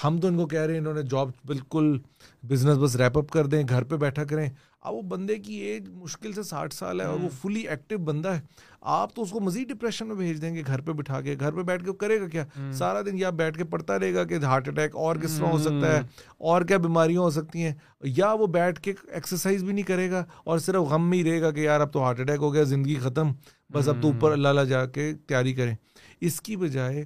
ہم 0.03 0.17
تو 0.17 0.27
ان 0.27 0.37
کو 0.37 0.45
کہہ 0.45 0.59
رہے 0.59 0.73
ہیں 0.73 0.79
انہوں 0.79 0.93
نے 0.93 1.01
جاب 1.01 1.29
بالکل 1.45 1.97
بزنس 2.43 2.77
بس 2.77 2.95
ریپ 2.95 3.17
اپ 3.17 3.29
کر 3.29 3.45
دیں 3.45 3.63
گھر 3.69 3.83
پہ 3.83 3.95
بیٹھا 3.95 4.23
کریں۔ 4.23 4.49
اب 4.81 4.93
وہ 4.93 5.01
بندے 5.01 5.35
کی 5.35 5.53
ایج 5.53 5.89
مشکل 5.89 6.33
سے 6.33 6.43
ساٹھ 6.43 6.73
سال 6.73 7.01
ہے 7.01 7.05
اور 7.05 7.19
وہ 7.19 7.29
فلی 7.41 7.59
ایکٹیو 7.59 7.97
بندہ 7.97 8.29
ہے۔ 8.29 8.41
آپ 8.81 9.15
تو 9.15 9.21
اس 9.21 9.31
کو 9.31 9.39
مزید 9.39 9.67
ڈپریشن 9.67 10.07
میں 10.07 10.15
بھیج 10.15 10.41
دیں 10.41 10.55
گے 10.55 10.63
گھر 10.67 10.81
پہ 10.81 10.91
بٹھا 10.91 11.21
کے 11.21 11.35
گھر 11.39 11.51
پہ 11.51 11.61
بیٹھ 11.61 11.85
کے 11.85 11.91
کرے 11.99 12.21
گا 12.21 12.27
کیا؟ 12.27 12.45
سارا 12.73 13.01
دن 13.01 13.17
یا 13.17 13.29
بیٹھ 13.29 13.57
کے 13.57 13.63
پڑھتا 13.63 13.99
رہے 13.99 14.13
گا 14.13 14.23
کہ 14.23 14.33
ہارٹ 14.43 14.67
اٹیک 14.67 14.95
اور 14.95 15.15
کس 15.15 15.37
طرح 15.37 15.47
ہو 15.47 15.57
سکتا 15.57 15.95
ہے 15.95 16.01
اور 16.37 16.61
کیا 16.61 16.77
بیماریاں 16.77 17.21
ہو 17.21 17.29
سکتی 17.29 17.63
ہیں۔ 17.63 17.73
یا 18.03 18.31
وہ 18.33 18.47
بیٹھ 18.47 18.81
کے 18.81 18.93
ایکسرسائز 19.07 19.63
بھی 19.63 19.73
نہیں 19.73 19.85
کرے 19.85 20.11
گا 20.11 20.25
اور 20.43 20.59
صرف 20.59 20.81
غم 20.81 21.09
میں 21.09 21.17
ہی 21.17 21.23
رہے 21.23 21.41
گا 21.41 21.51
کہ 21.51 21.59
یار 21.59 21.81
اب 21.81 21.93
تو 21.93 22.03
ہارٹ 22.03 22.19
اٹیک 22.19 22.39
ہو 22.39 22.53
گیا 22.53 22.63
زندگی 22.63 22.95
ختم۔ 22.95 23.31
بس 23.69 23.87
اب 23.87 24.01
تو 24.01 24.07
اوپر 24.07 24.31
اللہ 24.31 24.47
اللہ 24.47 24.61
جا 24.61 24.85
کے 24.85 25.13
تیاری 25.27 25.53
کریں۔ 25.53 25.75
اس 26.21 26.41
کی 26.41 26.55
بجائے 26.55 27.05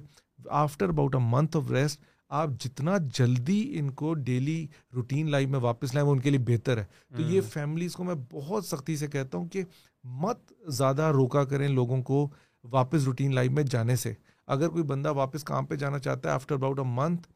after 0.50 0.88
about 0.88 1.14
a 1.14 1.20
month 1.24 1.56
of 1.56 1.70
rest 1.70 2.00
آپ 2.28 2.48
جتنا 2.60 2.96
جلدی 3.14 3.72
ان 3.78 3.90
کو 3.90 4.14
ڈیلی 4.14 4.66
روٹین 4.94 5.30
لائف 5.30 5.48
میں 5.48 5.58
واپس 5.58 5.94
لائیں 5.94 6.06
وہ 6.06 6.12
ان 6.12 6.20
کے 6.20 6.30
لیے 6.30 6.38
بہتر 6.38 6.78
ہے۔ 6.78 6.84
تو 7.16 7.22
یہ 7.22 7.40
فیملیز 7.40 7.94
کو 7.94 8.04
میں 8.04 8.14
بہت 8.32 8.66
سختی 8.66 8.96
سے 8.96 9.06
کہتا 9.06 9.38
ہوں 9.38 9.48
کہ 9.48 9.62
مت 10.04 10.52
زیادہ 10.68 11.02
روکا 11.02 11.44
کریں 11.44 11.68
لوگوں 11.68 12.02
کو 12.02 12.28
واپس 12.64 13.04
روٹین 13.04 13.34
لائف 13.34 13.50
میں 13.50 13.62
جانے 13.62 13.96
سے۔ 13.96 14.12
اگر 14.46 14.68
کوئی 14.68 14.84
بندہ 14.84 15.12
واپس 15.12 15.44
کام 15.44 15.66
پہ 15.66 15.74
جانا 15.74 15.98
چاہتا 15.98 16.28
ہے 16.28 16.34
after 16.34 16.54
about 16.54 16.78
a 16.78 16.84
month 16.88 17.28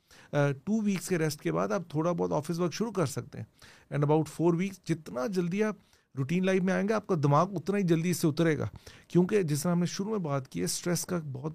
two 0.64 0.81
weeks 0.81 1.09
کے 1.09 1.18
ریسٹ 1.18 1.41
کے 1.41 1.53
بعد 1.53 1.72
آپ 1.72 1.83
تھوڑا 1.89 2.12
بہت 2.12 2.33
آفس 2.33 2.59
ورک 2.59 2.72
شروع 2.72 2.91
کر 2.91 3.07
سکتے 3.07 3.39
ہیں۔ 3.39 3.45
اینڈ 3.91 4.05
اباؤٹ 4.05 4.29
فور 4.29 4.55
ویکس 4.55 4.81
جتنا 4.85 5.27
جلدی 5.27 5.62
آپ 5.62 5.77
روٹین 6.16 6.46
لائف 6.46 6.62
میں 6.62 6.74
آئیں 6.74 6.88
گے 6.88 6.94
آپ 6.94 7.06
کا 7.06 7.14
دماغ 7.22 7.54
اتنا 7.54 7.78
ہی 7.78 7.82
جلدی 7.82 8.10
اس 8.10 8.16
سے 8.16 8.28
اترے 8.28 8.58
گا۔ 8.58 8.68
کیونکہ 9.08 9.42
جس 9.42 9.62
طرح 9.62 9.72
ہم 9.72 9.80
نے 9.80 9.86
شروع 9.86 10.10
میں 10.10 10.18
بات 10.18 10.48
کی 10.48 10.60
ہے 10.60 10.64
اسٹریس 10.64 11.04
کا 11.06 11.20
بہت 11.32 11.52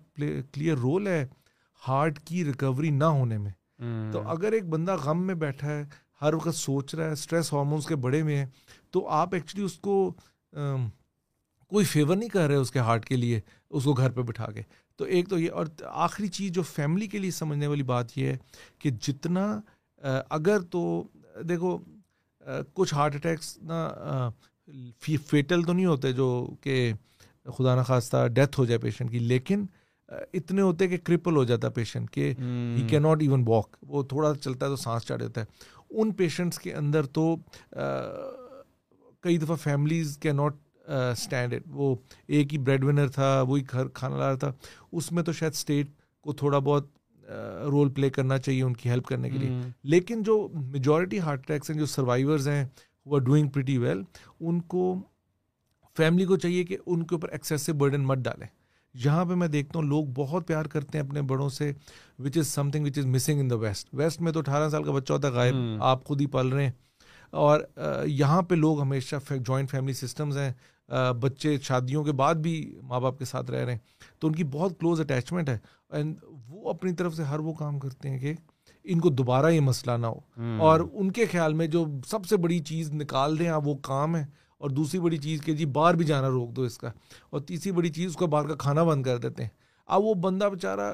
کلیئر 0.53 0.77
رول 0.77 1.07
ہے 1.07 1.27
ہارٹ 1.87 2.19
کی 2.19 2.45
ریکوری 2.45 2.89
نہ 2.89 3.03
ہونے 3.03 3.37
میں۔ 3.37 3.51
تو 4.13 4.27
اگر 4.27 4.51
ایک 4.51 4.65
بندہ 4.65 4.95
غم 4.95 5.27
میں 5.27 5.35
بیٹھا 5.35 5.67
ہے 5.67 5.83
ہر 6.21 6.33
وقت 6.33 6.55
سوچ 6.55 6.95
رہا 6.95 7.05
ہے 7.05 7.11
اسٹریس 7.11 7.53
ہارمونس 7.53 7.85
کے 7.85 7.95
بڑے 7.95 8.23
میں 8.23 8.37
ہے 8.37 8.45
تو 8.91 9.07
آپ 9.07 9.33
ایکچولی 9.33 9.65
اس 9.65 9.79
کو 9.79 10.13
کوئی 11.67 11.85
فیور 11.85 12.15
نہیں 12.15 12.29
کر 12.29 12.47
رہے 12.47 12.55
اس 12.55 12.71
کے 12.71 12.79
ہارٹ 12.79 13.05
کے 13.05 13.15
لیے 13.15 13.39
اس 13.69 13.83
کو 13.83 13.93
گھر 13.93 14.09
پہ 14.09 14.21
بٹھا 14.21 14.51
کے۔ 14.51 14.61
تو 14.95 15.03
ایک 15.03 15.29
تو 15.29 15.39
یہ 15.39 15.51
اور 15.51 15.65
آخری 15.85 16.27
چیز 16.27 16.51
جو 16.51 16.61
فیملی 16.61 17.07
کے 17.07 17.17
لیے 17.17 17.31
سمجھنے 17.31 17.67
والی 17.67 17.83
بات 17.83 18.17
یہ 18.17 18.27
ہے 18.27 18.37
کہ 18.79 18.89
جتنا 18.89 19.61
اگر 20.29 20.59
تو 20.59 21.03
دیکھو 21.49 21.77
کچھ 22.73 22.93
ہارٹ 22.93 23.15
اٹیکس 23.15 23.57
نا 23.57 23.89
فیٹل 25.25 25.63
تو 25.63 25.73
نہیں 25.73 25.85
ہوتے 25.85 26.11
جو 26.11 26.49
کہ 26.61 26.93
خدا 27.57 27.75
نخواستہ 27.75 28.27
ڈیتھ 28.27 28.59
ہو 28.59 28.65
جائے 28.65 28.77
پیشنٹ 28.77 29.11
کی 29.11 29.19
لیکن 29.19 29.65
اتنے 30.09 30.61
ہوتے 30.61 30.87
کہ 30.87 30.97
کرپل 31.03 31.35
ہو 31.35 31.43
جاتا 31.43 31.69
پیشنٹ 31.69 32.11
کہ 32.11 32.33
ہی 32.39 32.87
کی 32.87 32.99
ناٹ 32.99 33.21
ایون 33.21 33.43
واک 33.47 33.77
وہ 33.81 34.03
تھوڑا 34.03 34.35
چلتا 34.35 34.65
ہے 34.65 34.71
تو 34.71 34.75
سانس 34.75 35.03
چڑھ 35.03 35.21
دیتا 35.21 35.41
ہے۔ 35.41 35.45
ان 35.89 36.11
پیشنٹس 36.11 36.59
کے 36.59 36.73
اندر 36.73 37.05
تو 37.05 37.35
کئی 39.21 39.37
دفعہ 39.37 39.55
فیملیز 39.55 40.17
کے 40.17 40.31
ناٹ 40.31 40.55
اسٹینڈرڈ 41.13 41.63
وہ 41.67 41.95
ایک 42.27 42.53
ہی 42.53 42.57
بریڈ 42.57 42.83
ونر 42.83 43.07
تھا 43.07 43.41
وہی 43.41 43.63
گھر 43.71 43.87
کھانا 43.87 44.17
لا 44.17 44.27
رہا 44.27 44.35
تھا۔ 44.35 44.51
اس 44.91 45.11
میں 45.11 45.23
تو 45.23 45.31
شاید 45.31 45.53
اسٹیٹ 45.53 45.87
کو 46.21 46.33
تھوڑا 46.33 46.59
بہت 46.59 46.87
رول 47.65 47.89
پلے 47.89 48.09
کرنا 48.09 48.37
چاہیے 48.37 48.63
ان 48.63 48.73
کی 48.73 48.89
ہیلپ 48.89 49.05
کرنے 49.05 49.29
کے 49.29 49.37
لیے۔ 49.37 49.49
لیکن 49.83 50.23
جو 50.23 50.47
میجورٹی 50.53 51.19
ہارٹ 51.19 51.39
اٹیکس 51.39 51.69
ہیں 51.69 51.77
جو 51.77 51.85
سروائیورز 51.85 52.47
ہیں 52.47 52.65
وہ 53.05 53.15
آر 53.15 53.21
ڈوئنگ 53.21 53.49
پریٹی 53.49 53.77
ویل 53.77 54.01
ان 54.39 54.61
کو 54.61 55.01
فیملی 55.97 56.25
کو 56.25 56.37
چاہیے 56.37 56.63
کہ 56.63 56.77
ان 56.85 57.05
کے 57.05 57.15
اوپر 57.15 57.29
ایکسیسو 57.29 57.73
برڈن 57.73 58.01
مت 58.01 58.17
ڈالیں۔ 58.17 58.47
یہاں 58.93 59.25
پہ 59.25 59.33
میں 59.33 59.47
دیکھتا 59.47 59.79
ہوں 59.79 59.85
لوگ 59.85 60.05
بہت 60.15 60.47
پیار 60.47 60.65
کرتے 60.65 60.97
ہیں 60.97 61.05
اپنے 61.05 61.21
بڑوں 61.21 61.49
سے 61.49 61.71
which 62.19 62.37
is 62.37 62.47
something 62.71 62.85
which 62.85 62.97
is 62.97 63.05
missing 63.05 63.39
in 63.39 63.49
the 63.49 63.55
west 63.55 63.89
west 63.93 64.21
میں 64.21 64.31
تو 64.31 64.39
اٹھارہ 64.39 64.69
سال 64.69 64.83
کا 64.83 64.91
بچہ 64.91 65.13
ہوتا 65.13 65.27
ہے 65.27 65.33
غائب۔ 65.33 65.55
آپ 65.79 66.05
خود 66.05 66.21
ہی 66.21 66.25
پال 66.25 66.49
رہے 66.49 66.63
ہیں۔ 66.63 66.71
اور 67.29 67.61
یہاں 68.05 68.41
پہ 68.41 68.55
لوگ 68.55 68.81
ہمیشہ 68.81 69.15
جوائنٹ 69.29 69.71
فیملی 69.71 69.93
سسٹمز 69.93 70.37
ہیں۔ 70.37 70.53
بچے 71.21 71.57
شادیوں 71.61 72.03
کے 72.03 72.11
بعد 72.11 72.35
بھی 72.35 72.79
ماں 72.83 72.99
باپ 72.99 73.19
کے 73.19 73.25
ساتھ 73.25 73.51
رہ 73.51 73.65
رہے 73.65 73.71
ہیں۔ 73.71 73.79
تو 74.19 74.27
ان 74.27 74.35
کی 74.35 74.43
بہت 74.43 74.79
کلوز 74.79 74.99
اٹیچمنٹ 75.01 75.49
ہے۔ 75.49 75.57
اینڈ 75.89 76.15
وہ 76.47 76.69
اپنی 76.69 76.93
طرف 76.93 77.15
سے 77.15 77.23
ہر 77.23 77.39
وہ 77.39 77.53
کام 77.53 77.79
کرتے 77.79 78.09
ہیں 78.09 78.19
کہ 78.19 78.33
ان 78.83 78.99
کو 78.99 79.09
دوبارہ 79.09 79.49
یہ 79.49 79.59
مسئلہ 79.59 79.97
نہ 79.97 80.07
ہو۔ 80.07 80.19
اور 80.59 80.79
ان 80.93 81.11
کے 81.11 81.25
خیال 81.25 81.53
میں 81.53 81.67
جو 81.67 81.85
سب 82.07 82.25
سے 82.25 82.37
بڑی 82.37 82.59
چیز 82.59 82.91
نکال 82.91 83.39
دیں 83.39 83.47
آپ 83.47 83.67
وہ 83.67 83.75
کام 83.75 84.15
ہے۔ 84.15 84.25
اور 84.57 84.69
دوسری 84.69 84.99
بڑی 84.99 85.17
چیز 85.17 85.41
کہ 85.41 85.53
جی 85.53 85.65
باہر 85.65 85.93
بھی 85.93 86.05
جانا 86.05 86.29
روک 86.29 86.49
دو 86.49 86.61
اس 86.61 86.77
کا۔ 86.77 86.91
اور 87.29 87.41
تیسری 87.41 87.71
بڑی 87.71 87.89
چیز 87.89 88.05
اس 88.05 88.15
کو 88.15 88.27
باہر 88.27 88.47
کا 88.47 88.55
کھانا 88.55 88.83
بند 88.83 89.03
کر 89.03 89.17
دیتے 89.17 89.43
ہیں۔ 89.43 89.49
اب 89.87 90.03
وہ 90.03 90.13
بندہ 90.13 90.45
بیچارہ 90.45 90.93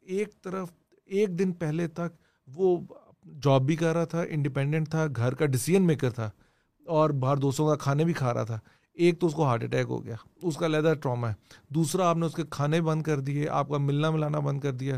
ایک 0.00 0.42
طرف 0.42 0.68
ایک 1.06 1.38
دن 1.38 1.52
پہلے 1.52 1.88
تک 1.88 2.08
وہ 2.56 2.80
جاب 3.42 3.62
بھی 3.62 3.76
کر 3.76 3.92
رہا 3.92 4.04
تھا 4.04 4.22
انڈیپینڈنٹ 4.28 4.88
تھا 4.90 5.06
گھر 5.16 5.34
کا 5.34 5.46
ڈسیزن 5.46 5.82
میکر 5.82 6.10
تھا 6.10 6.30
اور 6.86 7.10
باہر 7.10 7.36
دوستوں 7.36 7.68
کا 7.68 7.74
کھانے 7.74 8.04
بھی 8.04 8.12
کھا 8.12 8.34
رہا 8.34 8.44
تھا۔ 8.44 8.58
ایک 8.94 9.20
تو 9.20 9.26
اس 9.26 9.34
کو 9.34 9.44
ہارٹ 9.44 9.64
اٹیک 9.64 9.86
ہو 9.88 10.04
گیا 10.04 10.14
اس 10.42 10.56
کا 10.56 10.66
لیدر 10.66 10.94
ٹراما 10.94 11.28
ہے۔ 11.28 11.34
دوسرا 11.68 12.10
آپ 12.10 12.16
نے 12.16 12.26
اس 12.26 12.34
کے 12.34 12.42
کھانے 12.50 12.80
بند 12.80 13.02
کر 13.02 13.20
دیے 13.20 13.48
آپ 13.48 13.68
کا 13.68 13.78
ملنا 13.78 14.10
ملانا 14.10 14.38
بند 14.38 14.60
کر 14.60 14.72
دیا 14.72 14.96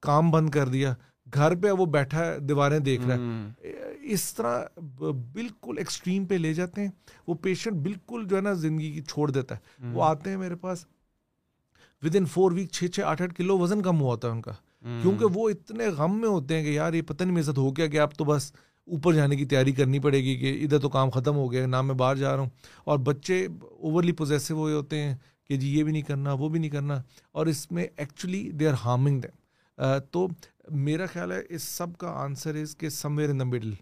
کام 0.00 0.30
بند 0.30 0.50
کر 0.50 0.68
دیا۔ 0.68 0.94
گھر 1.34 1.54
پہ 1.54 1.70
وہ 1.70 1.86
بیٹھا 1.86 2.26
ہے 2.26 2.38
دیواریں 2.38 2.78
دیکھ 2.78 3.06
رہا 3.06 3.14
ہے۔ 3.14 3.68
اس 4.02 4.34
طرح 4.34 4.64
بالکل 5.32 5.74
ایکسٹریم 5.78 6.26
پہ 6.26 6.34
لے 6.34 6.54
جاتے 6.54 6.80
ہیں۔ 6.80 6.88
وہ 7.26 7.34
پیشنٹ 7.34 7.74
بالکل 7.74 8.24
جو 8.30 8.36
ہے 8.36 8.40
نا 8.40 8.52
زندگی 8.52 8.92
کی 8.92 9.02
چھوڑ 9.02 9.30
دیتا 9.30 9.54
ہے۔ 9.54 9.90
وہ 9.92 10.04
آتے 10.04 10.30
ہیں 10.30 10.36
میرے 10.36 10.56
پاس۔ 10.56 10.86
ود 12.02 12.16
ان 12.16 12.24
فور 12.24 12.52
ویک 12.52 12.70
چھ 12.70 12.84
چھ 12.86 13.00
آٹھ 13.00 13.22
آٹھ 13.22 13.34
کلو 13.34 13.58
وزن 13.58 13.82
کم 13.82 14.00
ہوا 14.00 14.10
ہوتا 14.10 14.28
ہے 14.28 14.32
ان 14.32 14.42
کا۔ 14.42 14.52
کیونکہ 15.02 15.26
وہ 15.34 15.50
اتنے 15.50 15.86
غم 15.88 16.20
میں 16.20 16.28
ہوتے 16.28 16.56
ہیں 16.56 16.64
کہ 16.64 16.68
یار 16.68 16.92
یہ 16.92 17.02
پتہ 17.02 17.24
نہیں 17.24 17.34
میرے 17.34 17.44
ساتھ 17.44 17.58
ہو 17.58 17.76
گیا 17.76 17.86
کہ 17.86 18.00
اب 18.00 18.14
تو 18.14 18.24
بس 18.24 18.52
اوپر 18.86 19.12
جانے 19.12 19.36
کی 19.36 19.44
تیاری 19.44 19.72
کرنی 19.72 19.98
پڑے 19.98 20.22
گی 20.22 20.36
کہ 20.36 20.64
ادھر 20.64 20.78
تو 20.78 20.88
کام 20.88 21.10
ختم 21.10 21.34
ہو 21.36 21.52
گیا 21.52 21.66
نہ 21.66 21.82
میں 21.82 21.94
باہر 21.94 22.16
جا 22.16 22.32
رہا 22.32 22.40
ہوں۔ 22.40 22.50
اور 22.84 22.98
بچے 22.98 23.46
اوورلی 23.60 24.12
پوزیسو 24.12 24.54
ہوئے 24.54 24.74
ہوتے 24.74 24.98
ہیں 24.98 25.16
کہ 25.48 25.56
جی 25.56 25.78
یہ 25.78 25.84
بھی 25.84 25.92
نہیں 25.92 26.02
کرنا 26.02 26.32
وہ 26.32 26.48
بھی 26.48 26.60
نہیں 26.60 26.70
کرنا۔ 26.70 27.02
اور 27.32 27.46
اس 27.46 27.72
میں 27.72 27.86
actually 27.96 28.50
they 28.50 28.68
are 28.68 28.74
harming 28.84 29.20
them 29.20 29.84
تو 30.10 30.28
میرا 30.70 31.06
خیال 31.06 31.32
ہے 31.32 31.42
اس 31.48 31.62
سب 31.62 31.86
کا 31.98 32.10
آنسر 32.10 32.54
از 32.54 32.76
کہ 32.76 32.88
سم 32.88 33.16
ویئر 33.16 33.30
ان 33.30 33.40
دا 33.40 33.44
مڈل 33.44 33.74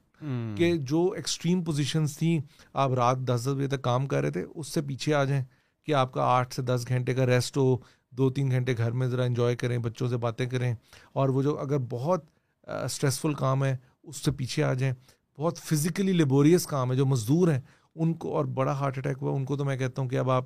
کہ 0.56 0.76
جو 0.76 1.10
ایکسٹریم 1.10 1.64
پوزیشنس 1.64 2.18
تھیں 2.18 2.40
آپ 2.72 2.92
رات 2.92 3.16
دس 3.18 3.40
دس 3.44 3.48
بجے 3.48 3.66
تک 3.66 3.82
کام 3.82 4.06
کر 4.06 4.22
رہے 4.22 4.30
تھے 4.30 4.46
اس 4.54 4.68
سے 4.68 4.82
پیچھے 4.82 5.14
آ 5.14 5.24
جائیں 5.24 5.44
کہ 5.84 5.94
آپ 5.94 6.12
کا 6.12 6.22
آٹھ 6.24 6.54
سے 6.54 6.62
دس 6.62 6.84
گھنٹے 6.88 7.14
کا 7.14 7.26
ریسٹ 7.26 7.56
ہو 7.56 7.76
دو 8.10 8.30
تین 8.30 8.50
گھنٹے 8.50 8.74
گھر 8.76 8.92
میں 8.92 9.08
ذرا 9.08 9.24
انجوائے 9.24 9.56
کریں 9.56 9.78
بچوں 9.78 10.08
سے 10.08 10.16
باتیں 10.16 10.46
کریں۔ 10.46 10.74
اور 11.12 11.28
وہ 11.28 11.42
جو 11.42 11.58
اگر 11.58 11.78
بہت 11.78 12.24
اسٹریسفل 12.84 13.34
کام 13.34 13.64
ہے 13.64 13.76
اس 14.02 14.16
سے 14.16 14.30
پیچھے 14.30 14.62
آ 14.62 14.74
جائیں۔ 14.74 14.94
بہت 15.38 15.58
فزیکلی 15.58 16.12
لیبوریس 16.12 16.66
کام 16.66 16.90
ہے 16.90 16.96
جو 16.96 17.06
مزدور 17.06 17.48
ہیں 17.48 17.60
ان 17.94 18.14
کو 18.14 18.36
اور 18.36 18.44
بڑا 18.44 18.72
ہارٹ 18.72 18.98
اٹیک 18.98 19.16
ہوا 19.20 19.32
ان 19.32 19.44
کو 19.44 19.56
تو 19.56 19.64
میں 19.64 19.76
کہتا 19.76 20.02
ہوں 20.02 20.08
کہ 20.08 20.18
اب 20.18 20.30
آپ 20.30 20.44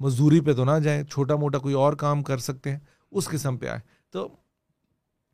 مزدوری 0.00 0.40
پہ 0.40 0.52
تو 0.52 0.64
نہ 0.64 0.78
جائیں 0.84 1.04
چھوٹا 1.04 1.36
موٹا 1.36 1.58
کوئی 1.58 1.74
اور 1.74 1.92
کام 1.92 2.22
کر 2.22 2.38
سکتے 2.38 2.70
ہیں 2.70 2.78
اس 3.10 3.28
قسم 3.28 3.56
پہ 3.58 3.66
آئیں۔ 3.66 3.80
تو 4.10 4.28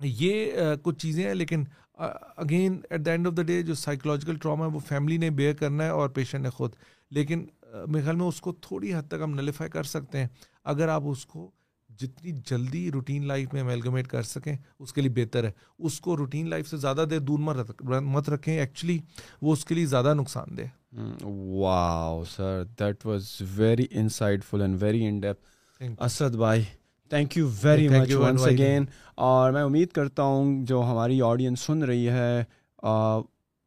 یہ 0.00 0.74
کچھ 0.82 0.98
چیزیں 0.98 1.24
ہیں 1.24 1.34
لیکن 1.34 1.64
again 1.96 2.80
at 2.90 3.04
the 3.06 3.10
end 3.10 3.26
of 3.26 3.36
the 3.36 3.42
day 3.42 3.62
جو 3.62 3.74
سائیکولوجیکل 3.74 4.36
ٹراما 4.42 4.66
ہے 4.66 4.70
وہ 4.70 4.80
فیملی 4.88 5.16
نے 5.16 5.30
بیئر 5.30 5.54
کرنا 5.54 5.84
ہے 5.84 5.88
اور 5.90 6.08
پیشنٹ 6.08 6.42
نے 6.42 6.50
خود. 6.50 6.74
لیکن 7.10 7.46
میرے 7.86 8.02
خیال 8.04 8.16
میں 8.16 8.26
اس 8.26 8.40
کو 8.40 8.52
تھوڑی 8.62 8.94
حد 8.94 9.08
تک 9.08 9.22
ہم 9.22 9.34
نلیفائی 9.34 9.70
کر 9.70 9.82
سکتے 9.84 10.18
ہیں. 10.18 10.28
اگر 10.64 10.88
آپ 10.88 11.02
اس 11.06 11.24
کو 11.26 11.50
جتنی 11.90 12.32
جلدی 12.46 12.90
روٹین 12.92 13.26
لائف 13.26 13.52
میں 13.52 13.60
امیلگمیٹ 13.60 14.06
کر 14.08 14.22
سکیں 14.22 14.56
اس 14.78 14.92
کے 14.92 15.00
لیے 15.00 15.10
بہتر 15.14 15.44
ہے. 15.44 15.50
اس 15.78 16.00
کو 16.00 16.16
روٹین 16.16 16.48
لائف 16.50 16.68
سے 16.68 16.76
زیادہ 16.76 17.04
دیر 17.10 17.20
دور 17.20 17.38
مت 17.38 18.28
رکھیں. 18.30 18.58
ایکچولی 18.58 18.98
وہ 19.42 19.52
اس 19.52 19.64
کے 19.64 19.74
لیے 19.74 19.86
زیادہ 19.86 20.14
نقصان 20.14 20.56
دہ 20.56 21.24
wow 21.24 22.24
sir 22.30 22.62
that 22.78 23.06
was 23.06 23.30
very 23.56 23.86
insightful 24.44 24.60
and 24.62 24.82
very 24.82 25.06
in 25.06 25.20
deep 25.20 25.82
Asad 26.00 26.36
بھائی 26.36 26.62
thank 27.10 27.36
you 27.36 27.48
very 27.62 27.88
much 27.88 28.14
once 28.14 28.46
again 28.46 28.84
اور 29.14 29.52
میں 29.52 29.62
امید 29.62 29.88
کرتا 29.88 30.22
ہوں 30.22 30.64
جو 30.64 30.82
ہماری 30.82 31.20
آڈینس 31.22 31.60
سن 31.60 31.82
رہی 31.82 32.08
ہے 32.08 32.42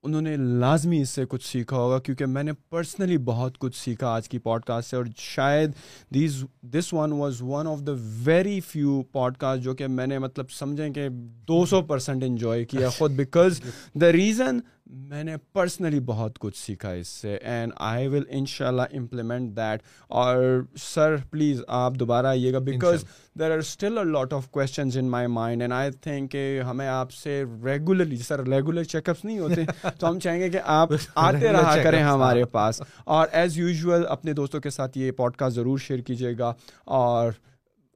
انہوں 0.04 0.22
نے 0.22 0.36
لازمی 0.38 1.02
اس 1.02 1.10
سے 1.10 1.24
کچھ 1.30 1.46
سیکھا 1.48 1.76
ہوگا 1.78 2.00
کیونکہ 2.00 2.26
میں 2.26 2.44
نے 2.44 2.52
پرسنلی 2.70 3.18
بہت 3.18 3.58
کچھ 3.58 3.78
سیکھا 3.78 4.08
آج 4.08 4.30
کی 4.30 4.40
پوڈ 4.40 4.64
کاسٹ 4.64 4.90
سے 4.90 4.98
اور 4.98 5.06
شاید 5.18 5.72
these 6.14 6.44
this 6.62 6.94
one 6.94 7.12
was 7.12 7.42
one 7.42 7.68
of 7.68 7.80
the 7.88 7.92
very 8.24 8.60
few 8.60 9.02
podcast 9.38 9.64
جو 9.64 9.76
کہ 9.76 9.88
میں 9.88 10.08
نے 10.08 10.20
مطلب 10.20 10.52
سمجھیں 10.52 10.90
کہ 10.90 11.08
دو 11.48 11.66
سو 11.66 11.82
پرسینٹ 11.82 12.24
انجوائے 12.24 12.66
کیا 12.66 12.90
خود 12.90 13.12
بیکاز 13.12 13.62
دا 14.02 14.12
ریزن 14.12 14.60
میں 14.88 15.24
نے 15.24 15.36
پرسنلی 15.54 16.00
بہت 16.00 16.38
کچھ 16.40 16.58
سیکھا 16.58 16.90
اس 16.90 17.08
سے 17.08 17.36
اینڈ 17.42 17.72
آئی 17.76 18.08
ول 18.08 18.24
ان 18.30 18.46
شاء 18.46 18.68
اللہ 18.68 18.82
امپلیمنٹ 18.94 19.56
دیٹ 19.58 19.82
اور 20.10 20.38
سر 20.78 21.16
پلیز 21.30 21.62
آپ 21.68 21.94
دوبارہ 21.94 22.28
آئیے 22.28 22.52
گا 22.54 22.60
because 22.60 23.06
there 23.40 23.52
are 23.52 23.58
still 23.58 23.98
a 23.98 24.04
lot 24.04 24.34
of 24.34 24.50
questions 24.50 24.98
in 24.98 25.10
my 25.10 25.28
mind 25.28 25.62
and 25.62 25.74
I 25.74 25.92
think 25.92 26.32
کہ 26.32 26.62
ہمیں 26.62 26.88
آپ 26.88 27.12
سے 27.12 27.44
regularly 27.64 28.18
sir 28.18 28.46
regular 28.48 28.84
check 28.84 29.10
ups 29.10 29.26
نہیں 29.26 29.40
ہوتے 29.40 29.66
تو 30.00 30.10
ہم 30.10 30.20
چاہیں 30.20 30.40
گے 30.40 30.50
کہ 30.50 30.60
آپ 30.66 30.90
آتے 31.16 31.52
رہا 31.52 31.76
کریں 31.84 32.02
ہمارے 32.04 32.44
پاس 32.46 32.82
اور 33.06 33.28
ایز 33.32 33.58
یوزول 33.58 34.06
اپنے 34.10 34.34
دوستوں 34.34 34.62
کے 34.62 34.70
ساتھ 34.70 34.98
یہ 34.98 35.12
پوڈ 35.12 35.36
کاسٹ 35.36 35.56
ضرور 35.56 35.78
شیئر 35.78 36.00
کیجیے 36.00 36.38
گا 36.40 36.54
اور 36.86 37.32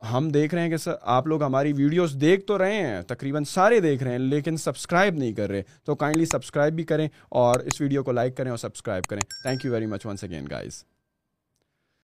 ہم 0.01 0.29
دیکھ 0.29 0.53
رہے 0.53 0.61
ہیں 0.61 0.69
کہ 0.69 0.77
سر، 0.77 0.93
آپ 1.01 1.27
لوگ 1.27 1.43
ہماری 1.43 1.73
ویڈیوز 1.73 2.17
دیکھ 2.21 2.45
تو 2.45 2.57
رہے 2.57 2.73
ہیں، 2.73 3.01
تقریباً 3.01 3.43
سارے 3.43 3.79
دیکھ 3.79 4.03
رہے 4.03 4.11
ہیں، 4.11 4.19
لیکن 4.19 4.57
سبسکرائب 4.57 5.15
نہیں 5.15 5.33
کر 5.33 5.49
رہے۔ 5.49 5.63
تو 5.83 5.95
کائنڈلی 5.95 6.25
سبسکرائب 6.25 6.73
بھی 6.73 6.83
کریں 6.83 7.07
اور 7.29 7.59
اس 7.59 7.81
ویڈیو 7.81 8.03
کو 8.03 8.11
لائک 8.11 8.37
کریں 8.37 8.49
اور 8.49 8.57
سبسکرائب 8.57 9.03
کریں۔ 9.03 9.21
Thank 9.21 9.65
you 9.65 9.71
very 9.71 9.85
much 9.85 10.05
once 10.05 10.23
again 10.23 10.45
guys 10.51 10.83